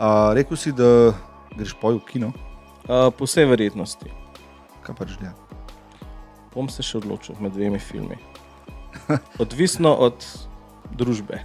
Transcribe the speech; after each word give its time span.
Uh, 0.00 0.06
rekel 0.32 0.56
si, 0.56 0.72
da 0.72 1.12
greš 1.52 1.74
poj 1.76 1.94
v 1.94 2.06
kino, 2.06 2.30
Uh, 2.82 3.12
po 3.12 3.22
vsej 3.22 3.44
verjetnosti. 3.44 4.08
kaj 4.82 4.94
pač 4.96 5.10
dela. 5.20 5.36
Bom 6.50 6.66
se 6.66 6.82
še 6.82 6.96
odločil 6.96 7.36
med 7.38 7.52
dvemi 7.52 7.78
filmi. 7.78 8.16
Odvisno 9.38 9.92
od 9.94 10.16
družbe. 10.90 11.38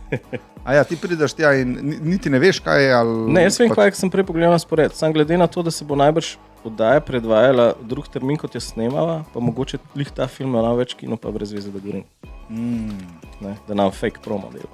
A 0.64 0.74
ja, 0.74 0.82
ti 0.82 0.96
prideš 0.96 1.36
tja 1.36 1.52
in 1.54 1.76
ni- 1.76 2.00
niti 2.02 2.30
ne 2.30 2.40
veš, 2.40 2.60
kaj 2.60 2.82
je. 2.82 2.90
Ali, 2.94 3.14
Ne, 3.30 3.44
jaz 3.44 3.60
vem, 3.60 3.70
pač, 3.70 3.78
kaj 3.78 3.94
sem 3.94 4.10
prej 4.10 4.24
pogledal 4.24 4.50
na 4.50 4.58
spored. 4.58 4.90
Sam 4.92 5.14
glede 5.14 5.38
na 5.38 5.46
to, 5.46 5.62
da 5.62 5.70
se 5.70 5.86
bo 5.86 5.94
najbrž 5.94 6.38
oddaja 6.64 6.98
predvajala 7.00 7.76
drug 7.84 8.08
termin, 8.08 8.38
kot 8.38 8.56
je 8.56 8.64
snemala, 8.64 9.22
pa 9.30 9.38
mogoče 9.38 9.78
lih 9.94 10.10
ta 10.10 10.26
film 10.26 10.56
ima 10.56 10.74
več 10.74 10.96
kino, 10.96 11.14
pa 11.14 11.30
brez 11.30 11.52
veze, 11.52 11.70
da 11.70 11.78
govorim. 11.78 12.08
Mm, 12.50 12.98
Ne, 13.38 13.54
da 13.68 13.74
nam 13.76 13.92
fake 13.92 14.24
promo 14.24 14.50
dela. 14.50 14.72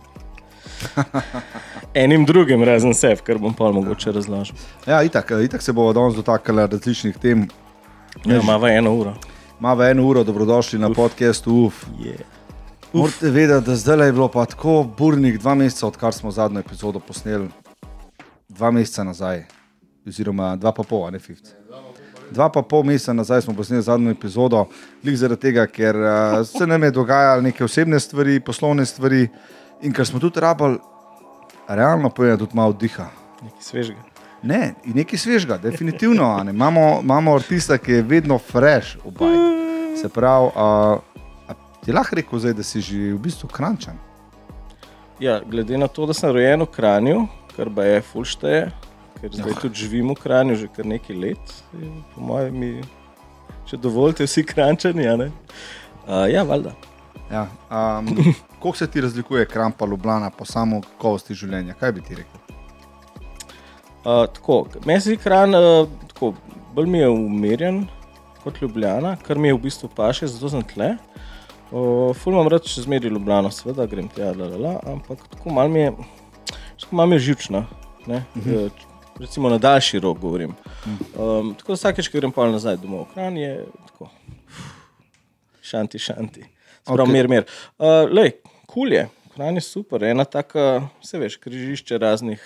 Enim 2.04 2.26
drugim, 2.26 2.64
razen 2.64 2.94
sebe, 2.94 3.22
kar 3.26 3.38
bom 3.38 3.54
pa 3.54 3.72
mogoče 3.72 4.12
razložil. 4.12 4.56
ja, 4.88 5.04
itak, 5.04 5.32
itak 5.44 5.62
se 5.62 5.74
bomo 5.74 5.94
danes 5.94 6.16
dotaknili 6.16 6.68
različnih 6.68 7.18
tem. 7.18 7.48
Ja, 8.26 8.42
ima 8.42 8.70
eno 8.70 8.96
uro. 8.96 9.14
Ima 9.60 9.78
eno 9.90 10.06
uro, 10.08 10.24
dobrodošli 10.24 10.80
na 10.80 10.94
podkastu 10.94 11.66
UF. 11.66 11.86
Yeah. 12.00 12.22
Morate 12.94 13.30
vedeti, 13.30 13.66
da 13.66 13.76
zdaj 13.76 14.06
je 14.08 14.12
bilo 14.12 14.28
pa 14.28 14.46
tako 14.46 14.86
burnih 14.98 15.40
dva 15.40 15.56
meseca, 15.56 15.88
odkar 15.88 16.14
smo 16.14 16.32
zadnjo 16.32 16.60
epizodo 16.60 17.00
posneli. 17.00 17.48
Dva 18.50 18.72
meseca 18.72 19.04
nazaj, 19.04 19.46
oziroma 20.08 20.56
dva 20.56 20.72
pa 20.72 20.84
pol, 20.84 21.12
ne 21.12 21.20
fifth. 21.20 21.54
Dva 22.32 22.50
pa 22.52 22.62
pol 22.62 22.84
meseca 22.84 23.14
nazaj 23.14 23.42
smo 23.42 23.54
posneli 23.56 23.84
zadnjo 23.84 24.12
epizodo, 24.12 24.66
lik 25.04 25.16
zaradi 25.16 25.42
tega, 25.42 25.68
ker 25.68 25.96
uh, 25.96 26.48
se 26.48 26.68
nam 26.68 26.84
je 26.84 26.92
dogajalo 26.92 27.42
neke 27.42 27.64
osebne 27.64 28.00
stvari, 28.00 28.40
poslovne 28.40 28.86
stvari 28.86 29.28
in 29.82 29.94
ker 29.94 30.08
smo 30.08 30.20
tudi 30.20 30.40
rabili, 30.40 30.80
realno 31.68 32.10
povedano, 32.10 32.46
tudi 32.46 32.56
malo 32.56 32.74
diha. 32.74 33.10
Nekaj 33.42 33.62
svežega. 33.62 34.02
Ne, 34.44 34.74
in 34.84 34.96
nekaj 34.98 35.20
svežega, 35.20 35.58
definitivno. 35.58 36.26
a 36.26 36.44
ne. 36.44 36.52
Imamo, 36.52 37.00
imamo 37.04 37.36
artista, 37.36 37.78
ki 37.78 37.92
je 37.92 38.02
vedno 38.02 38.38
fresh, 38.38 38.98
obaj. 39.06 39.38
Se 40.02 40.10
pravi, 40.10 40.50
uh, 40.56 41.56
ti 41.86 41.94
lahko 41.94 42.16
rekel, 42.16 42.40
zdaj, 42.40 42.54
da 42.54 42.64
si 42.64 42.82
že 42.82 43.14
v 43.14 43.20
bistvu 43.22 43.50
krančan. 43.50 43.98
Ja, 45.22 45.42
glede 45.46 45.78
na 45.78 45.88
to, 45.88 46.06
da 46.10 46.14
sem 46.18 46.32
rojen 46.34 46.64
v 46.66 46.72
Kranju, 46.74 47.28
kar 47.56 47.70
pa 47.76 47.84
je 47.86 48.02
fulšteje, 48.02 48.62
ker 49.22 49.34
zdaj 49.38 49.54
tudi 49.62 49.84
živim 49.84 50.10
v 50.10 50.18
Kranju 50.18 50.56
že 50.58 50.70
kar 50.74 50.86
nekaj 50.86 51.16
let, 51.16 51.54
po 52.16 52.22
mojem, 52.26 52.58
mi, 52.58 52.72
če 53.70 53.78
dovolite, 53.78 54.26
vsi 54.26 54.42
krančani. 54.44 55.06
a 55.08 55.16
ne? 55.22 55.30
Uh, 56.08 56.26
ja, 56.26 56.42
valjda. 56.42 56.74
Ja, 57.30 57.46
um, 57.70 58.10
Kako 58.62 58.78
se 58.78 58.88
ti 58.88 59.02
razlikuje 59.02 59.46
krampa 59.46 59.86
Ljubljana 59.86 60.30
po 60.30 60.46
samo 60.46 60.82
kakovosti 60.82 61.34
življenja? 61.34 61.74
Kaj 61.80 61.92
bi 61.92 62.02
ti 62.06 62.16
rekel? 62.16 62.42
Uh, 64.06 64.28
tako, 64.34 64.68
meni 64.86 65.02
se 65.02 65.16
kran, 65.18 65.56
uh, 65.58 65.88
tako, 66.12 66.36
bolj 66.76 66.90
mi 66.94 67.00
je 67.02 67.08
umirjen 67.10 67.80
kot 68.44 68.62
Ljubljana, 68.62 69.16
kar 69.26 69.42
mi 69.42 69.50
je 69.50 69.56
v 69.58 69.62
bistvu 69.64 69.90
paše, 69.96 70.30
zato 70.30 70.52
sem 70.54 70.62
tle. 70.70 70.92
Uh, 71.72 72.12
ful 72.14 72.36
imam 72.36 72.52
rad 72.54 72.70
še 72.70 72.84
zmeri 72.86 73.10
Ljubljano, 73.10 73.50
seveda 73.50 73.90
grem 73.90 74.12
tja, 74.14 74.30
la, 74.38 74.52
la, 74.54 74.62
la, 74.68 74.76
ampak 74.94 75.26
tako 75.34 75.58
malo 75.58 75.74
mi 75.74 75.82
je, 75.82 75.96
tako 76.84 77.02
malo 77.02 77.10
mi 77.10 77.18
je 77.18 77.26
živčna. 77.32 77.64
Ne? 78.06 78.22
Uh 78.36 78.46
-huh. 78.46 78.70
Recimo 79.20 79.50
na 79.50 79.58
daljši 79.58 80.00
rok 80.00 80.20
govorim. 80.20 80.54
Um, 81.18 81.56
tako 81.58 81.74
da 81.74 81.82
vsakeč, 81.82 82.14
ko 82.14 82.18
grem 82.18 82.32
pa 82.32 82.46
nazaj 82.46 82.78
domov, 82.78 83.06
kran 83.14 83.38
je 83.38 83.66
tako. 83.88 84.10
Šanti, 85.62 86.00
šanti. 86.00 86.46
Sprav, 86.84 87.00
Ok. 87.00 87.08
okay. 87.08 87.14
mir, 87.14 87.28
mir. 87.28 87.46
Uh, 87.78 88.10
lej, 88.12 88.32
kul 88.72 88.94
je, 88.96 89.06
kran 89.36 89.60
je 89.60 89.64
super, 89.66 90.04
ena 90.08 90.26
taka, 90.26 90.88
vse 91.04 91.20
veš, 91.22 91.38
križišče 91.44 92.00
raznih. 92.02 92.42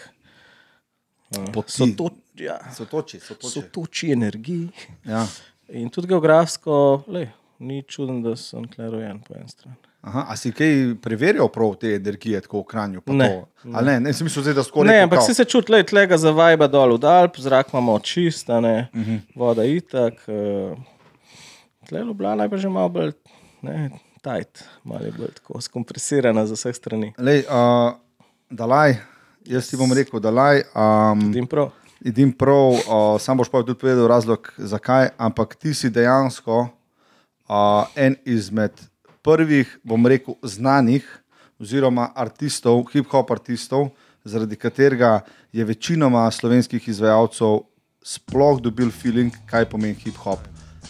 Uh, 1.38 1.48
Poti. 1.54 1.72
so 1.74 1.88
to, 1.98 2.10
ja, 2.40 2.60
Sotoči, 2.74 3.20
so 3.20 3.62
toči 3.72 4.12
energiji. 4.14 4.70
Ja. 5.06 5.26
In 5.70 5.90
tudi 5.90 6.08
geografsko, 6.08 7.04
lej, 7.08 7.30
ni 7.60 7.82
čuden, 7.88 8.22
da 8.26 8.36
sem 8.40 8.68
tle 8.70 8.90
rojen 8.94 9.20
po 9.26 9.38
eni 9.38 9.50
strani. 9.50 9.78
Aha, 10.06 10.28
a 10.30 10.36
si 10.38 10.52
kaj 10.54 10.94
preverjal 11.02 11.48
prav 11.50 11.72
te 11.82 11.96
energije, 11.98 12.38
tako 12.46 12.60
v 12.62 12.68
kranju? 12.70 13.02
Ne? 13.10 13.30
A 13.74 13.82
ne, 13.82 13.96
ne, 14.06 14.12
sem 14.14 14.28
mislil, 14.28 14.52
da 14.54 14.62
skoraj. 14.64 14.92
Ne, 14.92 15.06
ampak 15.08 15.24
si 15.26 15.34
se 15.34 15.48
čuti, 15.50 15.74
da 15.74 15.80
je 15.82 15.88
tlega 15.90 16.20
za 16.22 16.30
vajba 16.30 16.68
dol 16.70 16.94
v 16.94 17.00
Dalp, 17.02 17.40
zrak 17.42 17.74
imamo 17.74 17.98
čista, 18.06 18.60
ne, 18.62 18.76
uh 18.94 19.02
-huh. 19.02 19.20
voda 19.34 19.66
itak. 19.66 20.22
Uh, 20.30 20.78
tle 21.90 22.04
Ljubljana 22.06 22.44
je 22.44 22.50
pa 22.50 22.58
že 22.58 22.70
malo 22.70 22.90
bolj 22.90 23.12
ne, 23.62 23.90
tajt, 24.26 24.64
malo 24.84 25.06
je 25.06 25.14
bolj 25.14 25.34
tako 25.38 25.62
skompresirana 25.62 26.46
z 26.50 26.58
vseh 26.58 26.76
strani. 26.76 27.12
Lej, 27.22 27.44
uh, 27.46 27.94
dalaj, 28.50 28.98
jaz 29.46 29.70
ti 29.70 29.78
bom 29.78 29.94
rekel, 29.94 30.20
dalaj. 30.24 30.64
Um, 30.74 31.28
Vidim 31.30 31.50
prav. 31.50 31.70
Idim 32.06 32.32
prav, 32.34 32.74
uh, 32.74 33.04
sam 33.22 33.38
boš 33.38 33.50
pa 33.54 33.62
tudi 33.64 33.80
povedal 33.82 34.10
razlog, 34.10 34.50
zakaj, 34.58 35.12
ampak 35.18 35.56
ti 35.56 35.74
si 35.74 35.90
dejansko 35.94 36.66
uh, 36.66 37.86
en 37.96 38.18
izmed 38.26 38.82
prvih, 39.26 39.70
bom 39.84 40.06
rekel, 40.06 40.38
znanih, 40.44 41.06
oziroma 41.62 42.10
artistov, 42.16 42.84
hip-hop 42.92 43.32
artistov, 43.32 43.90
zaradi 44.26 44.58
katerega 44.60 45.20
je 45.54 45.66
večinoma 45.66 46.28
slovenskih 46.32 46.90
izvajalcev 46.90 47.64
sploh 48.06 48.62
dobil 48.62 48.92
feeling, 48.92 49.34
kaj 49.50 49.70
pomeni 49.70 49.98
hip-hop 50.02 50.46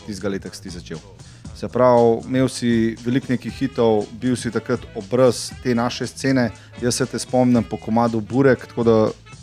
tistega 0.06 0.36
leta, 0.36 0.52
ki 0.52 0.64
si 0.64 0.76
začel. 0.80 1.15
Se 1.56 1.68
pravi, 1.68 2.20
imel 2.28 2.50
si 2.50 2.96
veliko 3.06 3.28
nekih 3.32 3.54
hitov, 3.54 4.04
bil 4.20 4.36
si 4.36 4.52
takrat 4.52 4.80
obraz 4.96 5.52
te 5.64 5.76
naše 5.76 6.08
scene. 6.08 6.50
Jaz 6.82 6.96
se 6.96 7.06
te 7.06 7.20
spomnim 7.20 7.64
po 7.64 7.78
komadu 7.78 8.20
Burek, 8.22 8.68
tako 8.68 8.84
da 8.84 8.96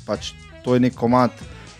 pač 0.06 0.32
to 0.64 0.74
je 0.74 0.80
nek 0.80 0.94
komad, 0.94 1.30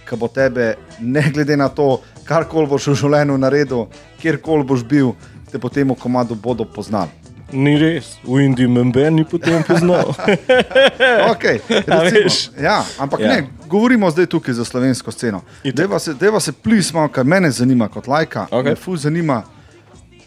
ki 0.09 0.16
bo 0.16 0.28
tebe, 0.28 0.75
ne 1.00 1.22
glede 1.34 1.56
na 1.56 1.69
to, 1.69 2.00
kar 2.25 2.44
koli 2.48 2.66
boš 2.66 2.87
v 2.93 2.94
življenju 3.03 3.37
naredil, 3.38 3.84
kjerkoli 4.22 4.65
boš 4.65 4.82
bil, 4.84 5.12
te 5.53 5.59
po 5.59 5.69
tem 5.69 5.93
komadu 5.94 6.34
bodo 6.34 6.64
poznali. 6.64 7.10
Ni 7.53 7.76
res, 7.76 8.14
v 8.25 8.47
Indiji 8.47 8.64
me 8.66 8.81
ben 8.88 9.14
ni 9.14 9.25
potem 9.28 9.60
poznal. 9.62 10.14
Okay, 11.32 11.60
recimo, 11.87 12.56
ja, 12.62 12.81
ampak 12.99 13.20
Ja. 13.20 13.28
ne, 13.28 13.47
govorimo 13.69 14.10
zdaj 14.10 14.26
tukaj 14.26 14.54
za 14.54 14.64
slovensko 14.64 15.10
sceno. 15.12 15.43
Deva 15.64 15.99
se, 15.99 16.14
deva 16.14 16.41
se 16.41 16.53
plis 16.53 16.93
malo, 16.93 17.09
kar 17.09 17.25
mene 17.25 17.50
zanima 17.50 17.88
kot 17.88 18.06
lajka. 18.06 18.47
Okej. 18.50 18.70
Me 18.70 18.76
ful 18.76 18.97
zanima, 18.97 19.43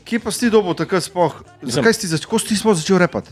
kje 0.05 0.19
pa 0.21 0.31
si 0.31 0.49
dobil 0.49 0.73
takrat 0.77 1.03
Mislim- 1.03 1.81
zakaj 1.81 1.93
si 1.93 2.07
začel, 2.07 2.39
si 2.39 2.47
ti 2.47 2.55
sploh 2.55 2.77
začel 2.77 2.97
repati? 2.97 3.31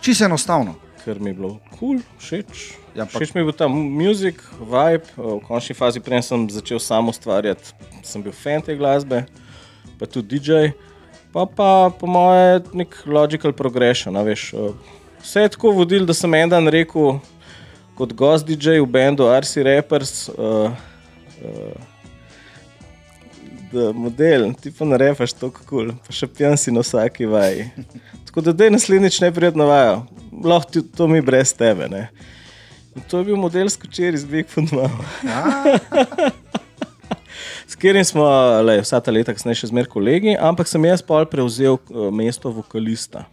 Čisto 0.00 0.24
enostavno. 0.24 0.74
Ker 1.04 1.20
mi 1.20 1.30
je 1.30 1.34
bilo 1.34 1.60
kul, 1.76 1.78
cool, 1.78 1.98
všeč. 2.18 2.76
Ja, 2.94 3.04
ampak- 3.04 3.20
všeč 3.20 3.34
mi 3.34 3.40
je 3.40 3.44
bil 3.44 3.52
ta 3.52 3.68
muzik, 3.68 4.42
vibe. 4.60 5.04
V 5.16 5.40
končni 5.44 5.74
fazi, 5.76 6.00
preden 6.00 6.22
sem 6.22 6.48
začel 6.50 6.80
sam 6.80 7.08
ustvarjati, 7.08 7.72
sem 8.02 8.22
bil 8.22 8.32
fan 8.32 8.62
te 8.62 8.76
glasbe, 8.76 9.26
pa 9.98 10.06
tudi 10.06 10.40
DJ. 10.40 10.72
Pa 11.32 11.46
pa 11.46 11.90
po 11.94 12.06
moje 12.06 12.64
nek 12.74 12.96
logical 13.06 13.52
progression. 13.52 14.14
Veš, 14.14 14.54
eh, 14.54 14.72
vse 15.22 15.40
je 15.40 15.48
tako 15.48 15.70
vodil, 15.72 16.06
da 16.06 16.14
sem 16.14 16.34
en 16.34 16.48
dan 16.48 16.66
rekel, 16.68 17.20
kot 17.94 18.12
gost 18.12 18.46
DJ 18.46 18.80
v 18.80 18.86
bendu 18.86 19.28
RC 19.28 19.62
Rappers. 19.62 20.28
Uh, 20.28 20.72
uh, 21.44 21.89
model, 23.72 24.50
ti 24.60 24.72
pa 24.74 24.84
ne 24.88 24.98
refaš 25.00 25.32
tako 25.38 25.64
kul, 25.64 25.64
cool, 25.70 25.92
pa 26.06 26.14
še 26.14 26.28
pijan 26.30 26.58
si 26.60 26.72
na 26.74 26.84
vsaki 26.84 27.28
vaji. 27.30 27.68
Tako 28.28 28.44
da, 28.46 28.54
je 28.64 28.74
naslednjič 28.74 29.20
neprijetno 29.24 29.66
vajo, 29.66 30.02
lahko 30.44 30.70
ti 30.76 30.84
to 30.96 31.08
mi 31.10 31.22
brez 31.24 31.52
tebe. 31.56 31.88
Ne? 31.90 32.08
In 32.96 33.06
to 33.10 33.20
je 33.20 33.30
bil 33.30 33.38
model 33.38 33.70
skočer 33.70 34.14
iz 34.14 34.24
Big 34.24 34.48
Fun 34.50 34.68
Mama. 34.72 35.04
S 37.70 37.76
katerim 37.78 38.04
smo 38.04 38.26
le, 38.66 38.80
vsa 38.82 38.98
ta 38.98 39.12
leta, 39.14 39.30
kasneje 39.30 39.60
še 39.60 39.68
zmeraj 39.70 39.92
kolegi, 39.92 40.32
ampak 40.34 40.66
sem 40.66 40.82
jaz 40.88 41.04
pol 41.06 41.22
prevzel 41.30 41.76
uh, 41.78 42.08
mesto 42.10 42.50
vokalista. 42.50 43.28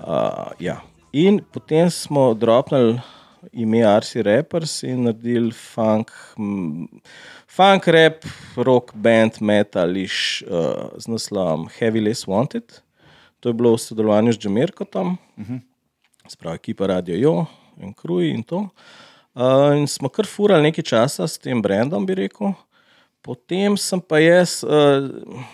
Uh, 0.00 0.50
ja. 0.58 0.80
In 1.14 1.38
potem 1.54 1.86
smo 1.94 2.32
dropnili 2.34 2.98
ime 3.52 3.84
RC 3.86 4.24
Rappers 4.26 4.80
in 4.82 5.04
naredili 5.06 5.54
funk, 5.54 6.10
m, 6.38 6.88
funk 7.50 7.86
rap, 7.86 8.24
rock 8.56 8.94
band, 8.94 9.40
metališ 9.40 10.42
uh, 10.46 10.94
z 10.98 11.10
naslovom 11.10 11.66
Heavy 11.78 12.00
Less 12.00 12.26
Wanted. 12.26 12.80
To 13.40 13.50
je 13.50 13.56
bilo 13.56 13.74
v 13.74 13.80
sodelovanju 13.82 14.32
z 14.32 14.44
Jamirkotom, 14.44 15.16
uh 15.36 15.44
-huh. 15.44 15.60
spravo 16.28 16.54
ekipa 16.54 16.86
Radio 16.86 17.16
Jo 17.16 17.46
in 17.82 17.94
Kruj 17.94 18.30
in 18.30 18.42
to. 18.42 18.68
Uh, 19.34 19.76
in 19.78 19.88
smo 19.88 20.08
kar 20.08 20.26
furali 20.26 20.62
nekaj 20.62 20.84
časa 20.84 21.28
s 21.28 21.38
tem 21.38 21.62
brandom, 21.62 22.06
bi 22.06 22.14
rekel. 22.14 22.52
Potem 23.22 23.76
sem 23.76 24.00
pa 24.00 24.18
jaz, 24.18 24.64
uh, 24.64 24.70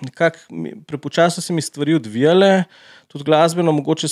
nekako 0.02 0.38
prepočasno 0.86 1.42
se 1.42 1.52
mi 1.52 1.62
stvari 1.62 1.94
odvijale, 1.94 2.64
tudi 3.08 3.24
glasbeno, 3.24 3.72
mogoče, 3.72 4.06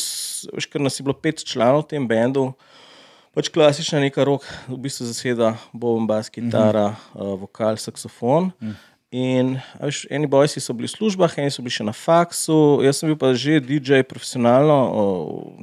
veš, 0.53 0.67
ker 0.67 0.81
nas 0.81 1.01
je 1.01 1.03
bilo 1.03 1.15
pet 1.15 1.45
članov 1.45 1.83
v 1.83 1.87
tem 1.89 2.09
bendu, 2.09 2.53
pač 3.35 3.51
klasična 3.51 4.01
neka 4.05 4.25
rok, 4.25 4.47
v 4.71 4.79
bistvu 4.87 5.09
zaseda 5.11 5.55
bobn, 5.73 6.07
bas, 6.07 6.31
kitara, 6.31 6.89
mm 6.89 6.97
-hmm. 6.97 7.33
uh, 7.35 7.41
vokal, 7.41 7.77
saksofon. 7.77 8.51
Mm. 8.61 8.77
In 9.15 9.61
a 9.79 9.87
veš, 9.87 10.07
eni 10.11 10.27
bojci 10.27 10.61
so 10.61 10.75
bili 10.75 10.89
v 10.89 10.91
službah, 10.91 11.39
eni 11.39 11.51
so 11.51 11.63
bili 11.63 11.71
še 11.71 11.85
na 11.87 11.93
faksu, 11.93 12.83
jaz 12.83 12.99
sem 12.99 13.09
bil 13.09 13.19
pa 13.19 13.31
že 13.35 13.61
DJ 13.61 14.03
profesionalno, 14.03 14.75
o, 14.75 15.03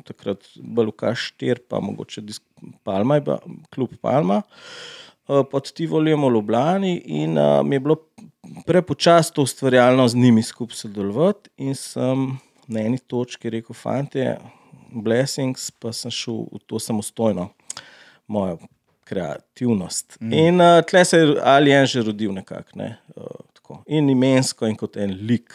takrat 0.07 0.39
v 0.55 0.87
K4, 0.95 1.59
pa 1.67 1.81
mogoče 1.83 2.21
disk 2.21 2.43
Palma, 2.83 3.19
bila, 3.19 3.39
klub 3.69 3.91
Palma. 4.01 4.43
uh, 5.27 5.43
pod 5.51 5.71
Tivolijem 5.71 6.23
v 6.23 6.31
Ljubljani 6.31 7.01
in 7.05 7.37
uh, 7.37 7.59
mi 7.63 7.75
je 7.75 7.79
bilo 7.79 7.97
prepočasno 8.65 9.35
to 9.35 9.41
ustvarjalno 9.41 10.07
z 10.07 10.15
njimi 10.15 10.43
skupaj 10.43 10.75
sodelovati. 10.75 11.49
In 11.57 11.75
sem 11.75 12.39
na 12.67 12.79
eni 12.79 12.99
točki 12.99 13.49
rekel, 13.49 13.75
fante, 13.75 14.37
blessings, 14.91 15.71
pa 15.71 15.91
sem 15.91 16.11
šel 16.11 16.45
v 16.51 16.59
to 16.67 16.79
samostojno, 16.79 17.49
mojo 18.31 18.59
kreativnost. 19.11 20.17
Mm. 20.21 20.33
In 20.33 20.63
uh, 20.63 20.79
tle 20.87 21.03
se 21.05 21.19
je 21.19 21.35
Alien 21.43 21.85
že 21.85 22.03
rodil 22.07 22.31
nekako. 22.35 22.79
Ne? 22.79 22.95
Uh, 23.15 23.81
in 23.87 24.09
imensko, 24.11 24.67
in 24.67 24.75
kot 24.75 24.97
en 24.99 25.13
lik. 25.27 25.53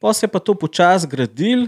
Pa 0.00 0.12
se 0.16 0.26
je 0.26 0.32
pa 0.32 0.40
to 0.40 0.54
počasi 0.56 1.08
gradil, 1.08 1.66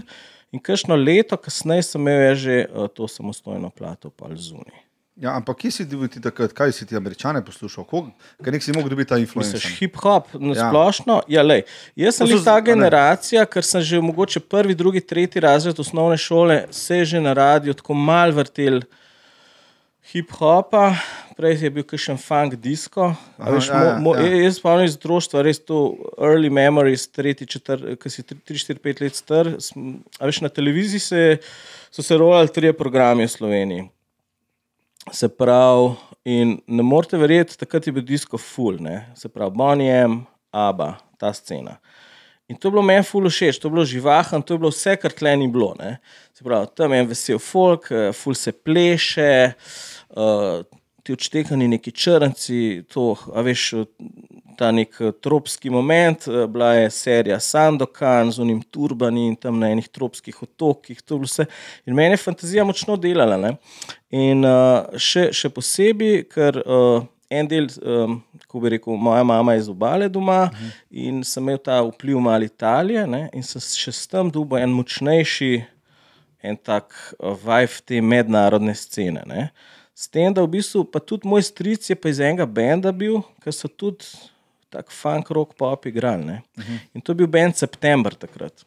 in 0.53 0.61
kakšno 0.61 0.97
leto 0.97 1.37
kasneje 1.37 1.89
sem 1.89 2.01
imel 2.01 2.35
že 2.37 2.63
uh, 2.65 2.87
to 2.89 3.07
samostojno 3.09 3.69
plato, 3.69 4.09
pa 4.09 4.29
zunaj. 4.33 4.81
Ja, 5.13 5.35
ampak 5.37 5.59
kje 5.61 5.69
si 5.71 5.83
ti 5.85 6.21
takrat, 6.21 6.55
kaj 6.57 6.71
si 6.73 6.87
ti 6.89 6.97
američane 6.97 7.43
poslušal, 7.45 7.85
kaj 7.85 8.53
nek 8.55 8.63
si 8.65 8.73
mogel 8.73 8.89
dobiti 8.89 9.11
ta 9.11 9.19
influencer? 9.21 9.61
Hip-hop, 9.77 10.31
na 10.41 10.55
splošno. 10.57 11.19
Ja. 11.29 11.43
Ja, 11.45 11.59
Jaz 11.95 12.17
sem 12.17 12.31
ta 12.41 12.55
generacija, 12.65 13.45
ker 13.45 13.61
sem 13.61 13.85
že 13.85 14.01
mogoče 14.01 14.41
prvi, 14.41 14.73
drugi, 14.73 15.03
tretji 15.05 15.43
razred 15.45 15.77
osnovne 15.79 16.17
šole, 16.17 16.63
se 16.73 17.05
že 17.05 17.21
na 17.21 17.35
radiju 17.37 17.77
tako 17.77 17.93
mal 17.93 18.33
vrtel 18.33 18.81
hip-hopa, 20.11 20.93
prej 21.37 21.63
je 21.63 21.71
bil 21.73 21.85
še 21.87 22.13
en 22.13 22.19
funk 22.19 22.57
disko. 22.61 23.11
Aha, 23.37 23.53
veš, 23.55 23.69
ja, 23.71 23.79
mo, 23.79 24.11
mo, 24.11 24.15
ja. 24.19 24.27
Jaz 24.43 24.59
spomnim 24.59 24.89
iz 24.89 24.97
otroštva, 24.99 25.43
res 25.47 25.61
to 25.63 25.79
early 26.17 26.51
memories, 26.53 27.07
tretji, 27.07 27.47
četrti, 27.55 27.95
ki 27.99 28.11
si 28.11 28.25
3-4-5 28.27 29.03
let 29.05 29.19
star. 29.19 29.51
Veš, 30.19 30.41
na 30.43 30.51
televiziji 30.53 31.03
se, 31.03 31.23
so 31.93 32.05
se 32.05 32.19
rolali 32.19 32.51
tri 32.53 32.73
programe 32.75 33.27
v 33.27 33.31
Sloveniji. 33.31 33.87
Se 35.11 35.27
pravi, 35.27 35.95
in 36.23 36.57
ne 36.67 36.83
morete 36.83 37.19
verjeti, 37.19 37.57
takrat 37.59 37.87
je 37.87 37.95
bil 37.95 38.05
disko 38.07 38.39
full, 38.39 38.79
ne? 38.83 39.09
se 39.19 39.31
pravi, 39.31 39.55
Bonijem, 39.59 40.21
Abba, 40.53 40.93
ta 41.19 41.33
scena. 41.35 41.79
In 42.51 42.57
to 42.59 42.67
je 42.67 42.75
bilo 42.75 42.83
meni 42.83 43.05
full 43.07 43.29
všeč, 43.29 43.59
to 43.59 43.69
je 43.69 43.73
bilo 43.73 43.85
živahno, 43.87 44.41
to 44.41 44.53
je 44.53 44.61
bilo 44.61 44.71
vse, 44.73 44.97
kar 44.99 45.15
tle 45.15 45.35
ni 45.39 45.47
bilo. 45.47 45.73
Ne? 45.79 45.97
Se 46.35 46.43
pravi, 46.43 46.67
tam 46.75 46.93
je 46.93 46.99
en 46.99 47.09
vesel 47.09 47.39
folk, 47.39 47.91
eh, 47.91 48.11
full 48.13 48.35
se 48.35 48.51
pleše, 48.51 49.53
uh, 50.09 50.65
ti 51.03 51.13
odštekani 51.13 51.67
neki 51.67 51.91
črnci, 51.91 52.83
to, 52.91 53.13
a 53.35 53.41
veš, 53.43 53.71
ta 54.57 54.71
nek 54.71 54.95
eh, 55.01 55.11
tropski 55.21 55.69
moment, 55.69 56.27
eh, 56.27 56.45
bila 56.47 56.73
je 56.73 56.89
serija 56.89 57.39
Sandokan 57.39 58.31
z 58.31 58.39
unim 58.39 58.61
turbani 58.61 59.27
in 59.27 59.35
tam 59.35 59.59
na 59.59 59.71
enih 59.71 59.87
tropskih 59.87 60.43
otokih. 60.43 61.01
In 61.85 61.95
meni 61.95 62.13
je 62.13 62.17
fantazija 62.17 62.63
močno 62.63 62.97
delala. 62.97 63.37
Ne? 63.37 63.55
In 64.13 64.45
uh, 64.45 64.93
še, 64.97 65.31
še 65.33 65.49
posebej, 65.49 66.27
ker 66.29 66.59
uh, 66.61 67.01
en 67.39 67.49
del, 67.49 67.67
um, 67.81 68.17
ko 68.47 68.61
bi 68.63 68.73
rekel, 68.75 68.97
moja 68.99 69.23
mama 69.27 69.55
je 69.55 69.63
iz 69.63 69.69
obale 69.69 70.09
doma 70.09 70.43
uh 70.43 70.57
-huh. 70.57 70.71
in 70.89 71.23
sem 71.23 71.43
imel 71.43 71.57
ta 71.57 71.81
vpliv 71.81 72.19
malo 72.19 72.43
Italije 72.43 73.07
ne? 73.07 73.29
in 73.33 73.43
sem 73.43 73.61
še 73.61 73.91
s 73.91 74.07
tem 74.07 74.31
dubaj 74.31 74.63
en 74.63 74.69
močnejši. 74.69 75.63
En 76.43 76.57
tak 76.57 77.13
vibe 77.19 77.81
te 77.85 78.01
mednarodne 78.01 78.75
scene. 78.75 79.21
Ne? 79.25 79.49
S 79.95 80.07
tem, 80.07 80.33
da 80.33 80.41
v 80.41 80.47
bistvu, 80.47 80.83
pa 80.83 80.99
tudi 80.99 81.27
moj 81.27 81.41
stric 81.41 81.89
je 81.89 81.95
pa 81.95 82.09
iz 82.09 82.19
enega 82.19 82.45
benda 82.45 82.91
bil, 82.91 83.21
ker 83.43 83.53
so 83.53 83.67
tudi 83.67 84.05
tako 84.69 84.91
funk 84.91 85.29
rock 85.29 85.53
pop 85.57 85.85
igrali. 85.85 86.23
Uh 86.23 86.63
-huh. 86.63 86.79
In 86.93 87.01
to 87.01 87.11
je 87.11 87.15
bil 87.15 87.27
Ben 87.27 87.53
September 87.53 88.15
takrat. 88.15 88.65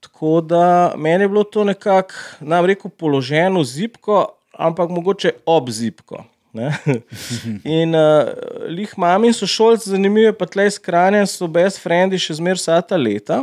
Tako 0.00 0.40
da 0.40 0.94
meni 0.96 1.24
je 1.24 1.28
bilo 1.28 1.44
to 1.44 1.64
nekako, 1.64 2.14
nam 2.40 2.64
rekel, 2.66 2.90
položeno 2.90 3.64
zipko, 3.64 4.26
ampak 4.52 4.90
mogoče 4.90 5.32
ob 5.46 5.70
zipko. 6.54 6.94
in 7.78 7.94
uh, 7.94 8.32
lih 8.68 8.92
mami 8.98 9.30
in 9.30 9.36
sošolci, 9.36 9.90
zanimivo 9.90 10.30
je 10.30 10.36
pa 10.38 10.46
tle 10.46 10.70
skrajne, 10.70 11.22
so 11.26 11.48
best 11.48 11.80
friendi 11.82 12.18
še 12.18 12.38
zmer 12.40 12.58
vsa 12.58 12.80
ta 12.82 12.98
leta. 13.00 13.42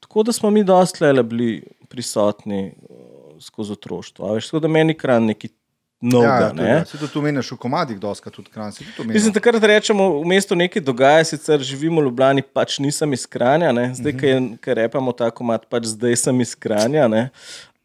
Tako 0.00 0.26
da 0.28 0.32
smo 0.32 0.50
mi 0.50 0.64
dosti 0.64 1.04
le 1.04 1.22
bili 1.22 1.50
prisotni 1.88 2.70
uh, 2.70 3.36
skozi 3.40 3.72
otroštvo. 3.76 4.34
Veš, 4.34 4.50
tako 4.50 4.64
da 4.66 4.68
meni 4.68 4.94
kran 4.94 5.26
neki 5.32 5.52
Noga, 6.00 6.52
ja, 6.58 6.66
ja. 6.68 6.84
Se 6.84 7.08
to 7.08 7.20
meniš 7.24 7.54
v 7.54 7.56
komadih, 7.56 7.96
doska 7.98 8.30
tudi 8.30 8.50
kran. 8.52 8.72
Mislim, 9.08 9.32
takrat 9.32 9.64
rečemo, 9.64 10.10
v 10.20 10.26
mestu 10.28 10.54
nekaj 10.54 10.82
dogaja, 10.84 11.24
sicer 11.24 11.62
živimo 11.64 12.02
v 12.02 12.10
Ljubljani, 12.10 12.44
pač 12.44 12.76
nisem 12.84 13.16
iz 13.16 13.24
Kranja, 13.26 13.72
ne? 13.72 13.94
zdaj, 13.94 14.12
uh 14.12 14.20
-huh. 14.20 14.58
ker 14.60 14.76
repamo 14.76 15.12
ta 15.12 15.30
komad, 15.30 15.64
pač 15.66 15.88
zdaj 15.96 16.16
sem 16.16 16.40
iz 16.40 16.54
Kranja. 16.54 17.08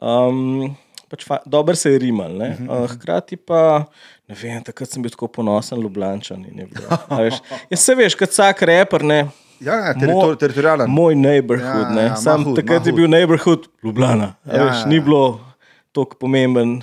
Um, 0.01 0.75
pač 1.11 1.27
Dobro 1.45 1.75
se 1.75 1.91
je 1.91 1.99
rimal. 1.99 2.31
Uh 2.35 2.41
-huh. 2.41 2.83
uh, 2.83 2.89
hkrati 2.91 3.35
pa, 3.37 3.85
ne 4.27 4.35
vem, 4.43 4.63
takrat 4.63 4.89
sem 4.89 5.03
bil 5.03 5.11
tako 5.11 5.27
ponosen, 5.27 5.81
Ljubljančan. 5.81 6.45
Ja, 7.69 7.77
se 7.77 7.95
veš, 7.95 8.15
kot 8.15 8.29
vsak 8.29 8.61
reper. 8.61 9.03
Ne? 9.03 9.27
Ja, 9.59 9.75
ja 9.75 9.93
teritor, 9.93 10.35
teritorialen. 10.37 10.89
Moj 10.89 11.15
neighborhood. 11.15 11.97
Ja, 11.97 12.01
ja, 12.01 12.15
Sam 12.15 12.41
mahud, 12.41 12.55
takrat 12.55 12.81
mahud. 12.81 12.87
je 12.87 12.93
bil 12.93 13.09
neighborhood 13.09 13.67
Ljubljana. 13.83 14.33
Ja, 14.45 14.63
veš, 14.63 14.73
ja, 14.73 14.79
ja. 14.79 14.85
Ni 14.85 14.99
bilo 14.99 15.39
tako 15.91 16.15
pomemben. 16.15 16.81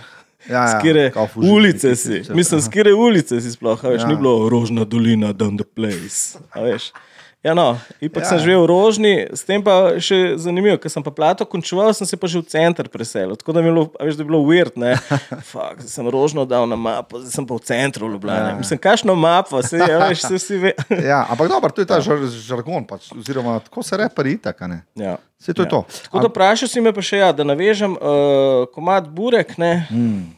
Ja, 0.49 0.63
ja, 0.63 0.79
skire 0.79 1.13
ulice 1.37 1.97
si. 1.97 2.23
Mislim, 2.35 2.63
skire 2.63 2.95
ulice 2.95 3.41
si 3.41 3.51
sploh, 3.53 3.83
veš, 3.85 4.03
ja. 4.03 4.09
ni 4.09 4.17
bilo 4.17 4.49
rožna 4.49 4.85
dolina, 4.85 5.33
down 5.33 5.59
the 5.59 5.67
place. 5.75 6.39
Ja, 7.38 7.55
no, 7.55 7.79
ipak 8.02 8.26
ja. 8.26 8.35
sem 8.35 8.40
živel 8.43 8.64
v 8.64 8.67
Rožni, 8.67 9.12
s 9.31 9.46
tem 9.46 9.62
pa 9.62 9.94
še 10.02 10.35
zanimivo, 10.43 10.75
ker 10.82 10.90
sem 10.90 11.05
pa 11.06 11.12
plato 11.14 11.46
končal, 11.46 11.87
sem 11.94 12.02
se 12.02 12.19
pa 12.19 12.26
že 12.26 12.43
v 12.43 12.50
center 12.50 12.90
preselil. 12.90 13.38
Tako 13.38 13.55
da 13.55 13.62
mi 13.62 13.70
je 13.70 13.75
bilo, 13.76 13.85
veš, 13.94 14.19
da 14.19 14.25
je 14.25 14.26
bilo 14.26 14.40
weird, 14.43 14.75
ne. 14.75 14.96
Fak, 15.52 15.79
sem 15.87 16.02
rožno 16.11 16.43
dal 16.43 16.67
na 16.67 16.75
mapo, 16.75 17.23
zdaj 17.23 17.31
sem 17.38 17.46
pa 17.46 17.55
v 17.55 17.62
centru 17.62 18.11
v 18.11 18.17
Ljubljani. 18.17 18.50
Ja. 18.50 18.58
Mislim, 18.58 18.82
kakšno 18.82 19.14
mapo, 19.14 19.62
se 19.62 19.79
je, 19.79 19.87
veš, 20.02 20.26
se 20.26 20.35
vsi 20.35 20.58
ve. 20.67 20.73
ja, 21.12 21.23
ampak 21.31 21.46
dobro, 21.46 21.70
to 21.70 21.87
je 21.87 21.87
ta 21.87 22.02
ja. 22.02 22.19
žargon, 22.26 22.82
pač, 22.90 23.12
oziroma 23.14 23.61
tako 23.62 23.87
se 23.87 24.00
repari 24.02 24.34
itak, 24.34 24.67
ne. 24.67 24.82
Ja. 24.99 25.14
Se 25.38 25.55
to 25.55 25.62
ja. 25.62 25.70
je 25.70 25.70
to. 25.70 25.84
Tako 26.11 26.26
da 26.26 26.32
vprašal 26.34 26.75
si 26.75 26.82
me 26.82 26.91
pa 26.91 27.06
še, 27.06 27.23
ja, 27.23 27.31
da 27.31 27.46
navežem 27.46 27.94
uh, 27.94 28.67
komad 28.75 29.06
Burek, 29.14 29.55
ne. 29.62 29.87
Hmm. 29.94 30.34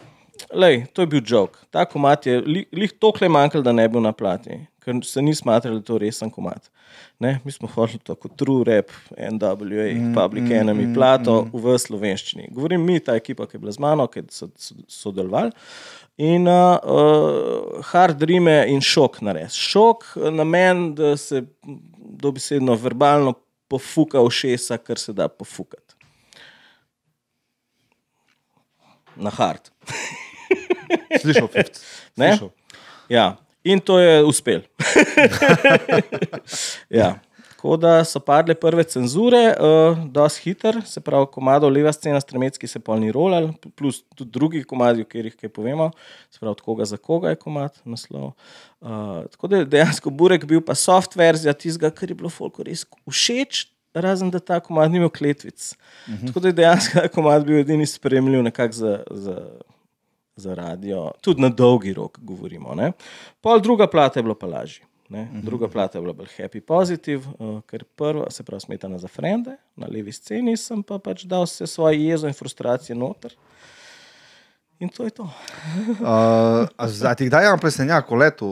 Lej, 0.52 0.84
to 0.92 1.00
je 1.00 1.08
bil 1.08 1.24
jok. 1.24 1.56
Ta 1.72 1.88
komat 1.88 2.28
je 2.28 2.40
lih 2.44 2.92
toliko 3.00 3.28
manjkal, 3.28 3.64
da 3.64 3.72
ne 3.72 3.88
bi 3.88 3.96
bil 3.96 4.04
na 4.04 4.12
plati, 4.12 4.60
ker 4.84 5.00
se 5.04 5.22
ni 5.22 5.34
smatrali, 5.34 5.80
da 5.80 5.86
to 5.86 5.98
resen 6.00 6.30
komat. 6.30 6.70
Ne? 7.20 7.38
Mi 7.44 7.52
smo 7.52 7.68
hodili 7.68 8.00
tako 8.04 8.28
true 8.28 8.64
rap, 8.64 8.92
NWA, 9.16 9.88
mm, 9.94 10.14
Public 10.14 10.44
mm, 10.44 10.52
Enemy, 10.52 10.86
mm, 10.86 10.94
plato 10.94 11.42
mm. 11.44 11.60
v 11.60 11.76
slovenščini. 11.78 12.48
Govorim 12.54 12.84
mi, 12.84 13.00
ta 13.00 13.16
ekipa, 13.18 13.46
ki 13.46 13.58
je 13.58 13.62
bila 13.64 13.74
z 13.76 13.82
mano, 13.82 14.06
ki 14.10 14.24
so 14.32 14.48
sodelovali. 14.88 15.52
In 16.20 16.48
uh, 16.48 16.76
uh, 16.84 17.84
hard 17.92 18.22
rime 18.28 18.56
in 18.68 18.82
šok 18.84 19.20
nares. 19.24 19.56
Šok 19.56 20.16
na 20.34 20.44
meni, 20.44 20.90
da 20.98 21.14
se 21.20 21.44
dobesedno 22.20 22.76
verbalno 22.76 23.36
pofuka 23.70 24.20
v 24.20 24.32
šesa, 24.34 24.80
kar 24.82 24.98
se 24.98 25.14
da 25.16 25.28
pofukati. 25.28 25.94
Na 29.20 29.30
hard. 29.30 29.70
Slišal 31.20 31.48
si. 31.52 32.50
Ja. 33.10 33.36
In 33.64 33.80
to 33.80 33.98
je 33.98 34.22
uspel. 34.24 34.60
ja. 37.00 37.18
Tako 37.60 37.76
da 37.76 38.04
so 38.08 38.20
padle 38.24 38.54
prve 38.56 38.86
cenzure, 38.88 39.40
uh, 39.60 39.98
dosti 40.08 40.40
hiter, 40.46 40.78
se 40.88 41.00
pravi, 41.04 41.26
komado 41.28 41.68
leva 41.68 41.92
scena, 41.92 42.16
stremecki 42.20 42.64
se 42.66 42.80
polni 42.80 43.12
rolal, 43.12 43.50
plus 43.76 43.98
tudi 44.16 44.30
drugi 44.32 44.62
komadi, 44.64 45.04
o 45.04 45.04
katerih 45.04 45.34
kaj 45.36 45.52
povemo, 45.52 45.90
se 46.32 46.40
pravi, 46.40 46.54
od 46.54 46.62
koga 46.64 46.86
za 46.88 46.96
koga 46.96 47.34
je 47.34 47.36
komad 47.36 47.76
naslov. 47.84 48.30
Uh, 48.80 49.26
tako 49.34 49.50
da 49.52 49.60
je 49.60 49.68
dejansko 49.76 50.10
Burek 50.10 50.46
bil 50.48 50.64
pa 50.64 50.74
soft 50.74 51.18
verzija 51.20 51.52
tistega, 51.52 51.90
kar 51.92 52.08
je 52.08 52.16
bilo 52.16 52.32
folko 52.32 52.64
res 52.64 52.86
všeč, 53.04 53.66
razen 53.92 54.32
da 54.32 54.40
ta 54.40 54.62
komad 54.64 54.88
ni 54.88 54.96
imel 54.96 55.12
kletvic. 55.12 55.74
Uh 56.06 56.14
mhm. 56.14 56.16
-huh. 56.16 56.26
Tako 56.26 56.40
da 56.40 56.48
je 56.48 56.52
dejansko 56.62 57.00
ta 57.00 57.08
komad 57.08 57.44
bil 57.44 57.58
edini 57.58 57.86
spremljiv 57.86 58.42
nekako 58.42 58.72
za. 58.72 59.02
za 59.10 59.36
za 60.40 60.54
radio, 60.56 61.10
tudi 61.20 61.44
na 61.44 61.48
dolgi 61.48 61.92
rok 61.94 62.18
govorimo. 62.22 62.74
Ne. 62.74 62.92
Pol 63.40 63.60
druga 63.60 63.86
plata 63.86 64.18
je 64.20 64.26
bila 64.26 64.34
pa 64.34 64.48
lažja. 64.50 64.86
Mhm. 65.10 65.40
Druga 65.42 65.68
plata 65.68 65.98
je 65.98 66.02
bila 66.02 66.12
bolj 66.12 66.28
happy, 66.38 66.60
pozitiv, 66.60 67.26
uh, 67.38 67.60
ker 67.66 67.84
prva 67.84 68.30
se 68.30 68.44
pravi 68.46 68.60
smetana 68.60 68.98
za 68.98 69.08
frende, 69.08 69.56
na 69.76 69.86
levi 69.90 70.12
sceni 70.12 70.56
sem 70.56 70.82
pa 70.82 70.98
pač 71.02 71.24
dal 71.26 71.48
vse 71.48 71.66
svoje 71.66 71.98
jezo 72.04 72.30
in 72.30 72.34
frustracije 72.34 72.96
noter. 72.96 73.34
In 74.78 74.88
to 74.88 75.04
je 75.04 75.10
to. 75.10 75.26
uh, 76.06 76.86
zdaj 76.86 77.14
ti 77.14 77.26
kdaj 77.26 77.44
imam 77.46 77.58
presenjak, 77.58 78.10
leto, 78.10 78.46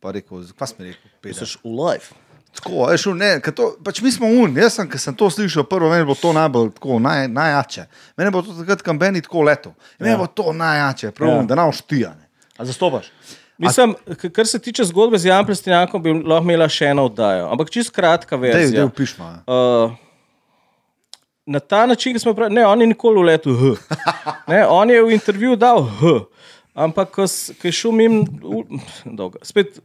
pa 0.00 0.12
rekel, 0.14 0.44
kaj 0.58 0.74
smo 0.74 0.84
rekli? 0.84 1.10
Pisaš 1.24 1.56
v 1.64 1.72
live. 1.72 2.23
Tako, 2.54 2.90
je 2.90 2.98
šel, 3.02 3.16
ne, 3.18 3.30
to, 3.56 3.72
pač 3.84 3.98
mi 4.02 4.12
smo 4.14 4.28
un, 4.30 4.54
jaz 4.56 4.76
sem, 4.78 4.90
sem 4.98 5.14
to 5.18 5.26
slišal, 5.30 5.66
prvo 5.68 5.88
meni 5.90 6.06
bo 6.06 6.14
to 6.14 6.32
najbolj 6.32 6.70
tako, 6.76 7.00
naj, 7.02 7.26
najjače. 7.28 7.86
Meni 8.16 8.30
bo 8.30 8.44
to 8.46 8.54
takrat, 8.60 8.84
kam 8.86 9.00
meni 9.00 9.22
tako 9.24 9.42
leto. 9.48 9.74
Meni 9.98 10.12
ja. 10.12 10.20
bo 10.20 10.28
to 10.30 10.52
najjače, 10.54 11.10
prav, 11.16 11.32
ja. 11.34 11.42
da 11.50 11.58
nam 11.58 11.72
štija. 11.74 12.14
A 12.56 12.64
zastopaš? 12.64 13.10
Mislim, 13.58 13.94
kar 14.32 14.46
se 14.46 14.58
tiče 14.58 14.84
zgodbe 14.84 15.18
z 15.18 15.26
Janom 15.26 15.46
Plestinjakom, 15.46 16.02
bi 16.02 16.12
lahko 16.14 16.44
imela 16.44 16.68
še 16.70 16.90
eno 16.90 17.04
oddajo. 17.10 17.46
Ampak 17.54 17.70
čist 17.70 17.92
kratka 17.94 18.36
verzija. 18.36 18.70
Dej, 18.70 18.80
dej, 18.80 18.90
pišma, 18.96 19.30
uh, 19.46 19.94
na 21.46 21.60
ta 21.60 21.86
način, 21.86 22.14
ki 22.14 22.22
smo 22.22 22.34
pravili, 22.34 22.54
ne, 22.54 22.66
on 22.66 22.80
je 22.80 22.86
nikoli 22.86 23.20
v 23.20 23.26
letu 23.30 23.54
H. 23.54 23.74
Ne, 24.50 24.66
on 24.66 24.90
je 24.90 25.02
v 25.02 25.12
intervjuju 25.14 25.56
dal 25.56 25.84
H. 26.00 26.14
Ampak, 26.74 27.10
ko 27.14 27.26
je 27.62 27.72
šel 27.72 27.92
mimo, 27.92 28.24
spet 29.42 29.78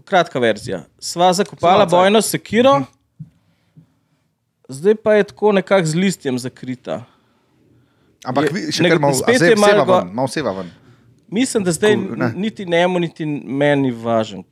kratka 0.00 0.38
verzija. 0.38 0.84
Sva 0.98 1.32
zakopala 1.32 1.78
Samo 1.80 1.90
bojno 1.92 2.22
sekiro, 2.22 2.82
zdaj 4.68 4.94
pa 4.94 5.14
je 5.14 5.24
tako 5.24 5.52
nekako 5.52 5.86
z 5.86 5.94
listjem 5.96 6.38
zakrita. 6.38 7.04
Ampak 8.24 8.44
Je- 8.44 8.50
vi, 8.52 8.72
še 8.72 8.86
kar 8.86 8.98
malo 8.98 9.14
spet 9.14 9.40
je 9.42 9.56
malo 9.56 9.84
go- 9.84 9.98
ven, 9.98 10.14
malo 10.14 10.28
seva 10.28 10.52
ven. 10.52 10.70
Mislim, 11.28 11.64
da 11.64 11.72
zdaj 11.72 11.94
Ko- 11.94 12.16
ne. 12.16 12.32
niti 12.36 12.66
njemu, 12.66 12.98
niti 12.98 13.26
meni 13.26 13.82
ni 13.82 13.90
važno, 13.92 14.44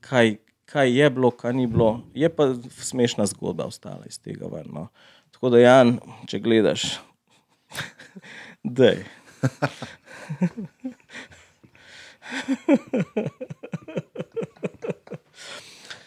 kaj, 0.00 0.36
kaj 0.64 0.92
je 0.92 1.10
bilo, 1.10 1.30
kaj 1.32 1.52
ni 1.52 1.66
bilo. 1.66 2.02
Je 2.12 2.28
pa 2.28 2.48
smešna 2.70 3.26
zgodba 3.26 3.64
ostala 3.64 4.04
iz 4.06 4.18
tega. 4.18 4.46
Ven, 4.46 4.66
no. 4.68 4.88
Tako 5.30 5.50
da, 5.50 5.58
Jan, 5.58 5.98
če 6.26 6.38
gledaš, 6.40 6.98
da 8.64 8.84
je. 8.86 9.04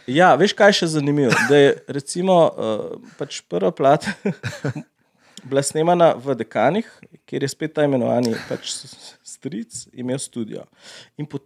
Ja, 0.08 0.36
veš, 0.38 0.54
kaj 0.54 0.70
je 0.70 0.78
še 0.80 0.88
zanimivo? 0.94 1.32
Da 1.50 1.58
je 1.58 1.70
recimo, 1.90 2.36
uh, 2.48 2.84
pač 3.18 3.40
prva 3.50 3.72
plata 3.74 4.12
bila 5.50 5.64
snemana 5.66 6.12
v 6.14 6.36
Dekanih, 6.38 6.86
kjer 7.26 7.42
je 7.42 7.50
spet 7.50 7.74
ta 7.74 7.88
imenovani 7.88 8.36
pač 8.46 8.70
stric 9.26 9.88
imel 9.94 10.22
studio. 10.22 10.68
In 11.18 11.26
pot, 11.26 11.42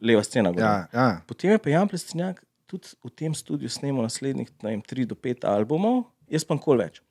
leva 0.00 0.24
scena. 0.24 0.52
gor. 0.52 0.64
Ja, 0.64 0.72
ja. 0.88 1.08
Potem 1.28 1.52
je 1.52 1.60
pa 1.60 1.68
Jan 1.68 1.88
Plestinjak 1.88 2.40
tudi 2.68 2.88
v 3.00 3.12
tem 3.12 3.36
studiu 3.36 3.68
snemal 3.68 4.04
naslednjih 4.04 4.48
ne 4.62 4.72
vem, 4.72 4.82
3 4.82 5.04
do 5.08 5.16
5 5.16 5.44
albumov, 5.48 6.02
jaz 6.28 6.44
pa 6.44 6.56
nikoli 6.56 6.84
več. 6.84 7.02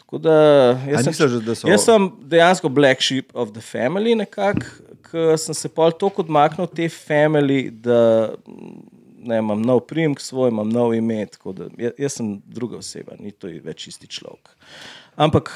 Tako 0.00 0.18
da 0.18 0.34
jaz 0.88 1.02
sem, 1.04 1.10
misliš, 1.12 1.32
da 1.44 1.54
so- 1.54 1.68
jaz 1.68 1.82
sem 1.84 2.06
dejansko 2.24 2.70
black 2.72 3.02
sheep 3.02 3.34
of 3.34 3.50
the 3.52 3.60
family, 3.60 4.14
nekako, 4.16 4.66
sem 5.38 5.54
se 5.54 5.68
pol 5.68 5.92
toliko 5.92 6.22
odmaknil 6.22 6.64
od 6.66 6.74
te 6.76 6.88
family, 6.88 7.70
da 7.70 8.32
ne, 9.26 9.38
imam 9.38 9.62
nov 9.62 9.80
primek 9.88 10.20
svoj, 10.20 10.50
imam 10.50 10.68
nov 10.68 10.94
ime. 10.94 11.26
tako 11.26 11.52
Da, 11.52 11.68
jaz, 11.78 11.92
jaz 11.98 12.12
sem 12.20 12.42
druga 12.46 12.78
oseba, 12.78 13.16
ni 13.18 13.32
to 13.32 13.50
več 13.64 13.88
isti 13.88 14.06
človek. 14.06 14.52
Ampak, 15.16 15.50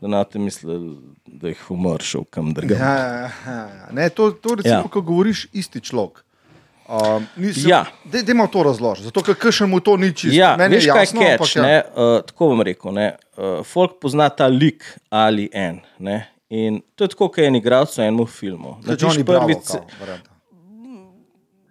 da 0.00 0.08
na 0.08 0.24
te 0.24 0.38
mislili, 0.38 0.96
da 1.26 1.48
je 1.48 1.56
humor 1.68 2.02
šel 2.04 2.26
kam 2.30 2.52
drugam. 2.54 2.78
Ja, 2.78 2.94
ja, 2.98 3.30
ja. 3.46 3.88
Ne, 3.92 4.08
to, 4.10 4.30
to 4.30 4.54
recimo, 4.60 4.82
Ja. 4.84 4.88
ko 4.92 5.00
govoriš 5.00 5.46
isti 5.52 5.80
človek. 5.80 6.24
Uh, 6.88 7.20
Ja. 7.68 7.84
Dajmo 8.04 8.46
to 8.48 8.62
razložiti, 8.62 9.04
zato 9.12 9.20
ker 9.22 9.66
mu 9.68 9.80
to 9.80 9.96
ni 9.96 10.08
čisto. 10.16 10.36
Ja, 10.36 10.56
Meni 10.56 10.76
veš, 10.76 10.86
je 10.86 10.92
kaj 10.92 11.02
jasno, 11.02 11.20
je 11.20 11.32
ampak 11.32 11.46
catch, 11.46 11.56
ja. 11.56 11.62
ne, 11.62 11.82
uh, 11.92 12.20
tako 12.24 12.48
bom 12.48 12.62
rekel. 12.64 12.92
Ne, 12.96 13.16
uh, 13.36 13.60
folk 13.64 13.98
pozna 14.00 14.28
ta 14.28 14.46
lik 14.48 14.84
ali 15.10 15.50
en. 15.52 15.80
Ne, 15.98 16.28
in 16.48 16.80
to 16.94 17.04
je 17.04 17.14
tako, 17.14 17.28
kot 17.28 17.38
je 17.38 17.48
en 17.50 17.56
igralec 17.60 17.94
v 17.96 18.06
enem 18.06 18.26
filmu. 18.26 18.76
Johnny 18.86 19.24
prvi 19.24 19.56
Bravo. 20.00 20.18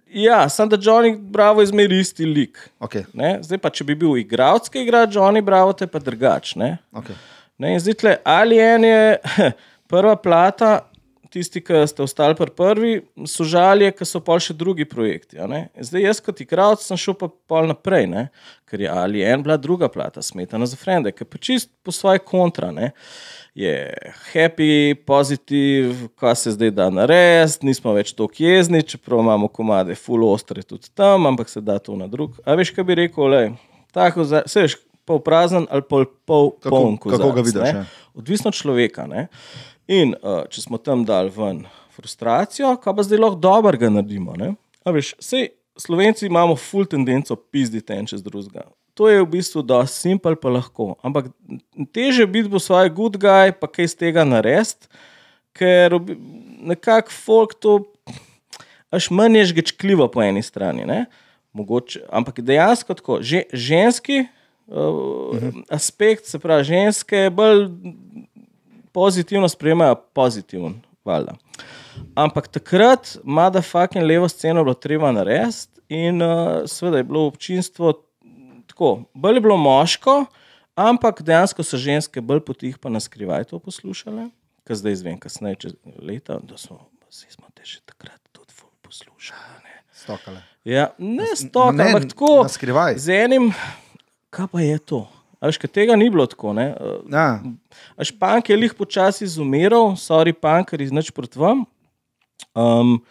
Ja, 0.08 0.50
samo 0.50 0.70
da 0.70 0.78
Johnny 0.78 1.18
Bravo 1.20 1.62
je 1.62 1.68
zmeraj 1.68 2.00
isti 2.00 2.26
lik. 2.26 2.70
Okay, 2.80 3.04
Ne? 3.14 3.38
Zdaj 3.42 3.60
pa, 3.62 3.70
če 3.70 3.84
bi 3.84 3.96
bil 3.96 4.18
igralec, 4.18 4.70
ki 4.70 4.86
igra 4.86 5.06
Johnny 5.06 5.44
Bravo, 5.44 5.74
te 5.74 5.88
pa 5.88 6.00
drugač. 6.00 6.56
Ne? 6.56 6.78
okay. 6.92 7.16
Ne, 7.58 7.74
in 7.74 7.82
zdaj, 7.82 7.98
tle, 7.98 8.14
ali 8.24 8.60
en 8.62 8.86
je 8.86 9.18
prva 9.92 10.16
plata, 10.16 10.88
tisti, 11.32 11.62
ki 11.62 11.82
ste 11.90 12.04
ostali 12.04 12.36
pri 12.38 12.52
prvi, 12.56 12.92
so 13.28 13.46
žalje, 13.48 13.90
ki 13.98 14.06
so 14.08 14.22
pa 14.24 14.38
še 14.42 14.56
drugi 14.58 14.86
projekti. 14.88 15.40
Zdaj, 15.40 16.02
jaz 16.02 16.22
kot 16.24 16.42
igralec 16.44 16.84
sem 16.86 17.00
šel 17.00 17.18
pa 17.20 17.30
pol 17.50 17.70
naprej, 17.72 18.08
ne? 18.12 18.28
ker 18.68 18.84
je 18.84 18.90
ali 18.92 19.22
en 19.24 19.44
bila 19.44 19.56
druga 19.58 19.88
plata, 19.92 20.22
smetana 20.24 20.68
za 20.68 20.76
frende, 20.80 21.14
ki 21.16 21.28
pa 21.28 21.40
čist 21.40 21.70
po 21.84 21.94
svoje 21.96 22.20
kontra. 22.20 22.72
Ne? 22.76 22.92
Je 23.58 23.90
happy, 24.30 24.94
pozitiv, 25.02 25.96
kaj 26.16 26.36
se 26.36 26.52
zdaj 26.52 26.72
da 26.72 26.90
narediti, 26.90 27.66
nismo 27.66 27.90
več 27.92 28.12
tako 28.14 28.30
jezni, 28.38 28.84
čeprav 28.84 29.20
imamo 29.20 29.48
komade, 29.50 29.96
full 29.96 30.22
ostre 30.24 30.62
tudi 30.62 30.92
tam, 30.94 31.26
ampak 31.26 31.50
se 31.50 31.62
da 31.62 31.80
to 31.80 31.96
na 31.96 32.06
drug. 32.08 32.38
A 32.46 32.54
veš, 32.54 32.70
kaj 32.72 32.86
bi 32.86 32.96
rekel, 32.96 33.26
le, 33.26 33.42
tako, 33.92 34.24
za- 34.24 34.44
saj 34.46 34.62
veš, 34.62 34.76
pol 35.06 35.20
prazen 35.20 35.66
ali 35.70 35.82
pol, 35.82 36.06
pol 36.26 36.52
Kako- 36.54 36.70
poln 36.70 36.98
kako 37.00 37.32
ga 37.32 37.42
vidiš, 37.42 37.62
ne. 37.64 37.70
ja. 37.72 37.86
Odvisno 38.14 38.50
od 38.50 38.56
človeka. 38.56 39.08
Ne? 39.08 39.26
In 39.88 40.14
uh, 40.14 40.44
če 40.46 40.62
smo 40.62 40.78
tam 40.78 41.02
dali 41.02 41.32
ven 41.32 41.64
frustracijo, 41.92 42.76
kaj 42.78 42.94
pa 42.94 43.04
zdaj 43.04 43.20
lahko 43.20 43.40
dobrega 43.40 43.90
naredimo. 43.90 44.36
Ne? 44.36 44.54
A 44.86 44.92
Veš, 44.92 45.16
sej, 45.18 45.50
Slovenci 45.78 46.26
imamo 46.26 46.56
full 46.56 46.86
tendenco 46.86 47.36
pizditi 47.36 47.94
en 47.94 48.06
čez 48.06 48.22
drugega. 48.22 48.68
To 48.98 49.06
je 49.10 49.22
v 49.22 49.30
bistvu 49.30 49.62
da 49.62 49.84
simpel, 49.86 50.34
pa 50.36 50.50
lahko. 50.50 50.96
Ampak 51.06 51.30
teže 51.94 52.26
biti 52.26 52.50
bo 52.50 52.58
svoj 52.58 52.90
good 52.90 53.20
guy, 53.22 53.54
pa 53.54 53.70
kaj 53.70 53.92
iz 53.92 53.94
tega 53.94 54.26
narediti, 54.26 54.90
ker 55.54 56.00
nekako 56.66 57.14
folk 57.14 57.54
to 57.62 57.86
Aš 58.92 59.10
manj 59.10 59.38
je 59.38 59.46
žgečkljivo 59.46 60.08
po 60.08 60.24
eni 60.24 60.42
strani. 60.42 60.86
Ne? 60.86 61.06
Mogoče, 61.54 62.02
ampak 62.10 62.40
dejansko 62.40 62.94
tako, 62.94 63.20
že, 63.22 63.44
ženski 63.54 64.26
uh, 64.68 64.76
-huh. 64.76 65.64
aspekt, 65.70 66.26
se 66.26 66.40
pravi, 66.40 66.64
ženske 66.64 67.30
bolj 67.34 67.68
pozitivno 68.92 69.50
sprejemajo 69.50 69.96
pozitiven. 70.14 70.82
Valjda. 71.06 71.34
Ampak 72.16 72.48
takrat, 72.48 73.18
mada 73.24 73.62
fucking 73.62 74.06
levo 74.06 74.30
sceno 74.30 74.64
bilo 74.64 74.74
treba 74.74 75.12
narediti, 75.12 75.82
in 75.90 76.22
uh, 76.22 76.64
seveda 76.66 76.98
je 76.98 77.04
bilo 77.04 77.26
občinstvo 77.26 77.94
tako, 78.78 79.10
bolj 79.14 79.36
je 79.36 79.42
bilo 79.42 79.58
moško, 79.58 80.26
ampak 80.76 81.24
dejansko 81.26 81.64
so 81.66 81.78
ženske 81.82 82.22
bolj 82.22 82.44
potih 82.46 82.78
pa 82.78 82.90
na 82.94 83.00
skrivaj 83.02 83.50
to 83.50 83.58
poslušale, 83.60 84.30
kar 84.70 84.78
zdaj 84.78 84.94
izvem, 84.94 85.18
kasneje, 85.18 85.56
čez 85.56 85.74
leta, 85.98 86.38
da 86.38 86.58
smo, 86.62 86.86
smo 87.10 87.50
te 87.58 87.66
že 87.66 87.82
takrat 87.90 88.22
tudi 88.32 88.54
poslušali. 88.86 89.66
Ne? 89.66 89.82
Stokale. 89.92 90.44
Ja, 90.64 90.92
ne 90.98 91.34
stok, 91.36 91.74
ne, 91.74 91.90
ampak 91.90 92.10
tako. 92.14 92.44
na 92.46 92.54
skrivaj. 92.54 93.00
Z 93.02 93.18
enim, 93.26 93.50
kaj 94.30 94.48
pa 94.52 94.62
je 94.62 94.78
to? 94.78 95.08
A 95.42 95.50
Veš, 95.50 95.58
ker 95.58 95.70
tega 95.74 95.98
ni 95.98 96.10
bilo 96.14 96.28
tako. 96.30 96.54
Ja. 96.54 97.42
A 97.98 98.06
Špank 98.06 98.50
je 98.50 98.58
lih 98.58 98.74
počasi 98.78 99.26
izumiral, 99.26 99.96
sorry, 99.98 100.34
pankari, 100.34 100.86
znač 100.86 101.10
proti 101.10 101.42
vam. 101.42 101.66
Um, 102.54 103.02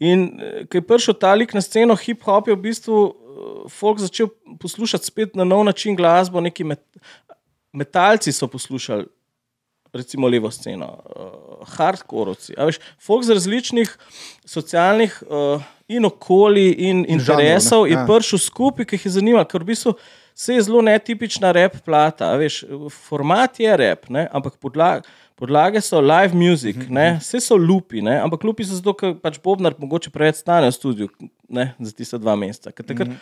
in 0.00 0.40
eh, 0.40 0.64
ko 0.68 0.80
je 0.80 0.88
prišel 0.88 1.16
ta 1.20 1.36
lik 1.36 1.52
na 1.52 1.60
sceno, 1.60 1.96
hip-hop 1.96 2.48
je 2.48 2.56
v 2.56 2.64
bistvu 2.64 2.98
folk 3.70 3.98
začel 3.98 4.28
poslušati 4.60 5.06
spet 5.06 5.34
na 5.36 5.44
nov 5.44 5.64
način 5.64 5.96
glasbo, 5.96 6.40
neki 6.40 6.64
met, 6.64 6.82
metalci 7.72 8.32
so 8.32 8.46
poslušali. 8.46 9.06
Recimo 9.92 10.28
levo 10.28 10.48
sceno, 10.50 10.86
uh, 10.88 11.68
hardcoreovci. 11.68 12.54
A 12.56 12.64
veš, 12.64 12.78
Folk 12.96 13.26
z 13.28 13.34
različnih 13.36 13.90
socialnih 14.44 15.18
uh, 15.28 15.60
in 15.88 16.08
okolij 16.08 16.74
in 16.78 17.04
interesov 17.08 17.84
ne, 17.84 17.90
je 17.90 17.98
ja. 17.98 18.06
prišel 18.08 18.40
skupaj, 18.40 18.88
ki 18.88 18.96
jih 18.96 19.04
je 19.06 19.12
zanimalo, 19.18 19.44
ker 19.44 19.60
v 19.60 19.68
bistvu 19.74 19.92
se 20.34 20.56
je 20.56 20.62
zelo 20.64 20.80
netipična 20.82 21.52
rep 21.52 21.76
plata. 21.84 22.30
Veš, 22.40 22.62
format 22.88 23.60
je 23.60 23.76
rep, 23.76 24.08
ne, 24.08 24.24
ampak 24.32 24.56
podlag, 24.56 25.04
podlage 25.38 25.80
so 25.84 26.00
live 26.00 26.36
music, 26.36 26.76
ne, 26.90 27.18
vse 27.20 27.40
so 27.40 27.56
lupi, 27.56 28.02
ne, 28.04 28.18
ampak 28.22 28.44
lupi 28.44 28.66
so 28.66 28.76
zato, 28.78 28.94
ker 28.98 29.14
pač 29.22 29.38
Bobnar 29.42 29.76
mogoče 29.78 30.12
preveč 30.14 30.40
stane 30.42 30.70
v 30.70 30.76
studiu 30.76 31.08
ne, 31.52 31.68
za 31.80 31.92
tiste 31.96 32.20
dva 32.20 32.34
meseca. 32.38 32.72
Ker 32.72 32.86
Takrat 32.88 33.12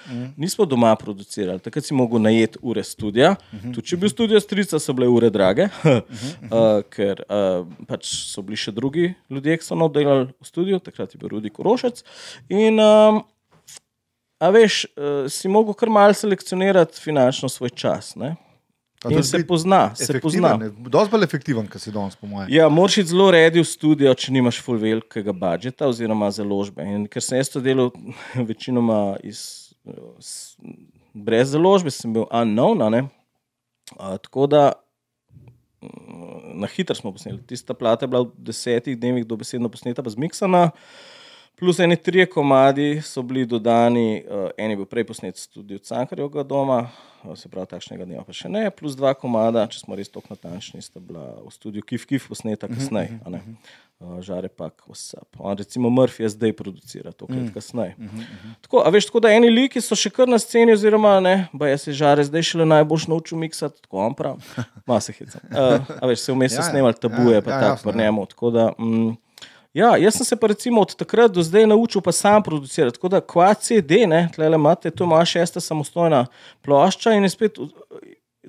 nismo 0.41 0.67
doma 0.69 0.93
producirali, 0.99 1.63
takrat 1.63 1.87
si 1.87 1.97
mogel 1.97 2.23
najeti 2.23 2.61
ure 2.63 2.85
studia. 2.87 3.35
Tudi 3.51 3.87
če 3.91 3.97
je 3.97 4.01
bil 4.05 4.13
studio 4.13 4.43
strica, 4.43 4.81
so 4.83 4.95
bile 4.97 5.11
ure 5.11 5.33
drage, 5.35 5.71
uh, 5.91 6.81
ker 6.93 7.25
uh, 7.27 7.65
pač 7.91 8.13
so 8.31 8.45
bili 8.47 8.61
še 8.61 8.75
drugi 8.77 9.11
ljudje, 9.31 9.61
ki 9.61 9.67
so 9.67 9.79
not 9.79 9.95
delali 9.97 10.31
v 10.31 10.49
studiu, 10.49 10.81
takrat 10.83 11.15
je 11.15 11.21
bil 11.21 11.35
Rudi 11.35 11.53
Korošec. 11.55 12.05
In, 12.49 12.81
um, 12.81 13.25
A 14.41 14.49
veš, 14.49 14.87
uh, 14.97 15.27
si 15.29 15.51
mogel 15.53 15.75
kar 15.77 15.91
malce 15.93 16.23
selekcionirati 16.23 16.97
finančno 16.97 17.51
svoj 17.53 17.75
čas. 17.77 18.15
Ne? 18.17 18.39
In 19.09 19.23
se 19.25 19.47
pozna, 19.47 19.95
se 19.95 20.21
pozna. 20.21 20.59
Dosti 20.77 21.11
bolj 21.11 21.25
efektiven, 21.25 21.69
kot 21.73 21.81
si 21.81 21.93
danes, 21.93 22.19
po 22.21 22.29
mojem. 22.29 22.51
Ja, 22.53 22.67
moraš 22.69 22.99
iti 23.01 23.09
zelo 23.15 23.31
redi 23.33 23.63
v 23.63 23.69
studio, 23.69 24.13
če 24.13 24.35
nimaš 24.37 24.59
full 24.61 24.77
velikega 24.81 25.33
budžeta 25.33 25.89
oziroma 25.89 26.29
založbe. 26.37 26.85
In 26.85 27.07
ker 27.09 27.25
sem 27.25 27.41
jaz 27.41 27.49
to 27.49 27.63
delal 27.65 27.89
večinoma 28.51 29.17
iz, 29.25 29.73
s, 30.21 30.59
brez 31.17 31.55
založbe, 31.55 31.89
sem 31.95 32.13
bil 32.13 32.29
unknown. 32.29 32.85
ne. 32.93 33.07
A, 33.97 34.19
tako 34.21 34.45
da 34.53 34.67
mm, 35.81 36.61
na 36.61 36.69
hitro 36.69 36.95
smo 36.95 37.15
posneli. 37.17 37.41
Tista 37.49 37.73
plata 37.73 38.05
je 38.05 38.13
bila 38.13 38.29
v 38.29 38.51
desetih 38.53 39.01
dnevih 39.01 39.25
dobesedno 39.25 39.73
posneta, 39.73 40.05
pa 40.05 40.13
zmiksana. 40.13 40.67
Plus 41.61 41.79
eni 41.79 41.97
trije 41.97 42.27
komadi 42.27 43.03
so 43.03 43.23
bili 43.23 43.47
dodani, 43.47 44.25
uh, 44.31 44.49
en 44.59 44.71
je 44.71 44.77
bil 44.77 44.87
prej 44.89 45.05
posnet 45.05 45.49
tudi 45.53 45.75
od 45.75 45.83
Cankarjevega 45.85 46.43
doma, 46.43 46.89
uh, 47.25 47.37
se 47.39 47.49
pravi, 47.49 47.67
takšnega 47.69 48.05
dneva 48.09 48.25
pa 48.25 48.33
še 48.33 48.49
ne, 48.49 48.63
plus 48.73 48.97
dva 48.97 49.13
komada, 49.15 49.67
če 49.69 49.83
smo 49.83 49.99
res 49.99 50.09
tako 50.09 50.33
natančni, 50.33 50.81
sta 50.83 51.01
bila 51.05 51.27
v 51.45 51.53
studiu 51.53 51.85
Kif 51.85 52.07
Kif 52.09 52.31
posneta 52.33 52.69
kasneje. 52.71 53.21
a 53.27 53.31
ne. 53.37 53.43
Uh, 54.01 54.17
žare 54.25 54.49
pa, 54.49 54.71
WhatsApp. 54.89 55.29
On, 55.37 55.53
recimo 55.57 55.91
Murphy 55.93 56.25
je 56.25 56.33
zdaj 56.33 56.57
producira, 56.57 57.13
to 57.13 57.29
krat 57.29 57.53
kasneje. 57.53 57.93
Tako, 58.65 58.81
a 58.81 58.89
veš, 58.89 59.11
tako 59.13 59.21
da 59.21 59.37
eni 59.37 59.51
liki 59.53 59.85
so 59.85 59.93
še 59.93 60.09
kar 60.09 60.29
na 60.33 60.39
sceni, 60.41 60.73
oziroma 60.73 61.19
ne, 61.21 61.35
ba 61.53 61.69
jaz 61.69 61.85
se 61.85 61.93
žare 61.93 62.25
zdaj 62.25 62.43
šele 62.55 62.65
najbolj 62.73 63.05
naučil 63.13 63.37
miksati, 63.37 63.83
tako 63.85 64.01
on 64.07 64.17
prav. 64.17 64.41
Ma 64.89 64.97
se 65.05 65.13
hecam. 65.13 65.45
Uh, 65.53 65.85
a 66.01 66.09
veš, 66.09 66.25
se 66.25 66.33
vmes 66.33 66.57
so 66.57 66.63
Ja, 66.63 66.65
ja. 66.65 66.71
snemali 66.73 66.97
tabuje, 66.97 67.37
Ja, 67.37 67.45
pa 67.45 67.53
ja, 67.53 67.75
tako 67.77 67.93
ja. 67.93 68.01
njemu. 68.01 68.25
Tako 68.33 68.51
da, 68.57 68.71
mm, 68.81 69.13
Ja, 69.75 69.97
jaz 69.97 70.17
sem 70.19 70.27
se 70.27 70.37
pa 70.37 70.49
recimo 70.51 70.81
od 70.83 70.97
takrat 70.99 71.31
do 71.31 71.43
zdaj 71.43 71.67
naučil 71.67 72.03
pa 72.03 72.13
sam 72.13 72.43
producirati. 72.43 72.97
Tako 72.97 73.09
da 73.09 73.21
Quad 73.21 73.61
CD, 73.63 74.03
ne, 74.07 74.29
tlele 74.35 74.59
imate, 74.59 74.91
to 74.91 75.05
je 75.05 75.09
moja 75.09 75.25
šesta 75.25 75.61
samostojna 75.61 76.27
plošča 76.63 77.13
in 77.15 77.23
je 77.23 77.31
spet 77.31 77.59
uh, 77.59 77.69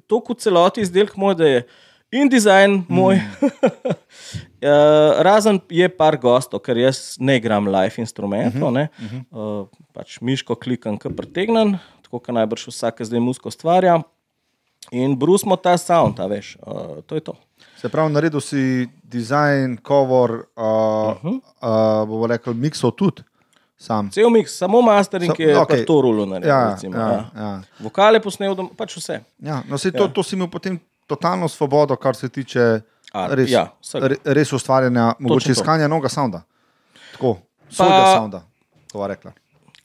to 0.08 0.20
kot 0.20 0.40
celoti 0.42 0.82
izdelek 0.82 1.16
moj, 1.16 1.36
da 1.36 1.48
je 1.48 1.68
in 2.12 2.30
dizajn 2.30 2.84
moj. 2.90 3.16
Mm. 3.16 3.46
uh, 3.46 5.22
razen 5.28 5.60
je 5.70 5.90
par 5.90 6.18
gostov, 6.18 6.64
ker 6.66 6.78
jaz 6.78 7.20
ne 7.20 7.38
igram 7.38 7.68
live 7.68 8.02
instrumentov, 8.02 8.72
mm 8.72 8.90
-hmm. 9.00 9.24
uh, 9.32 9.68
pač 9.94 10.18
miško 10.22 10.56
klikam, 10.56 10.98
ki 10.98 11.16
pretegnem, 11.16 11.78
tako 12.02 12.20
kot 12.20 12.36
najbrž 12.36 12.68
vsak 12.68 13.02
zdaj 13.02 13.20
musko 13.20 13.48
ustvarja. 13.50 14.02
In 14.92 15.16
brusimo 15.20 15.56
ta 15.56 15.78
sound, 15.78 16.20
a 16.20 16.26
veš, 16.26 16.58
uh, 16.68 17.04
to 17.06 17.16
je 17.16 17.22
to. 17.22 17.36
Se 17.82 17.90
pravi, 17.90 18.14
naredil 18.14 18.42
si 18.42 18.90
dizajn, 19.04 19.78
cover, 19.88 20.32
uh, 20.32 20.64
uh 20.64 21.24
-huh. 21.24 21.40
uh, 21.62 22.08
bomo 22.08 22.28
rekli, 22.28 22.54
miksov 22.54 22.92
tudi. 22.92 23.24
Sam. 23.78 24.12
Cel 24.12 24.30
miks, 24.30 24.58
samo 24.58 24.82
mastering 24.82 25.34
Sa, 25.38 25.44
je 25.44 25.58
okay. 25.58 25.86
to 25.86 26.02
rulo 26.02 26.26
naredil. 26.26 26.50
Ja, 26.50 26.78
ja, 26.84 27.00
ja. 27.00 27.32
Ja. 27.36 27.62
Vokale 27.80 28.20
posnel, 28.22 28.56
pač 28.78 28.98
vse. 28.98 29.24
Ja, 29.40 29.64
no, 29.70 29.78
to, 29.78 29.90
ja. 30.04 30.08
to 30.08 30.24
si 30.24 30.36
imel 30.36 30.48
potem 30.48 30.80
totalno 31.08 31.48
svobodo, 31.48 31.96
kar 31.96 32.16
se 32.16 32.30
tiče 32.30 32.82
res, 33.14 33.50
ja, 33.50 33.68
res 34.26 34.54
ustvarjanja, 34.54 35.14
mogoče 35.20 35.52
iskanja 35.52 35.88
novega 35.88 36.10
sounda. 36.10 36.42
Tako, 37.12 37.38
svojega 37.70 38.16
sounda, 38.16 38.42
to 38.92 39.08
rekla. 39.08 39.32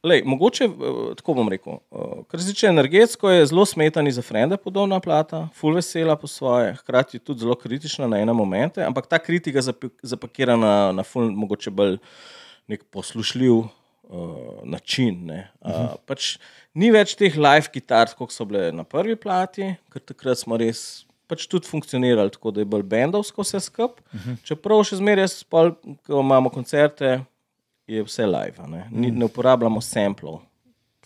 Lej, 0.06 0.22
mogoče 0.24 0.64
eh, 0.64 1.14
tako 1.18 1.34
bom 1.34 1.48
rekel. 1.50 1.72
Eh, 1.72 2.22
kar 2.30 2.40
se 2.40 2.52
tiče 2.52 2.68
energetsko, 2.70 3.30
je 3.30 3.46
zelo 3.50 3.64
smetani 3.66 4.12
za 4.12 4.22
frende, 4.22 4.56
podobna 4.56 5.00
plata, 5.00 5.48
full 5.54 5.74
vesela 5.74 6.16
po 6.16 6.30
svoje, 6.30 6.74
hkrati 6.78 7.18
tudi 7.18 7.42
zelo 7.42 7.54
kritična 7.54 8.06
na 8.06 8.20
ene 8.22 8.32
momente, 8.32 8.84
ampak 8.84 9.06
ta 9.10 9.18
kritika 9.18 9.62
zapakira 10.02 10.56
na, 10.56 10.92
na 10.92 11.02
full, 11.02 11.30
mogoče 11.30 11.70
bolj 11.70 11.98
nek 12.68 12.84
poslušljiv 12.90 13.52
uh, 13.56 13.68
način. 14.64 15.30
Uh 15.30 15.36
-huh. 15.70 15.84
uh, 15.84 15.98
pač 16.06 16.38
ni 16.74 16.90
več 16.90 17.14
teh 17.14 17.36
live 17.36 17.68
kitar, 17.72 18.08
kot 18.18 18.32
so 18.32 18.44
bile 18.44 18.72
na 18.72 18.84
prvi 18.84 19.16
plati, 19.16 19.74
ker 19.90 20.02
takrat 20.02 20.38
smo 20.38 20.56
res. 20.56 21.06
Pač 21.26 21.46
tudi 21.46 21.66
funkcionirali 21.66 22.30
tako, 22.30 22.50
da 22.50 22.60
je 22.60 22.64
bolj 22.64 22.82
bendovsko 22.82 23.42
vse 23.42 23.60
skupaj. 23.60 24.04
Uh 24.14 24.20
-huh. 24.20 24.36
Čeprav 24.42 24.84
še 24.84 24.96
zmeraj, 24.96 25.26
ko 26.06 26.20
imamo 26.20 26.50
koncerte, 26.50 27.24
je 27.86 28.02
vse 28.02 28.26
live, 28.26 28.66
ne, 28.66 28.88
Ni, 28.90 29.10
mm. 29.10 29.18
ne 29.18 29.24
uporabljamo 29.24 29.80
samplov, 29.80 30.40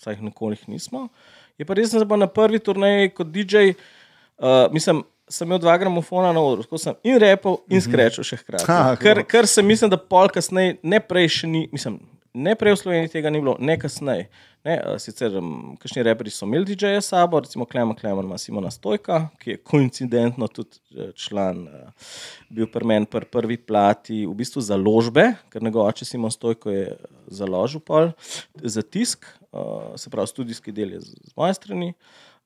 vsaj 0.01 0.15
jih 0.15 0.23
nikoli 0.23 0.57
nismo. 0.67 1.09
Je 1.59 1.67
pa 1.69 1.77
res, 1.77 1.93
da 1.93 2.01
sem 2.01 2.21
na 2.21 2.27
prvi 2.27 2.59
turnaji 2.59 3.11
kot 3.15 3.33
DJ, 3.33 3.73
uh, 4.39 4.67
mislim. 4.73 5.05
Sem 5.31 5.47
imel 5.47 5.61
dva 5.63 5.77
gramofona 5.79 6.33
na 6.35 6.41
odru, 6.43 6.65
tako 6.67 6.79
sem 6.83 6.97
in 7.07 7.15
repel, 7.23 7.61
in 7.71 7.77
mhm. 7.79 7.85
skrečal 7.85 8.25
še 8.27 8.41
hkrati. 8.41 8.65
Ker, 8.99 9.21
ker 9.31 9.47
sem 9.47 9.63
mislil, 9.63 9.87
da 9.93 9.95
pol 9.95 10.27
kasneje, 10.35 10.73
ne 10.83 10.99
prej 10.99 11.29
še 11.37 11.47
ni, 11.47 11.61
mislim, 11.71 12.01
ne 12.35 12.55
prej 12.55 12.77
v 12.77 12.81
Sloveniji 12.81 13.13
tega 13.13 13.31
ni 13.31 13.41
bilo, 13.43 13.57
ne 13.59 13.77
kasneje. 13.79 14.29
Ne, 14.61 14.75
sicer, 15.01 15.33
um, 15.41 15.73
kakšni 15.81 16.03
reperi 16.05 16.29
so 16.29 16.45
imeli 16.45 16.67
DJ-je 16.69 17.01
sabo, 17.01 17.39
recimo 17.41 17.65
Klemen 17.65 17.97
Klemen, 17.97 18.27
ima 18.29 18.37
Simona 18.39 18.69
Stojka, 18.71 19.23
ki 19.41 19.55
je 19.55 19.61
koincidentno 19.65 20.51
tudi 20.53 20.77
eh, 20.93 21.15
član, 21.17 21.63
uh, 21.65 22.11
bil 22.53 22.69
pri 22.69 22.91
meni 22.91 23.09
pr 23.09 23.25
prvi 23.33 23.57
plati, 23.57 24.27
v 24.29 24.35
bistvu 24.37 24.61
založbe, 24.61 25.31
ker 25.49 25.65
njegov 25.65 25.89
oče 25.89 26.05
Simon 26.05 26.35
Stojko 26.35 26.75
je 26.75 26.99
založil 27.41 27.81
pol 27.81 28.13
za 28.61 28.85
tisk, 28.85 29.25
uh, 29.53 29.97
se 29.97 30.13
pravi, 30.13 30.29
študijski 30.29 30.77
del 30.77 30.99
je 30.99 31.07
z, 31.09 31.17
z 31.33 31.37
moje 31.41 31.57
strani. 31.57 31.95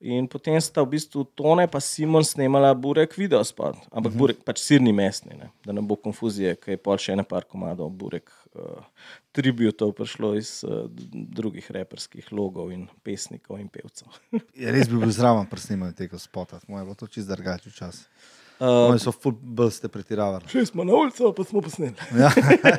In 0.00 0.26
potem 0.28 0.58
sta 0.60 0.82
v 0.82 0.90
bistvu 0.96 1.22
Tone 1.38 1.64
in 1.64 1.80
Simon 1.80 2.24
snemala 2.24 2.74
burek 2.74 3.14
video 3.16 3.44
spod, 3.44 3.76
ampak 3.90 4.12
uh 4.12 4.14
-huh. 4.14 4.18
burek 4.18 4.44
pač 4.44 4.58
sirni 4.58 4.92
mestni, 4.92 5.36
ne? 5.38 5.50
da 5.64 5.72
ne 5.72 5.80
bo 5.80 5.96
konfuzije, 5.96 6.56
ker 6.56 6.74
je 6.74 6.76
pol 6.76 6.98
še 6.98 7.12
ene 7.12 7.24
par 7.24 7.44
komadov 7.44 7.90
burek 7.90 8.30
uh, 8.54 8.84
tributov 9.32 9.92
prišlo 9.92 10.34
iz 10.34 10.64
uh, 10.64 10.90
drugih 11.12 11.70
reperskih 11.70 12.32
logov 12.32 12.72
in 12.72 12.88
pesnikov 13.02 13.60
in 13.60 13.68
pevcev. 13.68 14.08
je 14.62 14.72
res 14.72 14.88
bi 14.88 14.98
bil 14.98 15.10
zraven 15.10 15.46
pri 15.46 15.60
snemanju 15.60 15.94
tega 15.94 16.18
spota, 16.18 16.60
moj 16.68 16.84
bo 16.84 16.94
to 16.94 17.06
čist 17.06 17.28
drugačen 17.28 17.72
čas. 17.72 18.08
Uh, 18.58 18.90
Oni 18.92 19.00
so 19.02 19.10
fulbol 19.10 19.70
ste 19.74 19.88
pretiravali. 19.90 20.46
Šli 20.48 20.66
smo 20.66 20.84
na 20.86 20.94
ulico, 20.94 21.32
pa 21.34 21.44
smo 21.44 21.60
posneli. 21.60 21.94
ja, 22.22 22.30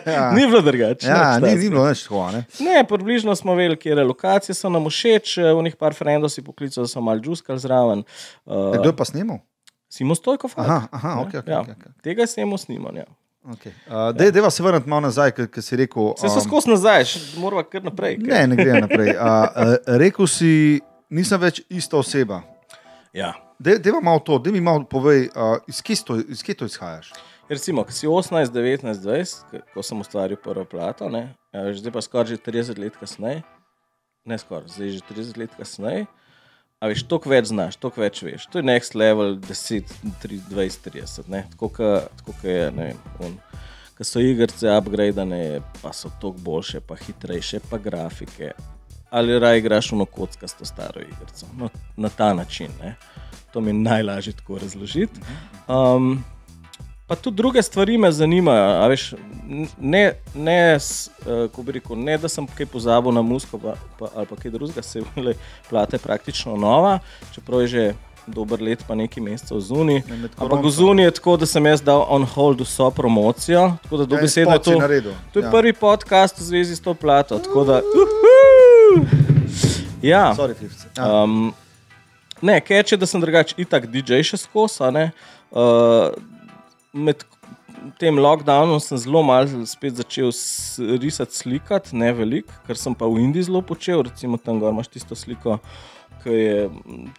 ja. 0.05 0.31
Ni 0.31 0.45
bilo 0.47 0.61
drugače. 0.61 1.07
Ja, 1.07 1.39
ni, 1.39 1.51
ni 1.55 1.69
bilo 1.69 1.83
več 1.83 2.05
tako. 2.07 2.29
Ne? 2.31 2.45
ne, 2.63 2.85
približno 2.88 3.35
smo 3.35 3.57
vedeli, 3.59 3.75
kje 3.77 3.91
je 3.91 4.05
lokacija, 4.07 4.55
so 4.55 4.71
nam 4.71 4.88
všeč, 4.88 5.35
v 5.43 5.65
njih 5.67 5.75
par 5.75 5.97
frendov 5.97 6.31
si 6.31 6.45
poklical, 6.45 6.88
da 6.88 6.91
so 6.91 7.03
mal 7.03 7.19
džuskal 7.19 7.59
zraven. 7.59 8.05
Uh, 8.45 8.71
e, 8.71 8.79
kdo 8.79 8.93
je 8.93 8.95
pa 8.95 9.05
snimal? 9.05 9.43
Simo 9.91 10.15
Stojkov. 10.15 10.55
Aha, 10.55 10.88
aha, 10.91 11.13
okay, 11.25 11.43
okay, 11.43 11.51
ja. 11.51 11.61
okay, 11.61 11.75
okay. 11.75 11.91
Tega 12.03 12.27
sem 12.27 12.57
snimal. 12.57 12.95
Ja. 12.95 13.05
Okay. 13.45 13.75
Uh, 13.85 14.09
Dej, 14.15 14.31
deva 14.31 14.49
se 14.49 14.63
vrniti 14.63 14.89
malo 14.89 15.05
nazaj, 15.05 15.35
ker 15.38 15.61
si 15.61 15.77
rekel. 15.77 16.13
Se 16.17 16.31
um, 16.31 16.41
skozi 16.41 16.71
nazaj, 16.71 17.03
moramo 17.38 17.67
kar 17.69 17.83
naprej. 17.85 18.17
Kaj? 18.23 18.31
Ne, 18.31 18.47
ne 18.55 18.57
gre 18.57 18.81
naprej. 18.81 19.11
Uh, 19.13 19.27
uh, 19.27 19.75
rekel 20.01 20.27
si, 20.27 20.51
nisem 21.13 21.41
več 21.43 21.61
ista 21.69 21.99
oseba. 21.99 22.41
Ja. 23.13 23.35
Deva 23.59 24.01
malo 24.03 24.19
to, 24.19 24.39
da 24.39 24.51
mi 24.51 24.61
malo 24.61 24.83
povej, 24.83 25.29
uh, 25.35 25.57
iz 25.67 26.43
kje 26.43 26.55
to 26.55 26.65
izhajaš. 26.65 27.13
Recimo, 27.49 27.83
ko 27.85 27.93
si 27.93 28.07
18, 28.07 28.51
19, 28.51 29.01
20, 29.05 29.59
ko 29.73 29.83
sem 29.85 29.99
ustvaril 30.01 30.37
prvo 30.41 30.65
plato, 30.65 31.09
ne, 31.09 31.29
zdaj 31.53 31.93
pa 31.93 32.01
skoraj 32.01 32.33
že 32.33 32.41
30 32.41 32.79
let 32.81 32.97
kasneje, 32.97 33.43
ne 34.25 34.37
skoraj, 34.41 34.71
zdaj 34.73 34.89
že 34.97 35.01
30 35.13 35.37
let 35.37 35.53
kasneje. 35.57 36.07
A 36.83 36.89
veš, 36.91 37.05
toliko 37.07 37.31
več 37.31 37.47
znaš, 37.53 37.77
toliko 37.79 38.01
več 38.03 38.19
veš. 38.25 38.47
To 38.51 38.59
je 38.59 38.67
next 38.67 38.97
level, 38.97 39.37
10, 39.39 39.93
20, 40.25 40.89
30. 40.89 41.29
Tako 41.53 41.69
kot 41.71 42.43
je, 42.43 42.71
ne 42.75 42.89
vem. 42.91 43.37
Ko 43.95 44.03
so 44.03 44.19
igrice 44.19 44.67
upgradene, 44.75 45.61
pa 45.81 45.93
so 45.95 46.11
toliko 46.21 46.43
boljše, 46.49 46.81
pa 46.83 46.97
hitrejše, 46.99 47.61
pa 47.69 47.79
grafike. 47.79 48.51
Ali 49.09 49.39
raje 49.39 49.63
igraš 49.63 49.93
v 49.93 50.01
nokotskasto 50.01 50.67
staro 50.67 51.01
igrico. 51.01 51.47
No, 51.57 51.69
na 51.95 52.09
ta 52.09 52.33
način. 52.33 52.73
Ne? 52.81 52.97
To 53.55 53.61
mi 53.63 53.71
je 53.71 53.73
najlažje 53.73 54.33
tako 54.35 54.57
razložiti. 54.59 55.19
Um, 55.67 56.23
Pa 57.07 57.15
tudi 57.15 57.37
druge 57.37 57.61
stvari 57.61 57.97
me 57.97 58.11
zanimajo. 58.11 58.87
Veš, 58.89 59.13
ne, 59.79 60.13
ne, 60.33 60.77
uh, 61.55 61.67
rekel, 61.67 61.95
ne, 61.95 62.17
da 62.17 62.29
sem 62.29 62.47
kaj 62.47 62.65
pozabil 62.65 63.13
na 63.13 63.21
musko 63.21 63.59
pa, 63.61 63.75
pa, 63.99 64.09
ali 64.15 64.25
pa 64.25 64.35
kaj 64.35 64.51
drugega, 64.51 64.81
se 64.81 64.99
je 65.15 65.35
plate 65.69 65.97
praktično 65.97 66.57
nova, 66.57 66.99
čeprav 67.35 67.61
je 67.61 67.67
že 67.67 67.93
dober 68.27 68.61
let, 68.61 68.81
pa 68.87 68.95
nekaj 68.95 69.23
mesecev 69.23 69.59
zunaj. 69.61 70.01
Ampak 70.37 70.63
v 70.65 70.69
zunaj 70.69 71.05
je 71.05 71.11
tako, 71.11 71.37
da 71.37 71.45
sem 71.45 71.65
jaz 71.65 71.83
dal 71.85 72.05
on 72.09 72.25
hold 72.25 72.65
vso 72.65 72.89
promocijo. 72.91 73.77
Tako 73.83 73.97
da 73.97 74.05
dobesedno 74.05 74.51
ja, 74.51 74.57
je 74.57 75.01
to. 75.01 75.13
To 75.33 75.39
je 75.39 75.43
ja. 75.45 75.51
prvi 75.51 75.73
podcast 75.73 76.39
v 76.39 76.43
zvezi 76.43 76.75
s 76.75 76.81
to 76.81 76.93
plato. 76.93 77.37
Da, 77.37 77.81
ja. 80.01 80.33
Sorry, 80.33 80.57
ja. 80.97 81.23
um, 81.23 81.53
ne, 82.45 82.60
keče, 82.62 82.97
da 83.01 83.10
sem 83.10 83.23
drugačen, 83.23 83.60
itak 83.63 83.88
DJ 83.91 84.21
še 84.25 84.39
skosa 84.45 84.91
med 86.95 87.25
tem 87.99 88.17
lockdownom 88.17 88.79
sem 88.81 88.97
zelo 88.97 89.21
malo 89.23 89.65
spet 89.69 89.99
začel 89.99 90.31
risati 91.01 91.38
slikati, 91.38 91.95
ne 91.97 92.12
veliko, 92.13 92.53
ker 92.67 92.79
sem 92.79 92.95
pa 92.97 93.08
v 93.10 93.21
Indiji 93.21 93.49
zelo 93.49 93.62
počel, 93.62 94.03
recimo 94.08 94.39
tam 94.41 94.60
gor 94.60 94.73
imaš 94.73 94.89
tisto 94.93 95.17
sliko. 95.17 95.60
Ki 96.23 96.34
je 96.34 96.69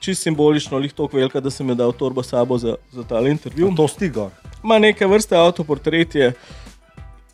čisto 0.02 0.26
simbolično, 0.26 0.76
ali 0.76 0.90
tako 0.90 1.20
velika, 1.20 1.40
da 1.40 1.50
sem 1.50 1.68
jim 1.68 1.78
dal 1.78 1.92
torbo 1.94 2.24
sabo 2.26 2.58
za, 2.58 2.74
za 2.92 3.04
ta 3.06 3.20
intervju. 3.22 3.70
To 3.78 3.86
stiga. 3.88 4.30
Ma 4.66 4.80
neke 4.82 5.06
vrste 5.06 5.38
avtoportretje, 5.38 6.32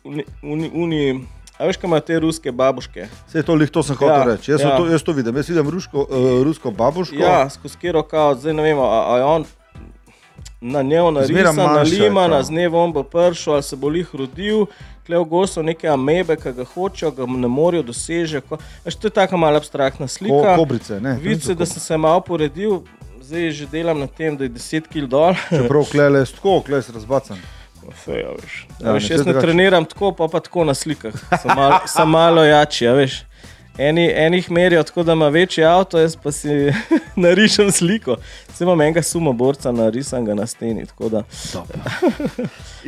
uni. 0.03 1.23
A 1.57 1.65
veš, 1.65 1.77
kaj 1.77 1.87
ima 1.87 1.99
te 1.99 2.19
ruske 2.19 2.51
babuške? 2.51 3.07
Vse 3.27 3.43
to, 3.45 3.57
to 3.71 3.83
sem 3.83 3.95
hotel 3.95 4.15
ja, 4.15 4.23
reči. 4.33 4.51
Jaz, 4.51 4.61
ja. 4.61 4.77
to, 4.77 4.87
jaz 4.89 5.03
to 5.05 5.13
vidim. 5.13 5.35
Jaz 5.37 5.49
vidim 5.49 5.69
rusko, 5.69 6.07
uh, 6.09 6.41
rusko 6.43 6.71
babuško. 6.71 7.15
Ja, 7.15 7.49
skozi 7.49 7.77
kero 7.81 8.01
kao, 8.03 8.33
zdaj 8.35 8.57
ne 8.57 8.65
vem, 8.65 8.79
a 8.81 9.17
je 9.17 9.23
on 9.23 9.45
na 10.63 10.81
njo 10.81 11.11
narisan, 11.11 11.55
na 11.55 11.81
limana, 11.81 12.43
z 12.43 12.49
dnevom 12.49 12.93
bo 12.93 13.03
prišel 13.03 13.53
ali 13.53 13.63
se 13.63 13.75
bo 13.75 13.91
jih 13.91 14.09
rodil. 14.13 14.65
Klev 15.05 15.23
gosto 15.23 15.61
neke 15.61 15.87
amebe, 15.87 16.35
ki 16.39 16.53
ga 16.55 16.63
hočejo, 16.63 17.11
ga 17.11 17.25
ne 17.27 17.47
morejo 17.47 17.83
dosežeti. 17.83 18.47
To 18.85 19.07
je 19.07 19.11
tako 19.11 19.37
malo 19.37 19.59
abstraktna 19.59 20.07
slika. 20.07 20.55
Kobrice, 20.55 21.01
ne. 21.01 21.17
Vidite, 21.21 21.55
da 21.55 21.65
sem 21.65 21.81
se 21.83 21.97
malo 21.97 22.21
poredil, 22.21 22.79
zdaj 23.21 23.51
že 23.51 23.67
delam 23.67 23.99
na 23.99 24.07
tem, 24.07 24.37
da 24.37 24.47
je 24.47 24.49
10 24.49 24.87
kg 24.87 25.09
dol. 25.11 25.35
Čeprav 25.49 25.83
klele 25.91 26.23
je 26.23 26.31
tako, 26.31 26.61
klele 26.61 26.83
Fe, 27.91 28.19
ja, 28.21 28.31
veš. 28.31 28.55
Ja, 28.79 28.91
veš, 28.95 29.09
jaz 29.09 29.25
ne 29.25 29.33
treniram 29.33 29.85
tako, 29.85 30.11
pa 30.15 30.27
pa 30.31 30.39
tako 30.39 30.63
na 30.63 30.73
slikah. 30.73 31.13
Sem 31.41 31.51
malo, 31.55 31.79
sem 31.95 32.09
malo 32.09 32.43
jači, 32.43 32.85
ja, 32.85 32.93
veš. 32.97 33.23
Eni, 33.77 34.11
enih 34.15 34.51
merijo 34.51 34.83
tako, 34.83 35.03
da 35.03 35.13
ima 35.13 35.27
večji 35.27 35.63
avto, 35.65 35.99
jaz 35.99 36.15
pa 36.15 36.31
si 36.31 36.47
narišem 37.15 37.71
sliko. 37.71 38.15
Vse 38.53 38.63
imam 38.63 38.81
enega 38.81 39.01
sumoborca, 39.01 39.71
narisan 39.71 40.25
ga 40.25 40.33
na 40.35 40.47
steni. 40.47 40.85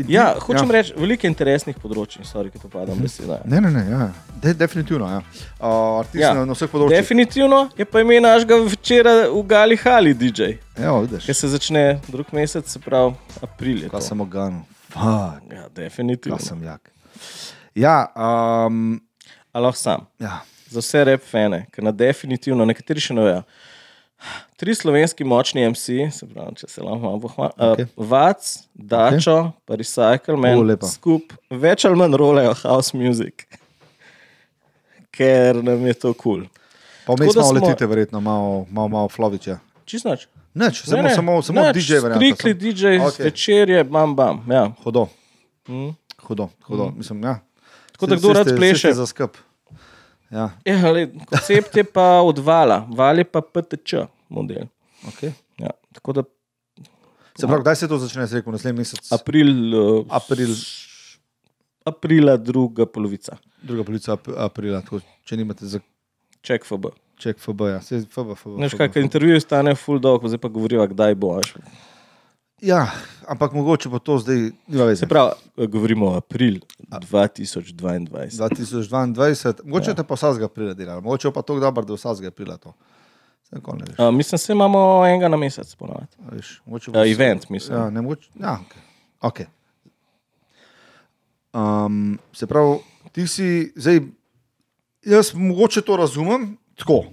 ja, 0.07 0.35
hočem 0.39 0.69
ja. 0.69 0.71
reči, 0.71 0.93
veliko 0.97 1.27
interesnih 1.27 1.79
področji, 1.81 2.21
sorry, 2.29 2.51
ki 2.53 2.61
to 2.61 2.69
padam 2.69 3.01
beseda. 3.01 3.39
Ne, 3.49 3.61
ne, 3.65 3.71
ne, 3.73 3.85
ja. 3.89 4.11
De, 4.41 4.53
definitivno. 4.53 5.09
Ja. 5.09 5.23
Uh, 5.57 6.05
ja. 6.13 6.35
na, 6.37 6.45
na 6.45 6.53
vseh 6.53 6.69
področjih. 6.69 7.01
Definitivno 7.01 7.63
je 7.77 7.89
pa 7.89 8.05
ime 8.05 8.21
našega 8.21 8.61
včeraj 8.77 9.25
v 9.33 9.41
Gali 9.49 9.81
Hali, 9.81 10.13
DJ. 10.13 10.53
Ja, 10.77 10.93
vidiš. 11.01 11.25
Ki 11.25 11.33
se 11.33 11.49
začne 11.49 11.83
drug 12.11 12.29
mesec, 12.35 12.69
se 12.69 12.79
pravi 12.83 13.17
april. 13.41 13.87
Kaj 13.89 14.05
sem 14.11 14.21
oganil? 14.21 14.61
Ja, 14.95 15.67
definitivno. 15.69 16.37
Kaj 16.37 16.45
sem 16.45 16.63
jak. 16.63 16.91
Ja, 17.75 18.07
um, 18.15 19.01
A 19.53 19.59
lahko 19.59 19.77
sam. 19.77 20.07
ja. 20.19 20.41
Za 20.65 20.79
vse 20.79 21.03
rep 21.05 21.23
fene, 21.23 21.67
ker 21.71 21.83
na 21.83 21.91
definitivno, 21.91 22.65
nekateri 22.65 22.99
še 22.99 23.13
ne 23.13 23.21
vejo. 23.21 23.41
Tri 24.57 24.73
slovenski 24.75 25.23
močni 25.23 25.61
MC, 25.69 25.85
se 26.11 26.25
pravi, 26.25 26.55
če 26.55 26.67
se 26.67 26.81
lahko 26.81 26.99
malo 26.99 27.19
pohvalim. 27.19 27.53
Okej. 27.67 27.85
Uh, 27.95 28.07
Vac, 28.07 28.47
Dačo, 28.73 29.35
okay. 29.35 29.51
pa 29.65 29.75
Recycle 29.75 30.37
Man, 30.37 30.57
O, 30.57 30.63
lepa. 30.63 30.87
skup, 30.87 31.35
več 31.51 31.85
ali 31.85 31.95
manj 31.95 32.17
rolejo 32.17 32.55
house 32.55 32.97
music, 32.97 33.45
ker 35.11 35.61
nam 35.63 35.85
je 35.85 35.93
to 35.95 36.13
kul. 36.13 36.43
Cool. 36.43 36.47
Pa 37.05 37.13
malo 37.13 37.31
smo- 37.31 37.53
letite, 37.53 37.85
verjetno, 37.85 38.19
malo, 38.19 38.65
malo, 38.69 38.87
malo 38.89 39.09
floviče. 39.09 39.59
Čisto. 39.85 40.15
Neč, 40.55 40.83
samo, 40.83 41.09
samo, 41.09 41.41
samo 41.41 41.61
DJ 41.69 41.93
varianta. 41.95 42.15
Strikli 42.15 42.53
DJ, 42.55 42.85
okay. 42.99 43.23
večerje, 43.23 43.83
bam, 43.85 44.15
bam. 44.15 44.45
Ja. 44.49 44.71
Hudo, 44.79 45.07
Mm. 45.67 45.95
hudo, 46.19 46.49
hudo. 46.61 46.91
Mislim, 46.91 47.23
ja. 47.23 47.39
Tako 47.91 48.05
da 48.05 48.15
kdo 48.15 48.33
rad 48.33 48.47
pleše. 48.55 48.93
Za 48.93 49.05
skrb. 49.05 49.29
Ja, 50.31 50.49
Ja, 50.63 50.91
le, 50.91 51.07
koncept 51.25 51.75
je 51.75 51.83
pa 51.85 52.21
od 52.21 52.37
vala, 52.39 52.87
val 52.89 53.17
je 53.17 53.23
pa 53.25 53.41
PTČ 53.43 53.93
model. 54.29 54.63
okay. 55.03 55.31
Ja. 55.57 55.69
Tako 55.93 56.13
da 56.13 56.23
Se 57.35 57.47
pravi, 57.47 57.61
kdaj 57.61 57.75
se 57.75 57.87
to 57.87 57.97
začne, 57.97 58.27
se 58.27 58.35
rekel, 58.35 58.51
naslednji 58.51 58.77
mesec? 58.77 59.11
april, 59.11 59.49
uh, 59.75 60.05
April, 60.09 60.49
aprila, 61.85 62.37
druga 62.37 62.85
polovica, 62.85 63.37
druga 63.61 63.83
polica 63.83 64.13
ap- 64.13 64.33
aprila, 64.37 64.81
tako, 64.81 64.99
če 65.23 65.37
nimate 65.37 65.65
za 65.65 65.79
ček 66.41 66.65
FB. 66.65 66.85
Ček 67.17 67.39
FB, 67.39 67.61
ja. 67.61 67.81
Se, 67.81 67.99
FB, 68.09 68.35
FB, 68.35 68.59
Veš, 68.61 68.77
kaj 68.77 69.01
intervjuji 69.01 69.41
stane 69.41 69.75
full 69.75 69.99
dog, 69.99 70.27
zdaj 70.27 70.41
pa 70.41 70.47
govoriva, 70.47 70.87
kdaj 70.87 71.15
bo. 71.15 71.35
veš. 71.37 71.53
Ja, 72.61 72.87
ampak 73.27 73.53
mogoče 73.53 73.89
bo 73.89 73.99
to 73.99 74.17
zdaj. 74.17 74.51
Se 74.95 75.07
pravi, 75.07 75.31
govorimo 75.67 76.07
o 76.11 76.17
april 76.17 76.59
2022. 76.79 78.09
2022, 78.31 79.53
mogoče 79.63 79.91
ja. 79.91 79.95
te 79.95 80.03
pa 80.03 80.15
vsakega 80.15 80.45
aprila 80.45 80.73
delali, 80.73 81.01
mogoče 81.01 81.31
pa 81.31 81.41
to 81.41 81.59
dobro, 81.59 81.85
da 81.85 81.93
vsakega 81.93 82.27
aprila 82.27 82.57
to. 82.57 82.73
Uh, 83.51 84.11
mislim, 84.11 84.39
se 84.39 84.53
imamo 84.53 85.05
enega 85.05 85.27
na 85.27 85.37
mesec, 85.37 85.75
ponovadi. 85.75 86.07
a 86.19 86.35
Uh, 86.87 87.11
event, 87.11 87.49
mislim. 87.49 87.77
Ja, 87.77 87.89
ne 87.89 88.01
mogoče. 88.01 88.29
Ja, 88.39 88.59
okay. 88.61 88.81
Okay. 89.21 89.45
Um, 91.53 92.19
se 92.33 92.47
pravi, 92.47 92.77
ti 93.11 93.27
si 93.27 93.73
zdaj, 93.75 93.99
jaz 95.05 95.33
mogoče 95.33 95.81
to 95.81 95.97
razumem 95.97 96.57
tako. 96.75 97.03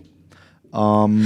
Um, 0.73 1.25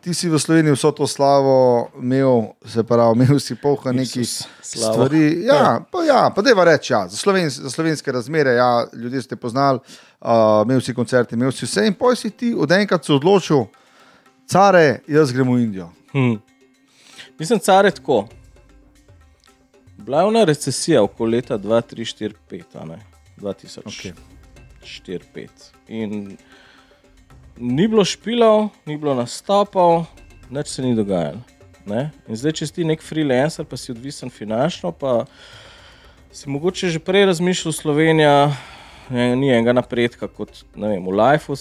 ti 0.00 0.14
si 0.14 0.28
v 0.28 0.38
Sloveniji 0.38 0.72
vso 0.72 0.90
to 0.90 1.06
slavo 1.06 1.88
imel, 2.00 2.54
se 2.64 2.82
pravi, 2.84 3.18
imel 3.18 3.40
si 3.40 3.54
polka 3.54 3.92
nekih 3.92 4.28
slavo. 4.62 4.94
stvari. 4.94 5.44
Ja, 5.44 5.80
pa, 5.92 6.04
ja, 6.04 6.30
pa 6.34 6.42
deva 6.42 6.64
reči, 6.64 6.92
ja, 6.92 7.08
za, 7.08 7.16
sloven, 7.16 7.50
za 7.50 7.70
slovenske 7.70 8.12
razmere, 8.12 8.54
ja, 8.56 8.86
ljudje 8.92 9.22
ste 9.22 9.36
poznali, 9.36 9.78
uh, 10.20 10.64
imel 10.64 10.80
si 10.80 10.94
koncerte, 10.94 11.36
imel 11.36 11.52
si 11.52 11.66
vse 11.66 11.86
in 11.86 11.94
poj 11.94 12.16
si 12.16 12.30
ti 12.30 12.54
od 12.56 12.72
enkrat 12.72 13.04
se 13.04 13.12
odločil, 13.12 13.66
care, 14.46 15.00
jaz 15.08 15.32
grem 15.32 15.52
v 15.52 15.60
Indijo. 15.62 15.90
Hm. 16.12 16.38
Mislim, 17.38 17.58
car 17.58 17.84
je 17.84 17.90
tako. 17.90 18.28
Bila 19.98 20.20
je 20.20 20.24
ona 20.24 20.44
recesija 20.44 21.02
okoli 21.02 21.36
leta 21.36 21.58
2004-2005, 21.58 22.98
2004-2005. 23.36 23.78
Okej. 23.84 24.12
In 25.88 26.36
ni 27.60 27.88
bilo 27.88 28.04
špilov, 28.04 28.68
ni 28.86 28.96
bilo 28.96 29.14
nastopov, 29.14 30.06
nič 30.50 30.68
se 30.68 30.82
ni 30.82 30.94
dogajalo. 30.94 31.40
Ne? 31.88 32.10
In 32.28 32.36
zdaj, 32.36 32.58
če 32.60 32.66
si 32.68 32.84
nek 32.86 33.02
freelancer, 33.02 33.66
pa 33.68 33.76
si 33.80 33.92
odvisen 33.92 34.30
finančno, 34.30 34.92
pa 34.92 35.24
si 36.32 36.50
mogoče 36.50 36.92
že 36.92 37.00
prej 37.00 37.26
razmišljal, 37.32 37.72
Slovenija 37.72 38.34
ne, 39.10 39.36
ni 39.36 39.48
enega 39.50 39.72
napredka 39.72 40.28
kot 40.28 40.64
vem, 40.76 41.00
v 41.04 41.14
Lifeu 41.16 41.56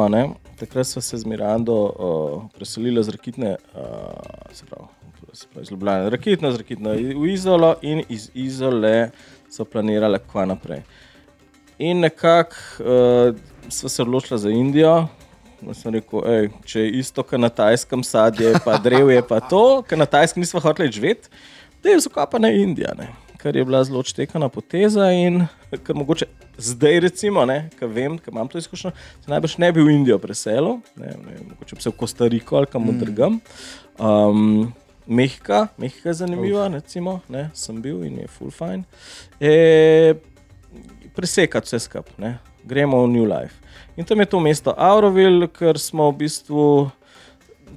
a 0.00 0.08
ne. 0.08 0.24
Takrat 0.60 0.86
smo 0.86 1.02
se 1.02 1.18
z 1.18 1.26
Mirando 1.26 1.74
uh, 1.74 2.42
preselili 2.54 3.02
z 3.02 3.16
Rakitne, 3.16 3.56
uh, 3.74 4.52
se 4.52 4.66
pravi, 4.68 4.86
se 5.32 5.46
pravi 5.50 5.64
iz 5.64 5.70
Ljubljana, 5.70 6.12
Rakitna, 6.12 6.52
z 6.52 6.60
Rakitna 6.62 6.92
v 6.94 7.26
Izolo 7.32 7.74
in 7.82 8.04
iz 8.08 8.30
Izole 8.34 9.10
so 9.50 9.64
planirali, 9.64 10.20
kva 10.30 10.44
naprej. 10.46 10.84
In 11.78 12.04
nekako 12.04 12.54
uh, 12.84 13.34
sva 13.68 13.88
se 13.88 14.02
odločila 14.02 14.38
za 14.38 14.50
Indijo. 14.50 15.08
Jaz 15.68 15.82
sem 15.82 15.94
rekel, 15.94 16.24
ej, 16.28 16.48
če 16.68 16.84
je 16.84 16.94
isto, 17.00 17.24
kot 17.24 17.40
na 17.40 17.48
tajskem 17.48 18.02
sadje, 18.04 18.52
pa 18.64 18.78
drevje, 18.82 19.22
pa 19.28 19.40
to, 19.40 19.82
ker 19.88 20.00
na 20.00 20.06
tajskem 20.10 20.44
nismo 20.44 20.60
hoteli 20.60 20.92
živeti, 20.92 21.30
da 21.82 21.92
je 21.92 22.02
zakopana 22.04 22.50
Indija, 22.52 22.92
ne? 22.98 23.12
kar 23.44 23.56
je 23.56 23.64
bila 23.64 23.84
zelo 23.84 23.98
odštekana 24.00 24.48
poteza 24.48 25.10
in 25.12 25.42
kar 25.84 25.96
mogoče 25.96 26.24
zdaj, 26.56 27.00
recimo, 27.04 27.42
ki 27.78 27.88
vem, 27.92 28.14
ker 28.18 28.32
imam 28.32 28.48
to 28.48 28.56
izkušnjo, 28.58 28.92
se 29.24 29.30
najbrž 29.30 29.58
ne 29.60 29.68
bi 29.72 29.84
v 29.84 29.92
Indijo 29.92 30.16
preselil, 30.18 30.78
ne, 30.96 31.12
ne, 31.26 31.34
mogoče 31.50 31.76
bi 31.76 31.84
se 31.84 31.92
v 31.92 31.98
Kostariko 32.00 32.56
ali 32.56 32.70
kam 32.72 32.88
drugam. 32.98 33.36
Um, 33.98 34.72
Mehika, 35.06 35.66
Mehika 35.76 36.08
je 36.08 36.14
zanimiva, 36.22 36.70
recimo, 36.72 37.18
ne, 37.28 37.50
sem 37.54 37.82
bil 37.84 38.00
in 38.08 38.22
je 38.22 38.30
full 38.32 38.50
fine. 38.50 38.84
E, 39.40 40.14
presekati 41.12 41.68
vse 41.68 41.84
skupaj, 41.84 42.32
gremo 42.64 43.04
v 43.04 43.08
New 43.08 43.26
Life. 43.28 43.60
In 43.96 44.04
tam 44.04 44.20
je 44.20 44.26
to 44.26 44.40
mesto 44.40 44.74
Auroville, 44.76 45.46
ker 45.48 45.78
smo 45.78 46.10
v 46.10 46.24
bistvu 46.24 46.90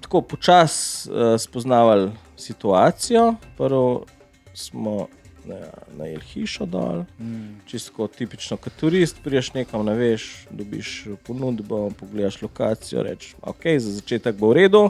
tako 0.02 0.22
počasi 0.22 1.10
uh, 1.10 1.36
spoznavali 1.38 2.12
situacijo. 2.38 3.36
Prvo 3.58 4.06
smo 4.54 5.08
ne, 5.48 5.60
najeli 5.98 6.24
hišo 6.34 6.66
dol, 6.66 7.04
mm. 7.20 7.64
čisto 7.70 8.08
tipično 8.08 8.58
kot 8.58 8.76
turist, 8.80 9.22
priješ 9.24 9.54
nekam, 9.56 9.86
ne 9.86 9.96
veš, 9.98 10.28
dobiš 10.52 10.92
ponudbo, 11.28 11.90
pogledaš 12.00 12.42
lokacijo, 12.42 13.04
rečeš, 13.04 13.36
ok, 13.42 13.66
za 13.80 13.96
začetek 14.00 14.38
bo 14.38 14.52
v 14.52 14.60
redu. 14.62 14.84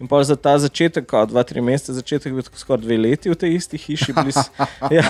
In 0.00 0.10
pa 0.10 0.22
za 0.26 0.36
ta 0.36 0.58
začetek, 0.58 1.06
kot 1.10 1.30
dva, 1.32 1.44
tri 1.46 1.62
mesece, 1.64 1.96
začetek 1.96 2.34
bil 2.34 2.46
tako 2.46 2.62
skoraj 2.62 2.84
dve 2.84 2.98
leti 2.98 3.30
v 3.30 3.38
tej 3.38 3.56
isti 3.56 3.78
hiši. 3.78 4.12
bili 4.18 4.34
ja. 4.98 5.06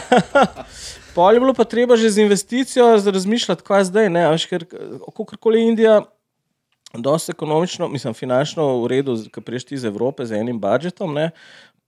Pol 1.15 1.35
je 1.35 1.43
bilo 1.43 1.55
pa 1.55 1.65
treba 1.65 1.97
že 1.97 2.11
z 2.11 2.25
investicijo 2.25 2.97
razmišljati, 2.97 3.67
kaj 3.67 3.91
zdaj. 3.91 4.11
Ne, 4.11 4.29
veš, 4.31 4.47
ker 4.47 4.65
kakorkoli 4.69 5.67
Indija. 5.69 6.03
Dosti 6.91 7.31
ekonomično, 7.31 7.87
mislim, 7.89 8.15
finančno 8.15 8.65
v 8.83 8.87
redu, 8.91 9.15
ki 9.31 9.41
priješ 9.47 9.65
ti 9.65 9.75
iz 9.75 9.85
Evrope 9.85 10.27
z 10.27 10.41
enim 10.41 10.59
budžetom. 10.59 11.15
Ne? 11.15 11.31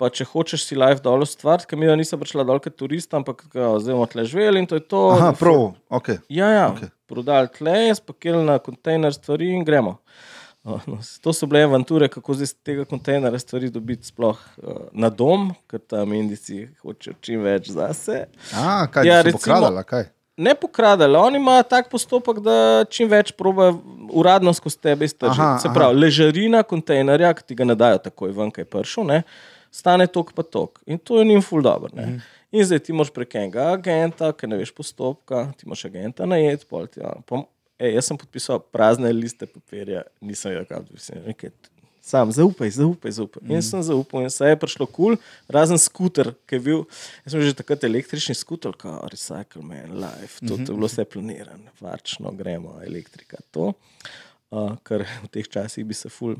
Pa 0.02 0.08
če 0.10 0.26
hočeš 0.26 0.64
si 0.66 0.74
life 0.74 0.98
dol 1.04 1.22
ustvariti, 1.22 1.68
ker 1.70 1.78
mi 1.78 1.86
da 1.86 1.94
nisem 1.94 2.18
prišla 2.18 2.42
dol 2.48 2.58
kot 2.58 2.74
turist, 2.74 3.12
ampak 3.14 3.44
kao, 3.52 3.76
zdaj 3.78 3.94
bomo 3.94 4.08
tle 4.10 4.24
živeli 4.26 4.58
in 4.58 4.66
to 4.66 4.80
je 4.80 4.82
to. 4.82 5.02
Aha, 5.14 5.28
prav, 5.38 5.60
ok. 5.94 6.08
Ja, 6.26 6.48
ja. 6.50 6.64
Okay. 6.74 6.90
prodali 7.06 7.46
tle, 7.54 7.76
spakirali 7.94 8.42
na 8.48 8.56
kontejner 8.58 9.14
stvari 9.14 9.52
in 9.54 9.62
gremo. 9.62 10.00
Uh, 10.64 10.82
no, 10.86 10.98
to 11.22 11.30
so 11.34 11.46
bile 11.46 11.62
avanture, 11.66 12.08
kako 12.10 12.34
zdaj 12.34 12.48
iz 12.50 12.54
tega 12.66 12.84
kontejnera 12.86 13.38
stvari 13.38 13.70
dobiti 13.70 14.06
sploh 14.10 14.38
uh, 14.58 14.82
na 14.92 15.10
dom, 15.10 15.52
ker 15.70 15.78
tam 15.78 16.12
Indijci 16.18 16.64
hočejo 16.82 17.14
čim 17.22 17.46
več 17.46 17.70
zase. 17.74 18.24
A, 18.54 18.86
kaj 18.90 19.06
Ja, 19.06 19.22
recimo- 19.22 19.38
pokradali, 19.38 19.78
a 19.78 19.86
kaj? 19.86 20.04
Ne 20.36 20.54
pokradali, 20.56 21.18
oni 21.18 21.38
imajo 21.38 21.62
tak 21.68 21.90
postopek, 21.92 22.38
da 22.42 22.54
čim 22.90 23.10
več 23.10 23.34
proba 23.36 23.70
uradno 24.10 24.50
skozi 24.54 24.78
tebe 24.82 25.04
iztržiti. 25.04 25.38
Aha, 25.42 25.58
Se 25.62 25.68
aha. 25.68 25.74
pravi, 25.76 25.98
ležarina 25.98 26.62
kontejnerja, 26.62 27.34
ki 27.38 27.42
ti 27.46 27.54
ga 27.54 27.66
ne 27.68 27.74
dajo 27.78 27.98
takoj 28.06 28.32
ven, 28.32 28.50
kaj 28.50 28.64
je 28.64 28.70
pršel, 28.72 29.04
ne, 29.06 29.22
stane 29.72 30.06
tok 30.06 30.34
pa 30.36 30.44
tok. 30.44 30.82
In 30.86 31.00
to 31.00 31.18
je 31.18 31.26
njim 31.28 31.42
ful 31.42 31.64
dobro. 31.64 31.90
Mhm. 31.94 32.10
Mm. 32.10 32.22
In 32.52 32.64
zdaj 32.68 32.82
ti 32.84 32.92
moraš 32.92 33.10
prek 33.16 33.34
enega 33.40 33.70
agenta, 33.72 34.28
ki 34.36 34.46
ne 34.50 34.58
veš 34.60 34.74
postopka, 34.76 35.46
ti 35.56 35.64
moraš 35.68 35.86
agenta 35.88 36.26
najet, 36.28 36.66
pol 36.68 36.84
ti. 36.86 37.00
Ja, 37.00 37.14
pom, 37.26 37.46
ej, 37.80 37.94
jaz 37.96 38.10
sem 38.10 38.18
podpisal 38.20 38.60
prazne 38.60 39.12
liste 39.16 39.48
papirja, 39.48 40.04
nisem 40.20 40.52
vedel, 40.52 40.66
kaj 40.68 41.22
rekel. 41.24 41.54
Sam, 42.02 42.32
zaupaj, 42.34 42.70
zaupaj, 42.74 43.14
zaupaj. 43.14 43.42
In 43.46 43.62
sem 43.62 43.82
zaupal, 43.86 44.24
in 44.26 44.30
se 44.34 44.50
je 44.50 44.58
prišlo 44.58 44.88
kul, 44.90 45.14
cool, 45.14 45.16
razen 45.54 45.78
skuter, 45.78 46.32
ki 46.50 46.58
je 46.58 46.62
bil. 46.66 46.80
Jaz 47.22 47.36
sem 47.36 47.44
že 47.46 47.54
takrat 47.56 47.86
električni 47.86 48.34
skuter, 48.34 48.74
kot 48.76 49.06
Recycle 49.14 49.62
Man, 49.62 49.94
Life, 50.02 50.42
to, 50.42 50.58
to 50.58 50.74
je 50.74 50.76
bilo 50.76 50.90
vse 50.90 51.06
planirano, 51.06 51.72
varčno 51.80 52.34
gremo, 52.36 52.74
elektrika. 52.84 53.38
To, 53.54 53.70
uh, 54.50 54.74
kar 54.82 55.06
v 55.06 55.30
teh 55.30 55.46
časih 55.46 55.86
bi 55.86 55.94
se 55.94 56.10
ful 56.10 56.34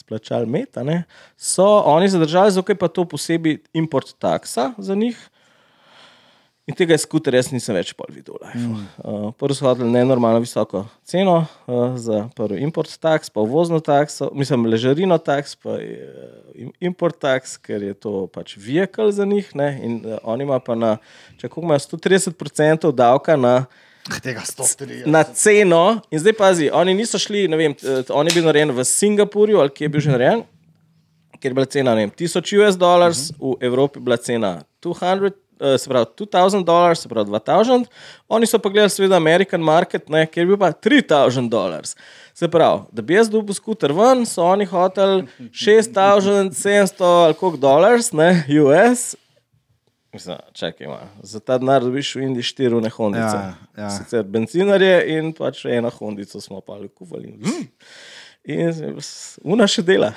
splačali 0.00 0.48
meta. 0.48 0.84
Ne? 0.86 1.02
So 1.36 1.66
oni 1.84 2.08
zadržali, 2.08 2.54
zato 2.56 2.72
je 2.72 2.80
pa 2.80 2.88
to 2.88 3.04
posebej 3.04 3.60
import 3.76 4.16
taksa 4.18 4.72
za 4.78 4.94
njih. 4.94 5.20
In 6.70 6.76
tega 6.78 6.94
skuter 7.00 7.34
jaz 7.34 7.48
nisem 7.50 7.74
več 7.74 7.90
pol 7.98 8.12
videl. 8.14 8.36
Mm. 8.54 8.82
Uh, 9.02 9.22
prvo 9.34 9.56
so 9.56 9.64
hodili 9.66 9.90
nenormalno 9.90 10.42
visoko 10.44 10.84
ceno 11.08 11.40
uh, 11.40 11.96
za 11.98 12.20
prvi 12.36 12.60
import 12.62 12.92
tax, 13.02 13.32
pa 13.32 13.42
uvozno 13.42 13.80
takso, 13.82 14.28
mislim, 14.36 14.68
ležarino 14.70 15.18
tax, 15.18 15.56
pa 15.58 15.80
je, 15.80 16.06
uh, 16.06 16.70
import 16.84 17.18
tax, 17.18 17.56
ker 17.58 17.82
je 17.82 17.96
to 17.98 18.28
pač 18.30 18.54
vehikel 18.60 19.10
za 19.10 19.26
njih. 19.26 19.50
Ne? 19.58 19.70
In 19.82 19.98
uh, 20.04 20.20
oni 20.22 20.46
imajo 20.46 20.62
pa 20.68 20.78
na, 20.78 20.92
če 21.40 21.48
kako 21.48 21.66
imajo 21.66 21.82
130% 21.88 22.92
davka 22.94 23.34
na, 23.40 23.56
Tega 24.18 24.40
103. 24.40 25.06
na 25.06 25.22
ceno. 25.24 26.00
In 26.10 26.18
zdaj 26.18 26.32
pazi, 26.38 26.70
oni 26.72 26.94
niso 26.94 27.18
šli, 27.18 27.46
ne 27.48 27.56
vem, 27.56 27.74
on 28.10 28.26
je 28.26 28.34
bil 28.34 28.48
narejen 28.48 28.72
v 28.74 28.84
Singapurju 28.84 29.60
ali 29.60 29.70
kje 29.70 29.84
je 29.84 29.92
bil 29.94 30.04
že 30.04 30.16
narejen. 30.16 30.42
Ker 31.40 31.50
je 31.50 31.56
bila 31.56 31.66
cena 31.66 31.94
vem, 31.96 32.10
1000 32.10 32.50
US 32.60 32.76
dolarjev, 32.76 33.16
uh 33.16 33.20
-huh. 33.38 33.60
v 33.60 33.64
Evropi 33.64 33.98
je 33.98 34.04
bila 34.04 34.16
cena 34.16 34.62
200 34.82 35.32
eh, 35.60 35.78
se 35.78 35.88
pravi 35.88 36.06
2000 36.18 36.64
dolarjev, 36.64 36.96
se 36.96 37.08
pravi 37.08 37.30
2000, 37.30 37.86
oni 38.28 38.46
so 38.46 38.58
pa 38.58 38.68
gledali 38.68 38.90
seveda 38.90 39.16
American 39.16 39.60
market, 39.60 40.08
ne, 40.08 40.26
kjer 40.26 40.46
bi 40.46 40.58
pa 40.58 40.72
3000 40.72 41.48
dolarjev. 41.48 41.94
Se 42.34 42.48
pravi, 42.48 42.80
da 42.92 43.02
bi 43.02 43.14
jaz 43.14 43.30
dobil 43.30 43.54
skuter 43.54 43.92
ven, 43.92 44.26
so 44.26 44.42
oni 44.42 44.64
hoteli 44.64 45.26
6700 45.64 47.04
ali 47.04 47.34
koliko 47.34 47.56
dolarjev, 47.56 48.00
US. 48.64 49.16
Mislim, 50.12 50.36
čakaj, 50.52 50.84
ima. 50.84 50.98
za 51.22 51.40
ta 51.40 51.58
denar 51.58 51.82
dobiš 51.82 52.14
v 52.14 52.22
Indiji 52.22 52.42
štiri 52.42 52.80
nehondice. 52.80 53.36
Ja, 53.36 53.54
ja. 53.76 53.90
Sicer 53.90 54.22
bencinarje 54.22 55.18
in 55.18 55.32
pač 55.32 55.64
eno 55.64 55.90
hondico 55.90 56.40
smo 56.40 56.60
pa 56.60 56.78
kupili. 56.94 57.38
In 58.44 58.72
una 59.44 59.66
še 59.66 59.82
dela. 59.82 60.12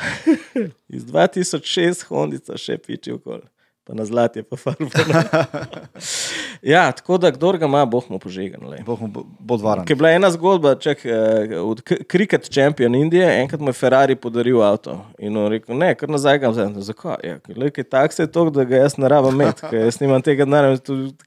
Iz 0.96 1.06
2006 1.06 2.08
hondica 2.10 2.58
še 2.58 2.78
piči 2.78 3.14
okoli. 3.14 3.46
Pa 3.84 3.94
na 3.94 4.06
zlati 4.06 4.40
je 4.40 4.44
pa 4.44 4.56
farba. 4.56 4.88
ja, 6.64 6.92
tako 6.92 7.18
da 7.18 7.32
kdo 7.32 7.52
ga 7.52 7.66
ima, 7.66 7.86
boh 7.86 8.10
mu 8.10 8.20
požegan. 8.20 8.62
Boh 8.86 9.02
mu 9.02 9.08
bo- 9.08 9.26
bo 9.40 9.58
dvaran. 9.58 9.86
Ker 9.86 9.92
je 9.92 9.98
bila 9.98 10.12
ena 10.12 10.32
zgodba, 10.32 10.76
čak, 10.76 11.06
eh, 11.06 11.12
od 11.58 11.82
kriket 11.82 12.48
šampion 12.48 12.96
Indije, 12.96 13.42
enkrat 13.42 13.60
mu 13.60 13.68
je 13.68 13.74
Ferrari 13.74 14.16
podaril 14.16 14.64
avto. 14.64 14.96
In 15.20 15.38
on 15.38 15.52
rekel, 15.52 15.76
ne, 15.76 15.96
kar 15.96 16.10
nazaj 16.10 16.40
ga 16.40 16.50
vzamem. 16.50 16.82
Zakaj? 16.82 17.16
Ja, 17.24 17.40
ker 17.70 17.84
takse 17.86 18.24
je 18.24 18.32
to, 18.32 18.50
da 18.50 18.64
ga 18.64 18.76
jaz 18.78 18.98
ne 18.98 19.10
rabim 19.10 19.36
imeti, 19.36 19.62
ker 19.64 19.80
jaz 19.82 20.00
nimam 20.00 20.22
tega 20.22 20.46
denarja, 20.46 20.80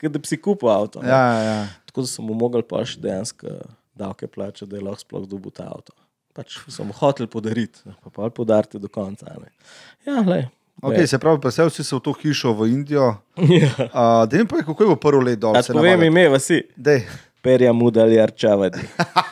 da 0.02 0.18
bi 0.18 0.26
si 0.26 0.36
kupil 0.38 0.68
avto. 0.70 1.02
ne. 1.02 1.08
Ja, 1.08 1.22
ja, 1.28 1.42
ja. 1.44 1.66
Tako 1.86 2.00
da 2.00 2.06
sem 2.08 2.24
mu 2.24 2.34
mogel 2.34 2.62
pa 2.62 2.80
še 2.84 2.96
dejansko 2.98 3.52
davke 3.94 4.26
plačati, 4.26 4.66
da 4.66 4.76
je 4.76 4.82
lahko 4.82 5.00
sploh 5.00 5.28
dobil 5.28 5.50
ta 5.50 5.68
avto. 5.68 5.92
Pač 6.32 6.56
sem 6.68 6.88
hotel 6.92 7.26
podariti, 7.26 7.80
pa 8.02 8.10
pa 8.10 8.30
podariti 8.30 8.78
do 8.78 8.88
konca. 8.88 9.28
Ne. 9.36 9.52
Ja, 10.04 10.20
le. 10.20 10.46
Okay, 10.82 11.06
se 11.06 11.18
pravi, 11.18 11.40
preselil 11.40 11.70
si 11.70 11.84
se 11.84 11.96
v 11.96 12.00
to 12.00 12.12
hišo 12.12 12.52
v 12.52 12.68
Indijo. 12.68 13.14
Ja. 13.36 13.70
Uh, 13.78 14.28
da 14.28 14.36
ne 14.36 14.44
povej, 14.44 14.64
kako 14.64 14.82
je 14.82 14.86
bilo 14.86 14.96
prvo 14.96 15.20
leto 15.22 15.40
dol. 15.40 15.56
A 15.56 15.62
se 15.62 15.72
povem 15.72 16.02
ime, 16.02 16.28
vasi. 16.28 16.62
Dej. 16.76 17.06
Perja 17.40 17.72
muda 17.72 18.02
ali 18.02 18.20
arčavadi. 18.20 18.84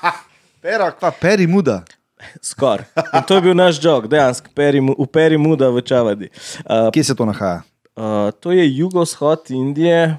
Pera, 0.65 0.89
kva, 0.97 1.11
peri 1.13 1.47
muda. 1.47 1.83
Skoraj. 2.41 2.87
In 3.13 3.23
to 3.29 3.37
je 3.37 3.43
bil 3.45 3.55
naš 3.55 3.77
jog, 3.85 4.09
dejansko, 4.09 4.49
peri, 4.55 4.81
v 4.81 5.07
peri 5.13 5.37
muda 5.37 5.69
v 5.69 5.83
čavadi. 5.85 6.31
Uh, 6.65 6.89
Kje 6.95 7.05
se 7.05 7.15
to 7.15 7.27
nahaja? 7.29 7.61
Uh, 7.97 8.33
to 8.41 8.53
je 8.53 8.65
jugovzhod 8.77 9.51
Indije. 9.51 10.17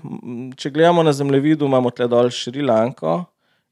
Če 0.55 0.69
gledamo 0.69 1.03
na 1.03 1.13
zemljevidu, 1.13 1.65
imamo 1.65 1.89
tle 1.89 2.07
dol 2.07 2.29
Šrilanko 2.29 3.23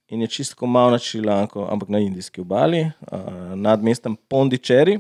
in 0.10 0.26
je 0.26 0.28
čisto 0.28 0.66
malo 0.66 0.98
nad 0.98 1.02
Šrilanko, 1.02 1.68
ampak 1.72 1.90
na 1.90 2.00
indijski 2.00 2.42
obali, 2.42 2.82
uh, 3.12 3.54
nad 3.56 3.84
mestom 3.84 4.18
Pondičeri. 4.30 4.98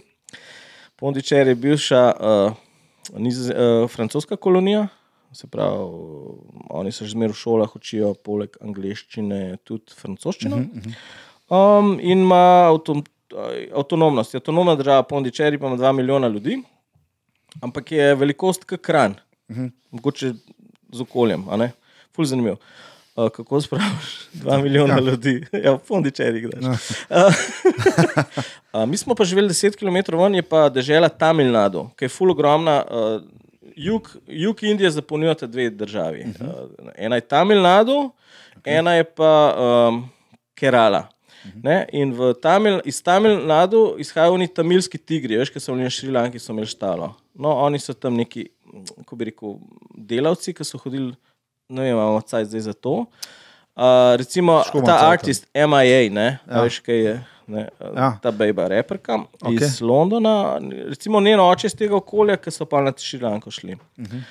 Pondičer 1.03 1.47
je 1.47 1.55
bivša 1.59 2.01
uh, 2.15 2.53
niz, 3.19 3.49
uh, 3.49 3.89
francoska 3.91 4.37
kolonija, 4.39 4.85
se 5.35 5.47
pravi, 5.51 5.79
oni 6.69 6.91
se 6.95 7.03
že 7.03 7.11
zmeraj 7.11 7.33
v 7.33 7.39
šolah 7.41 7.73
učijo, 7.75 8.13
poleg 8.23 8.55
angleščine, 8.63 9.57
tudi 9.67 9.91
francoščino. 9.99 10.61
Um, 11.51 11.97
in 11.99 12.23
ima 12.23 12.69
avtom, 12.69 13.03
avtonomnost. 13.75 14.31
Je 14.31 14.39
avtonomna 14.39 14.77
država 14.79 15.03
Pondičeri, 15.09 15.59
pa 15.59 15.67
ima 15.67 15.81
2 15.81 15.91
milijona 15.97 16.31
ljudi, 16.31 16.61
ampak 17.59 17.91
je 17.91 18.15
velikost 18.15 18.63
kot 18.63 18.79
kran, 18.79 19.19
uh 19.49 19.57
-huh. 19.57 19.71
mogoče 19.91 20.33
z 20.93 21.01
okoljem? 21.01 21.43
Ful 22.15 22.25
zanimivo. 22.25 22.57
Uh, 23.15 23.29
kako 23.29 23.61
spraviš 23.61 24.27
2 24.43 24.63
milijona 24.63 24.93
ja. 24.93 24.99
ljudi, 24.99 25.45
ja, 25.63 25.71
v 25.73 25.79
Pondičeri 25.87 26.41
greš. 26.41 26.63
Ja. 26.63 27.27
Uh, 28.73 28.85
mi 28.89 28.97
smo 28.97 29.15
pa 29.15 29.23
živeli 29.23 29.49
10 29.49 29.77
km 29.77 30.17
ven, 30.17 30.35
je 30.35 30.41
pa 30.41 30.69
dežela 30.69 31.09
Tamil 31.09 31.51
Nadu, 31.51 31.89
ki 31.95 32.05
je 32.05 32.09
ful 32.09 32.31
ogromna. 32.31 32.83
Uh, 32.89 33.21
jug, 33.75 34.09
jug 34.27 34.63
Indije 34.63 34.91
zapolnjujete 34.91 35.47
dve 35.47 35.69
državi. 35.69 36.25
Uh 36.27 36.47
-huh. 36.47 36.63
uh, 36.63 36.89
ena 36.95 37.15
je 37.15 37.21
Tamil 37.21 37.61
Nadu, 37.61 38.11
okay. 38.55 38.79
ena 38.79 38.93
je 38.93 39.03
pa 39.03 39.55
um, 39.89 40.09
Kerala. 40.55 41.07
Ne? 41.63 41.85
In 41.91 42.15
Tamil, 42.41 42.79
iz 42.85 43.03
Tamil 43.03 43.47
Nadu 43.47 43.95
izhajajo 43.97 44.33
oni 44.33 44.47
tamilski 44.47 44.97
tigri, 44.97 45.37
veš, 45.37 45.49
ki 45.49 45.59
so 45.59 45.73
bili 45.73 45.83
na 45.83 45.89
Šrilanki, 45.89 46.39
so 46.39 46.51
imeli 46.51 46.67
štalo. 46.67 47.13
No, 47.33 47.49
oni 47.49 47.79
so 47.79 47.93
tam 47.93 48.15
neki, 48.15 48.47
kako 48.97 49.15
bi 49.15 49.25
rekel, 49.25 49.57
delavci, 49.97 50.53
ki 50.53 50.63
so 50.63 50.77
hodili, 50.77 51.13
ne 51.73 51.81
vem, 51.81 51.91
imamo 51.95 52.21
caj 52.21 52.45
zdaj 52.45 52.61
za 52.69 52.73
to. 52.73 53.05
Uh, 53.73 54.13
recimo 54.21 54.61
Škoman 54.67 54.85
ta 54.85 54.97
artist 55.09 55.47
MIA, 55.53 56.09
ne, 56.13 56.27
ja. 56.45 56.61
veš, 56.61 56.79
kaj 56.85 57.05
je. 57.05 57.13
Ne, 57.47 57.67
Ja. 57.95 58.13
Ta 58.23 58.31
bejba 58.31 58.69
reperka 58.71 59.17
okay. 59.41 59.57
Iz 59.59 59.81
Londona, 59.83 60.59
recimo 60.87 61.19
njen 61.19 61.41
oče 61.43 61.67
iz 61.67 61.75
tega 61.75 61.97
okolja, 61.97 62.37
ki 62.39 62.53
so 62.55 62.63
pa 62.65 62.79
na 62.81 62.93
Šrilanko 62.97 63.51
šli. 63.51 63.75
Uh 63.75 64.05
-huh. 64.05 64.21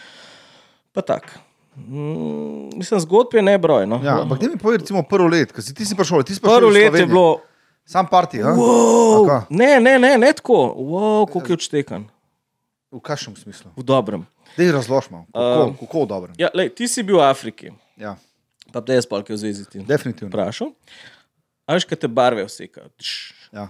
Pa 0.93 1.03
tako. 1.03 1.43
Mm, 1.77 2.79
mislim, 2.79 3.01
zgodb 3.01 3.35
je 3.35 3.43
nebroj. 3.43 3.87
No. 3.87 4.01
Ja, 4.05 4.21
ampak 4.23 4.41
mi 4.41 4.59
povej, 4.59 4.79
recimo, 4.79 5.03
prvo 5.03 5.29
let, 5.29 5.53
ker 5.53 5.65
si 5.65 5.75
ti 5.75 5.85
si 5.85 5.97
prišel, 5.97 6.23
ti 6.23 6.35
si 6.35 6.41
prišel 6.41 6.59
Prvo 6.59 6.71
iz 6.71 6.77
let 6.77 7.01
je 7.01 7.07
bilo, 7.07 7.41
Sam 7.85 8.07
parti, 8.07 8.39
ja? 8.39 8.53
wow, 8.55 9.43
ne, 9.51 9.81
ne, 9.81 9.99
ne, 9.99 10.19
ne 10.19 10.33
tako, 10.33 10.75
wow, 10.77 11.27
koliko 11.33 11.53
je 11.53 11.53
odštekan, 11.53 12.05
V 12.93 13.01
kakšnem 13.01 13.37
smislu? 13.37 13.71
v 13.77 13.83
dobrem. 13.83 14.27
Jih 14.55 14.71
razložimo, 14.71 15.27
kako, 15.27 15.63
Um, 15.63 15.77
kako 15.77 15.99
v 15.99 16.09
dobrem. 16.09 16.35
Ja, 16.37 16.51
lej, 16.53 16.69
ti 16.71 16.87
si 16.87 17.03
bil 17.03 17.17
v 17.17 17.25
Afriki, 17.25 17.73
Ja, 17.97 18.17
pa 18.69 18.81
da 18.81 18.95
jaz 18.95 19.05
polk 19.05 19.27
v 19.27 19.37
zvezi 19.37 19.65
s 19.65 19.69
tem. 19.69 19.85
definitivno. 19.85 20.29
Vprašal. 20.29 20.73
A 21.65 21.75
veš, 21.75 21.85
kaj 21.85 21.99
te 21.99 22.09
barve 22.09 22.43
vsekajo? 22.43 22.89
Ja. 23.51 23.69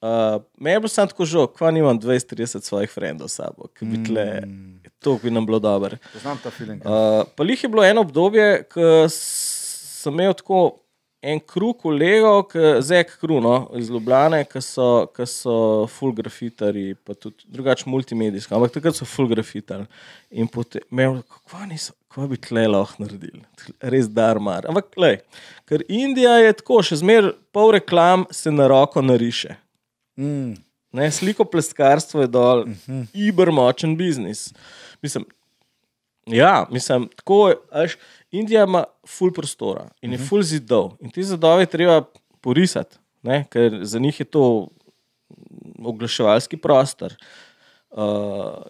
Uh, 0.00 0.08
me 0.56 0.70
je 0.70 0.80
bilo 0.80 0.88
samo 0.88 1.06
tako 1.06 1.24
žal, 1.24 1.46
kva 1.48 1.70
nimam 1.70 1.94
20-30 1.96 2.60
svojih 2.60 2.90
frendov 2.90 3.28
s 3.28 3.34
sabo, 3.34 3.68
ki 3.68 3.84
bi 3.84 4.02
tle, 4.04 4.42
Mm. 4.42 4.82
to 4.98 5.14
bi 5.16 5.30
nam 5.30 5.46
bilo 5.46 5.58
dobro. 5.58 5.96
Poznam 6.12 6.38
ta 6.38 6.50
film. 6.50 6.80
Uh, 6.80 6.90
Uh, 7.20 7.26
pa 7.36 7.44
jih 7.44 7.62
je 7.62 7.68
bilo 7.68 7.84
eno 7.84 8.00
obdobje, 8.00 8.62
ko 8.64 9.06
sem 9.08 10.12
imel 10.12 10.34
tako 10.34 10.81
en 11.22 11.40
krug 11.40 11.78
kolegov, 11.78 12.50
zek 12.82 13.14
kruno 13.20 13.70
iz 13.78 13.90
Ljubljane, 13.90 14.42
ki 14.50 14.60
so, 14.64 14.88
ki 15.14 15.26
so 15.30 15.54
full 15.90 16.14
grafitari, 16.16 16.94
pa 16.94 17.14
tudi 17.14 17.46
drugače 17.54 17.90
multimedijski, 17.90 18.54
ampak 18.54 18.74
takrat 18.74 18.98
so 18.98 19.06
full 19.06 19.30
grafitari. 19.30 19.86
In 20.30 20.50
potem, 20.50 20.82
kako 20.90 21.66
niso. 21.70 21.94
Kaj 22.12 22.26
bi 22.28 22.36
tle 22.36 22.66
lahko 22.68 23.06
naredili? 23.06 23.40
Res 23.80 24.10
darmar. 24.12 24.66
Ampak, 24.68 24.90
lej, 25.00 25.22
ker 25.70 25.84
Indija 25.88 26.34
je 26.42 26.58
tako, 26.58 26.82
še 26.84 26.98
zmeraj 27.00 27.32
pol 27.54 27.72
reklam 27.78 28.26
se 28.34 28.52
na 28.52 28.66
roko 28.68 29.00
nariše. 29.00 29.56
mm, 30.18 30.58
Ne, 30.92 31.06
sliko 31.10 31.46
pleskarstvo 31.48 32.20
je 32.20 32.28
dol, 32.28 32.58
uh 32.60 32.66
-huh. 32.86 33.06
iber 33.14 33.50
močen 33.50 33.96
biznis. 33.96 34.52
Mislim, 35.02 35.24
ja, 36.26 36.66
mislim, 36.70 37.08
tako 37.16 37.48
je. 37.48 37.56
a 37.70 37.80
veš, 37.80 37.96
Indija 38.32 38.64
ima 38.64 38.84
full 39.08 39.32
prostora 39.32 39.90
in 40.00 40.12
je 40.12 40.18
full 40.18 40.42
zidov. 40.42 40.94
In 41.00 41.10
te 41.12 41.22
zidove 41.22 41.66
treba 41.66 42.00
porisati, 42.40 42.96
ne, 43.22 43.44
ker 43.50 43.80
za 43.82 44.00
njih 44.00 44.20
je 44.20 44.24
to 44.24 44.44
oglaševalski 45.84 46.56
prostor. 46.56 47.14
Uh, 47.90 48.62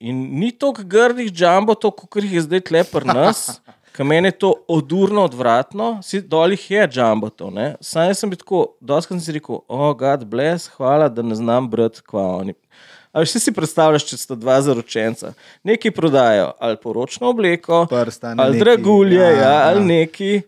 in 0.00 0.22
ni 0.40 0.50
toliko 0.52 0.86
grdih 0.88 1.32
džambotov, 1.32 1.92
kot 2.00 2.24
jih 2.24 2.32
je 2.38 2.46
zdaj 2.48 2.64
tlepr 2.70 3.06
nas. 3.06 3.60
Kaj 3.90 4.06
meni 4.06 4.28
je 4.30 4.38
to 4.38 4.52
odurno, 4.70 5.24
odvratno, 5.26 5.98
si 6.02 6.20
dol 6.22 6.54
jih 6.54 6.70
je 6.70 6.86
džambotov. 6.88 7.50
ne. 7.52 7.74
Sam 7.80 8.14
sem 8.14 8.30
bil 8.30 8.38
tako, 8.38 8.60
doskrat 8.80 9.18
sem 9.18 9.24
si 9.24 9.34
rekel, 9.36 9.58
oh, 9.66 9.90
God 9.98 10.24
bless, 10.30 10.70
hvala, 10.76 11.08
da 11.08 11.22
ne 11.22 11.34
znam 11.34 11.68
brati, 11.70 12.00
kva 12.06 12.22
oni. 12.36 12.54
Ali 13.12 13.26
si 13.26 13.40
si 13.42 13.52
predstavljaš, 13.52 14.04
če 14.06 14.16
sta 14.20 14.36
dva 14.38 14.60
zaročenca, 14.62 15.32
neki 15.66 15.90
prodajo 15.90 16.52
ali 16.62 16.78
poročno 16.78 17.32
obleko, 17.32 17.86
Prstane, 17.90 18.42
ali 18.42 18.58
neki, 18.58 18.64
dragulje, 18.64 19.18
ja, 19.18 19.30
ja, 19.30 19.40
ja, 19.40 19.56
ali 19.68 19.80
ja. 19.80 19.86
neki, 19.86 20.42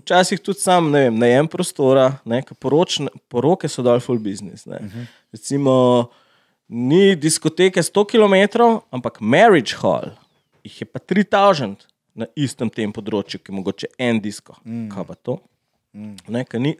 včasih 0.00 0.40
tudi 0.42 0.58
sam, 0.58 0.90
ne 0.90 1.04
vem, 1.06 1.20
najem 1.22 1.50
prostora, 1.50 2.08
ne, 2.24 2.42
poročne, 2.58 3.12
poroke 3.30 3.70
so 3.70 3.84
dol 3.86 4.02
full 4.02 4.18
business. 4.18 4.66
Uh 4.66 4.74
-huh. 4.74 5.06
Recimo, 5.32 6.10
ni 6.68 7.16
diskoteke 7.16 7.82
100 7.82 8.04
km, 8.06 8.62
ampak 8.90 9.20
marriage 9.20 9.76
hall, 9.82 10.10
jih 10.64 10.80
je 10.80 10.86
pa 10.86 10.98
3000 10.98 11.86
na 12.14 12.26
istem 12.36 12.70
tem 12.70 12.92
področju, 12.92 13.38
ki 13.38 13.52
je 13.52 13.56
mogoče 13.56 13.86
en 13.98 14.20
disko. 14.20 14.56
Mm. 14.64 14.88
Kaj 14.92 15.04
pa 15.04 15.14
to? 15.14 15.38
Mm. 15.92 16.16
Ne, 16.28 16.44
ni, 16.58 16.76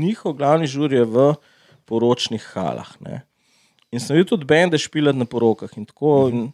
njihov 0.00 0.34
glavni 0.38 0.66
žur 0.66 0.92
je 0.92 1.04
v 1.04 1.34
poročnih 1.86 2.42
halah. 2.54 2.94
Ne. 3.00 3.22
In 3.92 4.00
sem 4.00 4.16
videl 4.16 4.28
tudi 4.36 4.46
bende 4.46 4.78
špilati 4.78 5.18
na 5.18 5.24
porokah 5.26 5.70
in 5.76 5.84
tako. 5.86 6.28
In, 6.32 6.46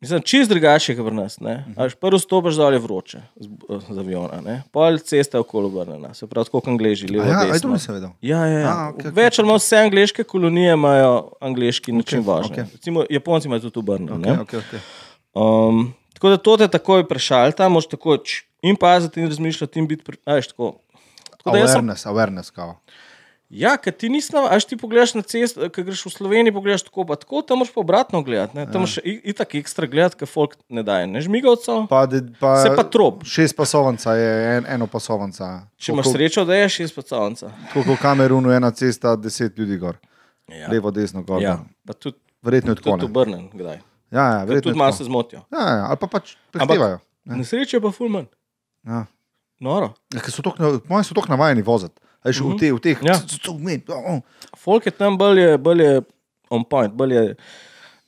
Mislim, 0.00 0.20
čist 0.22 0.46
drugače 0.46 0.94
kot 0.94 1.06
pri 1.08 1.14
nas. 1.16 1.36
Uh-huh. 1.42 1.94
Prvo 1.98 2.18
stopiš 2.22 2.54
dol 2.54 2.76
je 2.76 2.78
vroče 2.78 3.18
z, 3.34 3.48
z 3.90 3.98
aviona, 3.98 4.36
ne? 4.44 4.60
pol 4.70 4.94
cesta 5.02 5.40
je 5.40 5.42
okoli 5.42 5.66
obrnjena, 5.66 6.12
se 6.14 6.28
pravi, 6.30 6.52
kot 6.52 6.68
angliži, 6.70 7.08
levo. 7.10 7.26
ja, 7.26 7.40
aj, 7.50 7.58
to 7.64 7.72
nisem 7.72 7.96
vedel. 7.96 8.12
Ja, 8.22 8.44
ja, 8.46 8.60
ja. 8.60 8.68
A, 8.70 8.84
okej. 8.92 9.10
Več 9.16 9.40
ali 9.42 9.50
manj 9.50 9.58
vse 9.58 9.80
angliške 9.88 10.22
kolonije 10.22 10.76
imajo 10.78 11.10
angliški 11.42 11.96
način 11.98 12.22
vožnje. 12.22 12.52
okej. 12.52 12.64
Okay. 12.64 12.78
Recimo, 12.78 13.04
Japonci 13.10 13.50
imajo 13.50 13.64
tudi 13.66 13.82
obrnjeno. 13.82 14.20
Okay, 14.22 14.38
Okay. 14.38 14.62
okay, 14.62 14.78
okay. 14.78 14.86
Um, 15.34 15.82
tako 16.14 16.30
da 16.30 16.36
to 16.46 16.56
te 16.62 16.68
takoj 16.78 17.02
prešalta, 17.08 17.66
moš 17.68 17.90
tako 17.90 18.20
č- 18.22 18.44
in 18.62 18.78
paziti 18.78 19.18
in 19.20 19.26
razmišljati 19.26 19.82
in 19.82 19.90
biti. 19.90 20.04
Pri, 20.06 20.22
a, 20.24 20.38
veš, 20.38 20.52
tako. 20.54 20.76
Tako 21.42 21.56
jaz 21.58 21.74
sem 21.74 21.82
Awareness, 21.82 22.06
awareness, 22.06 22.54
kao. 22.54 22.76
Ja, 23.50 23.76
ker 23.76 23.92
ti 23.92 24.08
nisi, 24.08 24.28
až 24.36 24.64
ti 24.64 24.76
pogledaš 24.76 25.14
na 25.14 25.22
cesto, 25.22 25.64
ki 25.64 25.80
greš 25.82 26.02
v 26.02 26.10
Sloveniji, 26.10 26.52
pogledaš 26.52 26.82
tako, 26.82 27.04
pa 27.04 27.16
tako, 27.16 27.40
tam 27.40 27.58
moraš 27.58 27.72
pa 27.72 27.80
obratno 27.80 28.20
gledati. 28.20 28.52
ne. 28.52 28.66
Tam 28.66 28.82
moraš 28.82 28.98
i- 28.98 29.20
itak 29.24 29.54
ekstra 29.54 29.86
gledati, 29.86 30.16
ker 30.16 30.28
folk 30.28 30.56
ne 30.68 30.82
daje, 30.82 31.06
ne 31.06 31.16
žmigavcev. 31.18 31.86
Pa, 31.88 32.04
de, 32.04 32.20
pa, 32.36 32.56
Se 32.58 32.76
pa 32.76 32.84
trop. 32.84 33.24
Šest 33.24 33.56
pasovanca 33.56 34.12
je 34.12 34.28
en, 34.52 34.64
eno 34.68 34.86
pasovanca. 34.86 35.64
Če 35.76 35.92
imaš 35.92 36.06
srečo, 36.08 36.44
da 36.44 36.54
je 36.54 36.68
šest 36.70 36.94
pacovnica. 36.94 37.48
Tako 37.64 37.82
kot 37.82 37.86
v 37.88 37.96
Kamerunu, 37.98 38.50
ena 38.50 38.70
cesta, 38.70 39.16
deset 39.16 39.56
ljudi 39.56 39.76
gor. 39.78 39.96
Ja. 40.46 40.68
Levo, 40.68 40.90
desno, 40.90 41.22
gor. 41.22 41.40
ja, 41.40 41.58
tudi, 41.94 42.16
Verjetno 42.42 42.70
je 42.70 42.76
tako. 42.76 42.90
tudi 42.90 43.02
ne. 43.02 43.10
obrnen, 43.10 43.48
kdaj. 43.50 43.80
Ja, 44.10 44.24
ja, 44.30 44.38
verjetno. 44.40 44.60
Tudi 44.62 44.78
malo 44.78 44.90
tako. 44.90 44.98
se 44.98 45.04
zmotijo. 45.04 45.40
Ja, 45.50 45.60
ja, 45.60 45.86
ali 45.86 45.96
pa 45.96 46.06
pač 46.08 46.36
prehitevajo. 46.50 47.00
Na 47.24 47.44
srečo 47.44 47.76
je 47.76 47.80
pa 47.80 47.90
fulman. 47.90 48.26
Ja. 48.84 49.06
Noro. 49.60 49.94
Ja, 50.12 50.20
ker 50.20 50.30
so 50.30 50.42
tako 50.42 50.62
na- 50.62 50.80
Moji 50.86 51.04
so 51.04 51.14
tako 51.14 51.28
navajeni 51.28 51.62
voziti. 51.62 51.96
Veš, 52.28 52.40
v, 52.44 52.56
te, 52.60 52.68
v 52.72 52.80
teh, 52.84 52.98
Ja. 53.02 53.16
vmes, 53.48 53.88
oh, 53.88 54.20
Folk 54.58 54.86
je 54.86 54.92
tam 54.92 55.16
bolj 55.18 55.40
je, 55.40 55.56
bolj 55.58 55.82
je 55.82 55.94
on 56.50 56.64
point, 56.64 56.92
bolj 56.94 57.14
je. 57.16 57.24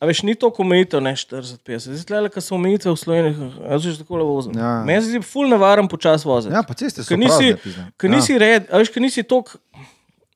A 0.01 0.07
veš, 0.09 0.23
ni 0.25 0.33
toliko 0.35 0.63
omejitev, 0.65 1.03
ne 1.05 1.13
40-50. 1.13 1.93
Zdaj, 2.01 2.23
le, 2.25 2.29
ko 2.33 2.41
so 2.41 2.55
omejitve 2.57 2.89
v 2.89 2.97
Sloveniji, 2.97 3.49
jaz 3.69 3.83
že 3.85 3.99
tako 4.01 4.17
le 4.17 4.25
vozim. 4.25 4.55
Ja. 4.57 4.71
Meni 4.85 5.03
se 5.05 5.11
zdi 5.13 5.21
ful 5.21 5.45
nevaren 5.49 5.89
počas 5.93 6.25
voziti. 6.25 6.55
Ja, 6.55 6.63
pa 6.65 6.73
ceste 6.73 7.05
so 7.05 7.13
Ker 7.13 7.21
nisi, 7.21 7.51
prazne, 7.57 7.85
ker 8.01 8.09
Ja. 8.09 8.15
nisi 8.17 8.39
red, 8.41 8.65
a 8.73 8.81
veš, 8.81 8.89
ker 8.95 9.03
nisi 9.05 9.23
tok, 9.23 9.57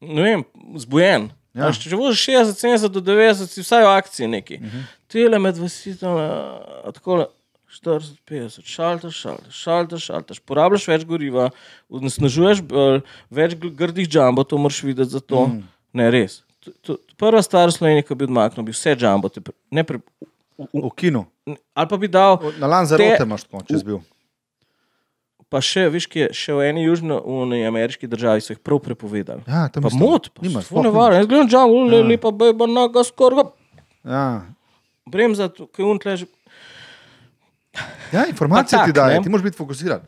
ne 0.05 0.23
vem, 0.23 0.45
zbujen. 0.77 1.31
Ja. 1.57 1.71
Veš, 1.71 1.81
če 1.81 1.97
voziš 1.97 2.27
60, 2.29 2.61
70 2.61 2.93
do 2.93 3.01
90, 3.01 3.49
si 3.49 3.65
vsaj 3.65 3.87
v 3.87 3.93
akciji 3.95 4.29
neki. 4.29 4.57
Uh 4.61 4.67
Mhm. 4.67 4.77
-huh. 4.77 4.85
Tele 5.09 5.39
med 5.39 5.57
vasitom, 5.57 6.13
tako 6.95 7.17
le 7.17 7.27
40, 7.75 8.17
50, 8.25 8.65
šaltaš, 8.65 9.15
šaltaš, 9.17 9.55
šaltaš, 9.57 10.03
šaltaš, 10.05 10.41
porabljaš 10.41 10.87
več 10.89 11.05
goriva, 11.05 11.49
nasnažuješ 11.91 12.63
bolj, 12.65 13.01
več 13.31 13.55
grdih 13.59 14.07
džambo, 14.07 14.45
to 14.45 14.59
moraš 14.59 14.83
videti 14.83 15.11
za 15.11 15.21
to. 15.21 15.47
Mm. 15.49 15.63
Ne, 15.93 16.09
res. 16.11 16.41
To, 16.61 16.73
to, 16.81 16.93
prva 17.17 17.43
stvar 17.43 17.69
v 17.69 17.75
Sloveniji, 17.75 18.07
ki 18.07 18.17
bi 18.17 18.25
odmaknil, 18.25 18.65
bi 18.65 18.73
vse 18.73 18.95
džambo, 18.97 19.29
te 19.29 19.43
pre- 19.43 19.57
ne 19.71 19.85
pre, 19.85 20.01
V 20.55 20.87
kinu. 20.95 21.25
ali 21.75 21.89
pa 21.91 21.97
bi 21.99 22.07
dal, 22.07 22.39
Na 22.59 22.69
Lanzarote 22.69 23.25
imaš 23.25 23.43
tako, 23.43 23.65
če 23.67 23.75
si 23.75 23.85
bil. 23.85 23.99
pa 25.51 25.59
še, 25.59 25.89
veš, 25.91 26.07
ki 26.07 26.19
je 26.21 26.29
še 26.33 26.55
v 26.55 26.63
eni 26.69 26.85
južnoameriški 26.85 28.07
državi 28.07 28.41
so 28.41 28.55
jih 28.55 28.63
prav 28.63 28.79
prepovedali. 28.79 29.43
Ja, 29.47 29.67
tam 29.69 29.87
isto. 29.87 29.99
mod, 29.99 30.31
pa 30.31 30.47
ne 30.81 30.91
vara. 30.91 31.19
Jaz 31.19 31.27
gledam 31.27 31.51
džavo, 31.51 31.83
le, 31.91 32.01
lepa 32.07 32.31
bejba, 32.31 32.67
naga 32.67 33.03
skorga. 33.03 33.49
Ja. 34.07 34.47
Bremza, 35.07 35.51
ki 35.51 35.83
un 35.83 35.99
tle 35.99 36.17
že. 36.23 36.27
Ja, 38.13 38.27
informacije 38.29 38.79
Pa 38.79 38.85
ti 38.85 38.93
tak, 38.93 38.95
daje, 38.95 39.17
ne. 39.19 39.23
ti 39.23 39.29
moraš 39.29 39.45
biti 39.45 39.57
fokusiran. 39.57 40.01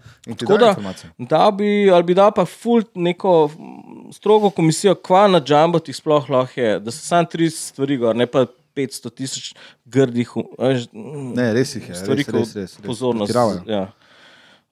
Da, 0.58 0.74
da 1.18 1.50
bi, 1.50 1.90
ali 1.90 2.02
bi 2.02 2.14
dal 2.14 2.30
pa 2.32 2.44
ful 2.44 2.82
neko 2.94 3.50
mm, 3.58 4.12
strogo 4.12 4.50
komisijo, 4.50 4.94
kva 4.94 5.26
na 5.28 5.40
džambo 5.40 5.78
ti 5.78 5.92
sploh 5.92 6.30
lahko 6.30 6.60
je, 6.60 6.80
da 6.80 6.90
so 6.90 7.02
samo 7.02 7.24
tri 7.24 7.50
stvari 7.50 7.96
gor, 7.96 8.16
ne 8.16 8.26
pa 8.26 8.46
500 8.76 9.10
tisoč 9.14 9.54
grdih, 9.84 10.30
veš, 10.58 10.86
mm, 10.92 11.32
Ne, 11.36 11.52
res 11.56 11.74
jih 11.76 11.88
je. 11.88 11.94
stvari, 11.94 12.22
res, 12.22 12.34
res, 12.34 12.54
res, 12.54 12.76
res. 12.78 12.86
pozornost. 12.86 13.32
Pretiravajo. 13.32 13.62
Ja. 13.66 13.86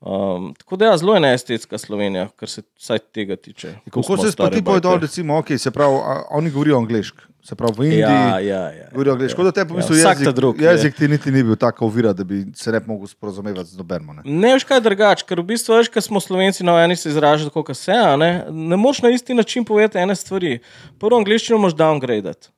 Um, 0.04 0.54
tako 0.58 0.76
da, 0.76 0.84
ja, 0.84 0.96
zelo 1.00 1.14
je 1.14 1.20
neestetska 1.20 1.78
Slovenija, 1.78 2.28
kar 2.36 2.48
se 2.48 2.62
vsaj 2.76 2.98
tega 2.98 3.36
tiče. 3.36 3.74
Kako 3.90 4.16
se 4.16 4.32
spati 4.32 4.60
bojo 4.60 4.80
dol, 4.80 4.98
recimo, 5.00 5.38
ok, 5.38 5.54
se 5.58 5.70
pravi, 5.70 5.96
a, 5.96 6.22
oni 6.30 6.50
govorijo 6.50 6.76
angliško, 6.76 7.22
se 7.44 7.54
pravi 7.54 7.72
v 7.78 7.84
Indiji. 7.84 8.00
Ja, 8.00 8.38
ja, 8.40 8.62
ja. 8.72 8.86
Govorijo 8.92 9.14
angliško, 9.14 9.42
ja, 9.44 9.52
te 9.52 9.60
Ja, 9.60 9.66
ta 9.66 10.10
jezik, 10.10 10.28
drug 10.34 10.60
je. 10.60 10.64
jezik 10.70 10.96
ti 10.96 11.08
niti 11.08 11.30
ni 11.30 11.42
bil 11.44 11.56
tako 11.56 11.84
ovira, 11.86 12.12
da 12.12 12.24
bi 12.24 12.46
se 12.56 12.72
ne 12.72 12.80
mogel 12.86 13.06
sporozumevati 13.06 13.70
z 13.70 13.76
nobenim. 13.76 14.16
ne. 14.16 14.22
Ne 14.24 14.52
veš 14.54 14.64
kaj 14.64 14.80
drugače, 14.80 15.26
ker 15.28 15.40
v 15.40 15.44
bistvu 15.52 15.76
veš, 15.76 15.88
ker 15.92 16.02
smo 16.02 16.20
slovenci 16.20 16.64
navajeni 16.64 16.96
se 16.96 17.08
izražati 17.08 17.50
tako, 17.50 17.62
kot 17.68 17.76
se, 17.76 17.92
a 17.92 18.16
ne, 18.16 18.46
ne 18.50 18.76
moš 18.76 19.02
na 19.02 19.10
isti 19.10 19.34
način 19.34 19.64
povedati 19.64 19.98
ene 19.98 20.16
stvari. 20.16 20.58
Prvo 20.98 21.18
angliščino 21.20 21.58
moš 21.58 21.76
downgradati. 21.76 22.48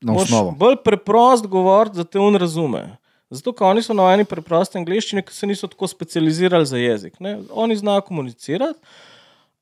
Na 0.00 0.12
osnovo. 0.12 0.50
bolj 0.50 0.76
preprost 0.84 1.46
govoriti, 1.46 1.96
da 1.96 2.04
te 2.04 2.18
on 2.18 2.36
razume. 2.36 2.96
Zato, 3.30 3.52
ker 3.52 3.66
oni 3.66 3.82
so 3.82 3.94
navajeni 3.96 4.24
preproste 4.24 4.78
angliščine, 4.78 5.22
ki 5.22 5.32
se 5.34 5.46
niso 5.46 5.66
tako 5.66 5.88
specializirali 5.88 6.66
za 6.66 6.78
jezik. 6.78 7.20
Ne. 7.20 7.38
Oni 7.50 7.76
znajo 7.76 8.00
komunicirati, 8.00 8.78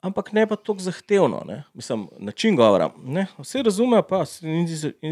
ampak 0.03 0.33
ne 0.33 0.47
pa 0.47 0.57
tako 0.57 0.79
zahtevno. 0.83 1.43
Ne. 1.47 1.63
Mislim, 1.75 2.07
način 2.19 2.57
govora. 2.57 2.91
Ne. 3.05 3.27
Vsi 3.39 3.63
razumejo, 3.63 4.03
pa 4.03 4.25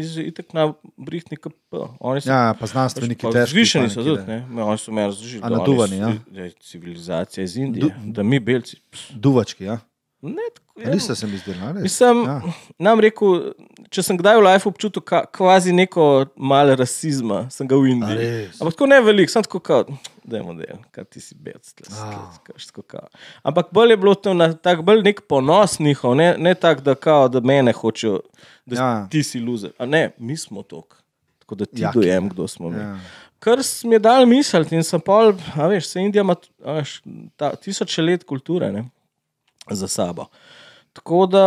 že 0.01 0.23
itek 0.23 0.53
na 0.53 0.73
brihtni 0.97 1.37
KP. 1.37 1.75
Oni 1.99 2.21
so 2.21 2.29
Ja, 2.29 2.53
pa 2.59 2.65
znanstveniki 2.65 3.21
Pa 3.21 3.31
težki. 3.31 3.55
Zvišeni 3.55 3.89
so 3.89 4.03
tudi, 4.03 4.23
ne. 4.27 4.45
ne? 4.49 4.63
Oni 4.63 4.77
so 4.77 4.91
me 4.91 5.07
razložili. 5.07 5.41
Naduvani, 5.41 5.97
ja? 5.97 6.11
civilizacija 6.59 7.43
iz 7.43 7.57
Indije, 7.57 7.81
du, 7.81 8.11
da 8.11 8.23
mi 8.23 8.39
belci. 8.39 8.77
pst, 8.91 9.11
Duvački, 9.13 9.63
ja. 9.63 9.79
Ne, 10.21 10.41
tako, 10.55 10.67
Ja. 10.77 10.89
Niste 10.89 11.15
se 11.15 11.27
mi 11.27 11.37
zdeli, 11.37 11.59
ne? 11.59 11.73
res? 11.73 11.81
Mislim, 11.83 12.23
Ja. 12.23 12.41
nam 12.79 12.99
rekel, 12.99 13.53
če 13.89 14.03
sem 14.03 14.17
kdaj 14.17 14.37
v 14.37 14.43
life 14.43 14.69
občutil 14.69 15.01
ka, 15.01 15.25
kvazi 15.27 15.73
neko 15.73 16.05
malo 16.35 16.75
rasizma, 16.75 17.49
sem 17.49 17.67
ga 17.67 17.75
v 17.75 17.89
Indiji. 17.89 18.29
Ampak 18.55 18.73
tako 18.73 18.87
ne 18.87 19.01
velik, 19.01 19.29
sem 19.29 19.43
tako 19.43 19.59
kot, 19.59 19.91
da 20.23 20.37
je 20.37 20.43
model, 20.43 20.79
kaj 20.91 21.05
ti 21.05 21.19
si 21.19 21.35
bec, 21.35 21.61
Ah. 21.91 22.31
Ampak 23.43 23.69
bolj 23.71 23.91
je 23.91 23.97
bilo 23.97 24.15
to 24.15 24.33
na 24.33 24.53
tak 24.53 24.81
bolj 24.81 25.03
nek 25.03 25.21
ponos 25.21 25.79
njihov, 25.79 26.15
ne, 26.15 26.35
ne 26.37 26.53
tak, 26.55 26.81
da, 26.81 26.95
kao, 26.95 27.27
da 27.27 27.39
mene 27.41 27.73
hočejo, 27.73 28.21
da 28.65 28.75
Ja. 28.75 29.07
ti 29.07 29.23
si 29.23 29.39
loser. 29.39 29.71
A 29.77 29.85
ne, 29.85 30.11
mi 30.17 30.37
smo 30.37 30.63
tok. 30.63 30.97
Tako 31.39 31.55
da 31.55 31.65
ti 31.65 31.81
Jaki, 31.81 31.99
dojem, 31.99 32.29
kdo 32.29 32.47
smo 32.47 32.69
mi. 32.69 32.77
Ja. 32.77 32.97
Kar 33.39 33.57
mi 33.83 33.95
je 33.95 33.99
dal 33.99 34.25
misliti 34.25 34.75
in 34.75 34.83
sem 34.83 35.01
pol, 35.01 35.33
a 35.55 35.67
veš, 35.67 35.85
se 35.87 35.99
Indija 35.99 36.21
ima 36.21 36.35
a 36.63 36.71
veš, 36.73 37.01
ta, 37.35 37.55
tisoče 37.55 38.01
let 38.01 38.23
kulture 38.23 38.71
ne, 38.71 38.85
za 39.75 39.87
sabo. 39.87 40.25
Tako 40.93 41.25
da 41.25 41.45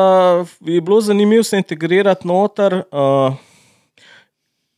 je 0.61 0.81
bilo 0.81 1.01
zanimivo 1.01 1.43
se 1.43 1.57
integrirati 1.57 2.29
noter. 2.29 2.75
Uh, 2.75 3.35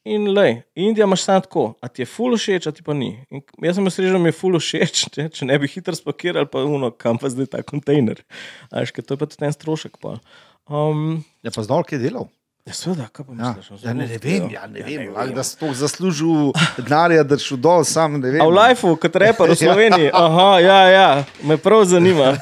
in 0.05 0.31
lej, 0.31 0.63
Indija 0.75 1.05
imaš 1.05 1.23
samo 1.23 1.41
tako, 1.41 1.75
a 1.81 1.89
ti 1.89 2.03
je 2.03 2.07
ful 2.07 2.37
všeč, 2.37 2.67
a 2.67 2.73
ti 2.73 2.83
pa 2.83 2.95
ni. 2.95 3.13
In 3.31 3.43
jaz 3.63 3.79
sem 3.79 3.87
rekel, 3.87 4.13
da 4.13 4.19
mi 4.19 4.29
je 4.31 4.39
ful 4.39 4.59
všeč, 4.59 5.05
če, 5.15 5.29
če 5.35 5.49
ne 5.51 5.59
bi 5.59 5.71
hitro 5.71 5.95
spakirali, 5.95 6.51
pa 6.51 6.65
uno, 6.65 6.91
kam 6.91 7.19
pa 7.19 7.31
zdaj 7.31 7.51
ta 7.55 7.63
kontejner. 7.67 8.23
A 8.71 8.83
veš, 8.83 8.95
ker 8.95 9.07
to 9.07 9.15
je 9.15 9.23
pa 9.23 9.31
tudi 9.31 9.47
en 9.49 9.55
strošek. 9.55 9.99
Pa. 10.03 10.19
Um, 10.67 11.23
Je 11.47 11.55
pa 11.55 11.63
zdol, 11.63 11.87
je 11.91 12.03
delal? 12.03 12.31
Ja, 12.67 12.73
seveda, 12.73 13.07
kaj 13.13 13.25
pa 13.25 13.33
Ja. 13.33 13.53
misliš? 13.53 13.83
Ja, 13.83 13.93
ne, 13.93 14.07
ne 14.07 14.19
vem, 14.19 14.49
ja, 14.51 14.67
ne 14.67 14.83
vem. 14.83 15.05
Ja, 15.07 15.27
da 15.29 15.43
si 15.43 15.59
to 15.59 15.73
zaslužil 15.73 16.51
denarja, 16.77 17.23
da 17.23 17.39
si 17.39 17.57
dol, 17.57 17.85
sam 17.85 18.21
ne 18.21 18.31
vem. 18.31 18.41
A 18.41 18.47
v 18.47 18.53
lifeu, 18.53 18.97
kot 18.97 19.17
reper 19.17 19.49
v 19.49 19.59
Sloveniji. 19.63 20.11
Aha, 20.13 20.49
ja, 20.61 20.81
ja, 20.89 21.09
me 21.43 21.57
prav 21.57 21.85
zanima. 21.87 22.35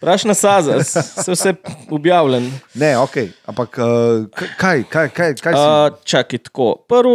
Prašna 0.00 0.34
saza, 0.34 0.82
se 0.84 1.32
vse 1.32 1.54
objavljen. 1.88 2.50
Ne, 2.74 2.98
ok, 2.98 3.16
ampak 3.46 3.78
uh, 3.78 4.26
kaj, 4.58 4.82
kaj, 4.84 5.08
kaj, 5.08 5.30
kaj 5.34 5.54
si? 5.54 5.62
Uh, 5.62 5.96
čakaj, 6.04 6.38
tako. 6.44 6.74
Prvo, 6.84 7.14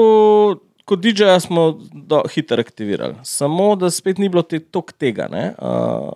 kot 0.85 0.99
DJ-ja 0.99 1.37
smo 1.39 1.67
do, 1.93 2.23
hitro 2.27 2.57
aktivirali, 2.57 3.13
samo 3.23 3.75
da 3.75 3.91
spet 3.91 4.17
ni 4.17 4.25
bilo 4.27 4.41
te, 4.41 4.57
tok 4.59 4.89
tega. 4.93 5.27
Ne? 5.27 5.53
Uh, 5.59 6.09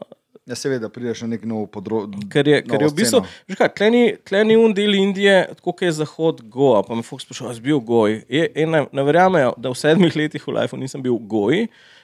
Ja, 0.43 0.57
seveda, 0.59 0.89
prideš 0.91 1.21
na 1.23 1.29
nek 1.31 1.45
nov 1.47 1.69
področje. 1.71 2.25
ker 2.31 2.47
je, 2.49 2.57
ker 2.67 2.81
je 2.83 2.87
v 2.89 2.95
bistvu, 2.97 3.21
veš 3.47 3.57
kaj, 3.61 3.69
tleni, 3.77 4.01
tleni 4.27 4.57
un 4.59 4.73
del 4.75 4.97
Indije, 4.99 5.37
tako 5.55 5.71
kot 5.71 5.83
je 5.85 5.91
zahod 6.01 6.41
Goa, 6.51 6.81
pa 6.83 6.97
me 6.99 7.03
Fox 7.07 7.23
sprašuje, 7.23 7.47
jaz 7.53 7.59
bil 7.63 7.77
v 7.79 7.85
Goji. 7.87 8.17
Je, 8.27 8.41
je, 8.51 8.65
ne, 8.67 8.81
ne 8.91 9.05
verjamejo, 9.07 9.53
da 9.55 9.71
v 9.71 9.77
sedmih 9.79 10.17
letih 10.19 10.43
v 10.43 10.55
Lifeu 10.57 10.79
nisem 10.81 10.99
bil 11.05 11.15
v 11.15 11.29
Goji, 11.31 11.61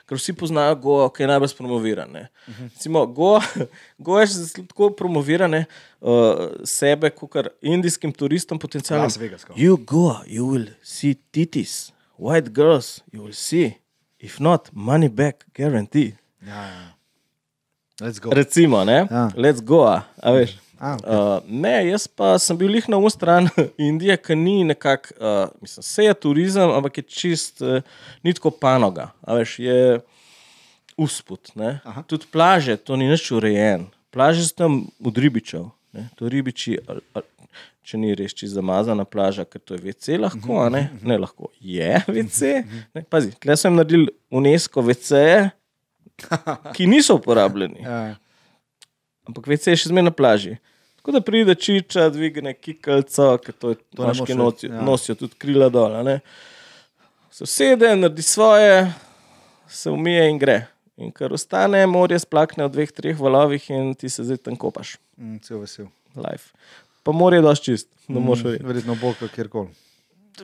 ker 0.07 0.15
vsi 0.15 0.37
poznajo 0.39 0.77
Goa, 0.85 1.09
ki 1.11 1.25
je 1.25 1.27
najbolj 1.33 1.51
promoviran. 1.57 2.13
ne. 2.15 2.29
Recimo, 2.61 3.01
Goa, 3.05 3.41
Goa 4.07 4.21
je 4.23 4.29
že 4.31 4.63
tako 4.71 4.87
promovirane 4.95 5.65
uh, 5.99 6.63
sebe, 6.63 7.11
kot 7.11 7.35
indijskim 7.59 8.13
turistom 8.15 8.55
potencialno. 8.59 9.03
Las 9.03 9.19
Vegas, 9.19 9.43
kao. 9.43 9.57
You 9.59 9.75
go, 9.83 10.23
you 10.23 10.47
will 10.47 10.71
see 10.81 11.19
titties, 11.35 11.91
white 12.15 12.55
girls, 12.55 13.01
you 13.11 13.27
will 13.27 13.35
see. 13.35 13.75
If 14.19 14.39
not, 14.39 14.71
money 14.71 15.09
back, 15.09 15.43
guarantee. 15.51 16.15
Ja, 16.39 16.63
ja. 16.63 16.98
Let's 17.99 18.19
go. 18.23 18.31
Recimo, 18.31 18.83
ne? 18.87 19.05
Ja. 19.11 19.29
Let's 19.35 19.61
go, 19.63 19.83
a, 19.87 20.01
a 20.23 20.31
veš. 20.31 20.55
A, 20.79 20.93
okay. 20.95 21.11
Uh, 21.11 21.41
ne, 21.51 21.73
jaz 21.89 22.05
pa 22.07 22.37
sem 22.39 22.55
bil 22.57 22.71
lih 22.71 22.85
na 22.87 22.95
unu 22.97 23.09
stran 23.11 23.49
Indije, 23.89 24.15
ki 24.17 24.35
ni 24.39 24.63
nekako, 24.63 25.11
uh, 25.19 25.49
mislim, 25.61 25.83
vse 25.83 26.05
je 26.05 26.13
turizem, 26.13 26.71
ampak 26.71 26.97
je 26.97 27.03
čist, 27.03 27.59
uh, 27.61 27.81
ni 28.23 28.31
tako 28.33 28.51
panoga. 28.55 29.09
A 29.27 29.35
veš, 29.35 29.57
je 29.59 29.79
usput. 30.97 31.51
Tudi 32.07 32.25
plaže, 32.31 32.77
to 32.77 32.95
ni 32.95 33.09
nič 33.11 33.27
urejen. 33.31 33.89
Plaže 34.11 34.47
so 34.47 34.55
tam 34.55 34.79
od 35.05 35.17
ribičev, 35.17 35.67
ne. 35.93 36.07
to 36.15 36.29
ribiči. 36.31 36.79
ali- 36.87 37.03
ali- 37.13 37.27
Če 37.89 37.97
ni 37.97 38.11
res 38.13 38.35
čisto 38.37 38.53
zamazana 38.59 39.01
plaža, 39.01 39.47
ker 39.49 39.57
to 39.65 39.73
je 39.73 39.79
VC 39.81 40.13
lahko, 40.21 40.59
a 40.61 40.67
ne, 40.69 40.81
ne 41.01 41.15
lahko. 41.17 41.47
Je 41.57 41.95
VC. 42.07 42.59
Ne, 42.93 43.01
pazi, 43.09 43.31
tle 43.41 43.55
sem 43.57 43.73
naredil 43.73 44.03
UNESCO 44.29 44.83
VC, 44.85 45.17
ki 46.75 46.87
niso 46.87 47.15
uporabljeni 47.19 47.83
ja. 47.83 48.15
ampak 49.27 49.47
VC 49.47 49.67
je 49.73 49.79
še 49.83 49.91
zmeraj 49.91 50.09
na 50.09 50.11
plaži. 50.15 50.57
Tako 50.99 51.11
da 51.15 51.21
pride 51.23 51.55
čiča, 51.55 52.09
dvigne 52.11 52.53
kikalco, 52.53 53.37
ker 53.43 53.55
to 53.55 53.73
To 53.95 54.07
moški 54.09 54.35
nosijo, 54.35 54.73
ja. 54.73 54.81
nosijo 54.83 55.15
tudi 55.15 55.37
krila 55.39 55.69
dol. 55.71 55.95
Se 57.31 57.43
usede, 57.45 57.93
naredi 57.95 58.21
svoje, 58.21 58.91
se 59.69 59.89
umije 59.89 60.27
in 60.29 60.37
gre. 60.41 60.57
In 60.99 61.11
kar 61.15 61.31
ostane, 61.33 61.85
morje 61.87 62.19
splakne 62.19 62.65
v 62.67 62.73
dveh, 62.73 62.91
treh 62.91 63.15
valovih 63.15 63.69
in 63.71 63.93
ti 63.95 64.09
se 64.11 64.25
zdaj 64.27 64.41
tam 64.43 64.57
kopaš. 64.59 64.97
Mm, 65.15 65.37
cel 65.39 65.61
vesel. 65.63 65.87
life. 66.19 66.51
Pa 67.03 67.11
morje 67.15 67.37
je 67.39 67.41
dosti 67.45 67.65
čist, 67.65 67.87
ne 68.11 68.19
moreš 68.19 68.43
verjeti. 68.43 68.65
Verjetno 68.67 68.95
bolj 68.99 69.15
kot 69.21 69.31
kjerkoli. 69.31 69.69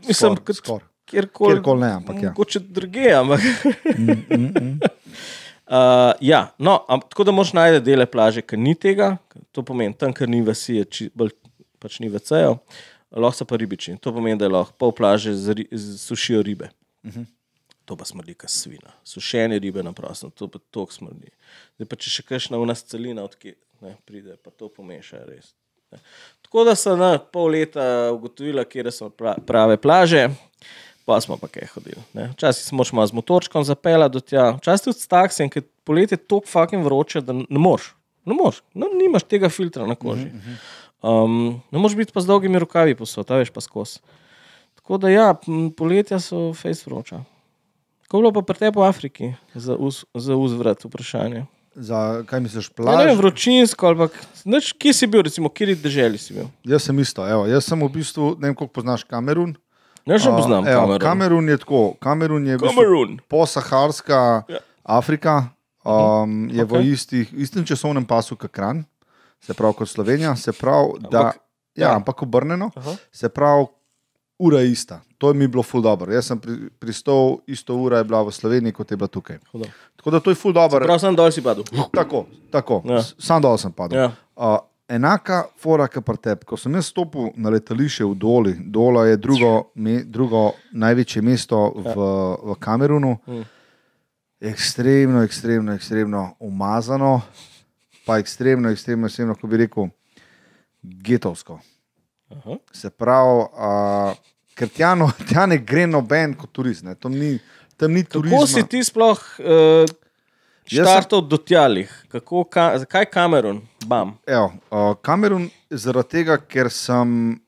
Mislim, 0.08 0.38
Skor- 0.38 0.44
kot 0.48 0.56
skor. 0.56 0.84
kjerkoli. 1.06 1.54
Kjerkoli 1.58 1.82
ne, 1.82 1.90
ampak 2.00 2.16
ja. 2.24 2.30
Mogoče 2.32 2.60
druge, 2.60 3.10
ampak. 3.12 3.42
Mm, 3.98 4.80
Uh, 5.66 6.13
ja, 6.22 6.53
no, 6.57 6.86
am, 6.88 7.01
tako 7.01 7.24
da 7.24 7.34
moš 7.34 7.53
najti 7.57 7.80
dele 7.86 8.05
plaže, 8.05 8.43
ki 8.45 8.57
ni 8.57 8.76
tega, 8.78 9.16
to 9.51 9.63
pomeni 9.66 9.95
tam, 9.97 10.13
ker 10.13 10.30
ni 10.30 10.43
vasi, 10.45 10.78
či, 10.86 11.07
bolj, 11.18 11.32
pač 11.82 11.97
ni 12.03 12.09
vecejo, 12.13 12.59
lahko 13.09 13.39
so 13.39 13.47
pa 13.49 13.57
ribiči. 13.57 13.95
To 14.05 14.13
pomeni, 14.13 14.38
da 14.38 14.51
lahko 14.51 14.76
pol 14.78 14.93
plaže 14.93 15.34
z, 15.34 15.66
z, 15.72 15.97
sušijo 16.03 16.43
ribe. 16.45 16.70
Uh 17.03 17.11
-huh. 17.11 17.26
To 17.86 17.97
pa 17.97 18.05
smrdi, 18.05 18.34
kot 18.34 18.49
svina. 18.49 18.93
Sušene 19.03 19.59
ribe 19.59 19.84
na 19.84 19.93
prostem, 19.93 20.32
to 20.32 20.47
pa 20.47 20.59
tok 20.72 20.93
smrdi. 20.93 21.30
Zdaj 21.76 21.89
pa 21.89 21.95
če 21.95 22.09
še 22.09 22.24
kakšna 22.24 22.57
v 22.57 22.66
nas 22.66 22.84
celina, 22.84 23.24
odkje 23.24 23.55
ne, 23.82 23.97
pride, 24.05 24.38
pa 24.43 24.51
to 24.51 24.70
pomeša 24.70 25.26
res. 25.26 25.53
Ne. 25.91 25.99
Tako 26.41 26.63
da 26.63 26.76
so 26.76 26.95
na 26.95 27.18
pol 27.18 27.51
leta 27.53 28.11
ugotovila, 28.13 28.66
kje 28.66 28.91
so 28.91 29.09
pra, 29.09 29.36
prave 29.47 29.78
plaže. 29.78 30.30
Pa 31.06 31.22
smo 31.22 31.38
pa 31.38 31.47
kaj 31.47 31.68
hodili. 31.74 32.01
ne. 32.14 32.32
Včasih 32.34 32.66
smo 32.66 32.84
šli 32.84 33.08
z 33.08 33.14
motorčkom 33.14 33.64
zapeljati 33.64 34.14
do 34.14 34.20
tja, 34.20 34.51
včasih 34.58 34.84
tudi 34.84 34.99
s 34.99 35.08
taksijem, 35.08 35.49
ker 35.49 35.62
poletje 35.84 36.16
je 36.16 36.24
tako 36.26 36.47
fucking 36.47 36.84
vroče, 36.84 37.22
da 37.22 37.34
ne 37.34 37.60
moreš. 37.60 37.93
Ne 38.26 38.34
moreš, 38.34 38.64
no, 38.74 38.89
nimaš 38.89 39.24
tega 39.24 39.49
filtra 39.49 39.86
na 39.86 39.95
koži. 39.95 40.32
Um, 41.03 41.62
ne 41.72 41.78
moreš 41.80 41.95
biti 41.95 42.14
pa 42.14 42.22
z 42.22 42.26
dolgimi 42.26 42.60
rokavi 42.60 42.95
posod, 42.95 43.30
veš 43.30 43.49
pa 43.53 43.62
skozi. 43.62 43.99
Tako 44.76 44.97
da 44.97 45.10
ja, 45.10 45.28
poletja 45.78 46.20
so 46.20 46.53
face 46.53 46.84
vroča. 46.86 47.22
Kako 48.01 48.18
je 48.18 48.22
bilo 48.22 48.34
pa 48.34 48.41
pri 48.41 48.58
tebi 48.60 48.80
v 48.80 48.84
Afriki 48.84 49.34
za, 49.53 49.76
uz, 49.76 50.06
za 50.14 50.36
uzvrat 50.36 50.86
vprašanje? 50.86 51.45
Za 51.76 52.24
kaj 52.26 52.39
misliš, 52.39 52.70
Ja, 52.80 52.97
ne 52.97 53.06
vem, 53.06 53.14
plaž? 53.14 53.18
vročinsko 53.18 53.88
ali 53.88 53.97
pa 53.97 54.08
nič, 54.45 54.74
kje 54.74 54.93
si 54.93 55.08
bil, 55.08 55.22
recimo, 55.22 55.49
kje 55.49 55.68
je 55.68 55.76
državi 55.76 56.18
si 56.18 56.34
bil? 56.34 56.45
Jaz 56.64 56.84
sem 56.84 56.99
isto. 56.99 57.26
Evo, 57.28 57.45
jaz 57.45 57.66
sem 57.66 57.78
v 57.78 57.89
bistvu, 57.91 58.36
ne 58.39 58.47
vem, 58.47 58.56
koliko 58.56 58.74
poznaš 58.74 59.03
Kamerun. 59.03 59.56
Ne, 60.06 60.16
že 60.16 60.30
poznam 60.30 60.62
A, 60.62 60.70
evo, 60.70 60.82
Kamerun. 60.82 60.99
Kamerun 60.99 61.45
je 61.47 61.58
tako. 61.58 61.93
Kamerun 61.95 62.43
je 62.45 62.58
Kamerun. 62.60 63.20
posaharska 63.28 64.43
Ja. 64.47 64.60
Afrika, 64.84 65.49
um, 65.82 66.45
je 66.47 66.62
Okej. 66.62 66.78
v 66.78 66.86
istih, 66.88 67.26
istem 67.34 67.62
časovnem 67.62 68.03
pasu 68.03 68.36
kot 68.36 68.51
Kran, 68.51 68.86
se 69.39 69.53
pravi 69.53 69.74
kot 69.76 69.88
Slovenija, 69.88 70.36
se 70.36 70.51
pravi, 70.51 71.01
da. 71.01 71.20
Ampak- 71.24 71.41
Ja, 71.76 71.88
ja. 71.88 71.95
ampak 71.95 72.22
obrneno, 72.22 72.72
Aha. 72.72 72.95
se 73.12 73.30
pravi, 73.30 73.66
ura 74.39 74.60
je 74.60 74.72
ista. 74.72 75.01
To 75.18 75.34
mi 75.34 75.43
je 75.43 75.47
bilo 75.49 75.60
ful 75.62 75.82
dobro. 75.82 76.08
Jaz 76.08 76.26
sem 76.26 76.39
pri, 76.39 76.53
pristal, 76.72 77.39
isto 77.45 77.76
ura 77.76 77.97
je 77.97 78.03
bila 78.03 78.22
v 78.22 78.32
Sloveniji, 78.32 78.72
kot 78.72 78.88
je 78.88 78.97
bila 78.97 79.08
tukaj. 79.08 79.38
Hudo. 79.51 79.66
Tako 79.95 80.12
da 80.12 80.20
to 80.20 80.30
je 80.30 80.36
ful 80.36 80.53
dobro. 80.53 80.80
Prav 80.80 80.99
sem 80.99 81.12
dol 81.12 81.32
si 81.32 81.41
padel. 81.41 81.64
Tako, 81.91 82.26
tako. 82.49 82.80
Ja. 82.86 83.01
Sam 83.01 83.41
dol 83.41 83.58
sem 83.58 83.72
padel. 83.72 83.97
Ja. 83.97 84.12
Uh, 84.36 84.60
enaka 84.90 85.46
fora, 85.58 85.88
kot 85.88 86.06
pri 86.06 86.18
tebi. 86.18 86.46
Ko 86.46 86.58
sem 86.58 86.74
jaz 86.78 86.90
stopil 86.92 87.32
na 87.36 87.50
letališče 87.54 88.06
v 88.06 88.16
Doli, 88.16 88.54
Dola 88.60 89.06
je 89.10 89.18
drugo, 89.18 89.52
me, 89.76 90.04
drugo 90.04 90.52
največje 90.72 91.22
mesto 91.26 91.68
v, 91.76 91.96
v 92.52 92.58
Kamerunu, 92.60 93.18
Mm. 93.28 93.44
ekstremno, 94.42 95.24
ekstremno, 95.24 95.74
ekstremno 95.74 96.36
umazano, 96.40 97.22
pa 98.06 98.20
ekstremno, 98.20 98.70
ekstremno, 98.70 99.08
ekstremno, 99.08 99.36
kako 99.36 99.48
bi 99.48 99.58
rekel, 99.58 99.88
getovsko. 100.84 101.60
Aha. 102.30 102.58
Se 102.74 102.90
pravi, 102.90 103.40
uh, 103.40 104.14
ker 104.54 104.70
tja, 104.70 104.96
no, 104.96 105.10
tja 105.28 105.46
ne 105.50 105.58
gre 105.58 105.88
noben 105.88 106.36
kot 106.38 106.52
turist, 106.52 106.84
ne. 106.84 106.96
tam 106.96 107.16
ni, 107.18 107.40
tam 107.78 107.94
ni 107.94 108.04
turizma. 108.04 108.38
Kako 108.38 108.48
si 108.48 108.64
ti 108.70 108.84
sploh 108.84 109.24
uh, 109.40 109.96
Jaz 110.68 110.86
sem- 110.88 110.93
štartov 110.95 111.28
do 111.28 111.38
tjalih? 111.38 112.05
Kako, 112.07 112.43
ka, 112.43 112.78
zakaj 112.78 113.05
Kamerun? 113.05 113.61
Bam. 113.86 114.18
Evo, 114.28 114.53
uh, 114.72 114.95
Kamerun 114.97 115.49
zaradi 115.70 116.09
tega, 116.09 116.38
ker 116.39 116.70
sem 116.70 117.39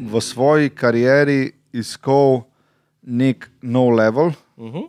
v 0.00 0.20
svoji 0.20 0.70
karieri 0.70 1.52
iskal 1.72 2.42
nek 3.02 3.50
nov 3.62 3.92
level, 3.92 4.32
Uh 4.56 4.64
-huh. 4.66 4.88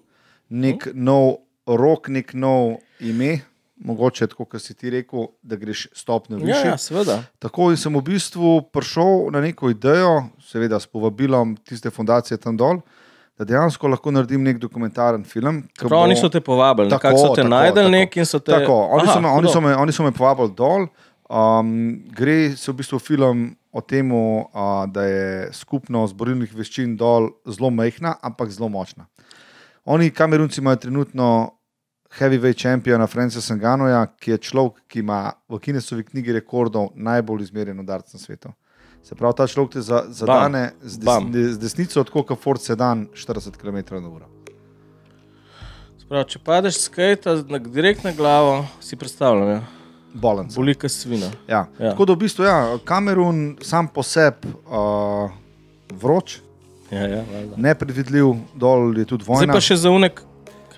nek 0.49 0.87
nov 0.93 1.35
rok, 1.67 2.07
nek 2.09 2.33
nov 2.33 2.77
ime. 2.99 3.41
Mogoče 3.77 4.27
tako, 4.27 4.45
kot 4.45 4.61
si 4.61 4.73
ti 4.73 4.89
rekel, 4.89 5.27
da 5.41 5.55
greš 5.55 5.87
stopnjo 5.93 6.37
Ja, 6.37 6.43
više. 6.45 6.67
ja, 6.67 6.77
seveda. 6.77 7.23
Tako 7.39 7.71
in 7.71 7.77
sem 7.77 7.95
v 7.95 8.01
bistvu 8.01 8.61
prišel 8.63 9.31
na 9.31 9.41
neko 9.41 9.69
idejo, 9.69 10.23
seveda 10.41 10.79
s 10.79 10.85
povabilom 10.85 11.55
tiste 11.57 11.89
fundacije 11.89 12.37
tam 12.37 12.57
dol, 12.57 12.81
da 13.39 13.45
dejansko 13.47 13.87
lahko 13.87 14.11
naredim 14.11 14.43
nek 14.43 14.57
dokumentaren 14.59 15.23
film. 15.23 15.61
Prav, 15.79 16.01
oni 16.03 16.17
so 16.19 16.27
te 16.29 16.41
povabili, 16.43 16.91
tako 16.91 17.13
so 17.15 17.29
te 17.37 17.45
najdel 17.47 17.87
nek 17.93 18.17
in 18.19 18.27
so 18.27 18.41
te. 18.43 18.51
Tako, 18.51 18.81
oni, 18.97 19.05
Aha, 19.07 19.13
so 19.13 19.21
me, 19.23 19.29
oni, 19.29 19.53
so 19.53 19.61
me, 19.63 19.75
oni 19.85 19.95
so 19.95 20.03
me 20.03 20.11
povabili 20.15 20.51
dol. 20.57 20.89
Um, 21.29 21.69
gre 22.17 22.55
se 22.57 22.71
v 22.71 22.79
bistvu 22.81 22.99
film 22.99 23.45
o 23.71 23.83
tem, 23.85 24.11
uh, 24.11 24.83
da 24.91 25.05
je 25.07 25.29
skupnost 25.55 26.17
borilnih 26.19 26.51
veščin 26.57 26.97
dol 26.99 27.29
zelo 27.47 27.69
majhna, 27.71 28.17
ampak 28.25 28.51
zelo 28.51 28.67
močna. 28.73 29.07
Oni, 29.87 30.11
kamerunci, 30.11 30.59
imajo 30.59 30.83
trenutno 30.83 31.29
heavyweight 32.19 32.59
čempiona 32.59 33.07
Francisa 33.07 33.55
Ganoja, 33.55 34.01
ki 34.19 34.35
je 34.35 34.41
človek, 34.49 34.83
ki 34.89 34.99
ima 35.05 35.29
v 35.47 35.61
Kinesovi 35.63 36.03
knjigi 36.09 36.35
rekordov 36.41 36.91
najbolj 36.97 37.45
izmerjen 37.47 37.79
udarc 37.79 38.11
na 38.13 38.19
svetu. 38.19 38.51
Se 39.03 39.15
pravi, 39.15 39.33
ta 39.33 39.45
človek 39.45 39.71
te 39.71 39.81
za- 39.81 40.05
zadane 40.09 40.71
z, 40.81 40.97
Bam. 40.99 41.31
des, 41.31 41.51
z 41.51 41.59
desnico, 41.59 42.03
tako 42.03 42.23
kot 42.23 42.39
Ford 42.39 42.61
Sedan, 42.61 43.07
40 43.15 43.57
km/h. 43.57 44.27
Sprav, 45.99 46.23
če 46.25 46.39
padeš 46.39 46.79
skate, 46.79 47.35
direkt 47.67 48.03
na 48.03 48.11
glavo, 48.11 48.53
si 48.79 48.95
predstavljam, 48.95 49.49
ja. 49.49 49.61
Bolen. 50.11 50.47
boli 50.49 50.73
kot 50.73 50.89
svina. 50.89 51.29
Ja. 51.47 51.67
Ja. 51.75 51.91
Tako 51.91 52.05
da 52.05 52.13
v 52.13 52.19
bistvu 52.19 52.43
ja, 52.43 52.55
Kamerun 52.83 53.57
sam 53.61 53.87
po 53.87 54.01
sebi 54.03 54.47
uh, 54.65 55.29
vroč, 55.91 56.39
Ja, 56.89 57.03
ja, 57.07 57.23
valjda. 57.23 57.55
nepredvidljiv, 57.57 58.25
dol 58.55 58.97
je 58.97 59.05
tudi 59.05 59.23
Zdaj 59.23 59.35
vojna. 59.35 59.53
pa 59.53 59.61
še 59.61 59.75
za 59.77 59.91
unek, 59.91 60.21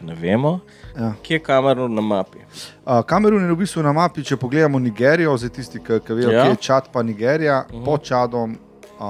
ne 0.01 0.15
vemo, 0.15 0.59
Ja. 0.97 1.13
kje 1.23 1.35
je 1.35 1.39
Kamerun 1.39 1.95
na 1.95 2.01
mapi. 2.01 2.37
Uh, 2.85 3.01
Kamerun 3.01 3.43
je 3.43 3.51
v 3.51 3.55
bistvu 3.55 3.83
na 3.83 3.93
mapi, 3.93 4.23
če 4.23 4.35
pogledamo 4.37 4.79
Nigerijo, 4.79 5.37
zdaj 5.37 5.49
tisti, 5.49 5.79
ki, 5.79 5.99
ki 5.99 6.13
vejo, 6.13 6.31
Ja. 6.31 6.43
kje 6.43 6.49
je 6.49 6.55
Čad, 6.57 6.89
pa 6.91 7.03
Nigerija, 7.03 7.59
uh 7.59 7.69
Mhm. 7.69 7.81
-huh. 7.81 7.85
pod 7.85 8.03
Čadom, 8.03 8.57
uh, 8.99 9.05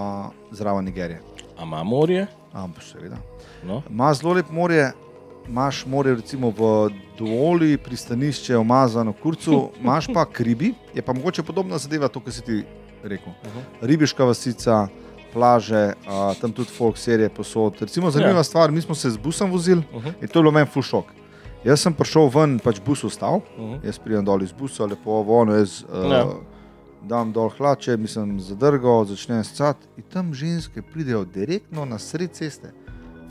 zraven 0.52 0.86
Nigerije. 0.86 1.22
A 1.58 1.64
ima 1.64 1.84
morje? 1.84 2.28
Ampak 2.54 2.84
seveda. 2.84 3.18
No. 3.64 3.82
Ima 3.90 4.14
zelo 4.14 4.34
lep 4.34 4.50
morje. 4.50 4.92
Imaš 5.48 5.86
morje, 5.86 6.16
recimo 6.16 6.50
v 6.50 6.90
Duoli, 7.18 7.78
pristanišče, 7.78 8.58
omazano 8.58 9.14
kurcu, 9.14 9.70
imaš 9.82 10.08
pa 10.08 10.26
kribi, 10.26 10.74
je 10.94 11.02
pa 11.02 11.14
mogoče 11.14 11.44
podobna 11.44 11.78
zadeva, 11.78 12.08
to, 12.08 12.20
kar 12.20 12.34
si 12.34 12.42
ti 12.42 12.64
rekel. 13.04 13.34
Uh 13.34 13.50
-huh. 13.50 13.62
Ribiška 13.82 14.24
vasica, 14.24 14.88
plaže, 15.34 15.94
a, 16.08 16.34
tam 16.42 16.52
tudi 16.52 16.70
folk 16.70 16.98
serije 16.98 17.30
posod. 17.30 17.74
Recimo, 17.80 18.12
zanimiva 18.12 18.32
Ja. 18.32 18.38
ja. 18.38 18.44
stvar, 18.44 18.72
mi 18.72 18.82
smo 18.82 18.96
se 18.96 19.10
z 19.10 19.18
busom 19.18 19.52
vozili 19.52 19.84
Uh 19.94 20.04
-huh. 20.04 20.14
in 20.22 20.28
to 20.28 20.40
je 20.40 20.44
bilo 20.44 20.52
meni 20.52 20.68
full 20.68 20.84
šok. 20.84 21.06
Jaz 21.64 21.80
sem 21.82 21.94
prišel 21.94 22.30
ven, 22.34 22.60
pač 22.60 22.80
bus 22.82 23.04
ustal, 23.04 23.42
Uh 23.58 23.64
-huh. 23.64 23.86
jaz 23.86 24.00
pridem 24.00 24.26
dol 24.26 24.42
iz 24.44 24.52
busa, 24.52 24.86
lepo 24.86 25.22
vono, 25.24 25.54
jaz 25.56 25.84
uh, 25.84 26.12
Ja. 26.12 26.26
dam 27.04 27.32
dol 27.34 27.50
hlače, 27.50 27.98
mislim, 27.98 28.40
zadrgal, 28.40 29.06
začnem 29.06 29.44
scat 29.44 29.78
in 29.98 30.04
tam 30.04 30.34
ženske 30.34 30.82
pridejo 30.82 31.26
direktno 31.26 31.86
na 31.86 32.00
sred 32.00 32.32
ceste, 32.32 32.72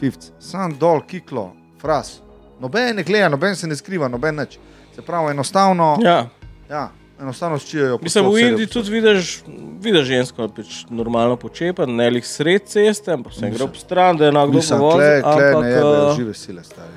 fifc, 0.00 0.30
sam 0.38 0.78
dol, 0.78 1.00
kiklo, 1.00 1.52
fras. 1.80 2.22
Noben 2.60 2.96
ne 2.96 3.02
gleda, 3.02 3.28
noben 3.28 3.56
se 3.56 3.66
ne 3.66 3.76
skriva, 3.76 4.08
noben 4.08 4.36
nič. 4.36 4.58
Se 4.94 5.02
pravi, 5.02 5.30
enostavno, 5.30 5.96
ja. 6.02 6.28
Ja. 6.70 6.90
Enostavno 7.20 7.58
ščijejo. 7.58 7.98
Mislim, 8.02 8.24
v 8.26 8.38
Indiji 8.40 8.66
tudi 8.66 8.90
vidiš, 8.90 9.42
vidiš 9.80 10.06
žensko, 10.06 10.48
pač 10.48 10.84
normalno 10.90 11.36
počepa, 11.36 11.86
ne 11.86 12.10
lih 12.10 12.26
sred 12.26 12.62
ceste, 12.66 13.12
ampak 13.12 13.32
se 13.32 13.50
gre 13.50 13.64
ob 13.64 13.76
stran, 13.76 14.16
da 14.16 14.24
je 14.24 14.28
enako 14.28 14.52
Mislim, 14.52 14.78
dobro 14.78 14.96
kle, 14.96 15.04
vozil. 15.06 15.22
kle 15.22 15.42
ne 15.42 15.48
Ampak, 15.48 15.64
jebejo 15.64 16.10
eh, 16.10 16.16
žive 16.16 16.34
sile, 16.34 16.64
stari. 16.64 16.92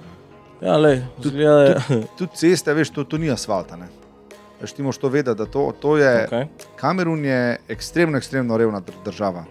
Ja, 0.64 0.78
lej, 0.78 1.02
zgleda, 1.20 1.62
je- 1.62 2.04
Tudi 2.18 2.36
ceste, 2.36 2.74
veš, 2.74 2.90
to, 2.90 3.04
to 3.04 3.18
ni 3.18 3.30
asfalta. 3.30 3.76
Ne? 3.76 3.88
Veš, 4.62 4.74
ti 4.74 4.84
moraš 4.84 4.98
to 4.98 5.10
vedeti, 5.10 5.38
da 5.38 5.46
to, 5.46 5.74
to 5.74 5.98
je. 5.98 6.26
Okej. 6.26 6.46
Kamerun 6.76 7.26
je 7.26 7.40
ekstremno, 7.68 8.18
ekstremno 8.18 8.58
revna 8.58 8.82
dr- 8.82 9.04
država. 9.06 9.44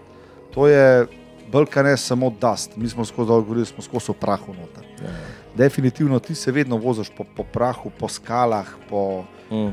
To 0.53 0.67
je 0.67 1.05
Balkan, 1.51 1.97
samo 1.97 2.31
dust. 2.31 2.75
Mi 2.75 2.89
smo 2.89 3.05
skozi 3.05 3.27
govorili, 3.27 3.65
smo 3.65 3.83
skozi 3.83 4.11
v 4.11 4.15
prahu 4.15 4.53
noter. 4.53 4.83
Ja. 4.99 5.09
Definitivno 5.55 6.19
ti 6.19 6.35
se 6.35 6.51
vedno 6.51 6.77
voziš 6.77 7.11
po, 7.17 7.23
po 7.27 7.43
prahu, 7.43 7.91
po 7.91 8.07
skalah. 8.07 8.65
Po... 8.89 9.23
Mm. 9.51 9.69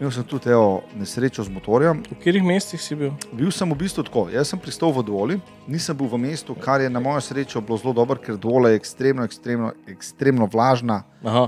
Imel 0.00 0.10
sem 0.10 0.24
tudi 0.24 0.50
evo, 0.50 0.82
nesrečo 0.98 1.44
z 1.44 1.48
motorjem. 1.48 2.02
V 2.02 2.18
katerih 2.18 2.42
mestih 2.42 2.82
si 2.82 2.96
bil? 2.96 3.12
Bil 3.32 3.50
sem 3.54 3.70
v 3.70 3.76
bistvu 3.78 4.02
tako. 4.02 4.26
Jaz 4.28 4.50
sem 4.50 4.58
pristal 4.58 4.90
v 4.90 5.02
Dvoli, 5.02 5.36
nisem 5.70 5.94
bil 5.96 6.10
v 6.10 6.18
mestu, 6.18 6.54
kar 6.54 6.82
je 6.82 6.90
na 6.90 6.98
mojo 6.98 7.22
srečo 7.22 7.62
bilo 7.62 7.78
zelo 7.78 7.94
dobro, 7.94 8.18
ker 8.18 8.34
Dvola 8.36 8.74
je 8.74 8.76
ekstremno, 8.76 9.22
ekstremno, 9.22 9.70
ekstremno 9.86 10.46
vlažna 10.46 11.04
Aha. 11.22 11.46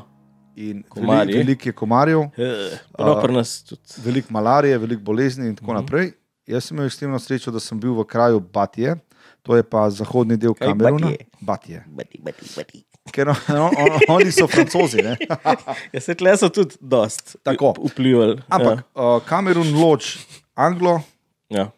in 0.56 0.84
veliko 0.86 0.94
velik 1.34 1.66
je 1.66 1.72
komarjev. 1.74 2.22
Tudi. 3.66 4.00
veliko 4.00 4.28
malarije, 4.30 4.78
veliko 4.78 5.02
bolezni 5.02 5.48
in 5.48 5.56
tako 5.56 5.66
Mhm. 5.66 5.70
uh 5.70 5.76
-huh. 5.76 5.82
naprej. 5.82 6.12
Jaz 6.46 6.64
sem 6.64 6.76
imel 6.76 6.86
ekstremno 6.86 7.18
srečo, 7.18 7.50
da 7.50 7.60
sem 7.60 7.80
bil 7.80 7.92
v 7.92 8.04
kraju 8.04 8.40
Batije, 8.40 8.96
to 9.42 9.56
je 9.56 9.62
pa 9.62 9.90
zahodni 9.90 10.36
del 10.36 10.54
Kameruna. 10.54 11.06
Batije? 11.06 11.26
Batije. 11.40 11.84
Bati, 11.88 12.20
bati, 12.22 12.44
bati. 12.56 12.84
Ker 13.12 13.28
on, 13.28 13.36
on, 13.50 13.70
on, 13.76 13.98
oni 14.10 14.32
so 14.32 14.46
francozi. 14.46 15.02
Ja, 15.92 16.00
se 16.00 16.14
tle 16.14 16.36
so 16.36 16.48
tudi 16.48 16.74
dost 16.80 17.36
Tako. 17.42 17.74
vplivali. 17.84 18.40
Ampak 18.48 18.78
ja. 18.78 18.82
uh, 18.96 19.22
Kamerun 19.22 19.74
loč 19.74 20.18
Anglo, 20.54 21.00
Ja. 21.48 21.70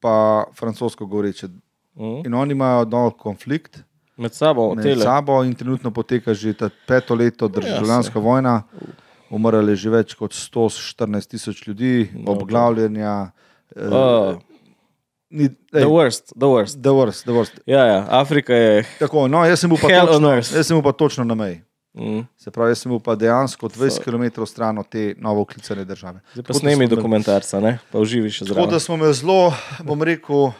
pa 0.00 0.14
francosko 0.52 1.06
govoreče. 1.06 1.46
Mhm. 1.94 2.26
In 2.26 2.34
oni 2.34 2.52
imajo 2.52 2.84
dol 2.84 3.10
konflikt 3.12 3.82
Med 4.16 4.34
sabo, 4.34 4.74
med 4.74 4.84
tele. 4.84 5.02
sabo 5.02 5.42
in 5.44 5.54
trenutno 5.54 5.90
poteka 5.90 6.34
že 6.34 6.54
ta 6.54 6.70
peto 6.86 7.14
leto 7.14 7.48
državljanska 7.48 8.18
vojna. 8.18 8.62
Umrlo 9.30 9.68
je 9.68 9.76
že 9.76 9.90
več 9.90 10.14
kot 10.14 10.32
114 10.32 11.26
tisoč 11.26 11.66
ljudi, 11.66 12.10
No, 12.14 12.32
obglavljanja. 12.32 13.30
eh, 13.76 14.36
Ni- 15.32 15.48
the 15.70 15.78
ej, 15.78 15.86
worst, 15.86 16.32
the 16.34 16.46
worst. 16.46 16.76
The 16.78 16.90
worst, 16.90 17.22
the 17.22 17.32
worst. 17.32 17.54
Ja, 17.66 17.84
ja, 17.86 17.98
Afrika 18.12 18.52
je. 18.52 18.84
Tako, 18.98 19.28
no, 19.28 19.44
jaz 19.44 19.60
sem 19.60 19.70
bil 19.70 19.80
pa 19.80 19.88
točno, 19.88 20.32
jaz 20.34 20.66
sem 20.66 20.76
bil 20.76 20.82
pa 20.82 20.92
točno 20.94 21.24
na 21.24 21.34
meji. 21.34 21.62
Mm. 21.94 22.20
Se 22.36 22.50
pravi, 22.50 22.70
jaz 22.70 22.78
sem 22.78 22.92
bil 22.92 23.00
pa 23.00 23.14
dejansko 23.14 23.68
20 23.68 24.00
km 24.00 24.44
stran 24.44 24.78
od 24.78 24.88
te 24.88 25.14
novo 25.18 25.40
uklicane 25.40 25.84
države. 25.84 26.20
Zdaj 26.32 26.44
pa 26.44 26.54
snemi 26.54 26.86
dokumentarca, 26.86 27.60
ne? 27.60 27.78
pa 27.88 27.98
uživi 27.98 28.30
še 28.30 28.44
Tako 28.44 28.54
zraven. 28.54 28.70
da 28.70 28.80
smo 28.80 28.96
me 28.96 29.12
zelo, 29.12 29.52
bom 29.80 30.02
rekel, 30.02 30.52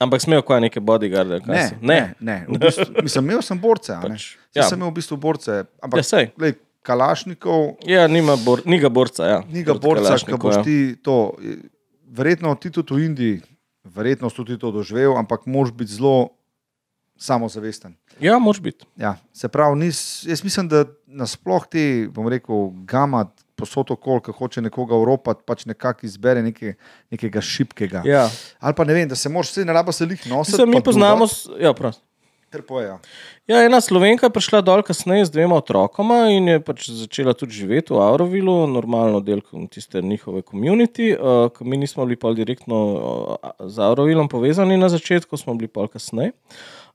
Ampak 0.00 0.20
smejo 0.20 0.42
kaj 0.42 0.60
neke 0.60 0.80
bodyguarde? 0.80 1.40
kaj 1.40 1.54
ne, 1.54 1.64
so? 1.68 1.74
ne, 1.82 2.14
ne. 2.20 2.36
V 2.48 2.58
bistvu, 2.58 2.84
mislim, 3.02 3.24
imel 3.26 3.42
sem 3.42 3.58
borce, 3.60 3.92
ne. 3.94 4.14
Pač, 4.14 4.28
ja. 4.54 4.64
sem 4.64 4.78
imel 4.78 4.90
v 4.90 4.94
bistvu 4.94 5.16
borce, 5.18 5.52
Ja, 5.52 5.64
ampak 5.82 6.04
sej. 6.04 6.30
glej, 6.36 6.54
Kalašnikov, 6.82 7.76
Ja, 7.84 8.06
nima 8.08 8.36
bor, 8.36 8.62
ni 8.64 8.78
ga 8.78 8.88
borca. 8.88 9.26
Ja. 9.26 9.38
ni 9.46 9.60
ga 9.62 9.74
borca, 9.74 10.16
ki 10.16 10.32
boš 10.34 10.54
ja. 10.54 10.62
ti 10.62 10.78
to. 10.96 11.36
Verjetno 12.08 12.54
ti 12.54 12.70
tudi 12.70 12.94
v 12.94 13.04
Indiji, 13.04 13.36
verjetno 13.84 14.30
tudi 14.30 14.56
to 14.56 14.70
doživel, 14.70 15.16
ampak 15.16 15.46
moraš 15.46 15.72
biti 15.72 15.92
zelo 15.92 16.28
samozavesten. 17.16 17.94
Ja, 18.18 18.38
mož 18.38 18.60
biti. 18.60 18.84
Ja, 18.96 19.16
se 19.32 19.48
pravi, 19.48 19.78
nis, 19.78 19.98
jaz 20.24 20.42
mislim, 20.42 20.68
da 20.68 20.84
nasploh 21.06 21.66
ti, 21.66 21.82
bom 22.08 22.28
rekel, 22.28 22.54
gama 22.84 23.26
posod 23.54 23.90
okol, 23.90 24.20
ki 24.20 24.32
hoče 24.32 24.62
nekoga 24.62 24.96
uropati, 24.96 25.42
pač 25.44 25.66
nekako 25.66 26.06
izbere 26.06 26.40
neke, 26.42 26.74
nekega 27.10 27.40
šipkega. 27.40 28.02
Ja. 28.04 28.24
Ali 28.58 28.74
pa 28.74 28.84
ne 28.84 28.94
vem, 28.94 29.08
da 29.08 29.14
se 29.14 29.28
moraš 29.28 29.50
vse 29.50 29.64
ne 29.64 29.72
raba 29.72 29.92
se 29.92 30.04
lih 30.04 30.20
nositi. 30.22 30.54
Mislim, 30.54 30.70
mi 30.70 30.82
poznamo. 30.82 31.26
s- 31.26 31.48
Ja, 31.58 31.74
prav. 31.74 31.92
Ja, 33.46 33.60
ena 33.62 33.78
slovenka 33.78 34.26
je 34.26 34.34
prišla 34.34 34.60
dol 34.66 34.82
kasneje 34.82 35.28
z 35.28 35.34
dvema 35.36 35.60
otrokoma 35.60 36.32
in 36.34 36.48
je 36.50 36.58
pač 36.58 36.88
začela 36.90 37.30
tudi 37.30 37.54
živeti 37.54 37.94
v 37.94 38.02
Aurovilu, 38.02 38.66
normalno 38.66 39.20
del 39.22 39.38
tiste 39.70 40.02
njihove 40.02 40.42
komunity. 40.42 41.12
Uh, 41.14 41.46
ko 41.54 41.64
mi 41.64 41.78
nismo 41.78 42.02
bili 42.08 42.18
pol 42.18 42.34
direktno 42.34 42.78
uh, 42.90 43.54
z 43.70 43.78
Aurovilom 43.86 44.26
povezani 44.26 44.74
na 44.74 44.90
začetku, 44.90 45.38
smo 45.38 45.54
bili 45.54 45.70
pol 45.70 45.86
kasneje. 45.86 46.34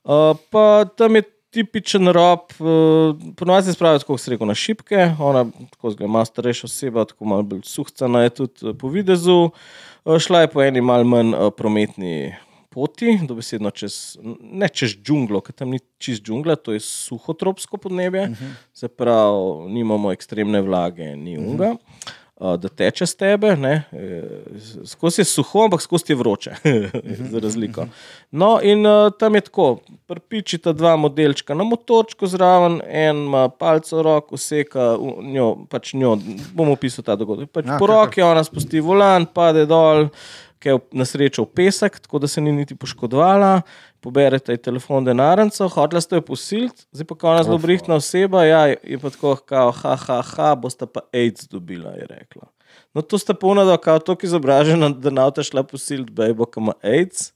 Uh, 0.03 0.35
pa 0.51 0.83
tam 0.91 1.15
je 1.15 1.23
tipičen 1.55 2.11
rob, 2.11 2.51
uh, 2.59 3.15
ponovadi 3.39 3.71
se 3.71 3.79
spravi 3.79 4.03
tako, 4.03 4.17
se 4.19 4.35
reče, 4.35 4.45
na 4.45 4.55
šipke, 4.59 5.15
ona 5.19 5.45
tako 5.71 5.95
zgleda, 5.95 6.11
malo 6.11 6.27
starejša 6.27 6.67
oseba, 6.67 7.07
tako 7.07 7.31
malo 7.31 7.47
bolj 7.47 7.63
suhcana 7.63 8.27
je 8.27 8.35
tudi 8.41 8.75
po 8.75 8.91
videzu. 8.91 9.55
Uh, 10.03 10.19
šla 10.19 10.43
je 10.43 10.51
po 10.51 10.63
eni 10.67 10.83
mal 10.83 11.07
manj 11.07 11.31
uh, 11.31 11.47
prometni 11.55 12.35
poti, 12.75 13.15
dobesedno 13.27 13.71
čez, 13.71 14.17
ne 14.39 14.67
čez 14.67 14.97
džunglo, 14.99 15.39
ker 15.45 15.55
tam 15.55 15.71
ni 15.71 15.79
čist 16.01 16.25
džungla, 16.27 16.57
to 16.59 16.75
je 16.75 16.83
suhotropsko 16.83 17.79
podnebje, 17.79 18.27
uh 18.27 18.35
-huh. 18.35 18.53
se 18.73 18.87
pravi, 18.87 19.71
nimamo 19.71 20.11
ekstremne 20.11 20.61
vlage, 20.61 21.15
ni 21.15 21.37
unga. 21.37 21.71
Uh 21.71 21.79
-huh. 21.79 22.13
Da 22.35 22.67
teče 22.67 23.05
z 23.05 23.15
tebe, 23.15 23.53
ne, 23.55 23.83
eh, 23.91 24.23
skozi 24.85 25.21
je 25.21 25.25
suho, 25.25 25.61
ampak 25.63 25.81
skozi 25.81 26.09
je 26.11 26.15
vroče, 26.15 26.55
za 27.31 27.39
razliko. 27.39 27.85
No, 28.31 28.59
in 28.63 28.85
uh, 28.85 29.11
tam 29.19 29.35
je 29.35 29.41
tako, 29.41 29.79
prpičita 30.07 30.73
dva 30.73 30.95
modelčka 30.95 31.55
na 31.55 31.63
motorčku 31.63 32.27
zraven, 32.27 32.81
en 32.87 33.15
ima 33.15 33.49
palco 33.49 34.01
roko, 34.03 34.37
seka 34.37 34.97
njo, 35.21 35.47
pač 35.69 35.93
njo, 35.93 36.17
bom 36.53 36.69
opisal 36.75 37.07
ta 37.07 37.15
dogodek. 37.15 37.49
Pač 37.55 37.71
Ja, 37.71 37.79
po 37.79 37.87
roki 37.87 38.21
ona 38.21 38.43
spusti 38.43 38.83
volan, 38.83 39.25
pade 39.25 39.63
dol, 39.65 40.09
ki 40.65 40.71
je 40.73 40.79
na 40.97 41.05
srečo 41.05 41.43
v 41.45 41.51
pesek, 41.53 41.99
tako 42.01 42.17
da 42.19 42.27
se 42.27 42.41
ni 42.41 42.49
niti 42.51 42.73
poškodovala. 42.75 43.61
Poberete 44.01 44.53
ji 44.53 44.61
telefon, 44.61 45.05
denarnico, 45.05 45.67
hotela 45.69 46.01
ste 46.01 46.17
jo 46.17 46.21
posiliti, 46.25 46.85
zdaj 46.93 47.05
pa 47.09 47.15
ona 47.29 47.43
zelo 47.45 47.57
brihtna 47.57 47.95
oseba, 47.97 48.43
ja, 48.45 48.65
je 48.73 48.97
pa 49.01 49.09
tako, 49.09 49.35
kao, 49.45 49.71
ha, 49.71 49.95
ha, 49.95 50.19
ha, 50.21 50.49
boste 50.55 50.85
pa 50.85 51.05
AIDS 51.13 51.45
dobila, 51.49 51.93
je 51.97 52.05
rekla. 52.09 52.49
No, 52.93 53.01
to 53.01 53.17
sta 53.17 53.33
polna, 53.33 53.63
da 53.65 53.77
kao 53.77 53.99
tako 53.99 54.25
izobražena, 54.25 54.89
da 54.89 55.09
na 55.09 55.25
avto 55.29 55.43
šla 55.45 55.63
posiliti, 55.63 56.13
bejbo, 56.13 56.45
ki 56.45 56.59
ima 56.59 56.73
AIDS. 56.81 57.31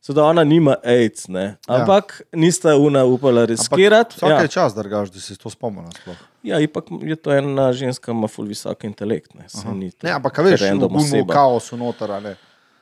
So 0.00 0.14
da 0.14 0.24
ona 0.24 0.44
nima 0.44 0.76
AIDS, 0.86 1.26
ne. 1.28 1.56
ampak 1.66 2.20
ja. 2.22 2.38
nista 2.38 2.76
una 2.78 3.04
upala 3.04 3.44
riskirati. 3.44 4.14
Vsak 4.16 4.30
Ja. 4.30 4.40
je 4.42 4.48
čas, 4.48 4.74
da 4.74 4.82
gaš, 4.82 5.10
da 5.10 5.20
se 5.20 5.36
to 5.36 5.50
spomniš. 5.50 5.94
ja, 6.42 6.60
ipak 6.60 6.84
je 7.02 7.16
to 7.16 7.32
ena 7.34 7.72
ženska, 7.72 8.12
ima 8.12 8.28
ful 8.28 8.46
visok 8.46 8.84
intelekt. 8.84 9.34
Ne, 9.34 9.46
to 9.50 9.74
Ne, 10.02 10.10
ampak 10.10 10.38
veš, 10.38 10.60
random 10.60 10.88
v 10.88 10.92
gulmu 10.94 11.04
oseba. 11.18 11.34
kaosu 11.34 11.76
noter. 11.76 12.10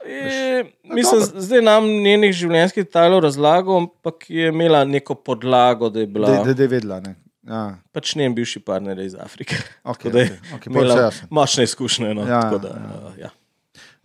E, 0.06 0.64
mislim, 0.94 1.22
zdaj 1.42 1.62
nam 1.62 1.86
njenih 2.02 2.32
življenjskih 2.36 2.86
detajlov 2.86 3.24
razlagal, 3.26 3.76
ampak 3.82 4.28
je 4.30 4.48
imela 4.48 4.84
neko 4.84 5.14
podlago, 5.14 5.90
da 5.90 6.00
je 6.00 6.06
bila. 6.06 6.30
Da 6.44 6.54
da 6.54 6.62
je 6.62 6.68
vedela. 6.68 7.00
Ne. 7.00 7.14
Ja. 7.46 7.62
Pač 7.94 8.14
njen 8.18 8.34
bivši 8.34 8.60
partner 8.66 8.98
iz 8.98 9.14
Afrike. 9.14 9.58
Tako 9.86 10.10
da 10.14 10.24
je 10.24 10.30
pol 10.48 10.58
vse 10.58 10.70
imela 10.70 11.10
močne 11.30 11.64
izkušnje. 11.64 12.14
No, 12.14 12.26
Ja, 12.26 12.40
da, 12.58 12.68
ja. 12.68 12.98
uh, 13.06 13.18
ja. 13.18 13.30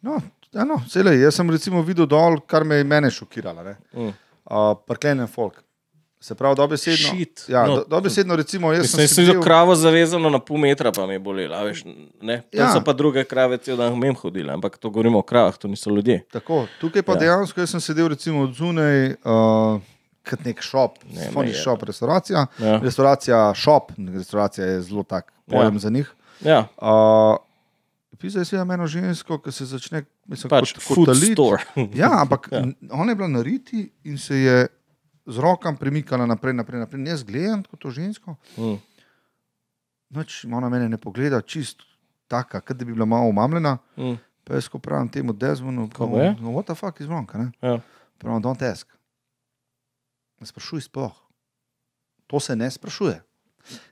No, 0.01 0.19
ja, 0.53 0.65
no, 0.65 0.81
cele, 0.89 1.15
jaz 1.19 1.37
sem 1.37 1.49
recimo 1.49 1.81
videl 1.85 2.09
dol, 2.09 2.39
kar 2.49 2.65
me 2.65 2.81
je 2.81 2.85
mene 2.87 3.11
šokiralo. 3.13 3.63
Mm. 3.93 4.13
Uh, 4.45 4.73
Prklenen 4.87 5.29
folk. 5.29 5.61
Se 6.21 6.35
pravi, 6.35 6.55
dobesedno. 6.55 7.07
Shit. 7.09 7.45
Ja, 7.47 7.63
No, 7.63 7.75
do, 7.75 7.85
dobesedno, 7.87 8.35
recimo, 8.35 8.69
jaz 8.69 8.81
Mislim, 8.83 8.97
da 8.97 9.07
sem 9.07 9.15
si 9.15 9.21
sedel- 9.23 9.33
za 9.33 9.41
kravo 9.41 9.75
zavezano 9.75 10.29
na 10.29 10.39
pol 10.39 10.57
metra, 10.59 10.91
pa 10.91 11.07
mi 11.07 11.13
je 11.13 11.19
bolelo. 11.19 11.49
a 11.51 11.63
Veš, 11.63 11.81
ne? 12.21 12.41
Tam 12.43 12.59
Ja. 12.59 12.71
so 12.71 12.81
pa 12.81 12.93
druge 12.93 13.23
krave, 13.23 13.57
cel 13.57 13.75
dan 13.75 13.97
mem 13.97 14.13
hodile, 14.15 14.53
ampak 14.53 14.77
to 14.77 14.89
govorimo 14.89 15.17
o 15.17 15.23
kravah, 15.23 15.57
to 15.57 15.67
niso 15.67 15.89
ljudje. 15.89 16.21
Tako, 16.31 16.67
tukaj 16.79 17.01
pa 17.01 17.11
Ja. 17.11 17.15
ja. 17.15 17.19
dejansko 17.21 17.59
jaz 17.59 17.69
sem 17.69 17.81
sedel 17.81 18.07
recimo 18.07 18.41
od 18.41 18.53
zunaj, 18.53 19.17
uh, 19.17 19.81
kot 20.23 20.45
nek 20.45 20.61
šop, 20.61 21.01
Ne, 21.05 21.19
me 21.19 21.31
funny 21.33 21.47
je. 21.47 21.53
shop, 21.55 21.83
restauracija. 21.83 22.45
Ja. 22.59 22.77
Restauracija, 22.79 23.53
šop, 23.55 23.91
restauracija 23.97 24.65
je 24.67 24.81
zelo 24.83 25.03
tak 25.03 25.33
pojem 25.47 25.63
Ja. 25.63 25.73
ja. 25.73 25.79
za 25.79 25.89
njih. 25.89 26.13
Ja, 26.41 26.67
Uh, 26.77 27.37
Pisaj 28.19 28.45
si 28.45 28.55
eno 28.55 28.87
žensko, 28.87 29.39
ki 29.39 29.51
se 29.51 29.65
začne 29.65 30.03
mislim, 30.27 30.49
pač 30.49 30.73
kot, 30.73 30.83
food 30.83 31.05
talit. 31.07 31.33
store. 31.33 31.63
Ja, 31.95 32.21
ampak 32.21 32.47
Ja. 32.51 32.59
ja. 32.59 32.65
ona 32.91 33.11
je 33.11 33.15
bila 33.15 33.27
na 33.29 33.41
riti 33.41 33.89
in 34.03 34.17
se 34.17 34.35
je 34.37 34.67
z 35.23 35.37
rokami 35.37 35.77
premikala 35.77 36.25
naprej, 36.25 36.53
naprej, 36.53 36.79
naprej. 36.79 37.05
Jaz 37.05 37.23
gledam 37.23 37.63
kot 37.63 37.79
to 37.79 37.89
žensko, 37.89 38.35
Mm. 38.57 38.77
noč 40.11 40.45
ona 40.45 40.69
mene 40.69 40.89
ne 40.89 40.97
pogleda, 40.97 41.41
čist 41.41 41.81
taka, 42.27 42.61
kot 42.61 42.77
da 42.77 42.85
bi 42.85 42.93
bila 42.93 43.05
malo 43.05 43.27
umamljena. 43.27 43.77
Mm. 43.97 44.17
Pa 44.43 44.53
jaz 44.53 44.67
ko 44.67 44.79
pravim 44.79 45.07
temu 45.07 45.33
Desmondu, 45.33 45.89
Kako 45.89 46.17
je? 46.17 46.35
no, 46.35 46.51
what 46.51 46.65
the 46.65 46.75
fuck 46.75 46.99
is 46.99 47.07
wrong, 47.07 47.27
ne? 47.35 47.51
Ja. 47.61 47.79
Pravim, 48.17 48.41
don't 48.41 48.61
ask. 48.63 48.87
Ne 50.37 50.45
sprašuj 50.45 50.81
sploh. 50.81 51.13
To 52.27 52.39
se 52.39 52.55
ne 52.55 52.65
sprašuje. 52.67 53.21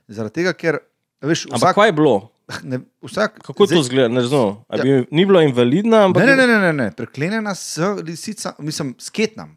Zaradi 0.08 0.34
tega, 0.34 0.52
ker 0.52 0.78
veš, 1.22 1.46
Ampak 1.46 1.58
vsak, 1.60 1.74
kaj 1.74 1.88
je 1.88 1.92
bilo? 1.92 2.14
ne, 2.64 2.80
vsak, 3.00 3.38
Kako 3.40 3.66
to 3.68 3.82
zgleda? 3.82 4.08
Ne 4.08 4.22
znam. 4.22 4.64
A 4.66 4.76
Ja. 4.76 4.82
Bi, 4.82 5.06
ni 5.10 5.22
bila 5.24 5.42
invalidna, 5.42 6.04
ampak 6.04 6.20
Ne, 6.20 6.26
ne, 6.28 6.36
ne, 6.36 6.46
ne, 6.48 6.58
ne, 6.58 6.72
ne. 6.74 6.88
preklenjena 6.90 7.54
s 7.54 7.78
lisica, 8.02 8.52
mislim, 8.58 8.94
sketnam. 8.98 9.54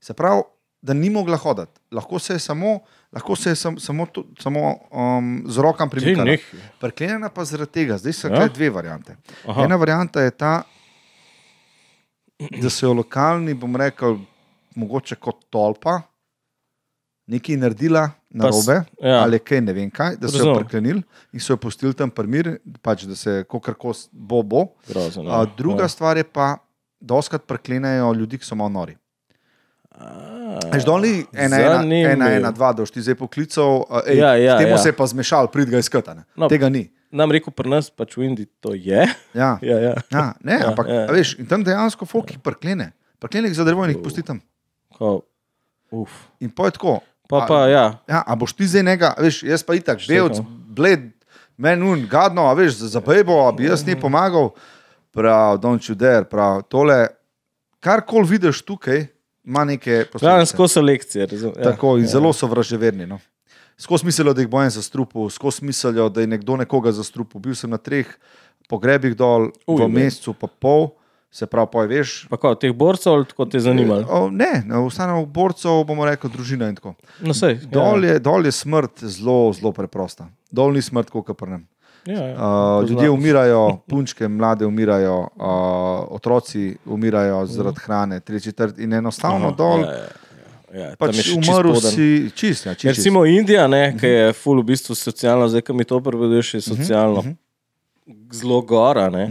Se 0.00 0.14
pravi, 0.14 0.42
da 0.82 0.94
ni 0.94 1.10
mogla 1.10 1.36
hoditi. 1.36 1.80
Lahko 1.92 2.18
se 2.18 2.32
je 2.32 2.38
samo, 2.38 2.80
lahko 3.12 3.36
se 3.36 3.50
je 3.50 3.56
sam, 3.56 3.78
samo, 3.78 4.06
to, 4.06 4.24
samo 4.40 4.76
um, 4.90 5.44
z 5.46 5.58
rokami 5.58 5.90
premikala. 5.90 6.36
Preklenjena 6.80 7.28
pa 7.30 7.44
zaradi 7.44 7.72
tega. 7.72 7.98
Zdaj 7.98 8.12
so 8.12 8.28
Ja. 8.28 8.42
ja. 8.42 8.48
dve 8.48 8.70
variante. 8.70 9.16
Aha. 9.46 9.64
Ena 9.64 9.76
varianta 9.76 10.20
je 10.20 10.30
ta, 10.30 10.62
da 12.62 12.70
so 12.70 12.86
jo 12.86 12.92
lokalni, 12.92 13.54
bom 13.54 13.76
rekel, 13.76 14.18
mogoče 14.74 15.16
kot 15.16 15.44
tolpa, 15.50 16.00
nekaj 17.30 17.56
naredila 17.56 18.10
na 18.30 18.48
robe, 18.50 18.80
ja. 18.98 19.20
ali 19.22 19.38
kaj 19.38 19.60
ne 19.60 19.72
vem 19.72 19.90
kaj, 19.90 20.16
da 20.16 20.28
so 20.28 20.40
jo 20.40 20.44
Razumem. 20.44 20.58
preklenili 20.64 21.02
in 21.32 21.40
so 21.40 21.52
jo 21.52 21.56
pustili 21.56 21.94
tam 21.94 22.10
primir, 22.10 22.56
pač, 22.82 23.04
da 23.06 23.14
se 23.14 23.44
kakorkoli 23.44 24.08
bo, 24.12 24.42
bo. 24.42 24.66
Grozno. 24.88 25.30
A, 25.30 25.44
druga 25.56 25.84
ja. 25.84 25.88
stvar 25.88 26.16
je 26.16 26.24
pa, 26.24 26.56
doskrat 27.00 27.46
preklenejo 27.46 28.12
ljudi, 28.12 28.38
ki 28.38 28.44
so 28.48 28.58
malo 28.58 28.72
nori. 28.72 28.96
A, 29.92 30.58
Veš, 30.70 30.84
dol 30.84 31.00
ni 31.00 31.12
ena, 31.32 31.58
ena, 31.82 32.30
ena, 32.30 32.50
dva, 32.50 32.72
da 32.72 32.80
boš 32.80 32.90
ti 32.90 33.00
zdaj 33.00 33.14
poklical, 33.14 33.84
ej, 34.02 34.16
Ja, 34.16 34.32
ja, 34.34 34.56
temu 34.58 34.70
ja. 34.70 34.78
se 34.78 34.88
je 34.88 34.94
pa 34.94 35.04
zmešal, 35.04 35.48
prid 35.48 35.68
ga 35.68 35.78
iskati. 35.78 36.10
No. 36.34 36.48
Tega 36.48 36.68
ni. 36.68 36.88
Nam 37.10 37.28
rekel, 37.28 37.52
pri 37.52 37.68
nas 37.68 37.90
pač 37.90 38.16
v 38.16 38.24
Indiji 38.24 38.48
to 38.58 38.72
je. 38.72 39.04
Ja. 39.34 39.58
Ja, 39.62 39.76
ja. 39.78 39.94
Ja, 40.08 40.24
ne, 40.40 40.52
Ja, 40.52 40.58
ja, 40.58 40.66
ampak 40.66 40.88
ja. 40.88 40.94
ja. 41.02 41.12
veš, 41.12 41.36
in 41.36 41.46
tam 41.46 41.60
dejansko 41.60 42.04
folk 42.04 42.30
jih 42.30 42.40
preklene. 42.40 42.92
Preklene 43.20 43.48
jih 43.48 43.56
za 43.56 43.64
drevo 43.64 43.84
in 43.84 43.92
jih 43.92 44.00
pusti 44.00 44.22
tam. 44.22 44.40
Ko, 44.90 45.20
uf. 45.92 46.10
In 46.40 46.48
pa 46.48 46.66
je 46.66 46.78
tako. 46.78 46.98
Pa, 47.28 47.44
a- 47.44 47.46
pa, 47.46 47.58
ja. 47.68 47.84
Ja, 48.06 48.22
a 48.22 48.32
boš 48.32 48.52
ti 48.52 48.64
zdaj 48.66 48.82
njega, 48.82 49.12
veš, 49.18 49.42
jaz 49.44 49.60
pa 49.62 49.76
itak, 49.76 50.00
belc, 50.02 50.40
Štekal. 50.40 50.48
bled, 50.68 51.04
meni 51.56 51.84
un, 51.84 52.08
gadno, 52.08 52.48
a 52.48 52.54
veš, 52.54 52.80
za, 52.88 53.00
bebo, 53.00 53.44
a 53.44 53.52
bi 53.52 53.68
jaz 53.68 53.84
Mhm. 53.84 53.88
ni 53.88 53.94
pomagal. 53.98 54.50
Prav, 55.12 55.60
don't 55.60 55.84
you 55.84 55.92
dare, 55.94 56.24
prav, 56.24 56.64
tole, 56.64 57.12
karkoli 57.78 58.24
vidiš 58.26 58.62
tukaj, 58.62 59.11
ima 59.44 59.64
neke 59.64 60.04
posledice. 60.12 60.52
skozi 60.52 60.80
lekcije. 60.80 61.26
Razum, 61.26 61.52
ja. 61.56 61.62
Tako, 61.62 61.96
in 61.98 62.06
zelo 62.06 62.32
so 62.32 62.46
vraževerni. 62.46 63.06
No. 63.06 63.18
Skozi 63.78 64.06
mislijo, 64.06 64.34
da 64.34 64.40
jih 64.40 64.48
bojem 64.48 64.70
zastrupil, 64.70 65.30
skozi 65.30 65.64
mislijo, 65.64 66.08
da 66.08 66.20
je 66.20 66.26
nekdo 66.26 66.56
nekoga 66.56 66.92
zastrupil. 66.92 67.40
Bil 67.40 67.54
sem 67.54 67.70
na 67.70 67.78
treh 67.78 68.06
pogrebih 68.68 69.16
dol 69.16 69.50
Uj, 69.66 69.84
v 69.84 69.88
mesecu, 69.88 70.34
pa 70.34 70.46
pol, 70.46 70.92
Se 71.32 71.46
pravi, 71.48 71.68
poj, 71.72 71.86
veš. 71.88 72.10
Pa 72.28 72.36
kot 72.36 72.58
teh 72.60 72.74
borcev, 72.76 73.14
ali 73.16 73.24
tako 73.24 73.46
te 73.48 73.60
zanimalo? 73.64 74.04
O, 74.04 74.26
ne, 74.28 74.50
ne, 74.68 74.76
ostane 74.84 75.14
v 75.16 75.24
borcev, 75.32 75.78
bomo 75.88 76.04
rekli, 76.04 76.28
družina 76.28 76.68
in 76.68 76.74
tako. 76.76 76.92
No, 77.24 77.32
sej, 77.32 77.56
Dol 77.72 78.04
je, 78.04 78.18
dol 78.20 78.44
je 78.44 78.52
smrt 78.52 79.00
zelo, 79.00 79.46
zelo 79.56 79.72
preprosta. 79.72 80.28
Dol 80.52 80.76
ni 80.76 80.84
smrt, 80.84 81.08
kot 81.08 81.32
prnem. 81.38 81.64
Ja, 82.06 82.14
ja, 82.14 82.26
ja. 82.26 82.34
Uh, 82.80 82.88
ljudje 82.88 83.10
umirajo, 83.10 83.78
punčke, 83.86 84.28
mlade 84.28 84.66
umirajo, 84.66 85.20
uh, 85.20 85.46
otroci 86.10 86.76
umirajo 86.86 87.46
zaradi 87.46 87.80
hrane, 87.84 88.20
tri 88.20 88.40
četrt 88.40 88.78
in 88.78 88.92
enostavno 88.92 89.46
Aha, 89.46 89.56
dol. 89.56 89.80
Ja, 89.80 89.92
ja, 89.92 89.98
ja. 89.98 90.08
Ja, 90.72 90.94
Pač 90.96 91.28
umrl 91.36 91.76
si 91.76 92.30
čist. 92.34 92.64
Ja, 92.66 92.70
Ja, 92.72 92.74
čist, 92.74 92.80
čist. 92.80 92.96
Recimo 92.96 93.26
Indija, 93.28 93.66
ne, 93.68 93.92
ki 94.00 94.06
je 94.08 94.32
full 94.32 94.62
v 94.62 94.70
bistvu 94.72 94.96
socialno, 94.96 95.44
zdaj, 95.52 95.66
ko 95.68 95.74
mi 95.76 95.84
to 95.84 96.00
prevedeš, 96.00 96.54
je 96.54 96.60
Mhm, 96.60 96.68
socialno 96.72 97.24
zelo 98.32 98.62
gora. 98.62 99.10
Ne. 99.10 99.28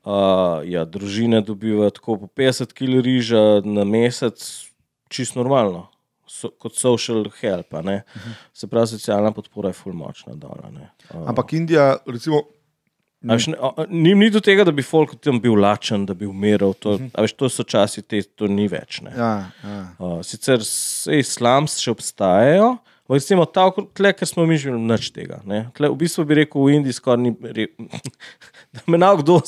Uh, 0.00 0.64
ja, 0.64 0.84
družine 0.88 1.42
dobivajo 1.44 1.90
tako 1.90 2.16
po 2.16 2.26
50 2.32 2.72
kg 2.72 3.04
riža 3.04 3.60
na 3.64 3.84
mesec, 3.84 4.40
čist 5.12 5.36
normalno, 5.36 5.89
so, 6.30 6.52
kot 6.62 6.78
social 6.78 7.26
help. 7.40 7.74
a 7.74 7.82
ne. 7.82 7.98
Se 8.54 8.70
pravi, 8.70 8.94
socialna 8.94 9.34
podpora 9.34 9.74
je 9.74 9.78
full 9.80 9.96
močna. 9.96 10.36
Dol, 10.38 10.62
a 10.62 10.70
ne. 10.70 10.90
uh, 11.10 11.26
Ampak 11.32 11.52
Indija, 11.58 11.92
recimo, 12.06 12.44
A 13.28 13.36
veš, 13.36 13.50
ne, 13.52 13.56
Ni, 13.92 14.14
ni 14.16 14.30
do 14.32 14.40
tega, 14.40 14.64
da 14.64 14.72
bi 14.72 14.80
folk 14.80 15.10
tam 15.20 15.42
bil 15.44 15.58
lačen, 15.60 16.06
da 16.08 16.14
bi 16.16 16.24
umiral. 16.24 16.72
To, 16.80 16.94
a 17.12 17.24
veš, 17.26 17.34
to 17.36 17.50
so 17.52 17.66
časi, 17.68 18.00
te, 18.00 18.22
to 18.24 18.48
ni 18.48 18.64
več. 18.72 19.02
Ne. 19.04 19.12
ja, 19.12 19.32
ja. 19.60 19.80
Uh, 20.00 20.22
sicer 20.24 20.64
sej 20.64 21.20
slams 21.28 21.76
še 21.82 21.92
obstajajo, 21.92 22.70
recimo 23.12 23.44
ta 23.44 23.66
okrog 23.68 23.90
ker 23.92 24.28
smo 24.28 24.46
mi 24.48 24.56
že 24.56 24.72
nič 24.72 25.10
tega. 25.12 25.42
ne. 25.44 25.66
Tle, 25.76 25.92
v 25.92 26.00
bistvu 26.00 26.24
bi 26.24 26.40
rekel, 26.40 26.64
v 26.64 26.78
Indiji 26.78 26.96
skoraj 26.96 27.20
ni. 27.26 27.34
Re, 27.58 27.68
da 28.72 28.80
me 28.90 28.98
na 28.98 29.14
kdo 29.16 29.40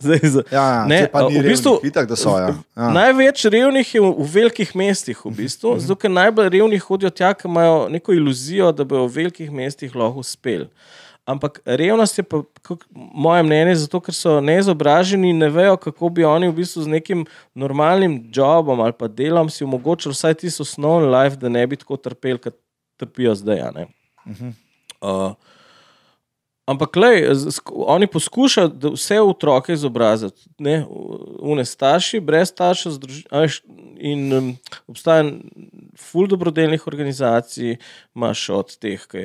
zdaj 0.00 0.18
za. 0.24 0.42
Ja, 0.48 0.64
ja, 0.72 0.84
Ne, 0.86 1.08
pa 1.12 1.28
ni 1.28 1.36
v 1.38 1.50
bistvu- 1.50 1.76
revnih, 1.76 1.90
itak, 1.90 2.08
da 2.08 2.16
so, 2.16 2.32
ja. 2.38 2.54
Ja. 2.76 2.88
Največ 2.90 3.44
revnih 3.44 3.94
je 3.94 4.00
v, 4.00 4.08
v 4.18 4.26
velikih 4.32 4.72
mestih, 4.74 5.18
v 5.24 5.32
bistvu, 5.36 5.76
zato 5.78 5.96
ker 5.96 6.10
najbolj 6.10 6.48
revni 6.48 6.78
hodijo 6.78 7.10
tja, 7.10 7.34
ker 7.34 7.50
imajo 7.50 7.88
neko 7.88 8.12
iluzijo, 8.12 8.72
da 8.72 8.84
bodo 8.84 9.04
v 9.06 9.16
velikih 9.18 9.52
mestih 9.52 9.92
lahko 9.94 10.24
uspeli. 10.24 10.70
Ampak 11.28 11.60
revnost 11.68 12.18
je, 12.18 12.24
pa, 12.24 12.40
kak, 12.64 12.80
moje 12.94 13.42
mnenje, 13.44 13.74
zato 13.84 14.00
ker 14.00 14.16
so 14.16 14.40
neizobraženi 14.40 15.30
in 15.30 15.38
ne 15.38 15.50
vejo, 15.52 15.76
kako 15.76 16.08
bi 16.08 16.24
oni 16.24 16.48
v 16.48 16.56
bistvu 16.56 16.82
z 16.82 16.90
nekim 16.90 17.26
normalnim 17.54 18.32
jobom 18.34 18.80
ali 18.80 18.96
pa 18.96 19.06
delom 19.06 19.46
si 19.52 19.62
omogočili 19.62 20.16
vsaj 20.16 20.34
tisto 20.40 20.64
osnovni 20.64 21.06
life, 21.06 21.36
da 21.36 21.48
ne 21.48 21.62
bi 21.66 21.76
tako 21.76 22.00
trpeli, 22.00 22.40
kot 22.40 22.56
trpijo 22.96 23.36
zdaj. 23.36 23.60
a 23.60 23.70
ne. 23.70 23.84
Uh, 25.00 25.32
Ampak, 26.70 26.96
lej, 26.96 27.24
oni 27.66 28.06
poskušajo 28.06 28.92
vse 28.94 29.18
otroke 29.20 29.72
izobraziti, 29.72 30.46
ne, 30.62 30.84
une 31.42 31.64
starši, 31.66 32.20
brez 32.22 32.52
veš, 33.32 33.62
in 33.98 34.32
um, 34.32 34.50
obstaja 34.86 35.24
ful 35.98 36.28
dobrodelnih 36.30 36.86
organizacij, 36.86 37.76
imaš 38.14 38.44
od 38.54 38.76
teh, 38.78 39.02
ki 39.10 39.24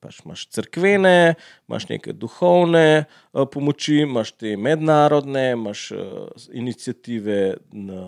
pač 0.00 0.22
imaš 0.24 0.46
crkvene, 0.54 1.34
imaš 1.66 1.88
neke 1.90 2.14
duhovne 2.14 3.04
uh, 3.04 3.48
pomoči, 3.50 4.04
imaš 4.06 4.36
te 4.38 4.56
mednarodne, 4.56 5.50
imaš 5.58 5.88
uh, 5.90 6.46
inicijative 6.54 7.56
na, 7.72 8.04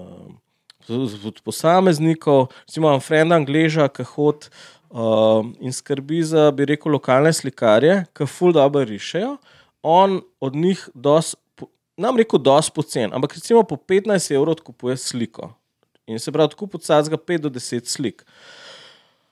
posameznikov. 1.45 2.49
Recimo, 2.67 2.89
imam 2.89 3.01
frenda 3.01 3.37
Angleža, 3.37 3.89
ki 3.93 4.07
hodi 4.15 4.49
uh, 4.91 5.41
in 5.61 5.73
skrbi 5.73 6.23
za, 6.23 6.51
bi 6.51 6.65
rekel, 6.65 6.93
lokalne 6.93 7.33
slikarje, 7.33 8.05
ki 8.13 8.27
ful 8.27 8.53
dobro 8.53 8.85
rišejo. 8.85 9.37
On 9.83 10.19
od 10.41 10.55
njih 10.55 10.89
dos, 10.95 11.35
nam 11.97 12.17
rekel, 12.17 12.39
dos 12.39 12.71
pocen, 12.71 13.11
ampak 13.13 13.35
recimo 13.35 13.63
po 13.63 13.77
15 13.79 14.33
evrov 14.33 14.53
odkupuje 14.53 14.97
sliko. 14.97 15.53
In 16.07 16.19
se 16.19 16.33
pravi, 16.33 16.45
odkup 16.47 16.75
od 16.75 16.83
vsakega 16.83 17.17
5 17.19 17.39
do 17.39 17.51
10 17.51 17.85
slik. 17.87 18.25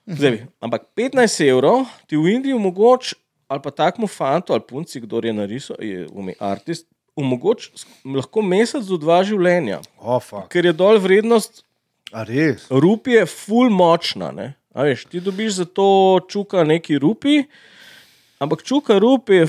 Zdaj, 0.07 0.45
ampak 0.59 0.85
15 0.95 1.41
evrov 1.43 1.83
ti 2.07 2.15
v 2.15 2.29
Indiji 2.29 2.53
omogoča, 2.53 3.15
ali 3.47 3.61
pa 3.61 3.71
takmu 3.71 4.07
fantu 4.07 4.53
ali 4.53 4.61
punci, 4.61 4.99
kdo 4.99 5.19
je 5.19 5.33
narisal, 5.33 5.75
je 5.79 6.07
umi 6.11 6.35
artist, 6.39 6.87
omogoča 7.15 7.71
lahko 8.05 8.41
mesec 8.41 8.85
do 8.85 8.97
dva 8.97 9.23
življenja, 9.23 9.81
Oh, 9.97 10.21
fuck. 10.21 10.47
ker 10.47 10.65
je 10.65 10.73
dol 10.73 10.99
vrednost 10.99 11.63
A 12.13 12.23
res? 12.23 12.67
rupi 12.69 13.17
je 13.17 13.25
ful 13.25 13.69
močna. 13.69 14.31
Ne? 14.31 14.53
A 14.77 14.85
Veš, 14.85 15.07
ti 15.09 15.17
dobiš 15.19 15.53
za 15.53 15.65
to 15.65 16.19
čuka 16.29 16.61
neki 16.63 16.99
rupi, 17.01 17.43
ampak 18.37 18.61
čuka 18.63 18.99
rupi 19.01 19.41
je, 19.41 19.47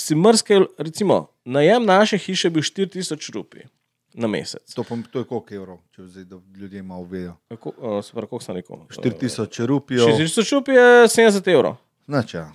si 0.00 0.16
mrske, 0.16 0.60
recimo, 0.78 1.26
najem 1.44 1.84
naše 1.84 2.18
hiše 2.18 2.50
bil 2.50 2.64
4000 2.64 3.32
rupi 3.36 3.68
na 4.16 4.28
mesec. 4.32 4.64
To, 4.74 4.80
pa, 4.82 4.96
to 5.12 5.20
je 5.20 5.28
koliko 5.28 5.54
evrov, 5.54 5.78
če 5.92 6.06
zdaj, 6.06 6.24
da 6.24 6.40
ljudje 6.56 6.82
malo 6.82 7.04
vejo. 7.04 7.34
Kako, 7.52 7.72
uh, 7.76 7.98
se 8.04 8.16
pravi, 8.16 8.30
koliko 8.32 8.44
sem 8.44 8.56
rekel? 8.56 8.76
4000 8.96 9.66
rupijo. 9.66 10.06
4000 10.08 10.54
rupi 10.54 10.72
je 10.72 11.04
70 11.04 11.52
evrov. 11.52 11.76
Znača. 12.08 12.46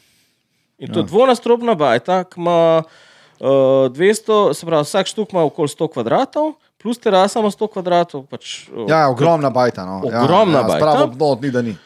In 0.81 0.89
to 0.89 0.99
je 0.99 1.05
dvonastropna 1.05 1.77
bajta, 1.77 2.23
ki 2.23 2.41
ima 2.41 2.81
uh, 2.81 3.45
200, 3.93 4.53
se 4.57 4.65
pravi, 4.65 4.89
vsak 4.89 5.13
štuk 5.13 5.37
ima 5.37 5.45
okoli 5.45 5.69
100 5.69 5.91
kvadratov, 5.93 6.53
plus 6.81 6.97
terasa 6.97 7.39
ima 7.45 7.53
100 7.53 7.69
kvadratov. 7.77 8.25
Pač, 8.25 8.65
uh, 8.73 8.89
Ja, 8.89 9.05
ogromna 9.13 9.53
bajta. 9.53 9.85
No. 9.85 10.01
Ogromna 10.01 10.63
ja, 10.63 10.65
bajta. 10.65 10.81
Spravo 10.81 11.03
obnot 11.13 11.45
ni, 11.45 11.51
da 11.53 11.61
ni. 11.61 11.77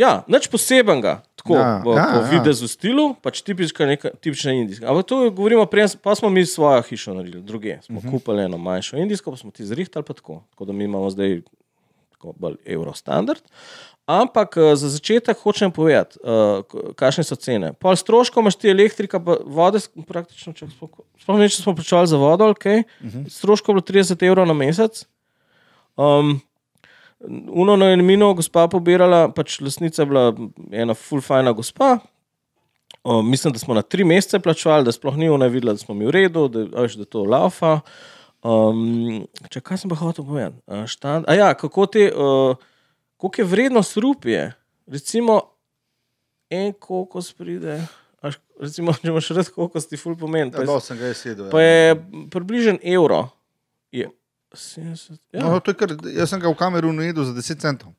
Ja, 0.00 0.12
nič 0.30 0.48
posebenega, 0.48 1.20
tako 1.36 1.58
Ja, 1.58 1.60
ja, 1.60 1.76
v, 1.84 1.92
ja, 1.92 2.00
ja, 2.00 2.06
po 2.08 2.20
ja. 2.24 2.28
videzu 2.32 2.68
stilu, 2.72 3.04
pač 3.20 3.42
tipična, 3.44 3.90
neka, 3.92 4.14
tipična 4.16 4.54
indijska. 4.56 4.88
Ampak 4.88 5.04
to 5.10 5.18
govorimo, 5.28 5.66
prej, 5.68 5.98
pa 6.00 6.14
smo 6.16 6.30
mi 6.32 6.46
svojo 6.48 6.80
hišo 6.88 7.14
naredili, 7.18 7.42
druge. 7.44 7.78
Smo 7.82 7.98
uh 7.98 8.04
Mhm. 8.04 8.08
-huh. 8.08 8.18
kupili 8.18 8.44
eno 8.44 8.58
manjšo 8.58 8.96
indijsko, 8.96 9.30
pa 9.30 9.36
smo 9.36 9.50
ti 9.50 9.66
zrihtali 9.66 10.04
pa 10.04 10.12
tako. 10.14 10.42
Tako 10.50 10.64
da 10.64 10.72
mi 10.72 10.84
imamo 10.84 11.10
zdaj 11.10 11.42
tako 12.10 12.32
bolj 12.36 12.56
eurostandard. 12.64 13.40
Ampak 14.06 14.56
eh, 14.56 14.76
za 14.76 14.88
začetek 14.88 15.38
hočem 15.38 15.70
povedati, 15.70 16.18
uh, 16.24 16.64
kakšne 16.94 17.24
so 17.24 17.36
cene. 17.36 17.72
Pol 17.72 17.96
stroškov 17.96 18.42
imaš 18.42 18.56
ti 18.56 18.70
elektrika, 18.70 19.20
vode, 19.46 19.78
praktično, 20.08 20.52
če 20.52 20.66
sploh 20.74 21.38
ne, 21.38 21.48
če 21.48 21.62
smo 21.62 21.74
plačali 21.78 22.10
za 22.10 22.16
vodo, 22.16 22.50
okay. 22.50 22.82
uh. 22.82 23.06
-huh. 23.06 23.28
stroškov 23.30 23.76
je 23.76 23.82
bilo 23.92 24.02
30 24.02 24.26
evrov 24.26 24.46
na 24.46 24.54
mesec. 24.54 25.06
Um, 25.96 26.40
Uno 27.50 27.76
na 27.76 27.90
Enmino, 27.90 28.34
gospa 28.34 28.64
pobirala, 28.66 29.28
pač 29.28 29.58
lasnica 29.60 30.02
je 30.02 30.06
bila 30.06 30.30
ena 30.72 30.94
fulfajna 30.94 31.52
gospa. 31.52 31.98
O, 33.02 33.22
mislim, 33.22 33.52
da 33.52 33.58
smo 33.58 33.74
na 33.74 33.82
tri 33.82 34.04
mesece 34.04 34.38
plačevali, 34.38 34.84
da 34.84 34.92
sploh 34.92 35.16
ni 35.16 35.28
ona 35.28 35.46
videla, 35.46 35.72
da 35.72 35.78
smo 35.78 35.94
mi 35.94 36.04
v 36.04 36.10
redu, 36.12 36.48
da, 36.48 36.64
a 36.70 36.82
veš, 36.82 36.94
da 36.94 37.04
to 37.06 37.22
laufa. 37.24 37.80
Um, 38.42 39.20
če 39.46 39.60
kaj 39.60 39.78
sem 39.78 39.90
pa 39.90 39.96
hotel 39.96 40.24
povedati? 40.24 40.56
A, 40.66 40.86
Štand, 40.86 41.24
a 41.24 41.34
ja, 41.34 41.50
kako 41.54 41.86
te, 41.86 42.06
uh, 42.08 42.56
koliko 43.16 43.40
je 43.40 43.46
vrednost 43.46 43.96
rupije? 43.96 44.46
Recimo, 44.86 45.40
en 46.50 46.72
kokos 46.74 47.32
pride, 47.32 47.78
a, 48.18 48.28
š- 48.28 48.40
recimo, 48.58 48.92
če 48.96 49.08
imaš 49.08 49.28
res 49.30 49.48
kokos, 49.50 49.86
ti 49.86 49.96
ful 49.96 50.16
pomeni. 50.16 50.48
Ja, 50.50 50.56
Pa, 50.56 50.64
je- 50.70 50.80
sem 50.82 50.98
ga 50.98 51.06
jaz 51.06 51.20
sedel. 51.20 51.50
pa 51.50 51.60
Ja. 51.60 51.68
je 51.68 52.00
približen 52.30 52.80
evro. 52.82 53.26
Je 53.92 54.08
70, 54.56 55.18
ja. 55.32 55.40
No, 55.44 55.60
to 55.60 55.70
je 55.70 55.74
kar, 55.78 55.94
jaz 56.14 56.30
sem 56.32 56.40
ga 56.42 56.50
v 56.50 56.58
Kamerunu 56.58 57.02
jedel 57.02 57.24
za 57.24 57.34
10 57.36 57.60
centov. 57.62 57.92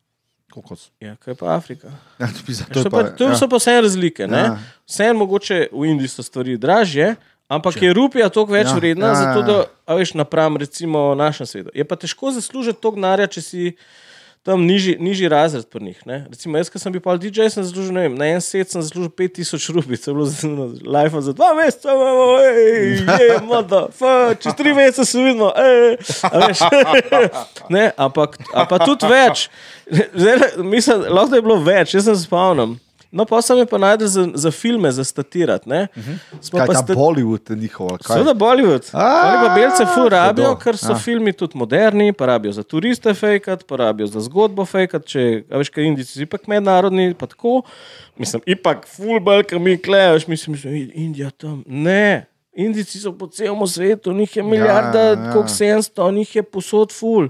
Kokos. 0.51 0.89
Ja, 0.99 1.15
kaj 1.15 1.37
pa 1.39 1.55
Afrika? 1.55 1.87
Ja, 2.19 2.27
to, 2.27 2.43
bi 2.47 2.53
za, 2.53 2.65
To, 2.67 2.73
to, 2.73 2.79
je 2.79 2.91
pa, 2.91 3.03
pa, 3.03 3.09
to 3.15 3.29
ja. 3.31 3.35
so 3.39 3.47
pa 3.47 3.55
vse 3.55 3.77
razlike. 3.81 4.27
Ja. 4.27 4.37
Ja. 4.37 4.57
Vse 4.83 5.13
mogoče 5.15 5.59
v 5.71 5.85
Indiji 5.87 6.11
so 6.11 6.23
stvari 6.27 6.57
dražje, 6.59 7.15
ampak 7.47 7.77
Če. 7.79 7.85
je 7.85 7.93
rupija 7.95 8.27
toliko 8.29 8.51
več 8.57 8.67
Ja, 8.67 8.75
ja. 8.75 8.75
vredna, 8.75 9.07
ja, 9.07 9.13
ja, 9.13 9.15
ja, 9.15 9.21
zato 9.23 9.39
ja. 9.39 9.47
da, 9.87 9.95
veš, 9.95 10.13
napram 10.19 10.59
recimo 10.59 11.15
našem 11.15 11.47
svetu. 11.47 11.71
Je 11.71 11.87
pa 11.87 11.95
težko 11.95 12.33
zaslužiti 12.35 12.81
toliko 12.83 12.99
denarja, 12.99 13.31
če 13.31 13.41
si 13.41 13.63
tam 14.43 14.65
nižji, 14.65 14.97
nižji 14.99 15.29
razred 15.29 15.65
pri 15.69 15.83
njih. 15.83 16.01
Ne? 16.05 16.25
Recimo, 16.29 16.57
jaz, 16.57 16.69
ki 16.69 16.79
sem 16.81 16.93
bil 16.93 17.01
pol 17.01 17.19
DJ, 17.21 17.49
sem 17.53 17.63
zaslužil, 17.63 17.93
ne 17.93 18.07
vem, 18.07 18.15
na 18.17 18.31
en 18.33 18.41
set 18.41 18.73
sem 18.73 18.81
zaslužil 18.81 19.11
5000 19.13 19.75
rupi, 19.75 19.97
to 20.01 20.11
je 20.11 20.15
bilo 20.17 20.25
zelo 20.25 20.65
life 20.81 21.21
za 21.21 21.33
dva 21.33 21.53
meseca, 21.53 21.93
imamo, 21.93 22.25
je, 22.39 23.39
moda, 23.45 23.81
čez 24.41 24.57
tri 24.57 24.73
mesece 24.73 25.05
se 25.05 25.21
vidimo, 25.21 25.51
ej, 25.53 25.97
ne, 27.75 27.91
ampak, 27.97 28.39
a 28.53 28.65
pa 28.65 28.81
tudi 28.81 29.05
več. 29.09 29.49
Zdaj, 29.91 30.57
mislim, 30.57 31.05
lahko 31.09 31.37
je 31.37 31.45
bilo 31.45 31.59
več, 31.61 31.93
jaz 31.93 32.09
sem 32.09 32.15
se 32.15 32.25
spomnim. 32.25 32.79
No, 33.11 33.25
pa 33.25 33.41
sem 33.41 33.57
je 33.57 33.65
pa 33.65 33.77
najdel 33.77 34.07
za, 34.07 34.27
za 34.33 34.51
filme, 34.51 34.91
za 34.91 35.03
statirati. 35.03 35.69
ne. 35.69 35.87
Smo 36.41 36.59
Kaj 36.59 36.67
pa 36.67 36.73
ta 36.73 36.79
sta- 36.79 36.95
Bollywood 36.95 37.51
njihov? 37.51 37.89
ali? 37.89 37.99
Seveda 38.03 38.33
Bollywood. 38.35 38.87
Oni 38.93 39.37
pa 39.39 39.55
belce 39.55 39.85
ful 39.85 40.07
rabijo, 40.07 40.55
ker 40.55 40.77
so 40.77 40.91
Ja. 40.91 40.97
filmi 40.97 41.33
tudi 41.33 41.57
moderni, 41.57 42.13
pa 42.13 42.25
rabijo 42.25 42.51
za 42.51 42.63
turiste 42.63 43.13
fejkat, 43.13 43.65
pa 43.65 43.75
rabijo 43.77 44.07
za 44.07 44.19
zgodbo 44.21 44.65
fejkat, 44.65 45.05
če 45.05 45.21
a 45.45 45.57
veš, 45.57 45.69
kaj 45.69 45.83
Indijci 45.83 46.13
so 46.13 46.21
ipak 46.21 46.47
mednarodni, 46.47 47.13
pa 47.13 47.27
tako. 47.27 47.61
Mislim, 48.17 48.41
ipak 48.47 48.87
ful 48.87 49.19
bolj, 49.19 49.43
ker 49.43 49.59
mi 49.59 49.77
klejaš, 49.77 50.27
mislim, 50.27 50.55
da 50.55 50.69
je 50.69 50.91
Indija 50.95 51.29
tam. 51.31 51.63
Ne. 51.67 52.25
Indijci 52.53 52.99
so 52.99 53.11
po 53.11 53.27
celem 53.27 53.67
svetu, 53.67 54.13
njih 54.13 54.37
je 54.37 54.43
milijarda, 54.43 54.99
ja, 54.99 55.05
ja, 55.05 55.11
ja. 55.11 55.21
ja. 55.21 55.31
koliko 55.31 55.49
sedemsto, 55.49 56.11
njih 56.11 56.35
je 56.35 56.43
posod 56.43 56.91
ful. 56.91 57.27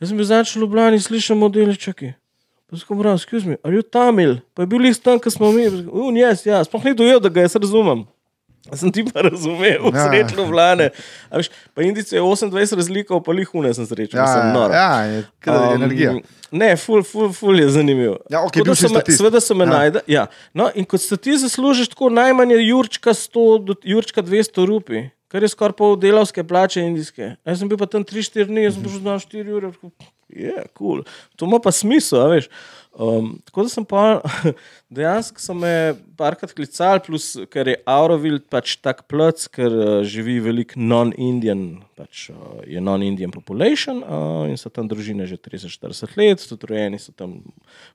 Jaz 0.00 0.08
sem 0.08 0.16
bil 0.16 0.26
zadnjič 0.26 0.56
v 0.56 0.60
Ljubljani, 0.60 1.00
slišim 1.00 1.38
modele, 1.38 1.74
čakaj. 1.74 2.12
Sem 2.76 2.98
rekel, 2.98 3.14
excuse 3.14 3.48
me, 3.48 3.56
are 3.64 3.74
you 3.74 3.82
Tamil? 3.82 4.38
Pa 4.54 4.62
je 4.62 4.66
bil 4.66 4.84
list 4.84 5.02
tam, 5.02 5.18
ki 5.18 5.30
smo 5.30 5.52
mi, 5.52 5.66
un, 5.86 6.14
yes, 6.14 6.44
ja, 6.46 6.60
sploh 6.64 6.84
ni 6.84 6.94
dojel, 6.94 7.20
da 7.20 7.28
ga 7.28 7.40
jaz 7.40 7.56
razumem. 7.56 8.04
Sem 8.74 8.90
ti 8.90 9.04
pa 9.06 9.22
razumel, 9.22 9.78
Ja. 9.94 10.08
srečno 10.08 10.42
vlane. 10.50 10.88
A 11.30 11.38
veš, 11.38 11.50
Pa 11.74 11.82
Indice 11.86 12.16
je 12.16 12.22
28 12.22 12.74
razlikov, 12.74 13.20
pa 13.22 13.30
jih 13.32 13.46
hune 13.52 13.70
sem 13.74 13.86
srečen, 13.86 14.18
Ja, 14.18 14.26
sem 14.26 14.48
noro. 14.52 14.74
ja, 14.74 15.02
je 15.02 15.20
Um, 15.46 15.74
energija. 15.76 16.16
Ne, 16.50 16.72
ful, 16.76 17.02
ful, 17.02 17.30
ful 17.32 17.60
je 17.60 17.68
zanimiv. 17.70 18.16
Ja, 18.28 18.42
okej, 18.42 18.64
Tako 18.64 18.74
so 18.74 18.88
me-. 18.90 19.04
Seveda 19.06 19.40
so 19.40 19.54
me 19.54 19.64
Ja. 19.64 19.70
ja. 19.70 19.76
najde. 19.78 20.00
Ja. 20.08 20.24
No, 20.52 20.66
in 20.74 20.84
kot 20.84 20.98
statist 21.00 21.44
zaslužiš 21.44 21.88
tako 21.94 22.10
najmanj 22.10 22.58
Jurčka 22.60 23.10
100 23.10 23.64
do 23.64 23.74
Jurčka 23.84 24.22
200 24.22 24.66
rupi, 24.66 25.04
kar 25.28 25.42
je 25.42 25.48
skoraj 25.48 25.72
pol 25.72 25.94
delavske 25.96 26.42
plače 26.42 26.82
indijske. 26.82 27.36
Jaz 27.38 27.58
sem 27.58 27.68
bil 27.68 27.78
pa 27.78 27.86
tam 27.86 28.02
3-4 28.02 28.46
dni, 28.46 28.66
jaz 28.66 28.74
sem 28.74 28.82
prišel 28.82 29.02
na 29.02 29.14
4 29.14 29.46
ure. 29.52 29.70
rekel, 29.70 29.90
Je, 30.28 30.50
yeah, 30.50 30.66
cool. 30.78 31.04
To 31.36 31.46
ima 31.46 31.60
pa 31.62 31.70
smisel, 31.72 32.26
veš. 32.34 32.48
Um, 32.96 33.34
tako 33.44 33.62
da 33.66 33.68
sem 33.68 33.84
pa 33.84 34.02
dejansko 34.96 35.40
so 35.40 35.54
me 35.54 35.70
parkrat 36.16 36.54
klicali, 36.56 37.02
plus 37.04 37.28
ker 37.52 37.68
je 37.68 37.76
Auroville 37.92 38.40
pač 38.40 38.78
tak 38.80 39.04
plc, 39.10 39.50
ker 39.52 39.68
uh, 39.68 39.90
živi 40.00 40.38
veliko 40.40 40.80
non-Indian, 40.80 41.82
pač 41.98 42.30
uh, 42.32 42.62
je 42.64 42.80
non-Indian 42.80 43.34
population 43.34 44.00
uh, 44.00 44.48
in 44.48 44.56
so 44.56 44.72
tam 44.72 44.88
družine 44.88 45.28
že 45.28 45.36
30-40 45.36 46.16
let, 46.16 46.48
tudi 46.48 46.72
rojeni 46.72 47.02
so 47.02 47.12
tam 47.12 47.42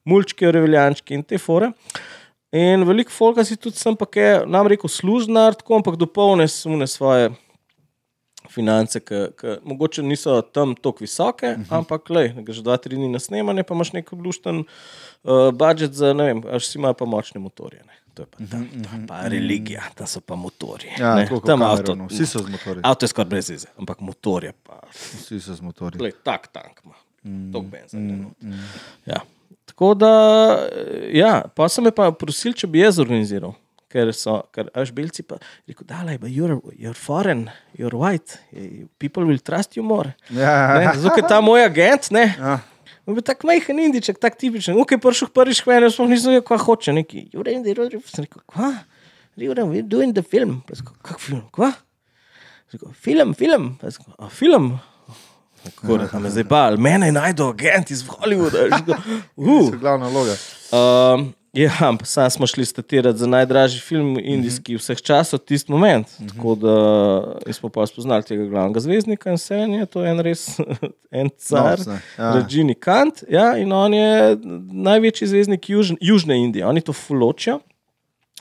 mulčki, 0.05 0.51
reveljančki 0.53 1.17
in 1.17 1.25
te 1.25 1.41
fore. 1.41 1.73
In 2.53 2.85
veliko 2.85 3.11
folka 3.15 3.43
si 3.47 3.57
tudi 3.57 3.81
sem, 3.81 3.97
pa 3.97 4.05
je 4.13 4.43
nam 4.45 4.69
rekel, 4.69 4.91
služnar, 4.91 5.57
tako 5.57 5.81
ampak 5.81 5.97
dopolne 5.97 6.45
sune 6.51 6.85
svoje 6.87 7.31
finance, 8.53 8.99
ki 8.99 9.55
mogoče 9.63 10.03
niso 10.03 10.41
tam 10.41 10.75
tako 10.75 11.05
visoke, 11.05 11.55
uh 11.55 11.57
-huh. 11.57 11.77
ampak 11.77 12.09
le, 12.09 12.35
že 12.47 12.61
dva, 12.61 12.77
tri 12.77 12.95
dni 12.95 13.09
na 13.09 13.19
snemanje, 13.19 13.63
pa 13.63 13.73
imaš 13.73 13.93
nek 13.93 14.13
odlušten 14.13 14.63
uh, 15.23 15.51
budžet 15.53 15.93
za, 15.93 16.13
ne 16.13 16.23
vem, 16.23 16.43
až 16.51 16.65
si 16.65 16.77
ima 16.77 16.93
pa 16.93 17.05
močne 17.05 17.41
motorje. 17.41 17.79
Ne. 17.87 18.01
To 18.13 18.21
je 18.21 18.25
pa, 18.25 18.37
tam, 18.51 18.67
to 18.67 18.89
je 18.95 19.07
pa 19.07 19.21
religija, 19.27 19.83
tam 19.95 20.07
so 20.07 20.19
pa 20.19 20.35
motorji. 20.35 20.89
Ja, 20.99 21.27
tam 21.45 21.61
avto. 21.61 21.95
No. 21.95 22.07
Vsi 22.07 22.25
so 22.25 22.39
z 22.39 22.51
motorji. 22.51 22.81
Avto 22.83 23.03
je 23.03 23.07
skoraj 23.07 23.29
brez 23.29 23.49
veze, 23.49 23.67
ampak 23.79 23.99
motorje 23.99 24.53
pa. 24.63 24.81
Vsi 24.91 25.39
so 25.39 25.55
z 25.55 25.61
motorji. 25.61 25.97
Glej, 25.97 26.11
tak 26.23 26.47
tank 26.51 26.81
ima, 26.83 26.93
mm, 27.23 27.51
tok 27.53 27.65
benzen. 27.65 28.01
Mm, 28.01 28.33
mm. 28.41 28.59
ja. 29.05 29.21
Tako 29.65 29.93
da, 29.93 30.13
eh, 30.75 31.17
ja, 31.17 31.41
pa 31.55 31.69
so 31.69 31.81
me 31.81 31.91
pa 31.91 32.11
prosili, 32.11 32.53
če 32.53 32.67
bi 32.67 32.83
jaz 32.83 32.99
organiziral. 32.99 33.53
Ker 33.91 34.13
so, 34.15 34.37
ker 34.55 34.69
aš 34.73 34.93
belci 34.95 35.23
pa 35.27 35.35
rekel, 35.67 35.83
da 35.87 36.01
je, 36.07 36.17
you're, 36.31 36.59
you're 36.79 36.95
foreign, 36.95 37.49
you're 37.75 37.97
white, 37.99 38.37
eh, 38.55 38.85
people 38.97 39.25
will 39.27 39.39
trust 39.43 39.75
you 39.75 39.83
more. 39.83 40.13
Ja, 40.29 40.93
Zato, 40.95 41.15
ker 41.15 41.27
ta 41.27 41.41
moj 41.43 41.65
agent, 41.65 42.11
ne, 42.11 42.29
Ja. 42.39 42.59
On 43.09 43.15
je 43.17 43.21
tako 43.25 43.47
majhen 43.49 43.79
indiček, 43.81 44.19
tako 44.21 44.37
tipičen. 44.39 44.77
Ukaj 44.77 44.99
prišel 45.01 45.27
prvič 45.33 45.63
k 45.65 45.71
meni, 45.71 45.87
sploh 45.91 46.07
nisem 46.07 46.29
vedel, 46.31 46.43
kaj 46.45 46.59
hoče. 46.61 46.93
Neki, 46.93 47.23
Jure, 47.33 47.51
in 47.51 47.63
Jure, 47.65 47.97
sem 48.05 48.23
rekel, 48.23 48.43
kva? 48.45 48.69
Jure, 49.35 49.63
we're 49.65 49.81
doing 49.81 50.13
the 50.13 50.21
film. 50.21 50.61
Pa 50.67 50.75
sem 50.77 50.85
rekel, 50.85 50.99
Kak 51.01 51.19
film? 51.19 51.41
Kva? 51.51 51.71
Sem 52.69 52.77
Rekel, 52.77 52.93
film, 52.93 53.33
film. 53.33 53.65
Pa 53.81 53.89
sem 53.91 54.05
rekel, 54.05 54.13
"A, 54.21 54.29
film. 54.29 54.69
Kako 55.65 55.97
da 55.97 56.19
me 56.19 56.29
zdaj 56.29 56.43
bal, 56.43 56.77
mene 56.77 57.09
je 57.09 57.11
najdel 57.11 57.49
agent 57.49 57.91
iz 57.91 58.05
Hollywooda. 58.05 58.69
Sem 58.69 58.85
rekel, 58.85 58.95
To 59.35 59.41
Uh. 59.49 59.73
je 59.73 59.77
glavna 59.81 60.07
vloga. 60.07 60.37
Um, 60.71 61.33
ja, 61.53 61.97
sam 62.03 62.29
smo 62.29 62.47
šli 62.47 62.65
statirati 62.65 63.17
za 63.17 63.27
najdražji 63.27 63.79
film 63.79 64.17
indijski 64.21 64.75
vseh 64.75 65.01
časov, 65.01 65.39
tisti 65.39 65.71
moment. 65.71 66.07
Mm 66.19 66.25
-hmm. 66.25 66.35
Tako 66.35 66.55
da 66.55 67.53
smo 67.53 67.69
pa 67.69 67.87
spoznali 67.87 68.23
tega 68.23 68.45
glavnega 68.45 68.79
zvezdnika 68.79 69.29
in 69.29 69.35
vse 69.35 69.57
in 69.57 69.73
je 69.73 69.85
to 69.85 70.05
en 70.05 70.19
res 70.19 70.59
en 71.19 71.29
car, 71.37 71.77
Novce, 71.77 71.91
ja. 72.17 72.33
Rajini 72.33 72.73
Kant. 72.73 73.23
Ja, 73.29 73.57
in 73.57 73.71
on 73.71 73.93
je 73.93 74.37
največji 74.71 75.27
zvezdnik 75.27 75.69
Južn, 75.69 75.95
Južne 76.01 76.43
Indije, 76.43 76.65
oni 76.65 76.81
to 76.81 76.93
fuločijo. 76.93 77.59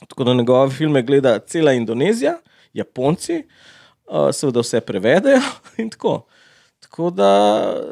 Tako 0.07 0.23
da 0.23 0.33
njegove 0.33 0.69
filme 0.69 1.01
gleda 1.01 1.39
cela 1.39 1.73
Indonezija, 1.73 2.37
Japonci, 2.73 3.43
uh, 4.05 4.29
seveda 4.31 4.59
vse 4.59 4.81
prevedejo 4.81 5.41
in 5.77 5.89
tako. 5.89 6.27
Tako 6.91 7.09
da 7.09 7.27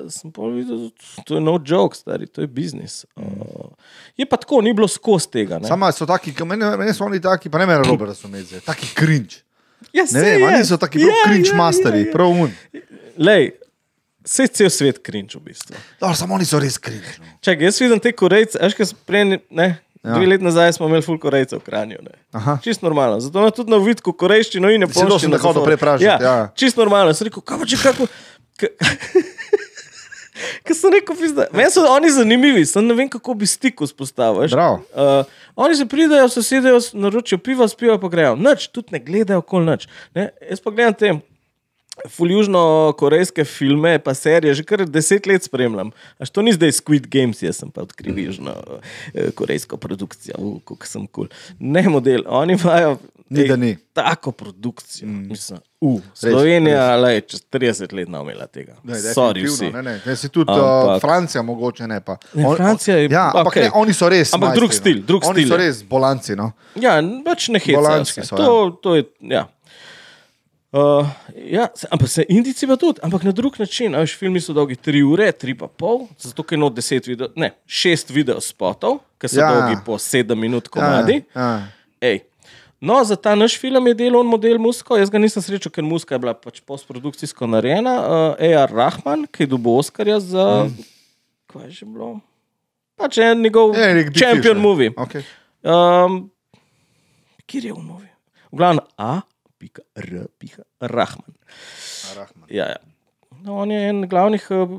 sem 0.09 0.27
pa 0.27 0.41
videl, 0.43 0.89
to 1.23 1.33
je 1.33 1.41
no 1.41 1.53
joke, 1.61 1.95
stari, 1.95 2.27
to 2.27 2.41
je 2.41 2.47
biznis. 2.49 3.05
Uh, 3.15 3.71
je 4.13 4.25
pa 4.25 4.35
tako, 4.35 4.59
ni 4.59 4.73
bilo 4.73 4.87
skozi 4.89 5.29
tega. 5.29 5.55
Ne? 5.57 5.67
Sama 5.67 5.87
so 5.89 6.03
taki, 6.05 6.33
ki- 6.33 6.43
meni, 6.45 6.67
meni 6.75 6.91
so 6.91 7.05
oni 7.05 7.21
taki, 7.21 7.47
pa 7.47 7.57
ne 7.57 7.65
meni 7.65 7.79
robe 7.81 8.05
razumeti, 8.05 8.59
taki 8.59 8.91
cringe. 8.93 9.39
Ja, 9.93 10.03
Ne 10.05 10.19
vem, 10.19 10.35
je. 10.37 10.47
oni 10.47 10.65
so 10.65 10.75
taki 10.77 10.99
prav 10.99 11.09
Ja, 11.09 11.23
cringe 11.25 11.49
ja, 11.49 11.55
masteri, 11.55 11.97
ja, 11.97 12.05
ja. 12.05 12.11
prav 12.11 12.27
un. 12.37 12.51
Lej, 13.17 13.51
vse 14.21 14.47
cel 14.49 14.69
svet 14.69 14.99
krinč 14.99 15.35
v 15.35 15.45
bistvu. 15.45 15.79
Dobro, 15.97 16.15
samo 16.15 16.35
oni 16.35 16.45
so 16.45 16.59
res 16.59 16.75
cringe. 16.77 17.15
No. 17.17 17.37
Čakaj, 17.39 17.65
jaz 17.65 17.79
vidim 17.79 17.99
te 17.99 18.11
korejce, 18.13 18.59
veš, 18.59 18.75
kaj 18.75 18.91
prej, 19.05 19.23
ne, 19.49 19.69
Ja. 19.99 20.11
ja. 20.11 20.15
dve 20.15 20.27
leti 20.27 20.43
nazaj 20.45 20.73
smo 20.73 20.87
imeli 20.87 21.03
ful 21.03 21.17
korejcev 21.17 21.59
v 21.59 21.65
Kranju. 21.65 21.97
ne. 22.01 22.13
Aha. 22.31 22.53
Čist 22.63 22.79
normalno. 22.81 23.17
Zato 23.19 23.35
imam 23.37 23.51
tudi 23.51 23.67
na 23.67 23.77
vidku 23.77 24.13
korejščino 24.13 24.69
in 24.69 24.81
došel 24.81 25.01
japonščino. 25.03 25.31
na 25.31 25.37
hodo 25.37 25.53
za 25.53 25.59
fora. 25.59 25.67
prepražati, 25.67 26.05
Ja, 26.05 26.15
ja. 26.21 26.45
čist 26.55 26.77
normalno. 26.77 27.11
Sem 27.13 27.27
rekel, 27.27 27.43
kako 27.43 27.65
če 27.65 27.77
kako. 27.77 28.07
Ker 30.63 30.75
sem 30.75 30.93
rekel, 30.93 31.15
pizda, 31.19 31.47
meni 31.55 31.71
so 31.71 31.83
oni 31.91 32.11
zanimivi, 32.15 32.65
sem 32.67 32.85
ne 32.85 32.95
vem, 32.95 33.09
kako 33.11 33.33
bi 33.41 33.47
stik 33.49 33.81
vzpostavil. 33.83 34.47
Uh, 34.47 35.27
oni 35.59 35.75
se 35.75 35.85
pridajo, 35.89 36.29
se 36.31 36.43
sedejo, 36.43 36.79
naročijo 36.93 37.37
pivo, 37.43 37.67
spijo, 37.67 37.97
pa 37.99 38.07
grejo. 38.11 38.35
Noč, 38.39 38.69
tudi 38.71 38.95
ne 38.95 39.03
gledajo, 39.03 39.41
kol 39.41 39.65
noč. 39.67 39.89
Jaz 40.15 40.63
pa 40.63 40.71
gledam 40.71 40.95
te 40.95 41.11
fuljužno-korejske 42.07 43.43
filme, 43.45 43.99
pa 43.99 44.13
serije, 44.13 44.53
že 44.53 44.63
kar 44.63 44.85
deset 44.85 45.25
let 45.25 45.43
spremljam. 45.43 45.91
Až 46.17 46.29
to 46.29 46.41
ni 46.41 46.53
zdaj 46.53 46.71
Squid 46.71 47.07
Games, 47.07 47.41
jaz 47.41 47.57
sem 47.57 47.71
pa 47.71 47.81
odkril 47.81 48.15
južno-korejsko 48.17 49.77
produkcijo, 49.77 50.35
uh, 50.37 50.59
kako 50.61 50.85
sem 50.85 51.07
kul. 51.07 51.27
Cool. 51.27 51.27
Ne 51.59 51.83
model, 51.83 52.23
oni 52.27 52.53
imajo 52.53 52.97
Ni, 53.29 53.47
da 53.47 53.55
ni. 53.55 53.77
tako 53.93 54.31
produkcijo. 54.31 55.07
Mm. 55.07 55.27
Mislim, 55.27 55.59
uh, 55.81 56.01
Slovenija, 56.13 56.95
lej, 56.95 57.21
čez 57.21 57.43
30 57.43 57.93
let 57.93 58.09
ne 58.09 58.17
imela 58.17 58.47
tega. 58.47 58.73
Ne, 58.83 58.95
Sorry. 58.95 59.45
Ne, 59.71 59.81
ne, 59.83 60.01
ne, 60.05 60.15
si 60.15 60.29
tudi 60.29 60.51
uh, 60.51 60.57
Ampak- 60.57 61.01
Francija, 61.01 61.41
mogoče 61.41 61.87
ne 61.87 62.01
pa. 62.01 62.17
Ne, 62.33 62.47
On- 62.47 62.55
Francija 62.57 62.97
je- 62.97 63.09
Ja, 63.11 63.27
ampak 63.27 63.47
okej. 63.47 63.63
ne, 63.63 63.71
oni 63.73 63.93
so 63.93 64.09
res. 64.09 64.33
Ampak 64.33 64.55
drug 64.55 64.69
majstri, 64.69 64.91
stil, 64.93 65.03
drug 65.05 65.23
oni 65.25 65.33
stil 65.35 65.47
so 65.47 65.53
je. 65.53 65.57
res 65.59 65.83
bolanci. 65.83 66.35
No. 66.35 66.51
Ja, 66.75 66.97
pač 67.25 67.47
ne 67.49 67.59
se. 68.05 68.23
so, 68.23 68.35
To, 68.35 68.69
to 68.81 68.95
je, 68.95 69.03
ja. 69.21 69.45
Uh, 70.71 71.07
ja, 71.49 71.67
se, 71.75 71.87
ampak 71.91 72.09
se 72.09 72.25
Indijci 72.29 72.67
pa 72.67 72.75
tudi, 72.77 72.99
ampak 73.01 73.23
na 73.23 73.31
drug 73.31 73.57
način. 73.59 73.95
Veš, 73.97 74.13
filmi 74.17 74.41
so 74.41 74.53
dolgi 74.53 74.75
3 74.75 75.01
ure, 75.01 75.31
3 75.31 75.55
pa 75.57 75.67
pol, 75.67 76.03
zato 76.17 76.43
ker 76.45 76.59
not 76.61 76.73
10 76.77 77.07
video, 77.09 77.29
ne, 77.35 77.51
6 77.65 78.13
video 78.13 78.41
spotov, 78.41 78.99
ki 79.17 79.27
so 79.27 79.39
Ja. 79.39 79.49
ja. 79.49 79.55
dolgi 79.55 79.81
po 79.85 79.97
7 79.97 80.35
minut 80.37 80.67
komadi. 80.67 81.23
Ja, 81.35 81.41
ja. 81.41 81.67
Ej. 82.01 82.19
No, 82.81 83.03
za 83.03 83.15
ta 83.15 83.35
naš 83.35 83.57
film 83.59 83.87
je 83.87 83.93
delal 83.93 84.23
model 84.23 84.57
Musko. 84.57 84.95
Jaz 84.95 85.09
ga 85.09 85.19
nisem 85.19 85.43
srečal, 85.43 85.71
ker 85.73 85.83
Muska 85.83 86.15
je 86.15 86.19
bila 86.19 86.33
pač 86.33 86.61
postprodukcijsko 86.61 87.47
narejena. 87.47 87.95
Uh, 87.99 88.37
A.R. 88.39 88.71
Rahman, 88.71 89.25
ki 89.27 89.43
je 89.43 89.47
dobil 89.51 89.81
Oscarja 89.81 90.19
za. 90.19 90.45
Mm. 90.69 90.85
Kaj 91.49 91.65
je 91.65 91.71
že 91.81 91.85
bilo? 91.89 92.19
Pač 92.95 93.17
je 93.17 93.35
njegov 93.35 93.75
Je, 93.75 93.89
nek 93.95 94.13
big 94.13 94.21
champion 94.21 94.55
fish, 94.55 94.63
movie. 94.63 94.93
Okay. 94.95 95.25
Um, 95.65 96.29
kjer 97.49 97.65
je 97.65 97.73
v 97.73 97.83
novi? 97.83 98.07
V 98.53 98.57
glavnem 98.61 98.85
A, 98.95 99.21
pika, 99.59 99.83
R, 99.99 100.25
pika, 100.39 100.63
Rahman. 100.81 101.35
Ja, 102.49 102.69
ja. 102.73 102.79
No, 103.43 103.59
on 103.61 103.71
je 103.71 103.79
en 103.89 104.01
glavnih 104.09 104.47
uh, 104.51 104.71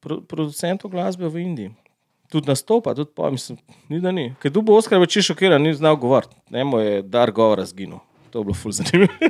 pro, 0.00 0.20
producentov 0.28 0.92
glasbe 0.92 1.28
v 1.28 1.42
Indiji. 1.42 1.72
Tudi 2.32 2.50
nastopa, 2.50 2.94
tudi 2.94 3.12
pa 3.14 3.30
mislim, 3.30 3.58
ni 3.88 4.00
da 4.02 4.10
ni. 4.12 4.28
Ker 4.42 4.50
dubo 4.50 4.74
Oskar 4.76 4.98
več 5.02 5.18
šokiran, 5.22 5.62
ni 5.62 5.74
znal 5.74 5.96
govoriti. 6.00 6.34
Nemo 6.50 6.80
je 6.82 7.02
dar 7.02 7.30
govora 7.32 7.64
zginil. 7.66 8.00
To 8.34 8.42
je 8.42 8.48
bilo 8.48 8.56
ful 8.56 8.74
zanimivo. 8.76 9.12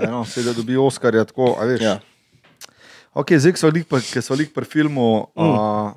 Ja, 0.00 0.08
no, 0.08 0.22
Sedaj 0.24 0.54
dobi 0.56 0.78
Oskarja 0.80 1.26
tako, 1.28 1.50
a 1.60 1.66
veš. 1.68 1.82
ja. 1.84 1.98
Okay, 3.12 3.36
zdaj, 3.36 3.58
smo 3.60 3.68
pri- 3.68 4.06
ko 4.14 4.22
smo 4.22 4.36
lik 4.38 4.54
pri 4.54 4.64
filmu, 4.64 5.26
mm. 5.36 5.44
uh, 5.44 5.92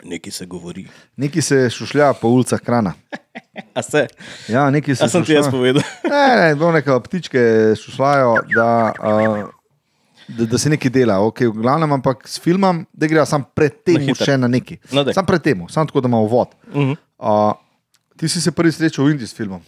Nekaj 0.00 0.32
se 0.32 0.46
govori. 0.46 0.86
neki 1.16 1.42
se 1.42 1.70
šušlja 1.70 2.12
po 2.14 2.28
ulicah 2.28 2.60
krana. 2.60 2.92
A 3.74 3.82
se? 3.82 4.06
Ja, 4.48 4.70
neki 4.70 4.94
se 4.94 5.04
A 5.04 5.08
sem 5.08 5.24
ti 5.24 5.32
jaz 5.32 5.46
šušlja- 5.46 5.50
povedal? 5.50 5.82
Ne, 6.04 6.36
ne, 6.38 6.54
bo 6.54 6.72
neka 6.72 7.00
ptičke 7.00 7.38
šušljajo, 7.76 8.34
da, 8.50 8.92
uh, 8.96 9.48
da, 10.28 10.44
da 10.46 10.58
se 10.58 10.70
nekaj 10.70 10.90
dela. 10.90 11.18
Okay, 11.20 11.46
v 11.46 11.56
glavnem, 11.56 11.92
ampak 11.92 12.22
s 12.24 12.38
filmom, 12.38 12.86
da 12.92 13.06
gre 13.06 13.26
sam 13.26 13.44
pred 13.46 13.82
tem 13.82 14.02
Na 14.02 14.14
še 14.14 14.36
na 14.36 14.48
neki. 14.48 14.78
No, 14.92 15.04
daj. 15.04 15.14
sam 15.14 15.26
pred 15.26 15.42
tem, 15.42 15.66
sam 15.68 15.86
tako, 15.86 16.00
da 16.00 16.06
ima 16.06 16.18
uvod. 16.18 16.48
Uh 16.66 16.74
-huh. 16.76 16.96
Uh, 17.18 17.52
ti 18.16 18.28
si 18.28 18.40
se 18.40 18.50
prvi 18.50 18.72
srečal 18.72 19.04
v 19.04 19.10
Indiji 19.10 19.26
s 19.26 19.34
filmom? 19.34 19.60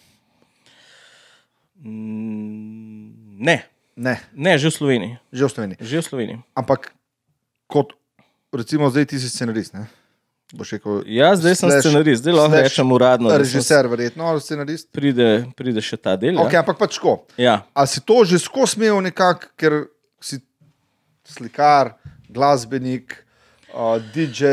Mm, 1.80 3.10
Ne, 3.38 3.64
Ne, 3.96 4.16
ne, 4.32 4.56
že 4.56 4.68
v 4.68 4.72
Sloveniji. 4.72 5.12
že 5.28 5.44
v 5.44 5.50
Sloveniji. 5.50 5.76
Že 5.80 5.96
v 5.96 6.04
Sloveniji. 6.04 6.38
Ampak 6.54 6.92
kot 7.66 7.92
recimo 8.50 8.88
zdaj 8.88 9.04
ti 9.06 9.16
si 9.16 9.28
scenarist. 9.28 9.74
Ne? 9.74 9.84
Rekel, 10.52 11.02
Ja, 11.06 11.36
zdaj 11.36 11.54
sem 11.54 11.70
slash- 11.70 11.80
scenarist, 11.80 12.22
zdaj 12.22 12.34
lahko 12.34 12.56
rečem 12.56 12.92
uradno. 12.92 13.30
Režiser, 13.30 13.86
verjetno, 13.86 14.24
ali 14.24 14.40
scenarist. 14.40 14.88
Pride, 14.90 15.46
pride 15.54 15.78
še 15.80 15.96
ta 15.96 16.16
del. 16.16 16.34
Okay, 16.36 16.54
Ja. 16.54 16.60
ampak 16.60 16.76
pač 16.76 16.96
tako. 16.96 17.20
Ja. 17.36 17.62
A 17.72 17.86
si 17.86 18.00
to 18.00 18.24
že 18.24 18.38
skozi 18.38 18.76
imel 18.76 18.98
nekako, 19.00 19.46
ker 19.56 19.86
si 20.20 20.40
slikar, 21.24 21.94
glasbenik, 22.28 23.14
uh, 23.70 23.98
DJ, 24.10 24.44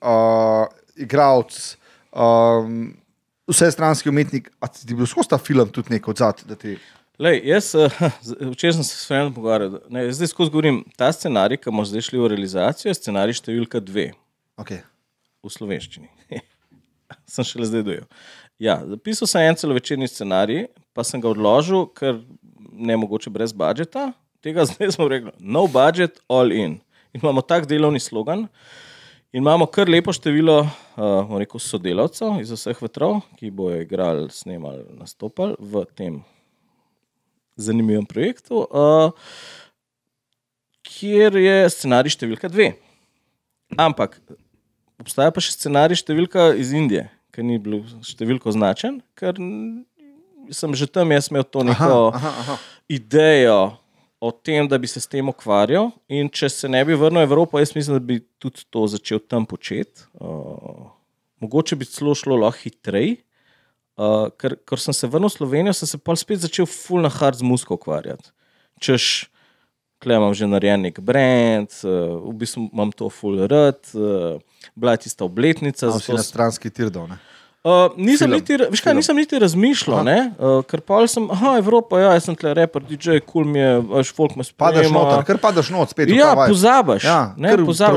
uh, 0.00 0.66
igralec. 0.96 1.76
Um, 2.10 2.96
vse 3.46 3.70
stranski 3.70 4.08
umetnik, 4.08 4.50
a 4.58 4.66
ti 4.66 4.86
je 4.86 4.94
bil 4.94 5.06
skozi 5.06 5.28
ta 5.28 5.38
film 5.38 5.68
tudi 5.68 5.90
nek 5.90 6.08
odzad, 6.08 6.42
ti. 6.58 6.78
Lej, 7.14 7.42
jaz, 7.46 7.70
z- 8.22 8.34
včeraj 8.42 8.72
sem 8.72 8.82
se 8.82 8.96
s 8.96 9.06
Frenom 9.06 9.30
pogovarjal. 9.30 9.78
Ne, 9.88 10.10
zdaj 10.10 10.28
skozi 10.28 10.50
govorim, 10.50 10.82
ta 10.96 11.12
scenarij, 11.12 11.58
ki 11.58 11.70
bomo 11.70 11.84
zdaj 11.84 12.02
šli 12.02 12.18
v 12.18 12.26
realizacijo, 12.28 12.90
je 12.90 12.94
scenarij 12.96 13.38
številka 13.38 13.78
dve 13.78 14.10
Okay. 14.58 14.82
V 15.48 15.54
slovenščini. 15.58 16.08
sem 17.34 17.46
šele 17.46 17.68
zdaj 17.68 17.84
dojel. 17.86 18.08
Ja, 18.62 18.78
zapisal 18.86 19.28
sem 19.28 19.48
en 19.48 19.58
celovečerni 19.58 20.08
scenarij, 20.08 20.68
pa 20.94 21.04
sem 21.06 21.20
ga 21.20 21.30
odložil, 21.32 21.88
ker 21.96 22.20
ne 22.74 22.96
mogoče 23.00 23.32
brez 23.34 23.54
budžeta. 23.56 24.12
Tega 24.44 24.66
zdaj 24.70 24.94
smo 24.96 25.08
rekli, 25.10 25.34
no 25.40 25.66
budget, 25.70 26.20
all 26.28 26.52
in. 26.54 26.78
In 27.14 27.22
imamo 27.22 27.42
tak 27.42 27.68
delovni 27.70 28.00
slogan. 28.02 28.48
In 29.34 29.42
imamo 29.42 29.66
kar 29.66 29.90
lepo 29.90 30.12
število 30.14 30.60
uh, 30.62 31.32
rekel, 31.40 31.58
sodelavcev 31.58 32.38
iz 32.42 32.52
vseh 32.54 32.78
vetrov, 32.78 33.18
ki 33.38 33.50
bojo 33.50 33.80
igrali, 33.82 34.28
snemali, 34.30 34.84
nastopali 34.94 35.58
v 35.58 35.82
tem 35.98 36.20
zanimivem 37.58 38.06
projektu, 38.06 38.62
uh, 38.62 39.10
kjer 40.86 41.34
je 41.42 41.56
scenarij 41.74 42.14
številka 42.14 42.50
dve. 42.52 42.74
Ampak 43.74 44.20
obstaja 45.00 45.32
pa 45.34 45.42
še 45.42 45.54
scenarij 45.56 46.02
številka 46.02 46.52
iz 46.58 46.72
Indije, 46.76 47.08
ki 47.34 47.44
ni 47.46 47.58
bil 47.62 47.82
številko 48.04 48.52
označen, 48.52 49.00
ker 49.18 49.38
sem 50.54 50.74
že 50.76 50.86
tam 50.90 51.12
jaz 51.14 51.30
imel 51.32 51.46
to 51.46 51.64
neko 51.64 52.12
aha, 52.12 52.32
aha. 52.44 52.58
idejo 52.92 53.78
o 54.24 54.30
tem, 54.32 54.68
da 54.68 54.78
bi 54.78 54.88
se 54.88 55.00
s 55.00 55.10
tem 55.10 55.28
ukvarjal. 55.28 55.90
In 56.08 56.30
če 56.32 56.48
se 56.48 56.68
ne 56.70 56.80
bi 56.86 56.96
vrnil 56.96 57.24
v 57.24 57.28
Evropo, 57.28 57.60
jaz 57.60 57.74
mislim, 57.76 57.98
da 57.98 58.04
bi 58.04 58.22
tudi 58.40 58.64
to 58.72 58.86
začel 58.88 59.20
tam 59.20 59.44
početi. 59.48 60.06
Uh, 60.16 60.88
mogoče 61.44 61.76
bi 61.76 61.88
celo 61.88 62.14
šlo 62.16 62.38
lahko 62.40 62.64
hitreje. 62.64 63.18
Uh, 63.94 64.32
ker, 64.40 64.56
ker 64.66 64.80
sem 64.80 64.96
se 64.96 65.06
vrnil 65.10 65.28
v 65.28 65.36
Slovenijo, 65.36 65.76
sem 65.76 65.92
se 65.92 66.00
pa 66.00 66.16
spet 66.18 66.40
začel 66.42 66.66
full 66.66 67.04
na 67.04 67.12
hard 67.12 67.42
z 67.42 67.46
musko 67.46 67.76
ukvarjati. 67.76 68.32
Češ, 68.82 69.28
Klej 70.04 70.20
imam 70.20 70.34
že 70.36 70.44
narejen 70.46 70.84
nek 70.84 71.00
brand, 71.00 71.72
uh, 71.80 72.20
v 72.28 72.32
bistvu 72.44 72.68
imam 72.68 72.92
to 72.92 73.08
full 73.08 73.40
rad, 73.48 73.80
uh, 73.96 74.36
bila 74.76 74.92
je 74.98 75.08
tista 75.08 75.24
obletnica. 75.24 75.88
A, 75.88 75.96
si 75.96 76.12
na 76.12 76.20
stranski 76.20 76.68
tirdov. 76.68 77.08
ne? 77.08 77.16
Uh, 77.64 77.88
nisem, 77.96 78.28
Film. 78.28 78.36
niti, 78.36 78.56
veš 78.60 78.80
kaj, 78.84 78.90
Film. 78.90 78.98
nisem 79.00 79.16
niti 79.16 79.38
razmišljal, 79.40 80.04
uh, 80.04 80.58
ker 80.68 80.82
pa 80.84 80.98
sem, 81.08 81.24
aha, 81.32 81.54
Evropa, 81.56 81.96
ja, 81.96 82.10
jaz 82.12 82.26
sem 82.28 82.36
tle 82.36 82.52
reper, 82.52 82.84
DJ, 82.84 83.22
kul 83.24 83.30
cool 83.30 83.46
mi 83.48 83.62
je, 83.62 83.70
veš, 83.88 84.10
folk 84.12 84.34
me 84.36 84.44
sprejema. 84.44 84.74
Padeš 84.74 84.92
noter, 84.92 85.22
ker 85.24 85.40
padeš 85.40 85.70
not 85.72 85.94
spet. 85.94 86.12
Ja, 86.12 86.34
pozabiš. 86.36 87.06
Ja, 87.08 87.32
ne, 87.40 87.54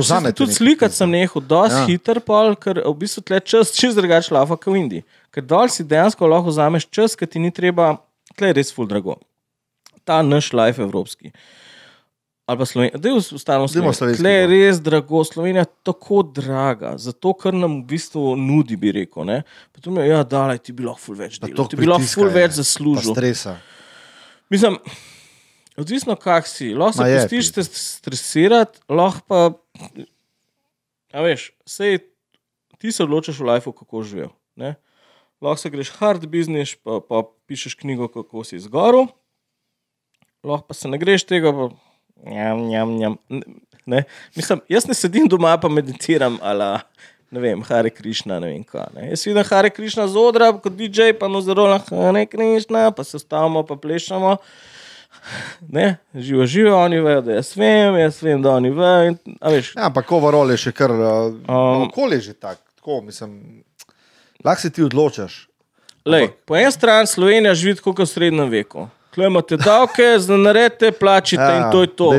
Saj 0.07 0.29
te 0.29 0.31
Tudi 0.39 0.55
slikati 0.55 0.95
sem 0.95 1.11
nehal, 1.11 1.43
dosti 1.43 1.81
Ja. 1.81 1.85
hiter, 1.91 2.23
pol, 2.23 2.55
ker 2.55 2.79
v 2.79 2.95
bistvu 2.95 3.25
tle 3.27 3.43
čas 3.43 3.75
čist 3.75 3.99
drugače 3.99 4.31
lava 4.39 4.55
kot 4.55 4.71
v 4.71 4.79
Indiji. 4.79 5.03
Ker 5.35 5.43
dol 5.43 5.67
si 5.67 5.83
dejansko 5.83 6.31
lahko 6.31 6.47
vzameš 6.47 6.87
čas, 6.87 7.19
ker 7.19 7.27
ti 7.27 7.35
ni 7.35 7.51
treba, 7.51 7.97
tle 8.39 8.55
je 8.55 8.59
res 8.63 8.71
full 8.71 8.87
drago. 8.87 9.19
Ta 10.07 10.23
naš 10.23 10.53
life 10.55 10.79
evropski. 10.79 11.35
Ali 12.47 12.57
pa 12.57 12.65
Slovenija, 12.65 12.97
da 12.97 13.09
je 13.09 13.15
ostalo 13.15 13.67
Dajmo 13.67 13.67
Slovenija. 13.67 13.93
slovenski 13.93 14.23
Tle 14.23 14.31
je 14.31 14.47
res 14.47 14.77
drago, 14.81 15.23
Slovenija 15.23 15.61
je 15.61 15.69
tako 15.83 16.21
draga, 16.23 16.93
zato 16.97 17.33
ker 17.35 17.53
nam 17.53 17.81
v 17.81 17.85
bistvu 17.89 18.37
nudi, 18.39 18.77
bi 18.79 18.93
rekel. 18.95 19.25
Ne? 19.27 19.41
Potem 19.75 19.97
je, 19.99 20.05
ja, 20.07 20.21
dalej 20.23 20.61
ti 20.63 20.71
bi 20.71 20.85
lahko 20.87 21.01
ful 21.09 21.17
več 21.19 21.41
toliko 21.43 21.65
ti 21.67 21.75
bi 21.75 21.89
lahko 21.89 22.07
ful 22.07 22.31
več 22.31 22.55
zaslužil. 22.55 23.11
stresa. 23.11 23.57
Mislim, 24.47 24.77
odvisno 25.75 26.15
kak 26.15 26.47
si. 26.47 26.69
Lahko 26.71 27.03
se 27.03 27.17
pustiš 27.17 27.49
te 27.57 27.65
stresirati, 27.67 28.79
lahko 28.87 29.25
pa. 29.27 29.41
A 31.11 31.25
veš, 31.25 31.49
sej, 31.67 31.99
ti 32.79 32.93
se 32.95 33.03
odločiš 33.03 33.41
v 33.43 33.49
lifeu, 33.49 33.75
kako 33.75 34.05
živijo. 34.07 34.31
ne. 34.55 34.77
Lahko 35.43 35.59
se 35.61 35.69
greš 35.69 35.91
hard 35.99 36.23
business, 36.31 36.79
pa, 36.79 37.01
pa 37.03 37.25
pišeš 37.51 37.75
knjigo, 37.75 38.07
kako 38.07 38.47
si 38.47 38.55
izgoril, 38.55 39.11
lahko 40.47 40.71
pa 40.71 40.73
se 40.79 40.87
ne 40.87 40.97
greš 40.97 41.27
tega. 41.27 41.51
Pa, 41.51 41.67
Njam, 42.25 42.67
njam, 42.67 42.95
njam. 42.97 43.15
Ne, 43.85 44.03
mislim, 44.35 44.61
jaz 44.69 44.87
ne 44.87 44.93
sedim 44.93 45.27
doma 45.27 45.57
pa 45.57 45.69
meditiram, 45.69 46.37
ali 46.41 46.79
ne 47.31 47.39
vem, 47.39 47.61
Hare 47.63 47.89
Krišna, 47.89 48.39
ne 48.39 48.47
vem 48.47 48.63
kaj. 48.63 48.87
Ne. 48.95 49.09
Jaz 49.09 49.25
vidim 49.25 49.43
Hare 49.43 49.69
Krišna 49.69 50.07
z 50.07 50.19
odra, 50.19 50.51
kot 50.63 50.75
DJ, 50.75 51.13
pa 51.19 51.27
no 51.27 51.41
zelo 51.41 51.67
lahko 51.67 51.95
Hare 51.95 52.25
Krišna, 52.25 52.91
pa 52.91 53.03
se 53.03 53.19
stavimo, 53.19 53.63
pa 53.63 53.75
plešamo. 53.75 54.37
Ne, 55.67 55.97
živo, 56.15 56.45
živo, 56.45 56.75
oni 56.77 56.99
vejo, 57.03 57.21
da 57.21 57.39
jaz 57.39 57.51
vem, 57.57 57.95
jaz 57.99 58.21
vem, 58.23 58.41
da 58.41 58.53
oni 58.55 58.69
vejo. 58.69 59.15
Ja, 59.25 59.87
ampak 59.89 60.11
overall 60.11 60.51
je 60.51 60.59
še 60.67 60.71
kar. 60.75 60.91
Um, 60.91 61.87
okolje 61.87 62.21
je 62.21 62.27
že 62.29 62.33
tak, 62.33 62.61
tako, 62.79 63.01
mislim. 63.01 63.63
Lahko 64.45 64.61
se 64.61 64.71
ti 64.71 64.83
odločaš. 64.83 65.47
Lej, 66.07 66.29
po 66.47 66.55
eni 66.55 66.71
strani 66.71 67.07
Slovenija 67.07 67.55
živi 67.55 67.81
kot 67.83 67.99
v 67.99 68.07
srednjem 68.07 68.51
veku. 68.51 68.87
Klej 69.17 69.27
imate 69.27 69.57
davke, 69.57 70.03
zdaj 70.19 70.37
naredite, 70.37 70.91
plačite 70.91 71.41
Ja, 71.41 71.57
in 71.57 71.71
to 71.71 71.81
je 71.81 71.87
to. 71.87 72.13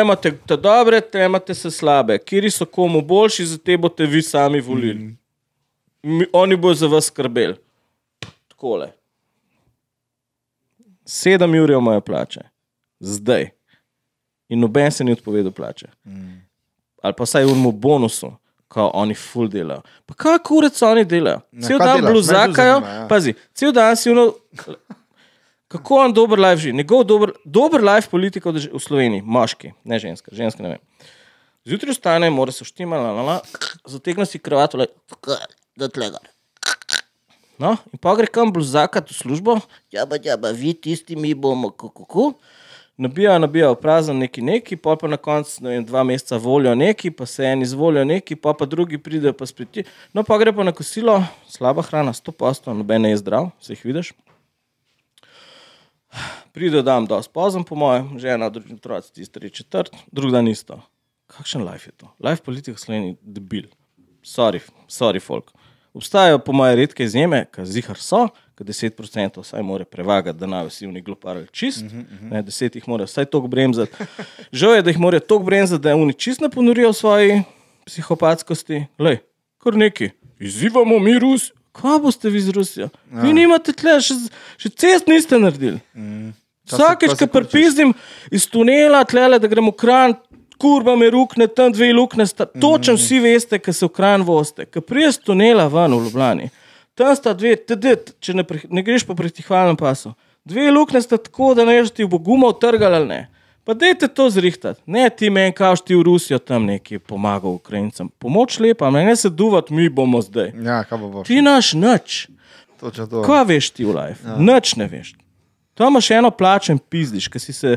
imate 0.00 0.32
te 0.46 0.56
dobre, 0.56 1.00
te 1.00 1.24
imate 1.24 1.54
se 1.54 1.70
slabe. 1.70 2.18
Kiri 2.18 2.50
so 2.50 2.64
komu 2.64 3.00
boljši, 3.00 3.46
za 3.46 3.58
te 3.58 3.76
boste 3.76 4.06
vi 4.06 4.22
sami 4.22 4.60
volili. 4.60 5.16
Mm. 6.02 6.20
Oni 6.32 6.56
bodo 6.56 6.74
za 6.74 6.86
vas 6.86 7.04
skrbeli. 7.04 7.54
Takole. 8.48 8.92
Sedem 11.04 11.54
ur 11.62 11.70
je 11.70 11.80
moje 11.80 12.00
plače, 12.00 12.40
zdaj. 13.00 13.48
In 14.48 14.60
noben 14.60 14.92
se 14.92 15.04
ni 15.04 15.12
odpovedal 15.12 15.52
plače. 15.52 15.86
Mm. 16.04 16.42
Ali 17.02 17.14
pa 17.16 17.24
vsaj 17.24 17.44
unmu 17.44 17.72
bonusu, 17.72 18.34
ko 18.68 18.90
oni 18.94 19.14
full 19.14 19.48
delajo. 19.48 19.80
Pa 20.06 20.14
kaj 20.14 20.38
kurec 20.44 20.82
oni 20.82 21.04
delajo? 21.04 21.40
Cel 21.66 21.78
dan 21.78 22.04
bluzakajo, 22.04 22.80
to 22.80 22.86
zanima, 22.86 23.00
ja. 23.00 23.08
pazi, 23.08 23.34
cel 23.54 23.72
dan 23.72 23.96
si 23.96 24.10
uno. 24.10 24.34
Kako 25.76 25.94
on 25.94 26.12
dober 26.12 26.40
life 26.40 26.62
živi? 26.62 26.76
Njegov 26.76 27.04
dober, 27.04 27.32
dober 27.44 27.82
life 27.84 28.08
politika 28.10 28.50
v 28.50 28.80
Sloveniji, 28.80 29.22
moški, 29.22 29.72
ne 29.84 29.98
ženska, 29.98 30.32
ženska 30.32 30.62
ne 30.62 30.68
vem. 30.68 30.78
Zjutraj 31.66 31.92
vstane, 31.92 32.30
mora 32.30 32.52
se 32.52 32.64
štima, 32.64 32.96
la, 32.96 33.10
la, 33.12 33.22
la, 33.22 33.36
zategne 33.84 34.24
si 34.26 34.38
kravato, 34.38 34.86
da 35.76 35.88
tlega. 35.88 36.22
No, 37.58 37.74
in 37.92 38.00
pa 38.00 38.14
gre 38.16 38.28
kam 38.30 38.52
bluzakati 38.52 39.12
v 39.12 39.16
službo, 39.16 39.58
ja, 39.92 40.06
pa, 40.08 40.16
ja, 40.22 40.36
pa 40.40 40.52
vi 40.56 40.72
tisti, 40.74 41.16
mi 41.16 41.34
bomo, 41.34 41.70
kako. 41.70 42.32
Nabijajo, 42.96 43.38
nabijajo 43.44 43.74
prazen 43.74 44.16
neki 44.18 44.40
neki, 44.42 44.76
pa 44.80 44.94
pa 44.96 45.08
na 45.08 45.18
koncu 45.20 45.64
ne 45.64 45.74
vem, 45.74 45.84
dva 45.84 46.04
meseca 46.04 46.38
volijo 46.40 46.72
neki, 46.74 47.10
pa 47.10 47.26
se 47.26 47.44
en 47.44 47.62
izvolijo 47.62 48.04
neki, 48.04 48.36
pa 48.40 48.54
pa 48.56 48.64
drugi 48.64 48.98
pridejo 48.98 49.34
pa 49.36 49.46
spet. 49.46 49.70
ti. 49.70 49.84
No, 50.16 50.24
pa 50.24 50.38
gre 50.38 50.52
pa 50.56 50.64
na 50.64 50.72
kosilo, 50.72 51.18
slaba 51.48 51.82
hrana, 51.82 52.14
sto 52.16 52.32
posto, 52.32 52.72
noben 52.74 53.02
ne 53.02 53.10
je 53.12 53.20
zdrav, 53.20 53.50
se 53.60 53.76
jih 53.76 53.84
vidiš. 53.84 54.14
Pride 56.52 56.82
dan, 56.82 57.06
da 57.06 57.22
spozen, 57.22 57.64
po 57.64 57.76
mojem, 57.76 58.18
žena, 58.18 58.48
drugi 58.50 58.74
otroci, 58.74 59.12
tisti 59.12 59.32
tri 59.34 59.50
četrt, 59.50 59.92
drug 60.12 60.32
dan 60.32 60.48
isto. 60.48 60.80
Kakšen 61.26 61.64
life 61.66 61.88
je 61.88 61.92
to? 61.92 62.08
Life 62.22 62.42
politika 62.42 62.76
v 62.76 62.80
Sloveniji, 62.80 63.16
debil. 63.22 63.66
Sorry, 64.22 64.60
sorry, 64.88 65.20
folk. 65.20 65.52
Obstajajo, 65.94 66.38
po 66.38 66.52
mojem, 66.52 66.76
redke 66.78 67.04
izjeme, 67.04 67.44
ki 67.52 67.64
zihar 67.64 68.00
so, 68.00 68.26
ki 68.56 68.64
10% 68.64 69.40
vsaj 69.42 69.62
more 69.62 69.84
prevagati, 69.84 70.38
da 70.38 70.48
naj 70.48 70.70
vsi 70.70 70.86
v 70.86 70.92
njih 70.92 71.04
gloparili 71.04 71.48
čist, 71.52 71.84
uh 71.84 71.92
-huh, 71.92 72.00
uh 72.00 72.20
-huh. 72.20 72.32
ne, 72.32 72.42
10 72.42 72.76
jih 72.76 72.88
mora 72.88 73.04
vsaj 73.04 73.24
toliko 73.24 73.48
bremzati. 73.48 73.92
Žal 74.52 74.74
je, 74.74 74.82
da 74.82 74.90
jih 74.90 74.98
morajo 74.98 75.20
toliko 75.20 75.44
bremzati, 75.44 75.82
da 75.82 75.96
oni 75.96 76.14
čist 76.14 76.40
ne 76.40 76.50
ponorijo 76.50 76.90
v 76.90 76.92
svoji 76.92 77.42
psihopatskosti. 77.84 78.86
Lej, 78.98 79.18
kar 79.58 79.74
neki. 79.74 80.10
Izzivamo 80.40 80.98
mi 80.98 81.18
Rus. 81.18 81.52
Kaj 81.76 81.98
boste 82.00 82.30
vi 82.30 82.40
z 82.40 82.50
Rusijo? 82.50 82.88
Ja. 83.06 83.20
Vi 83.20 83.32
nimate 83.32 83.72
tle, 83.72 83.98
še, 84.00 84.16
še 84.56 84.70
cest 84.70 85.06
niste 85.06 85.36
naredili. 85.36 85.80
Se- 86.64 86.74
Vsakeč, 86.74 87.12
ko 87.12 87.26
prepizdim 87.28 87.92
iz 88.30 88.46
tunela, 88.46 89.04
tlele, 89.04 89.38
da 89.38 89.46
gremo 89.46 89.70
v 89.70 89.76
kran, 89.76 90.14
kurba 90.56 90.96
me 90.96 91.10
rukne, 91.10 91.46
tam 91.46 91.70
dve 91.70 91.92
lukne, 91.92 92.24
sta, 92.24 92.46
točno 92.46 92.96
vsi 92.96 93.20
veste, 93.20 93.58
ki 93.58 93.72
se 93.72 93.84
v 93.84 93.90
kran 93.90 94.22
voste. 94.22 94.64
Ko 94.64 94.80
priješ 94.80 95.20
tunela 95.20 95.68
ven 95.68 95.92
v 95.92 96.06
Ljubljani, 96.06 96.48
tam 96.94 97.12
sta 97.12 97.34
dve, 97.34 97.54
td, 97.58 97.92
če 98.18 98.34
ne, 98.34 98.42
pre, 98.42 98.64
ne 98.66 98.82
greš 98.82 99.04
po 99.04 99.14
pretihvalnem 99.14 99.76
pasu. 99.76 100.14
Dve 100.42 100.70
lukne 100.70 100.98
sta 100.98 101.18
tako, 101.18 101.52
da 101.54 101.64
ne 101.64 101.76
veš, 101.76 101.92
ti 101.92 102.04
bo 102.04 102.18
guma 102.18 102.48
utrgal 102.48 102.94
ali 102.94 103.06
ne. 103.06 103.20
Pa 103.66 103.74
dajte 103.74 104.06
to 104.08 104.30
zrihtati. 104.30 104.78
Ne 104.86 105.10
ti 105.10 105.26
meni, 105.30 105.50
kaš 105.52 105.80
ti 105.82 105.96
v 105.98 106.04
Rusijo 106.06 106.38
tam 106.38 106.68
neki 106.70 107.00
pomagal 107.02 107.58
Ukrajincem. 107.58 108.08
Pomoč 108.22 108.60
lepa, 108.62 108.92
ne, 108.94 109.02
ne 109.04 109.16
se 109.18 109.26
duvat, 109.30 109.70
mi 109.74 109.88
bomo 109.90 110.20
zdaj. 110.22 110.52
Ja, 110.62 110.84
kaj 110.86 110.98
bo 111.02 111.08
boš? 111.10 111.26
Ti 111.26 111.42
naš 111.42 111.72
nič. 111.74 112.28
To. 112.78 112.92
Kaj 113.26 113.44
veš 113.50 113.70
ti 113.74 113.82
v 113.82 113.96
life? 113.96 114.22
Ja. 114.22 114.38
Nič 114.38 114.76
ne 114.78 114.86
veš. 114.86 115.16
Tam 115.74 115.90
imaš 115.96 116.10
eno 116.14 116.30
plačo 116.30 116.70
in 116.72 116.78
pizdiš, 116.78 117.26
ker 117.26 117.42
si 117.42 117.52
se 117.52 117.74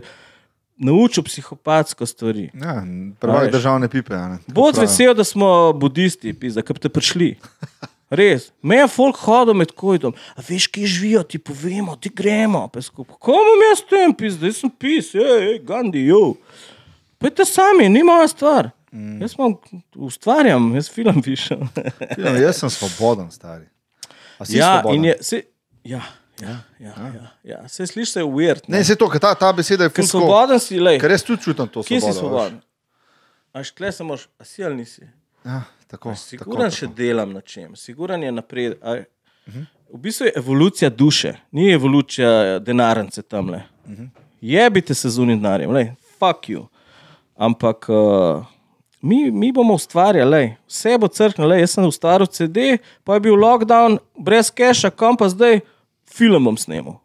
naučil 0.77 1.25
psihopatsko 1.25 2.05
stvari. 2.05 2.51
Ja, 2.53 2.85
Prvak 3.19 3.49
veš. 3.49 3.51
državne 3.57 3.89
pipe. 3.89 4.13
Bod 4.47 4.77
vesel, 4.77 5.17
da 5.17 5.25
smo 5.25 5.73
budisti, 5.73 6.37
pizda, 6.37 6.61
ki 6.61 6.77
bi 6.77 6.85
te 6.85 6.93
prišli. 6.93 7.33
Res, 8.09 8.51
me 8.61 8.75
je 8.75 8.87
folk 8.87 9.17
hodil 9.17 9.53
med 9.53 9.71
kojdom, 9.71 10.15
a 10.35 10.41
veš, 10.41 10.65
kje 10.67 10.87
živijo, 10.87 11.23
ti 11.23 11.37
povemo, 11.37 11.93
ti 11.95 12.09
gremo. 12.09 12.67
pa 12.67 12.81
skupaj. 12.81 13.15
Komu 13.19 13.37
imam 13.37 13.67
jaz 13.67 13.83
tem, 13.85 14.13
pizda, 14.13 14.47
jaz 14.47 14.57
sem 14.57 14.71
pis, 14.71 15.11
hej, 15.13 15.59
Gandhi, 15.61 16.07
jo. 16.07 16.35
Pejte 17.17 17.45
sami, 17.45 17.89
ni 17.89 18.01
moja 18.03 18.27
stvar. 18.27 18.71
Mm. 18.91 19.21
Jaz 19.21 19.35
imam, 19.37 19.53
ustvarjam, 19.95 20.71
jaz 20.75 20.89
film 20.89 21.21
pišem. 21.21 21.67
Ja, 22.17 22.33
jaz 22.39 22.57
sem 22.57 22.69
svoboden, 22.69 23.29
stari. 23.31 23.67
A 24.39 24.43
Ja, 24.49 24.79
svoboden? 24.79 25.05
je, 25.05 25.17
se, 25.21 25.41
ja, 25.83 26.01
ja, 26.41 26.55
ja, 26.79 26.93
ja, 27.13 27.25
ja. 27.43 27.67
Se 27.67 27.87
sliši 27.87 28.11
se 28.11 28.23
weird. 28.23 28.65
Ne, 28.67 28.81
se 28.83 28.95
to, 28.95 29.09
ker 29.09 29.19
ta, 29.19 29.35
ta 29.35 29.53
beseda 29.53 29.83
je 29.83 29.89
fusko. 29.91 30.17
svoboden 30.17 30.59
si, 30.59 30.79
lej. 30.79 30.97
Ker 30.97 31.11
jaz 31.11 31.23
tudi 31.23 31.43
čutim 31.43 31.67
to 31.67 31.83
Kje 31.83 31.99
si 31.99 32.07
svobodo, 32.07 32.19
svoboden? 32.19 32.61
Aš 33.53 33.71
kle 33.71 33.91
se 33.91 34.03
moš, 34.03 34.25
a 34.39 34.43
si 34.43 34.63
ali 34.63 34.75
nisi? 34.75 35.01
veš. 35.01 35.13
Ja, 35.45 35.61
tako. 35.89 36.13
Siguran 36.15 36.69
tako, 36.69 36.77
še 36.77 36.87
delam 36.95 37.33
na 37.33 37.41
čem, 37.41 37.73
siguran 37.75 38.23
je 38.23 38.31
napred. 38.31 38.77
A, 38.81 38.99
v 39.89 39.97
bistvu 39.97 40.29
je 40.29 40.35
evolucija 40.37 40.89
duše, 40.89 41.33
ni 41.51 41.71
evolucija 41.73 42.59
denarnice 42.59 43.21
tam 43.25 43.49
le. 43.49 43.63
Jebite 44.41 44.93
se 44.93 45.09
z 45.09 45.19
unim 45.19 45.39
denarjem, 45.41 45.71
le, 45.71 45.95
fuck 46.19 46.47
you. 46.47 46.67
Ampak 47.35 47.89
uh, 47.89 48.45
mi, 49.01 49.31
mi 49.31 49.51
bomo 49.51 49.73
ustvarjali, 49.73 50.29
lej. 50.31 50.47
vse 50.67 50.97
bo 50.99 51.07
crknilo. 51.07 51.55
Jaz 51.55 51.71
sem 51.71 51.85
ustvaril 51.87 52.27
CD, 52.27 52.77
pa 53.03 53.15
je 53.15 53.19
bil 53.19 53.35
lockdown, 53.35 53.97
brez 54.19 54.51
keša, 54.51 54.91
kam 54.91 55.17
pa 55.17 55.29
zdaj 55.29 55.61
film 56.05 56.45
bom 56.45 56.57
snemal. 56.57 56.99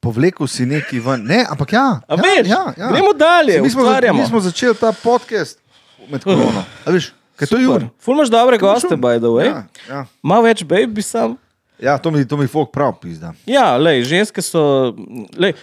Povlekel 0.00 0.46
si 0.48 0.64
neki 0.66 1.00
ven. 1.00 1.24
Ne, 1.28 1.44
ampak 1.50 1.72
ja. 1.72 2.00
A 2.08 2.16
ja, 2.16 2.22
veš, 2.22 2.48
ja, 2.48 2.62
ja. 2.76 2.88
gremo 2.88 3.12
dalje, 3.12 3.58
Saj 3.58 3.62
mi 3.62 3.70
smo, 3.70 3.84
za- 3.84 4.12
mi 4.12 4.26
smo 4.26 4.40
začeli 4.40 4.74
ta 4.74 4.92
podcast 4.92 5.60
med 6.08 6.24
korono. 6.24 6.64
A 6.84 6.90
veš, 6.90 7.12
kaj 7.40 7.48
to 7.48 7.56
je 7.56 7.64
Super. 7.64 7.82
Jur? 7.82 7.90
Ful 7.98 8.14
imaš 8.14 8.28
dobre 8.28 8.58
goste, 8.58 8.96
by 8.96 9.16
the 9.16 9.30
way. 9.30 9.48
Ja, 9.48 9.60
ja. 9.88 10.00
Malo 10.22 10.44
več 10.44 10.60
baby 10.64 11.02
sam. 11.02 11.38
ja, 11.78 11.96
to 11.96 12.10
mi, 12.10 12.20
to 12.24 12.36
mi 12.36 12.44
folk 12.46 12.68
prav 12.70 12.92
pizda. 13.00 13.32
Ja, 13.46 13.76
lej, 13.76 14.04
ženske 14.04 14.42
so. 14.42 14.92
Lej, 15.34 15.54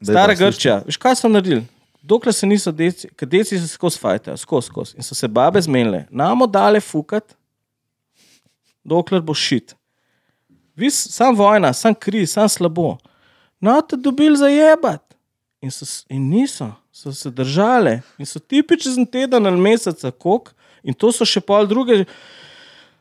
stara 0.00 0.32
Grčija, 0.34 0.80
veš 0.86 0.96
kaj 0.96 1.16
so 1.16 1.28
naredili? 1.28 1.66
Dokler 2.02 2.32
se 2.32 2.46
niso 2.46 2.72
deci, 2.72 3.10
ker 3.12 3.28
deci 3.28 3.58
se 3.60 3.68
skozi 3.68 3.98
fajta, 3.98 4.32
skozi, 4.34 4.66
skozi. 4.66 4.96
In 4.96 5.04
so 5.04 5.12
se 5.14 5.28
babe 5.28 5.60
zmenile, 5.60 6.06
namo 6.10 6.46
dale 6.48 6.80
fukat, 6.80 7.36
dokler 8.82 9.20
bo 9.20 9.34
šit. 9.34 9.74
Vi, 10.76 10.88
s- 10.88 11.10
sam 11.12 11.36
vojna, 11.36 11.72
sam 11.72 11.94
kri, 11.94 12.24
sam 12.26 12.48
slabo. 12.48 12.96
No, 13.60 13.80
te 13.82 13.96
dobili 13.96 14.36
za 14.36 14.48
jebat. 14.48 15.04
In, 15.60 15.70
so, 15.70 15.84
in 16.08 16.30
niso, 16.30 16.70
so 16.90 17.12
se 17.12 17.28
držale. 17.30 17.98
In 18.18 18.26
so 18.26 18.40
tipi 18.40 18.78
čez 18.80 18.96
en 18.96 19.04
teden 19.06 19.46
ali 19.46 19.60
mesec, 19.60 20.00
kok. 20.18 20.54
In 20.82 20.94
to 20.94 21.12
so 21.12 21.24
še 21.24 21.40
pol 21.40 21.66
druge 21.66 22.04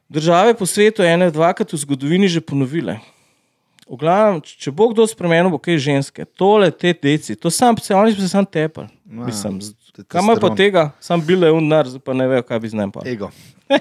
države 0.10 0.54
po 0.54 0.66
svetu, 0.66 1.04
ene, 1.04 1.32
dvakrat 1.32 1.74
v 1.74 1.78
zgodovini 1.78 2.28
že 2.28 2.42
ponovile. 2.42 3.00
V 3.90 3.98
glavnem, 3.98 4.38
če 4.42 4.70
bo 4.70 4.90
kdo 4.90 5.08
spremenil, 5.10 5.50
bo 5.50 5.58
kaj 5.58 5.80
ženske, 5.82 6.26
tole, 6.38 6.70
te 6.70 6.94
deci, 6.94 7.34
to 7.36 7.50
sam, 7.50 7.74
se, 7.78 7.94
oni 7.94 8.14
bi 8.14 8.22
se 8.22 8.30
sam 8.30 8.46
tepali. 8.46 8.90
Ja, 9.10 9.26
Kam 10.08 10.30
je 10.30 10.38
pa 10.38 10.50
tega, 10.54 10.84
sam 11.00 11.20
bil 11.20 11.42
je 11.44 11.50
unar, 11.52 11.90
pa 12.00 12.14
ne 12.14 12.28
vejo, 12.28 12.44
kaj 12.44 12.60
bi 12.60 12.70
z 12.70 12.78
njim 12.78 12.92
pa. 12.92 13.02
Ego. 13.06 13.32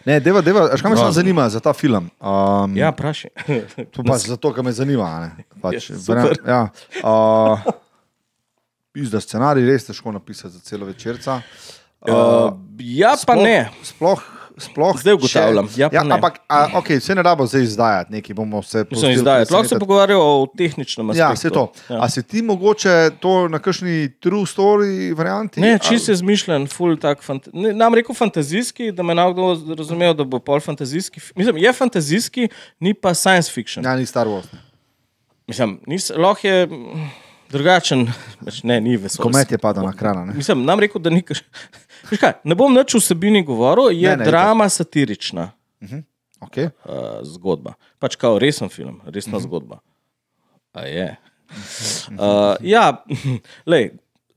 Ne, 0.00 0.16
deva, 0.16 0.40
deva, 0.40 0.62
až 0.72 0.80
kaj 0.80 0.90
me 0.90 0.96
samo 0.96 1.12
zanima 1.12 1.44
za 1.48 1.60
ta 1.60 1.72
film? 1.72 2.06
Um, 2.18 2.72
Ja, 2.72 2.88
praši. 2.88 3.28
To 3.92 4.00
pa 4.00 4.16
zato, 4.16 4.48
ker 4.48 4.64
me 4.64 4.72
zanima. 4.72 5.04
a 5.04 5.18
Ne? 5.20 5.44
Pač, 5.60 5.74
Ja, 5.74 5.80
super. 5.92 6.16
verjam- 6.16 6.46
ja. 6.46 6.60
uh, 7.02 7.60
Pizda 8.92 9.20
scenarij, 9.20 9.60
res 9.62 9.84
težko 9.84 10.08
napisati 10.08 10.54
za 10.54 10.60
celo 10.60 10.86
večerca. 10.86 11.36
Uh, 11.36 11.79
ja, 12.06 13.10
pa 13.26 13.34
sploh, 13.34 13.44
ne. 13.44 13.70
Sploh, 13.82 14.22
sploh 14.58 15.00
Zdaj 15.00 15.14
ugotavljam, 15.14 15.68
ja 15.76 15.90
pa 15.90 16.04
ne. 16.04 16.14
Ampak, 16.14 16.38
a, 16.48 16.68
okay, 16.80 17.00
vse 17.00 17.14
ne 17.14 17.22
rabo 17.22 17.46
zdaj 17.46 17.62
izdajati, 17.62 18.12
nekaj 18.12 18.34
bomo 18.34 18.62
se 18.62 18.84
izdajati. 19.12 19.52
Lahko 19.52 19.68
se 19.68 19.78
pogovarjajo 19.78 20.20
o 20.20 20.46
tehničnem 20.58 21.10
aspektu. 21.10 21.20
Ja, 21.20 21.32
vse 21.32 21.50
to. 21.50 21.72
Ja. 21.88 22.00
A 22.04 22.08
si 22.08 22.22
ti 22.22 22.42
mogoče 22.42 23.10
to 23.20 23.48
na 23.48 23.58
kakšni 23.58 24.12
true 24.20 24.48
story 24.48 25.12
varianti? 25.16 25.60
Ne, 25.60 25.76
ali- 25.76 25.84
čist 25.88 26.08
je 26.08 26.16
zmišljen, 26.16 26.68
ful 26.72 26.96
tak. 27.00 27.24
Ne, 27.52 27.72
nam 27.72 27.94
rekel 27.94 28.14
fantazijski, 28.14 28.92
da 28.92 29.02
me 29.02 29.14
nekdo 29.14 29.54
razumel, 29.76 30.14
da 30.14 30.24
bo 30.24 30.38
pol 30.38 30.60
fantazijski. 30.60 31.20
Mislim, 31.36 31.56
je 31.56 31.72
fantazijski, 31.72 32.48
ni 32.80 32.94
pa 32.94 33.14
science 33.14 33.52
fiction. 33.52 33.84
Ja, 33.84 33.96
ni 33.96 34.06
Star 34.06 34.28
Wars. 34.28 34.48
Mislim, 35.50 35.80
nis, 35.86 36.12
lahko 36.16 36.46
je 36.46 36.66
mm, 36.66 37.10
drugačen, 37.50 38.06
pač 38.44 38.62
ne, 38.62 38.80
ni 38.80 38.96
vesoljski. 38.96 39.22
Komet 39.22 39.52
je 39.52 39.58
padel 39.58 39.84
na 39.84 39.92
krana. 39.92 40.24
Ne? 40.24 40.34
Mislim, 40.38 40.64
nam 40.64 40.80
rekel, 40.80 41.02
da 41.02 41.10
ni. 41.10 41.24
kaj, 42.20 42.32
Ne 42.44 42.54
bom 42.54 42.74
nič 42.74 42.94
vsebini 42.94 43.44
govoril, 43.44 43.90
je 43.92 44.10
Ne, 44.10 44.16
ne, 44.16 44.24
drama 44.24 44.68
satirična 44.68 45.50
Okay. 46.40 46.70
uh, 46.84 47.20
zgodba. 47.22 47.74
Pač 47.98 48.16
kao 48.16 48.38
resen 48.38 48.68
film, 48.68 49.00
resna 49.04 49.36
uh 49.36 49.42
-huh. 49.42 49.44
zgodba. 49.44 49.78
A 50.72 50.80
je. 50.82 51.16
Uh, 52.08 52.56
ja, 52.60 53.04
lej, 53.66 53.90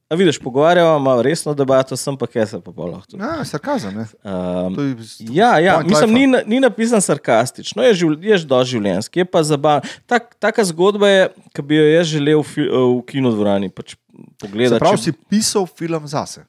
a 0.09 0.15
vidiš, 0.15 0.39
pogovarjamo, 0.39 0.97
imamo 0.97 1.21
resno 1.21 1.53
debato, 1.53 1.97
sem 1.97 2.17
pa 2.17 2.27
kje 2.27 2.45
se 2.47 2.59
pa 2.61 2.71
lahko. 2.83 3.17
Ja, 3.17 3.45
sarkazem. 3.45 3.97
Um, 3.97 4.97
Ja, 5.19 5.59
ja 5.59 5.79
mislim, 5.79 6.13
ni, 6.13 6.27
ni 6.45 6.59
napisan 6.59 7.01
sarkastično, 7.01 7.83
je, 7.83 7.93
živ, 7.93 8.23
je 8.23 8.37
doživljenjski, 8.37 9.19
je 9.19 9.25
pa 9.25 9.43
zabaven. 9.43 9.81
Tak, 10.05 10.35
taka 10.39 10.63
zgodba 10.63 11.07
je, 11.07 11.29
ki 11.55 11.61
bi 11.61 11.75
jo 11.75 11.85
jaz 11.87 12.07
želel 12.07 12.39
v, 12.39 12.43
fi, 12.43 12.61
v 12.61 13.01
kinodvorani 13.07 13.69
pač 13.69 13.95
pogledati. 14.39 14.79
pravi, 14.79 14.97
če- 14.97 15.03
si 15.03 15.11
pisal 15.29 15.65
film 15.65 16.07
zase. 16.07 16.45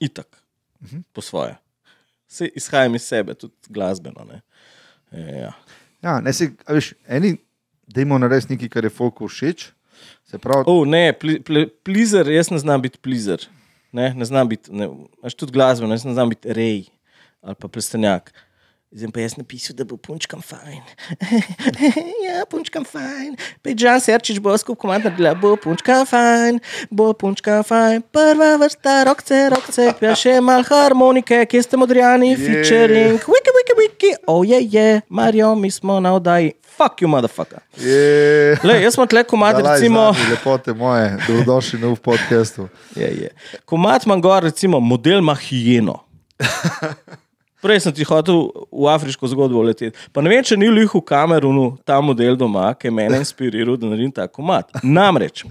Itak, 0.00 0.42
uh 0.80 0.88
-huh. 0.88 1.02
po 1.12 1.20
svoje. 1.20 1.56
Se 2.28 2.48
izhajam 2.54 2.94
iz 2.94 3.02
sebe, 3.02 3.34
tudi 3.34 3.54
glasbeno. 3.68 4.24
Ne? 4.24 4.40
E, 5.12 5.38
Ja. 5.38 5.52
Ja, 6.02 6.20
ne, 6.20 6.32
si, 6.32 6.50
a 6.66 6.72
veš, 6.72 6.92
eni, 7.08 7.36
dajmo 7.86 8.18
narediti 8.18 8.54
nekaj, 8.54 8.68
kar 8.68 8.84
je 8.84 8.90
folku 8.90 9.28
všeč. 9.28 9.70
Se 10.26 10.38
pravi, 10.38 10.64
Oh, 10.66 10.86
ne, 10.86 11.12
pli, 11.12 11.38
pli, 11.42 11.66
plizer, 11.84 12.28
jaz 12.30 12.50
ne 12.50 12.58
znam 12.58 12.82
biti 12.82 12.98
plizer. 12.98 13.46
Ne, 13.92 14.14
ne 14.14 14.24
znam 14.24 14.48
biti, 14.48 14.72
ne, 14.72 14.88
tudi 15.36 15.52
glasbeno, 15.52 15.94
jaz 15.94 16.04
ne 16.04 16.12
znam 16.12 16.28
biti 16.28 16.52
rej 16.52 16.84
ali 17.46 17.54
pa 17.54 17.68
plestenjak. 17.68 18.32
Zdaj 18.96 19.10
pa 19.12 19.20
jaz 19.20 19.34
napisal, 19.36 19.74
da 19.76 19.84
bo 19.84 19.98
punčkam 20.00 20.40
fajn. 20.40 20.80
ja, 22.24 22.46
punčkam 22.48 22.84
fajn. 22.88 23.34
Pejdžan 23.60 24.00
Serčič 24.00 24.38
bo 24.40 24.54
skupaj 24.56 24.80
komand 24.80 25.04
naredila, 25.04 25.34
bo 25.36 25.50
punčkam 25.60 26.06
fajn, 26.08 26.62
bo 26.88 27.10
punčkam 27.12 27.60
fajn. 27.68 28.00
Prva 28.08 28.54
vrsta, 28.62 28.94
rokce, 29.04 29.40
rokce, 29.52 29.90
pa 30.00 30.14
še 30.16 30.38
mal 30.40 30.64
harmonike, 30.64 31.42
kje 31.44 31.60
ste 31.66 31.80
modrijani, 31.82 32.30
yeah. 32.32 32.40
featuring, 32.40 33.20
wiki, 33.34 33.54
wiki, 33.58 33.76
wiki, 33.82 34.14
oh 34.32 34.40
je, 34.48 34.62
je, 34.64 35.02
Marijo, 35.12 35.52
mi 35.60 35.68
smo 35.68 35.98
na 36.00 36.14
oddaji, 36.16 36.54
fuck 36.64 37.04
you, 37.04 37.12
motherfucker. 37.12 37.60
je. 37.76 38.56
Le, 38.64 38.78
jaz 38.80 38.96
sem 38.96 39.12
tle 39.12 39.26
komad, 39.28 39.60
Dalaj, 39.60 39.76
recimo. 39.76 40.06
znani, 40.14 40.32
lepote 40.32 40.72
moje, 40.72 41.12
dobrodošli 41.28 41.84
v 41.84 41.92
podkastu. 42.00 42.70
Je, 42.96 43.12
je. 43.26 43.30
Komat 43.68 44.08
ima 44.08 44.16
gor, 44.16 44.40
recimo, 44.48 44.80
model 44.80 45.20
ima 45.20 45.36
hijeno. 45.36 46.00
Prej 47.66 47.80
sem 47.82 47.90
ti 47.90 48.04
hotel 48.06 48.44
v 48.70 48.86
afriško 48.86 49.26
zgodbo 49.26 49.58
leteti. 49.66 49.90
Pa 50.14 50.22
ne 50.22 50.30
vem, 50.30 50.44
če 50.46 50.54
ni 50.54 50.68
lih 50.70 50.86
v 50.86 51.00
Kamerunu 51.02 51.72
ta 51.82 51.96
model 51.98 52.36
doma, 52.38 52.68
ki 52.78 52.86
je 52.86 52.92
mene 52.94 53.18
inspiriral, 53.18 53.74
da 53.74 53.88
naredim 53.90 54.12
ta 54.14 54.28
komat. 54.30 54.70
Namreč, 54.86 55.42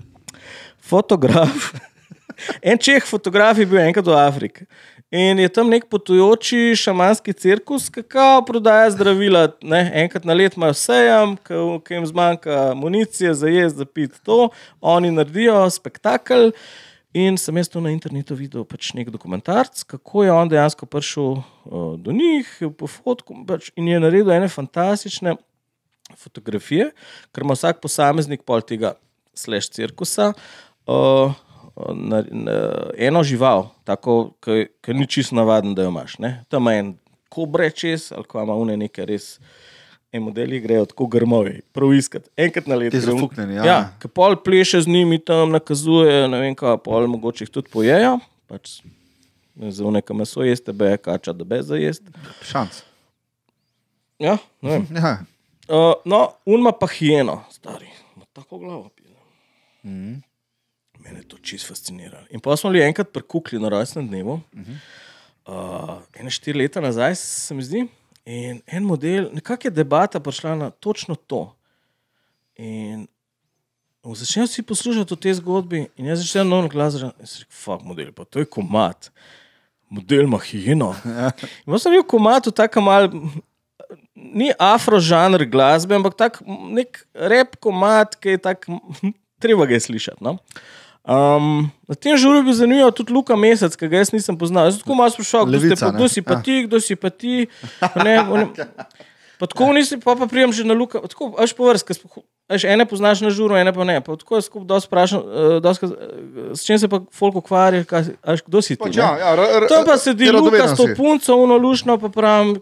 fotograf, 0.80 1.74
en 2.72 2.80
čeh 2.80 3.04
fotograf 3.04 3.60
je 3.60 3.68
bil 3.68 3.82
enkrat 3.84 4.08
v 4.08 4.16
Afriki. 4.16 4.64
In 5.12 5.44
je 5.44 5.52
tam 5.52 5.68
nek 5.68 5.90
potujoči 5.92 6.72
šamanski 6.80 7.36
cirkus, 7.36 7.90
ki 7.92 8.06
prodaja 8.48 8.96
zdravila. 8.96 9.50
Ne? 9.60 9.84
Enkrat 10.06 10.24
na 10.24 10.40
let 10.40 10.56
imajo 10.56 10.80
sejem, 10.80 11.36
ki 11.44 12.00
jim 12.00 12.08
zmanjka 12.08 12.72
municije 12.80 13.36
za 13.36 13.52
jesti, 13.52 13.84
za 13.84 13.86
pit 13.86 14.16
to, 14.24 14.50
oni 14.80 15.12
naredijo 15.12 15.68
spektakel. 15.70 16.54
In 17.16 17.38
sem 17.40 17.56
jaz 17.56 17.70
to 17.72 17.80
na 17.80 17.94
internetu 17.96 18.36
videl, 18.36 18.66
pač 18.68 18.90
nek 18.98 19.08
dokumentarc, 19.14 19.86
kako 19.88 20.26
je 20.26 20.34
on 20.36 20.50
dejansko 20.52 20.88
prišel 20.92 21.38
uh, 21.40 21.94
do 21.96 22.12
njih, 22.12 22.50
po 22.76 22.90
fotku, 22.92 23.38
pač, 23.48 23.70
in 23.80 23.88
je 23.88 24.02
naredil 24.04 24.34
ene 24.36 24.50
fantastične 24.52 25.38
fotografije, 26.20 26.90
ker 27.32 27.48
ima 27.48 27.56
vsak 27.56 27.80
posameznik 27.84 28.44
pol 28.44 28.66
tega 28.68 28.98
slash 29.36 29.72
cirkusa. 29.72 30.34
Uh, 30.86 31.34
Na, 31.76 32.22
na, 32.32 32.54
eno 32.96 33.20
žival, 33.28 33.66
tako, 33.84 34.38
ki 34.40 34.94
ni 34.96 35.10
čisto 35.12 35.36
navaden, 35.36 35.74
da 35.76 35.84
jo 35.84 35.90
imaš. 35.92 36.14
Ne? 36.24 36.30
Tam 36.48 36.70
je 36.72 36.80
en 36.80 36.92
kobre 37.28 37.68
čez, 37.76 38.14
ali 38.16 38.24
pa 38.32 38.46
ima 38.48 38.56
une 38.56 38.78
neke 38.80 39.04
res. 39.04 39.42
In 40.16 40.24
modeli 40.24 40.62
grejo 40.64 40.86
tako 40.88 41.10
grmovi, 41.12 41.58
prav 41.76 41.92
iskati. 41.94 42.30
Enkrat 42.40 42.68
na 42.72 42.76
leto. 42.80 43.00
Zafuknjeni, 43.04 43.58
ja. 43.58 43.66
ja 43.68 43.80
ki 44.00 44.08
pol 44.08 44.38
pleše 44.40 44.80
z 44.86 44.88
njimi 44.88 45.20
tam, 45.20 45.52
nakazuje, 45.52 46.28
ne 46.32 46.40
vem, 46.40 46.56
kaj 46.56 46.78
pol 46.86 47.08
mogoče 47.12 47.44
jih 47.44 47.52
tudi 47.52 47.72
pojejo. 47.74 48.14
Pač, 48.48 48.78
za 49.56 49.92
neka 49.92 50.16
meso 50.16 50.46
jeste, 50.46 50.72
be 50.72 50.94
kača, 50.98 51.34
da 51.36 51.48
be 51.48 51.60
za 51.68 51.80
jesti. 51.82 52.14
Šans. 52.48 52.84
Ja, 54.24 54.38
ne 54.64 54.78
vem. 54.78 54.88
Ja. 54.96 55.18
Uh, 55.68 55.92
no, 56.06 56.22
unma 56.46 56.72
pa 56.72 56.88
hijeno, 56.88 57.42
stari, 57.52 57.90
ima 58.16 58.26
tako 58.34 58.62
glavo. 58.64 58.90
pizda. 58.96 59.20
Mhm. 59.84 60.16
Mene 61.00 61.20
je 61.20 61.28
to 61.28 61.38
čisto 61.38 61.74
fasciniralo. 61.74 62.26
In 62.30 62.40
pa 62.40 62.56
smo 62.58 62.72
bili 62.72 62.86
enkrat 62.86 63.12
pri 63.14 63.22
Kukli 63.22 63.60
na 63.60 63.70
rojstnem 63.70 64.08
dnevu, 64.08 64.40
uh, 65.46 66.00
ene 66.16 66.32
štiri 66.32 66.60
leta 66.60 66.82
nazaj, 66.82 67.16
se 67.16 67.54
mi 67.54 67.64
zdi. 67.64 67.88
In 68.26 68.62
en 68.66 68.84
model, 68.84 69.30
nekako 69.34 69.68
je 69.68 69.72
debata 69.72 70.20
prišla 70.20 70.56
na 70.56 70.70
točno 70.70 71.16
to. 71.16 71.56
In 72.58 73.08
začnejo 74.04 74.48
vsi 74.48 74.64
poslušati 74.64 75.14
o 75.14 75.18
tej 75.18 75.34
zgodbi, 75.34 75.88
in 75.98 76.06
jaz 76.10 76.24
začnem 76.24 76.50
nov 76.50 76.70
glas 76.74 76.98
reči: 76.98 77.46
Fak 77.50 77.84
model, 77.86 78.12
pa 78.14 78.26
to 78.26 78.42
je 78.42 78.46
komat, 78.46 79.12
model 79.90 80.26
ima 80.26 80.40
hijeno. 80.42 80.96
In 81.66 81.74
pa 81.74 81.80
sem 81.82 81.94
bil 81.94 82.06
komat 82.06 82.50
v 82.50 82.56
takem 82.56 82.84
mal. 82.84 83.10
ni 84.16 84.50
afrožanr 84.60 85.46
glasbe, 85.46 85.96
ampak 85.96 86.16
tak 86.18 86.40
nek 86.48 87.06
rep 87.14 87.56
komat, 87.62 88.16
ki 88.20 88.36
je 88.36 88.42
tak, 88.42 88.66
treba 89.44 89.68
ga 89.70 89.78
je 89.78 89.86
slišati. 89.86 90.24
No? 90.24 90.38
Um, 91.06 91.70
na 91.86 91.94
tem 91.94 92.18
žuru 92.18 92.42
bi 92.42 92.50
zanimivo 92.52 92.90
tudi 92.90 93.14
Luka 93.14 93.36
Mesec, 93.36 93.72
ki 93.72 93.86
ga 93.86 94.02
jaz 94.02 94.10
nisem 94.10 94.34
poznal. 94.34 94.66
Jaz 94.66 94.80
tako 94.80 94.96
malo 94.96 95.10
sprašoval, 95.10 95.46
kdo, 95.46 95.54
Levica, 95.56 95.86
pa- 95.86 95.94
kdo 95.94 96.06
si 96.08 96.22
pa 96.22 96.34
Ja. 96.34 96.42
ti, 96.42 96.56
kdo 96.64 96.78
si 96.80 96.96
pa 96.96 97.10
ti. 97.10 97.46
Ne, 97.96 98.16
on, 98.22 98.50
pa 99.40 99.46
tako 99.46 99.70
nisi, 99.72 99.98
pa, 99.98 100.16
pa 100.16 100.26
prijem 100.26 100.50
že 100.52 100.64
na 100.64 100.74
Luka. 100.74 100.98
Tako, 101.00 101.36
až 101.36 101.52
po 101.52 101.66
vrst, 101.66 101.86
Až 102.46 102.62
ene 102.64 102.86
poznaš 102.86 103.22
na 103.22 103.30
žuru, 103.30 103.54
ene 103.56 103.70
pa 103.70 103.82
ne. 103.82 103.98
Pa 104.00 104.14
tako 104.14 104.38
jaz 104.38 104.46
skupaj 104.46 104.66
dosti 104.68 104.86
vprašam, 104.88 105.18
uh, 105.18 105.26
dosti, 105.60 105.86
uh, 105.86 105.94
s 106.52 106.62
čim 106.62 106.78
se 106.78 106.86
pa 106.86 107.02
folk 107.08 107.34
ukvarja, 107.36 107.82
až, 108.22 108.42
kdo 108.42 108.62
si 108.62 108.74
ti. 108.76 108.82
Pač, 108.84 108.94
ja, 108.96 109.14
ja, 109.16 109.30
r- 109.32 109.50
r- 109.60 109.68
To 109.68 109.82
pa 109.82 109.94
sedi 109.96 110.26
je 110.26 110.32
Luka 110.32 110.62
s 110.64 110.74
to 110.74 110.86
punco, 110.94 111.34
uno 111.36 111.54
lušno, 111.56 111.98
pa 111.98 112.06
pravim, 112.08 112.54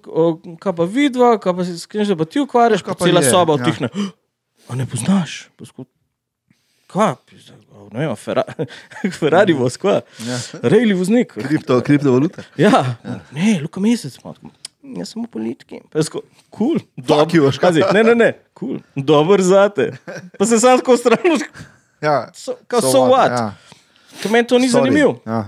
kaj 0.56 0.74
pa 0.74 0.84
vidva, 0.86 1.36
kaj 1.36 1.52
pa 1.54 1.62
si, 1.62 1.76
s 1.76 1.84
kim 1.86 2.00
se 2.02 2.12
pa 2.14 2.24
ti 2.24 2.40
ukvarjaš, 2.40 2.80
pa 2.82 2.92
pa 2.92 3.04
cela 3.04 3.20
je, 3.20 3.28
soba 3.30 3.54
ja. 3.54 3.60
vtihne. 3.60 3.88
A 4.66 4.72
ne 4.74 4.84
poznaš? 4.86 5.52
Pa 5.56 5.64
sku- 5.66 5.88
Kaj? 6.88 7.20
Pizda, 7.26 7.60
Ne 7.94 8.08
vem, 8.08 8.16
Ferrari, 8.26 8.66
Ferrari 9.14 9.54
voz, 9.54 9.78
kva? 9.78 10.00
Ja. 10.26 10.38
Rejli 10.66 10.96
voznik. 10.98 11.36
Kripto, 11.38 11.78
kriptovalute. 11.86 12.42
Ja, 12.58 12.96
ne, 13.32 13.60
Luka 13.62 13.82
Mesec. 13.84 14.18
pa 14.18 14.34
tako, 14.34 14.50
Jaz 14.98 15.14
sem 15.14 15.24
v 15.24 15.30
politiki. 15.32 15.80
Tako, 15.94 16.24
kul, 16.52 16.82
kaj? 17.08 17.60
Pazi, 17.62 17.84
Ne, 17.94 18.02
ne, 18.04 18.16
ne, 18.18 18.32
kul, 18.58 18.82
dober 18.98 19.42
zate. 19.46 19.92
Pa 20.40 20.46
se 20.50 20.60
sam 20.60 20.82
tako 20.82 20.98
stran, 20.98 21.38
Ja, 22.04 22.28
so, 22.36 22.58
kao, 22.68 22.82
so 22.82 23.06
what. 23.08 23.32
Ja. 23.32 23.54
Ker 24.22 24.32
meni 24.32 24.48
to 24.48 24.58
ni 24.60 24.68
Sorry. 24.68 24.90
zanimivo. 24.90 25.22
Ja. 25.26 25.46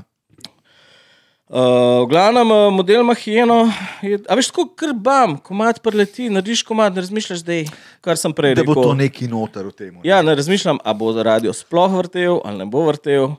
Uh, 1.45 2.01
v 2.01 2.09
glavnem, 2.09 2.49
uh, 2.49 2.73
model 2.73 3.03
Mahijeno 3.05 3.69
je, 4.01 4.17
a 4.25 4.33
veš, 4.33 4.47
tako 4.49 4.63
krbam, 4.73 5.35
komat 5.37 5.77
preleti, 5.77 6.25
narediš 6.33 6.63
komat, 6.65 6.95
ne 6.97 7.03
razmišljaš 7.05 7.43
zdaj, 7.43 7.67
kar 8.01 8.17
sem 8.17 8.33
prej 8.33 8.55
Da 8.57 8.63
rekel. 8.63 8.73
bo 8.73 8.87
to 8.87 8.95
neki 8.97 9.29
noter 9.29 9.69
v 9.69 9.73
tem. 9.77 9.99
Ja, 10.01 10.23
ne 10.25 10.33
razmišljam, 10.33 10.81
a 10.81 10.93
bo 10.97 11.13
radio 11.13 11.53
sploh 11.53 11.93
vrtel 12.01 12.41
ali 12.41 12.63
ne 12.63 12.65
bo 12.65 12.81
vrtel. 12.89 13.35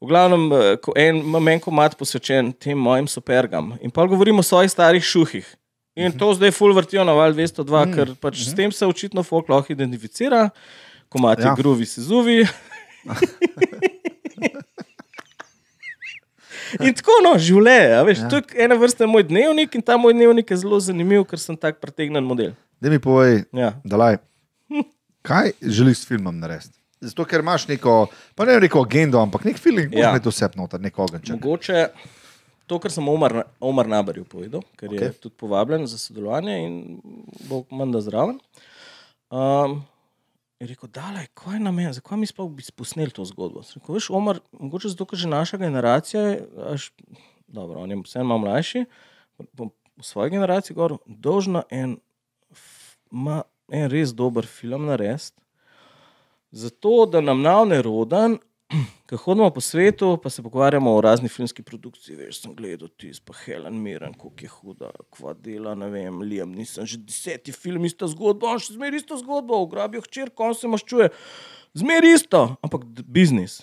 V 0.00 0.08
glavnem, 0.08 0.48
eh, 0.56 0.88
en, 0.96 1.20
imam 1.20 1.48
en 1.52 1.60
komat 1.60 1.98
posvečen 2.00 2.48
tem 2.56 2.78
mojim 2.80 3.04
supergam. 3.04 3.74
In 3.84 3.92
pa 3.92 4.08
govorimo 4.08 4.40
o 4.40 4.42
svojih 4.42 4.72
starih 4.72 5.04
šuhih. 5.04 5.44
In 6.00 6.16
to 6.16 6.32
zdaj 6.32 6.56
full 6.56 6.72
vrtijo 6.72 7.04
na 7.04 7.12
val 7.12 7.36
202, 7.36 7.84
mm. 7.84 7.92
ker 7.92 8.14
pač 8.16 8.40
s 8.40 8.56
tem 8.56 8.72
se 8.72 8.88
očitno 8.88 9.20
folk 9.20 9.52
lahko 9.52 9.68
identificira, 9.76 10.48
komat 11.12 11.44
je 11.44 11.44
Ja. 11.44 11.54
gruvi 11.54 11.84
se 11.84 12.00
zuvi. 12.00 12.46
In 16.86 16.94
tako, 16.94 17.18
no, 17.24 17.34
življenje. 17.38 18.02
Veš, 18.08 18.18
ja. 18.24 18.28
To 18.32 18.40
je 18.40 18.64
ena 18.64 18.76
vrsta 18.80 19.08
moj 19.10 19.24
dnevnik 19.28 19.74
in 19.74 19.82
ta 19.82 19.96
moj 20.00 20.14
dnevnik 20.16 20.50
je 20.50 20.60
zelo 20.62 20.80
zanimiv, 20.80 21.24
ker 21.30 21.38
sem 21.42 21.56
tak 21.58 21.80
pretegnen 21.82 22.24
model. 22.24 22.52
Da 22.80 22.90
mi 22.90 22.98
povej, 23.02 23.44
Ja. 23.56 23.74
dalaj, 23.84 24.18
kaj 25.26 25.52
želiš 25.60 26.04
s 26.04 26.08
filmom 26.08 26.38
narediti? 26.40 26.76
Zato, 27.00 27.24
ker 27.24 27.40
imaš 27.40 27.66
neko, 27.68 28.06
pa 28.36 28.44
ne 28.44 28.58
neko 28.60 28.82
agendo, 28.84 29.20
ampak 29.20 29.44
nek 29.48 29.58
feeling, 29.58 29.92
Ja. 29.92 30.12
ja. 30.12 30.20
to 30.20 30.30
vse 30.32 30.48
noter, 30.56 30.80
nek 30.80 30.98
ogenček. 30.98 31.36
Mogoče 31.40 31.88
to, 32.70 32.78
kar 32.78 32.92
sem 32.92 33.08
Omar, 33.08 33.42
Omar 33.60 33.88
Nabarju 33.90 34.24
povedal, 34.24 34.62
ker 34.78 34.92
okay. 34.92 35.08
je 35.10 35.12
tudi 35.26 35.34
povabljen 35.40 35.88
za 35.90 35.98
sodelovanje 35.98 36.54
in 36.62 36.74
bo 37.48 37.64
menda 37.74 37.98
zraven. 38.04 38.38
Um, 39.30 39.80
je 40.60 40.66
rekel, 40.66 40.88
da 40.88 41.08
je 41.20 41.26
kaj 41.34 41.58
na 41.58 41.70
meni, 41.72 41.92
zakaj 41.92 42.18
mi 42.18 42.26
sploh 42.26 42.50
bi 42.52 42.64
posneli 42.76 43.10
to 43.10 43.24
zgodbo. 43.24 43.62
Rekel, 43.74 43.94
veš, 43.94 44.10
Omar, 44.10 44.40
mogoče 44.52 44.92
zato, 44.92 45.06
ker 45.08 45.18
že 45.18 45.28
naša 45.28 45.56
generacija, 45.56 46.22
je, 46.22 46.48
až, 46.74 46.90
dobro, 47.46 47.80
on 47.80 47.90
je 47.90 48.02
vseeno 48.04 48.28
malo 48.28 48.44
mlajši, 48.44 48.84
v 49.56 49.70
svoji 50.04 50.30
generaciji 50.30 50.74
govoril, 50.74 50.98
dolžna 51.06 51.62
en, 51.70 51.96
ma, 53.10 53.42
en 53.72 53.88
res 53.90 54.12
dober 54.14 54.46
film 54.46 54.86
narediti. 54.86 55.32
Zato, 56.52 57.06
da 57.06 57.20
nam 57.20 57.42
navne 57.42 57.82
rodan, 57.82 58.38
ko 59.10 59.16
hodimo 59.16 59.50
po 59.50 59.60
svetu, 59.60 60.14
pa 60.22 60.30
se 60.30 60.42
pogovarjamo 60.42 60.92
o 60.94 61.00
razni 61.00 61.28
filmski 61.28 61.62
produkciji. 61.62 62.16
Veš, 62.16 62.40
sem 62.44 62.52
gledal 62.54 62.88
tisto, 62.88 63.24
pa 63.26 63.34
Helen 63.44 63.80
Mirren, 63.82 64.14
kako 64.14 64.32
je 64.40 64.48
huda, 64.48 64.90
kva 65.10 65.34
dela, 65.34 65.74
ne 65.74 65.88
vem, 65.90 66.20
Liam, 66.22 66.52
nisem 66.54 66.86
že 66.86 66.98
deseti 66.98 67.52
film, 67.52 67.84
ista 67.84 68.06
zgodba, 68.06 68.52
on 68.54 68.62
še 68.62 68.76
zmeraj 68.76 69.02
isto 69.02 69.18
zgodbo, 69.18 69.58
ugrabijo 69.64 70.04
hčerko, 70.06 70.50
on 70.52 70.54
se 70.54 70.70
maščuje. 70.70 71.10
Zmeraj 71.74 72.14
isto, 72.14 72.44
ampak 72.62 72.86
biznis. 73.06 73.60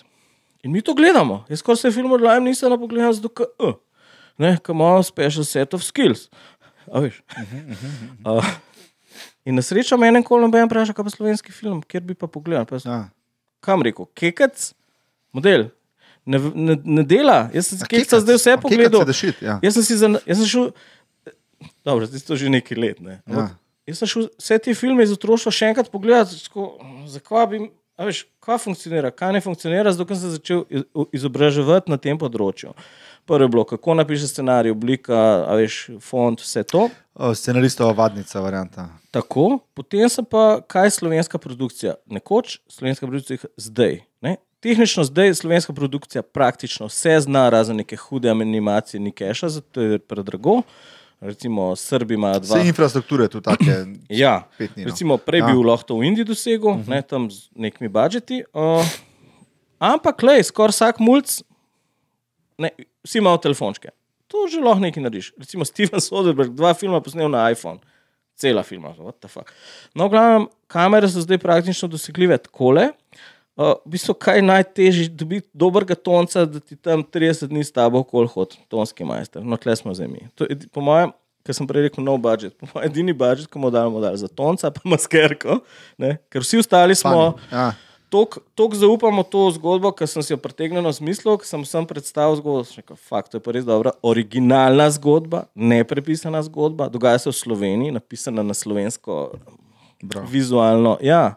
In 0.66 0.72
mi 0.74 0.82
to 0.82 0.92
gledamo. 0.94 1.44
Jaz 1.48 1.62
skoraj 1.62 1.84
se 1.86 1.94
film 1.94 2.12
od 2.12 2.20
Liam 2.24 2.44
nisem 2.44 2.72
napogledal, 2.72 3.12
zato 3.16 3.30
ker, 3.32 3.48
uh, 3.62 3.76
ne, 4.38 4.56
kam 4.62 4.76
imamo 4.76 5.02
special 5.06 5.44
set 5.46 5.72
of 5.74 5.84
skills. 5.86 6.28
A 6.92 7.00
veš. 7.04 7.22
Uh, 8.28 8.44
in 9.48 9.54
na 9.56 9.62
srečo 9.62 9.96
me 9.96 10.08
en 10.10 10.20
kol 10.26 10.42
noben 10.42 10.66
vpraša, 10.68 10.92
kaj 10.92 11.06
pa 11.06 11.12
slovenski 11.12 11.52
film, 11.54 11.78
kjer 11.80 12.02
bi 12.04 12.16
pa 12.18 12.26
pogledal. 12.28 12.66
Pa 12.68 12.76
jaz, 12.76 12.84
Ja. 12.88 12.98
kam 13.64 13.80
rekel, 13.82 14.06
kekec, 14.14 14.74
model. 15.32 15.68
Ne, 16.28 16.38
ne, 16.54 16.76
ne 16.84 17.02
dela, 17.08 17.48
jaz 17.54 17.70
sem 17.70 17.78
kekca 17.80 17.96
kekac, 17.96 18.20
zdaj 18.20 18.36
vse 18.36 18.56
pogledal. 18.60 19.04
the 19.04 19.14
shit, 19.16 19.38
ja. 19.42 19.58
Jaz 19.64 19.74
sem 19.74 19.82
si 19.82 19.96
za, 19.96 20.10
jaz 20.26 20.36
sem 20.38 20.46
šel, 20.46 20.66
dobro, 21.84 22.06
zdaj 22.06 22.20
to 22.20 22.36
že 22.36 22.50
nekaj 22.52 22.76
let. 22.76 23.00
Ne? 23.00 23.20
Ja. 23.26 23.48
Jaz 23.88 24.02
sem 24.02 24.08
šel 24.08 24.28
vse 24.36 24.58
te 24.58 24.74
filme 24.76 25.04
iz 25.04 25.12
otroštva 25.12 25.52
še 25.52 25.70
enkrat 25.72 25.88
pogledati, 25.88 26.36
tako, 26.44 26.74
zakaj 27.08 27.46
bi, 27.48 27.60
a 27.96 28.04
veš, 28.04 28.26
kaj 28.44 28.60
funkcionira, 28.60 29.10
kaj 29.10 29.32
ne 29.32 29.40
funkcionira, 29.40 29.92
zato 29.92 30.12
sem 30.12 30.20
se 30.20 30.34
začel 30.36 30.64
iz- 30.68 30.84
izobraževati 31.12 31.90
na 31.90 31.96
tem 31.96 32.18
področju. 32.20 32.74
Prvo 33.24 33.44
je 33.44 33.48
bilo, 33.48 33.64
kako 33.64 33.94
napiše 33.94 34.28
scenarij, 34.28 34.72
oblika, 34.72 35.16
veš, 35.52 35.98
font, 36.00 36.40
vse 36.40 36.62
to. 36.64 36.86
Scenaristova 37.34 37.92
vadnica, 37.92 38.40
varianta. 38.40 38.86
Tako, 39.10 39.58
potem 39.74 40.08
pa, 40.30 40.60
kaj 40.60 40.86
je 40.86 40.90
slovenska 40.90 41.38
produkcija. 41.38 41.96
Nekoč 42.06 42.60
slovenska 42.68 43.06
produkcija 43.06 43.50
zdaj. 43.56 43.98
Ne? 44.20 44.36
Tehnično 44.60 45.04
zdaj 45.04 45.34
slovenska 45.34 45.72
produkcija 45.72 46.22
praktično 46.22 46.86
vse 46.86 47.20
zna, 47.20 47.48
razen 47.50 47.76
neke 47.76 47.96
hude 47.96 48.30
animacije, 48.30 49.00
ni 49.00 49.12
keša, 49.12 49.48
zato 49.48 49.80
je 49.80 49.98
predrago. 49.98 50.62
Recimo 51.20 51.76
Srbi 51.76 52.14
imajo 52.14 52.40
dva. 52.40 52.58
Vse 52.58 52.68
infrastrukture 52.68 53.28
tu 53.28 53.40
take. 53.40 53.84
Ja, 54.08 54.48
Spet 54.54 54.76
ni, 54.76 54.82
no. 54.84 54.90
recimo 54.90 55.16
prej 55.16 55.42
bi 55.42 55.50
Ja. 55.50 55.66
lahko 55.66 55.86
to 55.86 55.98
v 55.98 56.04
Indiji 56.04 56.24
dosegel, 56.24 56.70
uh 56.70 56.76
-huh. 56.76 56.88
ne, 56.88 57.02
tam 57.02 57.30
z 57.30 57.50
nekimi 57.54 57.88
budžeti. 57.88 58.44
Uh, 58.54 58.86
ampak, 59.78 60.22
le, 60.22 60.42
skoraj 60.42 60.70
vsak 60.70 60.98
mulj, 60.98 61.22
vsi 63.04 63.18
imajo 63.18 63.36
telefončke. 63.36 63.88
To 64.28 64.46
že 64.50 64.60
lahko 64.60 64.80
nekaj 64.80 65.02
narediš. 65.02 65.32
Recimo 65.38 65.64
Steven 65.64 66.00
Soderbergh, 66.00 66.54
dva 66.54 66.74
filma 66.74 67.00
posnel 67.00 67.30
na 67.30 67.50
iPhone, 67.50 67.78
cela 68.36 68.62
filma. 68.62 68.94
what 68.98 69.18
the 69.20 69.28
fuck. 69.28 69.50
No, 69.94 70.06
v 70.06 70.10
glavnem, 70.10 70.48
kamere 70.66 71.08
so 71.08 71.20
zdaj 71.20 71.38
praktično 71.38 71.88
dosegljive 71.88 72.38
takole. 72.38 72.90
Uh, 73.58 73.74
v 73.82 73.96
bistvu, 73.96 74.14
kaj 74.14 74.38
je 74.38 74.42
najtežje, 74.46 75.04
dobiti 75.18 75.48
dobrega 75.50 75.96
tonca, 75.98 76.44
da 76.46 76.60
ti 76.62 76.76
tam 76.78 77.02
30 77.02 77.50
dni 77.50 77.64
s 77.66 77.74
tabo 77.74 78.04
okoli 78.04 78.30
hod, 78.30 78.54
tonski 78.70 79.02
majster. 79.02 79.42
No, 79.42 79.58
tle 79.58 79.74
smo 79.74 79.90
zdaj 79.98 80.06
mi. 80.06 80.28
To 80.38 80.46
je, 80.46 80.54
po 80.70 80.78
mojem, 80.78 81.10
ker 81.42 81.58
sem 81.58 81.66
prej 81.66 81.88
rekel, 81.88 82.06
no 82.06 82.14
budžet. 82.22 82.54
Po 82.54 82.70
mojem, 82.70 82.86
edini 82.86 83.10
budžet, 83.10 83.50
ki 83.50 83.58
mu 83.58 83.72
damo 83.74 83.98
dal 83.98 84.14
za 84.14 84.30
tonca, 84.30 84.70
pa 84.70 84.84
maskerko, 84.86 85.58
ne? 85.98 86.20
ker 86.30 86.46
vsi 86.46 86.62
ostali 86.62 86.94
smo. 86.94 87.34
Funny, 87.34 87.50
Ja. 87.50 87.68
Tako 88.08 88.72
zaupamo 88.72 89.20
to 89.20 89.50
zgodbo, 89.52 89.90
ker 89.92 90.08
sem 90.08 90.22
si 90.24 90.32
jo 90.32 90.38
pretegnil 90.40 90.80
na 90.80 90.94
smislu, 90.96 91.34
ker 91.36 91.44
sem 91.44 91.60
sem 91.68 91.84
predstavil 91.84 92.38
zgodbo. 92.38 92.62
Rekel, 92.78 92.96
Fakt, 92.96 93.34
to 93.34 93.36
je 93.36 93.44
pa 93.44 93.52
res 93.52 93.66
dobra, 93.68 93.92
originalna 94.00 94.86
zgodba, 94.94 95.44
ne 95.52 95.82
prepisana 95.84 96.40
zgodba, 96.46 96.86
dogaja 96.88 97.26
se 97.26 97.28
v 97.28 97.36
Sloveniji, 97.36 97.92
napisana 97.98 98.46
na 98.46 98.56
slovensko, 98.56 99.34
Bravo. 100.00 100.24
vizualno. 100.30 100.96
Ja. 101.04 101.34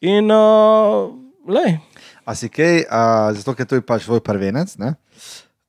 In, 0.00 0.30
uh, 0.32 1.12
lej, 1.48 1.78
A 2.24 2.34
si 2.36 2.50
kaj, 2.52 2.84
a, 2.84 3.32
zato 3.32 3.54
ker 3.56 3.64
to 3.64 3.78
je 3.78 3.82
pač 3.82 4.04
tvoj 4.04 4.20
prvenec, 4.20 4.74
ne? 4.76 4.94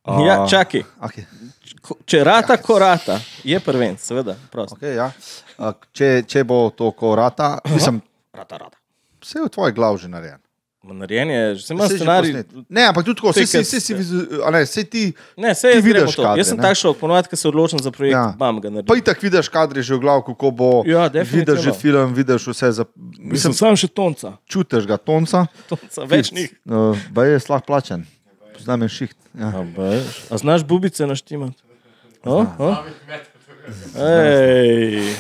A, 0.03 0.19
ja, 0.22 0.35
čakaj, 0.43 0.84
Okay. 1.07 1.23
Če 2.06 2.19
rata, 2.27 2.57
ko 2.60 2.76
rata, 2.80 3.15
je 3.47 3.56
prvenc, 3.64 3.99
seveda. 4.03 4.35
prosto. 4.51 4.76
Okay, 4.76 4.97
ja. 4.99 5.07
A, 5.57 5.72
če, 5.95 6.23
če 6.27 6.43
bo 6.43 6.69
to 6.69 6.91
korata, 6.91 7.60
mislim, 7.65 8.01
Rata, 8.35 8.57
rata. 8.57 8.77
vse 9.23 9.39
je 9.39 9.45
v 9.45 9.49
tvoj 9.49 9.72
glav 9.72 9.97
že 9.97 10.07
narejen. 10.07 10.39
Narejen 10.81 11.30
je, 11.30 11.56
že 11.56 11.61
sem 11.61 11.76
imel 11.76 11.89
scenarij. 11.89 12.31
posnet. 12.34 12.47
Ne, 12.69 12.84
ampak 12.85 13.03
tudi 13.03 13.18
tako, 13.18 13.30
vse 13.30 13.43
si, 13.43 13.64
si, 13.64 13.80
si, 13.80 13.93
vizu- 13.93 14.39
a 14.39 14.49
ne, 14.49 14.64
saj 14.64 14.84
ti, 14.85 15.01
Ne, 15.35 15.49
Ti 15.49 15.56
se 15.56 15.68
jaz 15.69 15.76
gremo 15.77 15.88
vidiš 16.01 16.15
to. 16.15 16.23
kadre, 16.23 16.39
Jaz 16.39 16.47
sem 16.47 16.57
ne? 16.57 16.64
tak 16.64 16.73
šel, 16.73 16.93
ponovadi, 16.93 17.27
ko 17.27 17.35
se 17.35 17.45
odločim 17.45 17.80
za 17.80 17.91
projekt, 17.91 18.14
Ja. 18.14 18.23
ja. 18.23 18.34
bam 18.34 18.57
ga 18.57 18.69
naredim. 18.69 18.88
pa 18.88 18.95
itak 18.95 19.19
vidiš 19.19 19.49
kadre 19.49 19.81
že 19.81 19.91
v 19.91 19.99
glavu, 19.99 20.23
kako 20.23 20.51
bo. 20.51 20.69
Ja, 20.84 21.06
vidiš 21.10 21.60
že 21.60 21.72
film, 21.73 22.14
vidiš 22.14 22.47
vse, 22.47 22.72
za, 22.73 22.84
Mislim, 22.95 23.27
mislim, 23.30 23.53
sam 23.53 23.76
še 23.76 23.88
tonca. 23.89 24.39
čutiš 24.45 24.84
ga, 24.85 24.95
tonca. 24.95 25.45
tonca 25.68 26.01
več 26.06 26.31
njih. 26.31 26.47
Uh, 26.64 26.95
ba 27.10 27.26
je 27.26 27.38
slah 27.38 27.60
plačen, 27.60 28.07
poznam 28.49 28.81
je 28.81 28.89
šiht. 28.89 29.18
Ja. 29.35 29.51
A, 29.51 29.68
baš. 29.68 30.26
A 30.27 30.38
znaš 30.38 30.64
bubice 30.64 31.03
naštimati? 31.03 31.60
O, 32.23 32.39
o? 32.57 32.69
Ej. 33.95 35.15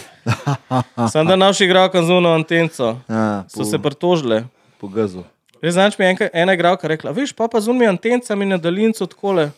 Sam 1.11 1.25
da 1.25 1.35
naš 1.35 1.61
igralka 1.61 1.99
z 1.99 2.09
uno 2.09 2.29
antenco. 2.31 2.97
Ja, 3.07 3.43
So 3.47 3.63
se 3.63 3.77
pritožile. 3.77 4.47
po 4.77 4.87
gazu. 4.87 5.23
Res 5.61 5.73
znaš 5.73 5.97
mi 5.99 6.05
enka- 6.05 6.29
ena 6.33 6.53
igralka 6.53 6.87
rekla, 6.87 7.11
veš, 7.11 7.33
pa 7.35 7.47
pa 7.47 7.61
z 7.61 7.67
unimi 7.71 7.87
antencami 7.87 8.45
na 8.45 8.57
daljincu 8.57 9.03
odkole. 9.03 9.49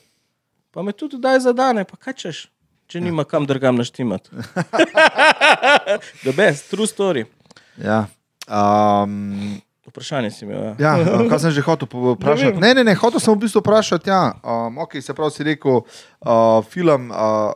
Pa 0.71 0.81
me 0.81 0.91
tudi 0.91 1.19
daj 1.19 1.39
zadane, 1.39 1.83
pa 1.85 1.99
kaj 1.99 2.13
češ? 2.13 2.47
če 2.91 2.99
nima 2.99 3.23
kam 3.23 3.47
drugam 3.47 3.79
naštimati. 3.79 4.29
The 6.25 6.33
best, 6.35 6.67
true 6.71 6.87
story. 6.89 7.25
Ja. 7.79 8.05
Um, 8.47 9.61
Vprašanje 9.87 10.31
si 10.31 10.45
imel. 10.45 10.59
Ja. 10.61 10.75
Ja, 10.79 10.91
a, 10.99 11.23
kaj 11.31 11.39
sem 11.45 11.55
že 11.55 11.63
hotel 11.65 11.87
vprašati? 11.87 12.59
Ne, 12.61 12.73
ne, 12.77 12.83
ne, 12.87 12.95
hotel 12.99 13.23
sem 13.23 13.33
v 13.35 13.45
bistvu 13.45 13.63
vprašati. 13.63 14.11
Ja, 14.11 14.35
um, 14.43 14.79
okay, 14.83 15.03
se 15.03 15.15
pravi, 15.15 15.35
si 15.35 15.47
rekel, 15.47 15.81
uh, 15.81 16.59
film, 16.67 17.09
uh, 17.15 17.55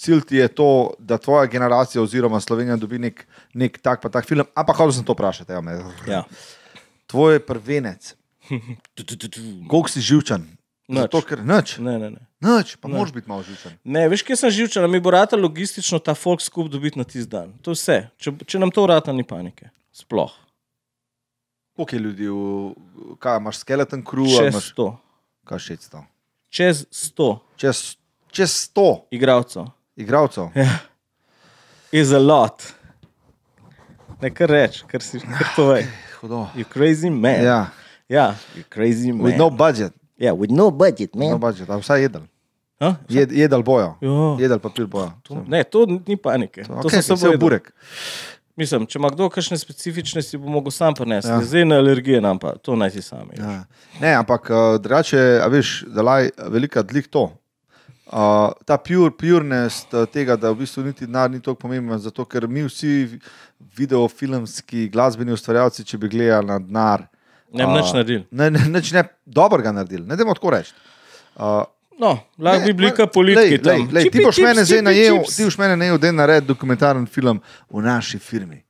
cilj 0.00 0.22
ti 0.28 0.40
je 0.40 0.48
to, 0.52 0.70
da 1.00 1.18
tvoja 1.20 1.48
generacija 1.52 2.02
oziroma 2.04 2.40
Slovenija 2.40 2.76
dobi 2.80 3.00
nek, 3.00 3.24
nek 3.56 3.80
tak 3.84 4.04
pa 4.04 4.12
tak 4.12 4.28
film, 4.28 4.44
ampak 4.56 4.80
sem 4.92 5.04
to 5.04 5.16
vprašati. 5.16 5.56
Ja. 5.56 5.60
Ja. 6.08 6.22
Tvoj 7.10 7.40
prvenec, 7.40 8.14
koliko 9.70 9.88
si 9.88 10.00
živčen? 10.00 10.46
Zato, 10.88 11.20
ker 11.22 11.38
nič, 11.40 11.78
Ne, 11.78 11.98
ne, 11.98 12.08
ne. 12.10 12.22
nič, 12.40 12.74
pa 12.76 12.90
moraš 12.90 13.12
biti 13.12 13.30
malo 13.30 13.42
živčen. 13.42 13.76
Ne, 13.84 14.08
veš, 14.10 14.22
kje 14.22 14.36
sem 14.36 14.50
živčen, 14.50 14.86
mi 14.90 14.98
bo 14.98 15.10
rata 15.10 15.36
logistično 15.36 15.98
ta 15.98 16.14
folk 16.14 16.40
skup 16.40 16.66
dobiti 16.66 16.98
na 16.98 17.04
tisti 17.04 17.30
dan. 17.30 17.52
To 17.62 17.70
je 17.70 17.78
vse. 17.78 17.98
Če, 18.16 18.32
če 18.44 18.58
nam 18.58 18.70
to 18.70 18.82
vrata, 18.82 19.14
ni 19.14 19.22
panike. 19.22 19.70
Sploh. 19.92 20.34
Koliko 21.76 21.94
je 21.94 22.00
ljudi, 22.00 22.26
v, 22.26 22.74
kaj 23.18 23.38
imaš, 23.38 23.58
skeleton 23.58 24.02
crew, 24.02 24.26
Čez 24.28 24.50
imaš 24.50 24.66
100. 24.74 24.88
kaj 25.46 25.58
še 25.58 25.76
100? 25.78 26.02
Čez 26.50 26.82
100 26.90 27.28
Čez, 27.56 27.78
čez 28.28 28.50
100 28.68 28.86
igralcev. 29.10 29.70
igralcev. 29.96 30.50
Ja. 30.54 30.66
Is 31.92 32.10
a 32.10 32.18
lot. 32.18 32.66
Ne 34.20 34.30
kar 34.30 34.50
reč, 34.50 34.82
kar 34.86 35.02
si 35.02 35.22
kar 35.22 35.54
povej. 35.56 35.86
Hudo. 36.20 36.46
You 36.56 36.64
crazy 36.72 37.10
man. 37.10 37.44
Ja, 37.44 37.66
ja 38.08 38.34
you 38.56 38.62
crazy 38.70 39.12
man. 39.12 39.24
with 39.26 39.38
no 39.38 39.50
budget. 39.50 39.92
yeah, 40.18 40.38
with 40.38 40.52
no 40.52 40.70
budget, 40.70 41.14
No 41.14 41.28
man. 41.30 41.40
budget, 41.40 41.70
a 41.70 41.76
vsaj 41.78 42.02
jedel. 42.02 42.22
Ha? 42.80 42.96
Jed, 43.08 43.32
jedel 43.32 43.62
bojo. 43.62 43.94
Ja. 44.00 44.36
Jedel 44.40 44.58
papir 44.58 44.86
bojo. 44.86 45.12
To, 45.22 45.44
ne, 45.48 45.64
to 45.64 45.86
ni 46.06 46.16
panike. 46.16 46.62
To, 46.64 46.72
Okay, 46.72 46.90
sem 47.02 47.16
vse 47.16 47.16
samo 47.16 47.36
burek. 47.36 47.72
Mislim, 48.56 48.86
če 48.86 48.98
ima 48.98 49.08
kdo 49.12 49.28
kakšne 49.32 49.56
specifične, 49.58 50.22
si 50.22 50.36
bo 50.36 50.48
mogel 50.48 50.72
sam 50.72 50.94
prenesti. 50.94 51.30
Ja. 51.30 51.38
Ja. 51.40 51.44
Zdaj 51.44 51.64
na 51.64 51.76
alergije 51.80 52.20
nam 52.20 52.38
pa, 52.38 52.54
to 52.56 52.76
naj 52.76 52.90
si 52.90 53.02
sami. 53.02 53.36
Ja. 53.38 53.50
Ja. 53.50 53.64
Ne, 54.00 54.14
ampak 54.14 54.50
uh, 54.50 54.80
drugače, 54.80 55.40
a 55.44 55.46
veš, 55.48 55.84
da 55.88 56.18
je 56.18 56.30
velika 56.48 56.82
dlik 56.82 57.08
to. 57.08 57.30
Uh, 58.10 58.50
ta 58.66 58.74
pure, 58.82 59.12
pureness 59.14 59.84
uh, 59.92 60.02
tega, 60.10 60.34
da 60.36 60.50
v 60.50 60.64
bistvu 60.64 60.82
niti 60.82 61.06
denar 61.06 61.30
ni 61.30 61.38
tako 61.38 61.60
pomemben, 61.62 61.98
zato 62.02 62.24
ker 62.26 62.48
mi 62.50 62.64
vsi 62.66 63.20
videofilmski 63.78 64.88
glasbeni 64.90 65.30
ustvarjalci, 65.32 65.86
če 65.86 65.98
bi 65.98 66.10
gledali 66.10 66.50
na 66.50 66.58
denar, 66.58 67.06
Ne 67.52 67.66
bi 67.66 67.72
nič 67.72 67.92
naredili. 67.94 68.24
Ne, 68.30 68.50
ne, 68.50 68.62
nič 68.70 68.92
ne 68.94 69.04
dobrega 69.26 69.72
naredili, 69.74 70.06
ne 70.06 70.16
dajmo 70.16 70.34
tako 70.38 70.56
reči. 70.56 70.74
Uh, 71.36 71.62
No, 72.00 72.14
lahko 72.40 72.64
bi 72.64 72.72
bili 72.72 72.88
Ne, 72.88 72.94
kar 72.96 73.10
politiki. 73.12 73.58
lej, 73.60 73.60
lej, 73.60 73.82
lej, 73.92 74.04
ti 74.04 74.08
Čipi 74.08 74.24
boš 74.24 74.36
čips, 74.38 74.44
mene 74.46 74.62
zdaj 74.64 74.82
najel, 74.82 75.18
ti 75.28 75.44
boš 75.44 75.58
mene 75.60 75.74
najel, 75.76 75.98
da 76.00 76.12
naredim 76.12 76.46
dokumentaren 76.48 77.04
film 77.06 77.42
v 77.68 77.82
naši 77.84 78.18
firmi. 78.18 78.62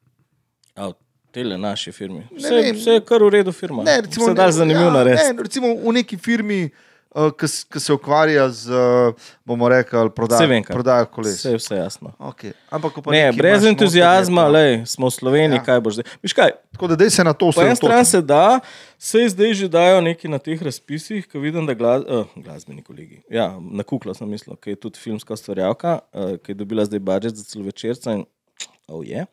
V 0.76 0.92
Tele 1.30 1.54
naši 1.58 1.92
firmi. 1.94 2.24
Ne 2.26 2.38
Vse, 2.40 2.54
vem. 2.56 2.74
vse 2.74 2.96
je 2.96 3.02
kar 3.06 3.22
v 3.22 3.28
redu 3.30 3.52
firma. 3.54 3.84
Ne, 3.86 4.00
recimo, 4.02 4.26
se 4.26 4.34
da 4.34 4.50
zanimivo 4.50 4.88
ja, 4.88 4.96
narediti. 4.96 5.28
Ne, 5.30 5.42
recimo 5.46 5.68
v 5.78 5.92
neki 5.94 6.18
firmi, 6.18 6.64
uh, 6.64 6.89
ki 7.10 7.80
se 7.80 7.92
ukvarja 7.92 8.48
z, 8.54 8.70
uh, 8.70 9.14
bomo 9.44 9.68
rekli, 9.68 10.10
prodajo, 10.14 10.62
prodajo 10.68 11.06
koles. 11.10 11.38
Vse 11.38 11.50
je 11.50 11.56
vse 11.58 11.76
jasno. 11.76 12.12
Okay. 12.18 12.52
Ampak, 12.70 12.92
Ne, 13.10 13.32
brez 13.32 13.64
entuzijazma, 13.64 14.42
je 14.42 14.48
lej, 14.48 14.86
smo 14.86 15.10
v 15.10 15.10
Sloveniji, 15.10 15.58
Ja. 15.58 15.60
ja. 15.60 15.64
kaj 15.64 15.80
boš 15.80 15.94
zdaj. 15.98 16.06
Viš 16.22 16.32
kaj, 16.32 16.50
Tako 16.72 16.86
da 16.86 16.96
dej 16.96 17.10
se 17.10 17.24
na 17.24 17.32
to 17.32 17.50
po 17.54 17.62
eni 17.62 17.76
strani 17.76 18.04
se 18.04 18.22
da, 18.22 18.60
se 18.98 19.28
zdaj 19.28 19.54
že 19.54 19.68
dajo 19.68 20.00
neki 20.00 20.28
na 20.28 20.38
teh 20.38 20.62
razpisih, 20.62 21.26
ki 21.26 21.38
vidim, 21.38 21.66
da 21.66 21.74
glas, 21.74 22.06
uh, 22.06 22.26
glasbeni 22.36 22.82
kolegi. 22.82 23.22
Ja, 23.30 23.58
na 23.58 23.82
kuklo 23.82 24.14
sem 24.14 24.30
mislil, 24.30 24.56
ki 24.56 24.70
je 24.70 24.76
tudi 24.76 24.98
filmska 25.02 25.34
ustvarjalka, 25.34 25.98
uh, 26.14 26.36
ki 26.38 26.54
je 26.54 26.60
dobila 26.62 26.84
zdaj 26.86 27.02
budžet 27.02 27.36
za 27.36 27.44
celovečerca 27.44 28.12
in 28.12 28.24
oh, 28.88 29.02
je. 29.06 29.26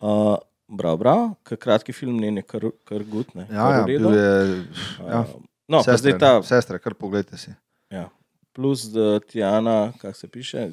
Uh, 0.00 0.36
Prav, 0.72 0.96
prav, 0.96 1.34
ker 1.44 1.58
kratki 1.60 1.92
film 1.92 2.16
ne 2.16 2.30
je 2.32 2.42
kar, 2.48 2.64
kar 2.88 3.02
gutne. 3.04 3.44
Ja, 3.50 3.66
ja, 3.76 3.80
bil 3.84 4.06
je, 4.16 4.64
ja. 5.04 5.24
No, 5.72 5.80
sestre, 5.80 5.96
zdaj 6.02 6.18
ta, 6.20 6.32
ne, 6.40 6.48
sestre, 6.48 6.78
kar 6.82 6.94
pogledajte 6.98 7.40
si. 7.40 7.54
ja. 7.90 8.08
plus 8.52 8.84
uh, 8.92 9.16
Tijana, 9.24 9.92
kako 10.00 10.18
se 10.18 10.28
piše, 10.28 10.68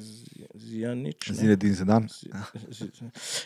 Zijanič. 0.54 1.30
ne? 1.30 1.36
Zinedin 1.36 1.74
Zedan. 1.74 2.08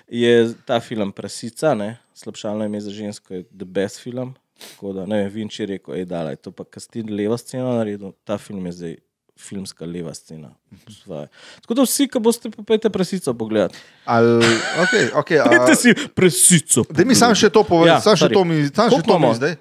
je 0.07 0.53
ta 0.65 0.79
film 0.79 1.11
Prasica, 1.11 1.73
ne? 1.73 1.97
slabšalno 2.13 2.65
ime 2.65 2.81
za 2.81 2.91
žensko, 2.91 3.33
je 3.33 3.43
the 3.43 3.65
best 3.65 4.01
film. 4.01 4.33
Tako 4.59 4.93
da, 4.93 5.05
ne 5.05 5.17
vem, 5.23 5.31
Vinči 5.33 5.63
je 5.63 5.67
rekel, 5.67 5.95
ej, 5.95 6.05
dala 6.05 6.33
je 6.33 6.35
to 6.35 6.51
pa 6.51 6.63
kastin 6.63 7.09
leva 7.13 7.37
scena 7.37 7.77
naredil, 7.77 8.13
ta 8.23 8.37
film 8.37 8.65
je 8.65 8.71
zdaj 8.71 8.95
filmska 9.35 9.85
leva 9.85 10.13
scena. 10.13 10.49
Svoje. 10.95 11.27
Tako 11.61 11.73
da 11.73 11.81
vsi, 11.81 12.07
ki 12.07 12.19
boste 12.19 12.49
popete 12.49 12.89
Prasico 12.89 13.33
pogledati. 13.33 13.77
Ali, 14.05 14.45
okay, 14.79 15.09
okay, 15.13 15.37
Pejte 15.43 15.71
a, 15.71 15.75
si 15.75 15.89
Prasico. 16.09 16.85
Da 16.89 17.03
mi 17.03 17.15
sam 17.15 17.33
še 17.33 17.49
to 17.49 17.63
povem, 17.63 17.87
Ja, 17.87 17.93
ja, 17.93 18.01
sam 18.01 18.15
še 18.15 18.25
sorry. 18.25 18.33
to 18.33 18.43
mi, 18.43 18.61
sam 18.65 18.87
še 18.87 18.95
Koliko 18.95 19.09
to 19.09 19.19
mi 19.19 19.33
zdaj. 19.33 19.55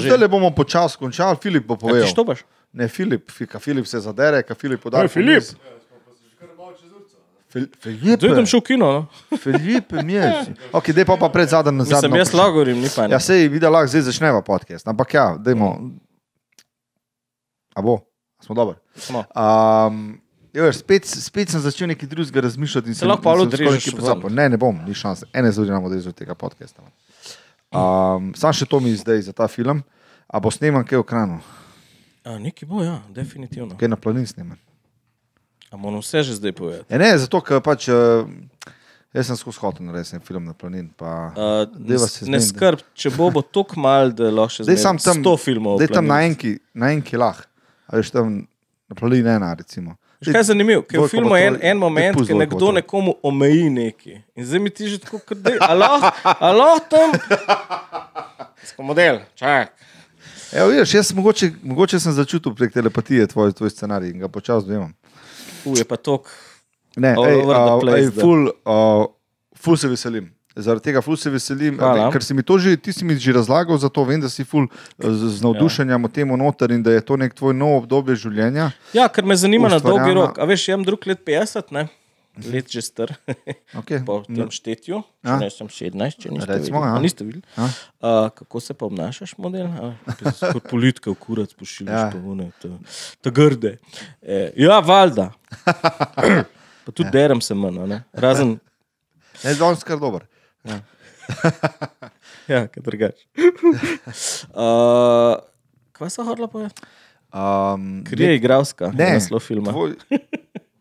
Zdaj 0.00 0.18
le 0.18 0.28
bomo 0.28 0.50
počasi 0.52 0.96
končali, 0.96 1.36
Filip 1.36 1.64
bo 1.64 1.74
Ja, 1.74 1.78
povedal. 1.78 2.02
ti 2.02 2.10
štopaš? 2.10 2.42
Ne, 2.72 2.88
Filip, 2.88 3.30
fi- 3.30 3.46
ka 3.46 3.58
Filip 3.58 3.86
se 3.86 4.00
zadere, 4.00 4.42
ka 4.42 4.54
Filip 4.54 4.80
poda. 4.80 5.02
Ej, 5.02 5.08
Filip. 5.10 5.44
Filip, 7.50 7.74
Zdaj 7.82 8.30
idem 8.30 8.46
še 8.46 8.60
v 8.60 8.64
kino. 8.64 8.86
No? 8.86 9.36
Filip, 9.36 9.90
mješ. 10.00 10.52
Ok, 10.72 10.92
dej 10.94 11.02
pa 11.02 11.16
pa 11.16 11.26
pred 11.28 11.50
zadnjim 11.50 11.80
Mislim, 11.80 11.98
zadnjim. 11.98 12.14
jaz 12.16 12.30
lahko 12.30 12.52
govorim, 12.54 12.78
ni 12.78 12.86
pa 12.86 13.08
Ja, 13.10 13.18
sej 13.18 13.48
videl, 13.50 13.66
lahko 13.68 13.90
zdaj 13.90 14.06
začneva 14.06 14.38
podcast, 14.40 14.86
ampak 14.86 15.10
ja, 15.10 15.34
dajmo. 15.34 15.70
A 17.74 17.82
bo, 17.82 17.98
smo 18.40 18.54
dobri. 18.54 18.76
Smo. 18.96 19.24
Um, 19.34 20.20
jo, 20.52 20.64
veš, 20.64 20.76
spet, 20.76 21.06
spet 21.06 21.48
sem 21.48 21.60
začel 21.60 21.88
nekaj 21.88 22.08
drugega 22.08 22.40
razmišljati. 22.40 22.88
in 22.88 22.94
Se 22.94 23.06
lahko 23.06 23.22
pa 23.22 23.32
in 23.32 23.38
sem 23.38 23.46
odrežeš. 23.46 23.94
Ne, 24.30 24.48
ne 24.48 24.56
bom, 24.56 24.80
ni 24.86 24.94
šans. 24.94 25.24
Ene 25.32 25.52
zdaj 25.52 25.66
nam 25.66 25.84
odrežem 25.84 26.12
tega 26.12 26.34
podcasta. 26.34 26.82
Um, 27.70 28.32
sam 28.34 28.52
še 28.52 28.66
to 28.66 28.80
mi 28.80 28.94
zdaj 28.96 29.22
za 29.22 29.32
ta 29.32 29.48
film. 29.48 29.82
A 30.26 30.38
bo 30.40 30.50
sneman 30.50 30.84
kaj 30.86 30.98
v 30.98 31.04
kranu, 31.04 31.38
A, 32.22 32.38
neki 32.38 32.66
bo, 32.66 32.82
ja, 32.84 33.00
definitivno. 33.08 33.74
kaj 33.76 33.88
na 33.88 33.96
planin 33.96 34.26
sneman. 34.26 34.58
A 35.70 35.76
moram 35.76 35.98
vse 35.98 36.22
že 36.22 36.34
zdaj 36.34 36.52
povedati. 36.52 36.86
E 36.94 36.98
ne, 36.98 37.18
zato 37.18 37.40
ker 37.40 37.60
pač. 37.60 37.88
Uh, 37.88 38.26
Jaz 39.10 39.26
sem 39.26 39.34
skozi 39.34 39.58
hotel 39.58 39.86
narediti 39.88 40.14
en 40.14 40.22
film 40.22 40.44
na 40.46 40.54
planin. 40.54 40.86
Pa, 40.94 41.34
Uh, 41.34 41.66
Dajva 41.66 42.06
se 42.06 42.28
ne 42.30 42.38
skrb, 42.38 42.78
če 42.94 43.10
bo, 43.10 43.26
bo 43.34 43.42
tako 43.42 43.80
mal, 43.82 44.12
da 44.14 44.30
lahko 44.30 44.54
še 44.54 44.66
Zdaj 44.68 44.78
sam 44.78 45.00
tam, 45.02 45.18
100 45.18 45.32
filmov. 45.42 45.80
zdaj 45.82 45.90
tam 45.98 46.06
na 46.06 46.20
enki, 46.22 46.60
na 46.70 46.92
enki 46.94 47.18
lah. 47.18 47.40
A 47.90 47.98
veš 47.98 48.12
tam 48.14 48.46
na 48.88 48.94
planin 48.94 49.26
ena, 49.26 49.50
recimo. 49.58 49.96
Veš, 50.20 50.32
kaj 50.32 50.40
je 50.40 50.44
zanimivo? 50.52 50.82
Ker 50.86 51.00
v 51.02 51.08
filmu 51.10 51.34
je 51.36 51.46
en, 51.48 51.56
en 51.72 51.78
moment, 51.80 52.14
ko 52.14 52.22
bo 52.22 52.38
nekdo 52.38 52.58
to. 52.62 52.72
nekomu 52.78 53.14
omeji 53.26 53.70
nekaj. 53.70 54.20
In 54.38 54.46
zdaj 54.46 54.62
mi 54.62 54.70
ti 54.70 54.88
že 54.88 55.00
tako, 55.02 55.18
kot 55.26 55.42
da 55.42 55.54
je. 55.56 55.58
Alo 56.38 56.78
tam. 56.90 57.14
Smo 58.70 58.86
model, 58.92 59.24
čak. 59.34 59.74
Evo, 60.52 60.68
vidiš, 60.70 60.94
jaz 60.94 61.12
mogoče, 61.14 61.50
mogoče 61.62 62.00
sem 62.00 62.12
začutil 62.12 62.54
prek 62.54 62.72
telepatije 62.72 63.26
tvoj, 63.26 63.52
tvoj 63.58 63.70
scenarij 63.70 64.10
in 64.10 64.22
ga 64.22 64.28
počasi 64.28 64.66
dojemam. 64.66 64.94
U 65.64 65.76
je 65.78 65.84
pa 65.84 65.96
tok. 65.96 66.30
Ne, 66.96 67.14
All 67.14 67.26
ej, 67.26 67.42
over 67.42 67.56
the 67.56 67.74
uh, 67.74 67.80
place, 67.80 68.04
ej, 68.04 68.10
da. 68.14 68.22
ful, 68.22 68.50
uh, 68.66 69.06
ful 69.56 69.76
se 69.78 69.88
veselim. 69.88 70.30
Zaradi 70.60 70.84
tega 70.84 71.00
ful 71.02 71.16
se 71.16 71.30
veselim, 71.30 71.78
Hvala. 71.78 72.10
ker 72.12 72.22
si 72.22 72.34
mi 72.34 72.42
to 72.42 72.58
že, 72.58 72.76
ti 72.76 72.92
si 72.92 73.04
mi 73.04 73.16
že 73.16 73.32
razlagal, 73.32 73.78
zato 73.78 74.04
vem, 74.04 74.20
da 74.20 74.28
si 74.28 74.44
ful 74.44 74.66
eh, 74.66 75.08
z, 75.10 75.38
z 75.38 75.44
navdušenjem 75.44 76.04
o 76.04 76.08
tem 76.08 76.28
noter 76.28 76.70
in 76.70 76.82
da 76.82 76.92
je 76.92 77.00
to 77.00 77.16
nek 77.16 77.34
tvoj 77.34 77.54
nov 77.54 77.82
obdobje 77.84 78.16
življenja. 78.26 78.70
Ja, 78.92 79.08
ker 79.08 79.24
me 79.24 79.36
zanima 79.36 79.68
na 79.68 79.78
dolgi 79.78 80.12
rok. 80.14 80.38
A 80.38 80.44
veš, 80.44 80.68
imam 80.68 80.84
drug 80.84 81.06
let 81.06 81.24
50, 81.26 81.72
ne? 81.72 81.88
Let 82.46 82.70
že 82.70 82.80
star. 82.80 83.10
Okay. 83.74 83.98
po 84.06 84.22
tem 84.24 84.48
štetju, 84.54 85.02
Ja. 85.26 85.34
ne 85.36 85.50
sem 85.50 85.66
17, 85.68 86.16
če 86.22 86.30
niste 86.30 86.46
Recimo, 86.48 86.78
videli. 86.78 86.88
ja. 86.88 86.96
A 86.96 87.02
niste 87.02 87.24
videli? 87.26 87.42
Ja. 87.58 87.64
Uh, 88.00 88.28
kako 88.30 88.60
se 88.62 88.72
pa 88.74 88.86
obnašaš, 88.86 89.34
model? 89.36 89.66
Kot 90.52 90.70
politika, 90.70 91.12
kurac 91.18 91.52
pošiljaš, 91.58 91.90
Ja. 91.92 92.06
ja. 92.06 92.12
pa 92.14 92.22
one, 92.22 92.46
ta, 92.62 92.70
ta 93.20 93.30
grde. 93.34 93.76
E, 94.22 94.52
ja, 94.56 94.78
valjda. 94.80 95.32
Pa 96.80 96.92
tudi 96.92 97.08
ja. 97.08 97.12
derem 97.12 97.40
se 97.44 97.54
manj, 97.54 97.98
razen, 98.12 98.56
Ne, 99.44 99.54
danes 99.56 99.84
kar 99.84 99.96
dober. 100.00 100.26
Ja, 102.48 102.66
kaj 102.70 102.82
drugače. 102.82 103.24
Uh, 104.50 105.36
kaj 105.92 106.10
so 106.10 106.24
hodila 106.24 106.48
povedati? 106.48 106.82
Um, 107.30 108.02
Kri 108.04 108.24
je 108.24 108.36
igralska, 108.36 108.90
ne, 108.90 109.12
naslov 109.12 109.40
filma. 109.40 109.70
tvoj, 109.70 109.94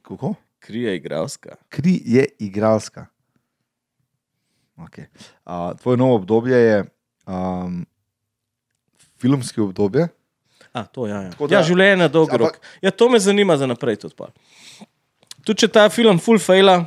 kako? 0.02 0.34
Kri 0.60 0.82
je 0.82 0.96
igralska. 0.96 1.56
Kri 1.70 2.02
je 2.06 2.26
igralska. 2.40 3.06
Okay. 4.78 5.06
Uh, 5.46 5.78
tvoje 5.78 5.98
novo 5.98 6.16
obdobje 6.16 6.58
je 6.58 6.78
um, 7.28 7.86
filmski 9.18 9.62
obdobje. 9.62 10.08
A, 10.74 10.84
to, 10.86 11.08
ja, 11.08 11.22
ja. 11.22 11.30
Tako 11.30 11.48
da- 11.48 11.56
ja, 11.56 11.64
življenje 11.64 11.96
na 11.98 12.08
dolgi 12.08 12.32
Ampak- 12.32 12.40
rok. 12.40 12.60
Ja, 12.82 12.92
to 12.92 13.10
me 13.10 13.20
zanima 13.20 13.58
za 13.58 13.68
naprej 13.68 13.96
tudi. 13.98 14.16
Pa. 14.16 14.30
Tudi 15.44 15.60
če 15.60 15.68
ta 15.70 15.90
film 15.90 16.20
full 16.20 16.40
faila, 16.40 16.86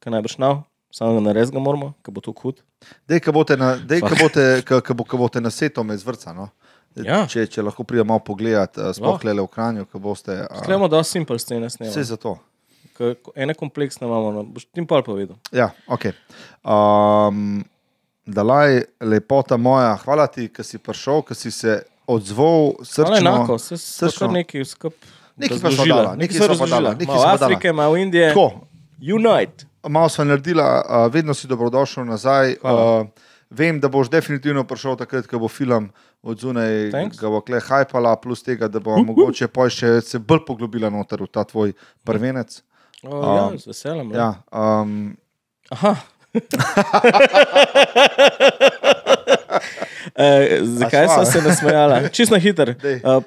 kaj 0.00 0.10
najbrž 0.10 0.38
nav, 0.38 0.62
samo 0.96 1.18
ga 1.18 1.26
nares 1.28 1.52
ga 1.52 1.60
moramo, 1.60 1.92
ker 2.04 2.14
bo 2.16 2.24
to 2.24 2.32
hud. 2.32 2.62
Dej, 3.08 3.20
boste 3.36 3.58
na, 3.60 3.74
ko 4.64 4.96
bo, 4.96 5.04
boste 5.26 5.42
na 5.44 5.52
setu 5.52 5.84
me 5.84 5.96
zvrca. 6.00 6.32
No? 6.36 6.48
Ja. 6.96 7.26
Če, 7.28 7.44
če 7.52 7.60
lahko 7.66 7.84
pridem 7.84 8.08
malo 8.08 8.22
pogledat, 8.24 8.78
uh, 8.80 8.92
sploh 8.96 9.20
le 9.28 9.36
v 9.42 9.48
Kranju, 9.52 9.84
ko 9.92 10.00
boste. 10.00 10.32
Uh, 10.46 10.62
Klemo, 10.64 10.88
da 10.88 11.02
simple 11.04 11.36
scene 11.42 11.68
vse 11.68 11.76
snemamo. 11.82 12.04
za 12.08 12.16
to. 12.16 12.38
ene 13.36 13.52
kompleksne 13.54 14.08
imamo. 14.08 14.32
No. 14.32 14.44
Boš 14.56 14.64
ti 14.72 14.84
pol 14.88 15.04
povedal. 15.04 15.36
Ja, 15.52 15.70
ok. 15.92 16.08
Um, 16.64 17.64
Dalaj, 18.26 18.80
lepota 19.06 19.54
moja, 19.56 19.92
hvala 20.02 20.24
ti, 20.26 20.48
ker 20.50 20.66
si 20.66 20.80
prišel, 20.82 21.20
ker 21.22 21.36
si 21.38 21.52
se 21.54 21.76
odzval 22.10 22.72
Hvala 22.72 22.88
srčno. 22.90 23.18
enako, 23.20 23.58
se 23.58 23.76
srčno. 23.78 24.32
nekaj 24.34 24.64
skup. 24.64 24.94
Nekaj 25.36 25.58
sva 25.60 25.68
razložila. 25.70 25.96
dala, 26.02 26.14
nekaj 26.16 26.36
sva 26.40 26.46
sva 26.48 26.56
pa 26.56 26.58
dala, 26.58 26.90
razložila. 26.90 26.94
nekaj 26.98 27.14
Malo 27.14 27.20
sva 27.20 27.36
dala. 27.36 27.46
Afrike, 27.46 27.72
malo 27.72 27.96
Indije. 27.96 28.28
Tako, 28.32 28.66
Unite. 29.00 29.64
malo 29.88 30.08
smo 30.08 30.24
naredili, 30.24 30.62
uh, 30.62 30.68
vedno 31.12 31.34
si 31.34 31.46
dobrodošel 31.46 32.04
nazaj. 32.04 32.56
Hvala. 32.60 33.00
Uh, 33.00 33.06
vem, 33.50 33.80
da 33.80 33.88
boš 33.88 34.10
definitivno 34.10 34.64
prišel 34.64 34.96
takrat, 34.96 35.26
ko 35.26 35.38
bo 35.38 35.48
film 35.48 35.90
od 36.22 36.38
zunaj, 36.40 36.90
ga 37.20 37.28
bo 37.30 37.40
kle 37.40 37.60
hajpala, 37.60 38.16
plus 38.16 38.42
tega, 38.42 38.68
da 38.68 38.80
bo 38.80 38.96
mogoče 38.98 39.48
pa 39.48 39.68
še 39.70 40.00
se 40.02 40.18
bolj 40.18 40.40
poglobila 40.46 40.90
noter 40.90 41.22
v 41.22 41.26
ta 41.30 41.44
tvoj 41.44 41.72
prvenec. 42.04 42.62
O, 43.04 43.36
ja, 43.36 43.46
Um, 43.46 43.58
z 43.58 43.66
veseljem. 43.66 44.10
Ja, 44.16 44.34
um, 44.50 45.16
Aha. 45.70 45.96
E, 50.16 50.60
zakaj 50.64 51.08
sva? 51.12 51.24
se 51.28 51.42
nasmejala? 51.44 51.96
Čisto 52.16 52.34
na 52.34 52.40
hiter. 52.40 52.72
Uh, 53.04 53.20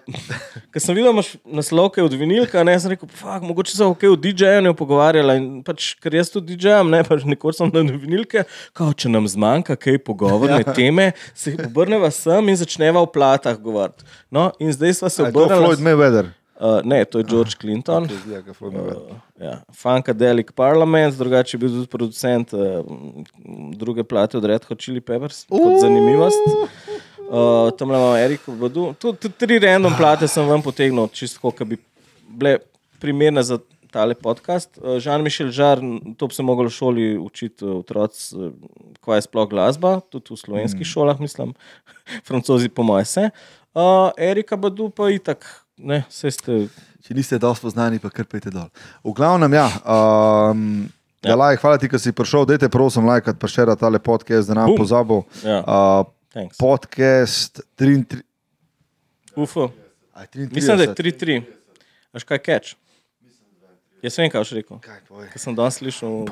Ker 0.74 0.82
sem 0.82 0.98
videl, 0.98 1.12
imaš 1.14 1.36
naslovke 1.46 2.02
od 2.02 2.14
vinilka, 2.18 2.64
ne 2.66 2.74
sem 2.82 2.96
rekel, 2.96 3.10
fuck, 3.14 3.46
mogoče 3.46 3.76
se 3.78 3.86
ok, 3.86 4.08
v 4.16 4.18
DJ-ju 4.24 4.74
pogovarjala. 4.78 5.36
In 5.38 5.62
pač, 5.66 5.92
ker 6.02 6.18
jaz 6.18 6.34
tudi 6.34 6.58
DJ-jem, 6.58 6.90
ne 6.90 7.04
pač 7.06 7.28
nikoli 7.30 7.58
sem 7.58 7.70
na 7.74 7.86
vinilke, 7.86 8.46
kao, 8.78 8.90
če 8.98 9.14
nam 9.14 9.30
zmanjka 9.30 9.78
kaj 9.78 10.02
pogovorne 10.06 10.64
ja. 10.66 10.74
teme, 10.74 11.12
se 11.38 11.54
obrneva 11.68 12.10
sem 12.14 12.50
in 12.50 12.58
začneva 12.58 13.06
v 13.06 13.14
platah 13.14 13.58
govoriti. 13.62 14.10
No, 14.34 14.50
in 14.58 14.74
zdaj 14.74 14.98
sva 15.02 15.14
se 15.14 15.24
a 15.26 15.30
je 15.30 15.34
to 15.38 15.46
Floyd 15.46 15.62
obrnila. 15.62 15.86
Mayweather. 15.92 16.34
Uh, 16.60 16.82
ne, 16.84 17.06
to 17.06 17.22
je 17.22 17.24
George 17.24 17.56
Clinton. 17.56 18.04
Okay, 18.04 18.44
je 18.48 18.54
Floyd 18.54 18.74
Mayweather. 18.74 19.16
Ja, 19.40 19.62
Funkadelic 19.72 20.52
Parliament, 20.52 21.16
drugače 21.16 21.56
je 21.56 21.60
bil 21.60 21.70
tudi 21.70 21.88
producent 21.88 22.54
uh, 22.54 22.84
druge 23.80 24.04
plate 24.04 24.38
od 24.38 24.46
Red 24.46 24.66
Hot 24.68 24.82
Chili 24.82 25.00
Peppers, 25.02 25.46
kot 25.48 25.80
zanimivost. 25.80 26.44
Uh, 27.30 27.72
tam 27.78 27.90
imamo 27.90 28.18
Eriko 28.18 28.52
Badu. 28.52 28.90
Tudi 29.00 29.32
tri 29.38 29.60
random 29.60 29.96
plate 29.98 30.28
sem 30.28 30.44
vam 30.50 30.62
potegnil, 30.62 31.08
čisto, 31.16 31.52
ki 31.52 31.66
bi 31.66 31.80
bile 32.28 32.58
primerne 33.00 33.44
za 33.44 33.62
tale 33.92 34.18
podcast. 34.20 34.76
Uh, 34.82 35.00
Žan-Mišel 35.00 35.56
Žar, 35.56 35.80
to 36.20 36.28
bi 36.28 36.36
se 36.36 36.44
mogel 36.44 36.68
v 36.68 36.76
šoli 36.76 37.08
učiti 37.18 37.64
uh, 37.66 37.80
otroci, 37.80 38.36
uh, 38.36 38.52
kaj 39.06 39.22
je 39.22 39.28
sploh 39.30 39.48
glasba, 39.48 40.00
tudi 40.12 40.36
v 40.36 40.42
slovenskih 40.44 40.84
mm. 40.84 40.92
šolah, 40.92 41.24
mislim, 41.24 41.56
francozi 42.28 42.68
po 42.68 42.84
moje 42.84 43.06
se. 43.06 43.30
Uh, 43.72 44.12
Erika 44.18 44.58
Badu 44.58 44.90
pa 44.90 45.08
itak, 45.14 45.48
ne, 45.80 46.04
vse 46.10 46.32
ste. 46.36 46.60
Če 47.06 47.16
niste 47.16 47.40
dosti 47.40 47.64
poznani, 47.66 48.00
pa 48.04 48.12
kar 48.12 48.28
pejte 48.30 48.52
dol. 48.54 48.68
V 49.08 49.14
glavnem, 49.16 49.54
ja. 49.56 49.68
Um, 49.88 50.90
ja. 51.24 51.36
Laj, 51.40 51.58
hvala 51.64 51.80
ti, 51.80 51.88
da 51.90 52.00
si 52.02 52.12
prišel. 52.14 52.46
Dajte, 52.46 52.70
prosim, 52.70 53.08
lajkat, 53.08 53.40
pa 53.40 53.48
še 53.50 53.66
rad 53.72 53.80
tale 53.80 54.02
podcast, 54.04 54.52
da 54.52 54.60
ne 54.60 54.68
bom 54.68 54.78
pozabil. 54.78 55.24
Ja. 55.42 55.62
Uh, 55.64 56.12
Thanks. 56.36 56.60
podcast 56.62 57.64
33. 57.80 58.22
Ufo. 59.40 59.72
a, 60.14 60.28
33. 60.28 60.54
Mislim, 60.54 60.78
da 60.78 60.84
je 60.84 60.94
3-3. 61.00 61.40
Veš 62.14 62.28
kaj 62.28 62.44
catch? 62.46 62.76
Jaz 64.04 64.16
vem, 64.20 64.30
kaj 64.32 64.44
boš 64.44 64.52
rekel. 64.56 64.80
Kaj 64.84 65.40
sem 65.42 65.56
danes 65.58 65.80
slišal, 65.80 66.28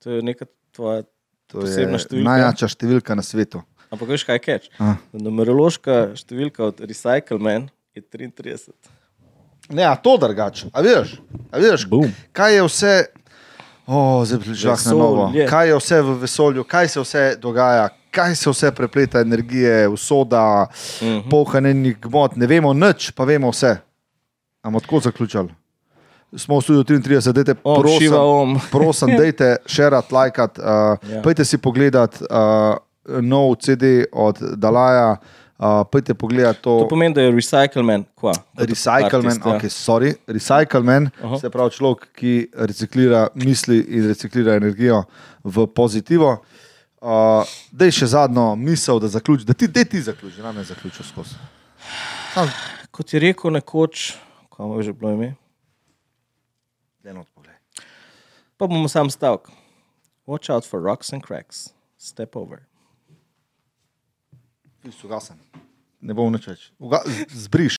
to 0.00 0.18
je 0.18 0.22
neka 0.24 0.48
tvoja 0.76 1.04
To 1.52 1.62
posebna 1.62 1.98
številka. 2.00 2.26
najjača 2.26 2.68
številka 2.72 3.14
na 3.14 3.22
svetu. 3.22 3.60
Ampak 3.92 4.08
veš 4.10 4.24
kaj 4.26 4.40
catch? 4.42 4.70
A. 4.82 4.96
Numerološka 5.14 6.16
številka 6.18 6.64
od 6.72 6.80
Recycleman 6.82 7.68
je 7.96 8.02
33. 8.02 8.70
Ne, 9.68 9.84
a 9.84 9.96
to 9.96 10.16
drugače. 10.16 10.66
A 10.72 10.80
vidiš? 10.80 11.20
A 11.50 11.58
vidiš? 11.58 11.86
Bum. 11.86 12.12
Kaj 12.32 12.54
je 12.54 12.62
vse, 12.62 13.04
oh, 13.86 14.24
zdaj 14.24 14.40
prišla 14.40 14.76
na 14.84 14.92
novo. 14.92 15.32
Kaj 15.48 15.68
je 15.68 15.76
vse 15.76 16.02
v 16.02 16.14
vesolju, 16.18 16.64
kaj 16.64 16.88
se 16.88 17.00
vse 17.00 17.36
dogaja, 17.36 17.88
kaj 18.10 18.34
se 18.34 18.50
vse 18.50 18.70
prepleta 18.72 19.20
energije, 19.20 19.88
usoda, 19.88 20.66
Mhm. 21.00 21.08
mm 21.08 21.14
-hmm. 21.14 21.30
pohranjenih 21.30 21.96
gmot, 22.00 22.36
ne 22.36 22.46
vemo 22.46 22.72
nič, 22.72 23.10
pa 23.10 23.24
vemo 23.24 23.50
vse. 23.50 23.76
Ampak 24.62 24.82
tako 24.82 25.00
zaključili. 25.00 25.48
Smo 26.36 26.58
v 26.58 26.62
studiu 26.62 26.84
33, 26.84 27.32
dajte, 27.32 27.54
Om, 27.64 27.80
prosim, 27.82 28.12
prosim, 28.72 29.08
dajte 29.16 29.56
šerat, 29.66 30.12
lajkat, 30.12 30.58
uh, 30.58 30.64
Ja. 30.64 30.98
ja. 31.08 31.22
pejte 31.22 31.44
si 31.44 31.58
pogledat 31.58 32.22
uh, 32.22 32.28
nov 33.20 33.54
CD 33.56 33.82
od 34.12 34.38
Dalaja, 34.56 35.16
uh, 35.58 35.84
pejte 35.92 36.14
pogledat 36.14 36.60
to. 36.60 36.78
To 36.84 36.88
pomeni, 36.88 37.14
da 37.14 37.22
je? 37.22 37.32
Kot 37.32 38.68
Recycleman, 38.68 39.40
artist, 39.42 39.76
ja. 39.78 39.84
sorry, 39.84 40.14
recycleman, 40.26 41.10
Aha. 41.22 41.38
se 41.40 41.50
pravi 41.50 41.70
človek, 41.70 42.08
ki 42.16 42.34
reciklira 42.54 43.28
misli 43.34 43.80
in 43.88 44.08
reciklira 44.08 44.56
energijo 44.56 45.04
v 45.44 45.66
pozitivo. 45.66 46.38
Uh, 47.00 47.44
Dej 47.70 47.92
še 48.00 48.06
zadnjo 48.16 48.54
misel, 48.58 48.98
da, 49.00 49.08
zaključ, 49.12 49.44
da 49.46 49.54
ti, 49.54 49.68
ti 49.68 50.00
zaključi, 50.02 50.42
ne 50.42 50.52
me 50.52 50.64
zaključi 50.64 51.04
skozi. 51.04 51.36
Sam, 52.34 52.50
Kot 52.90 53.12
je 53.12 53.20
rekel 53.20 53.52
nekoč, 53.52 54.14
kako 54.50 54.78
je 54.80 54.88
že 54.88 54.92
bilo 54.92 55.12
ime, 55.12 55.34
eno 57.04 57.20
odpogled. 57.20 57.54
pa 58.56 58.66
bomo 58.66 58.88
sam 58.88 59.10
stavek. 59.10 59.50
Watch 60.26 60.50
out 60.50 60.64
for 60.64 60.80
rocks 60.80 61.12
and 61.12 61.22
cracks. 61.22 61.70
Step 61.98 62.36
over. 62.36 62.65
и. 64.92 65.38
Не 66.02 66.14
болна 66.14 66.38
човече. 66.38 66.72
Сбриш. 67.30 67.74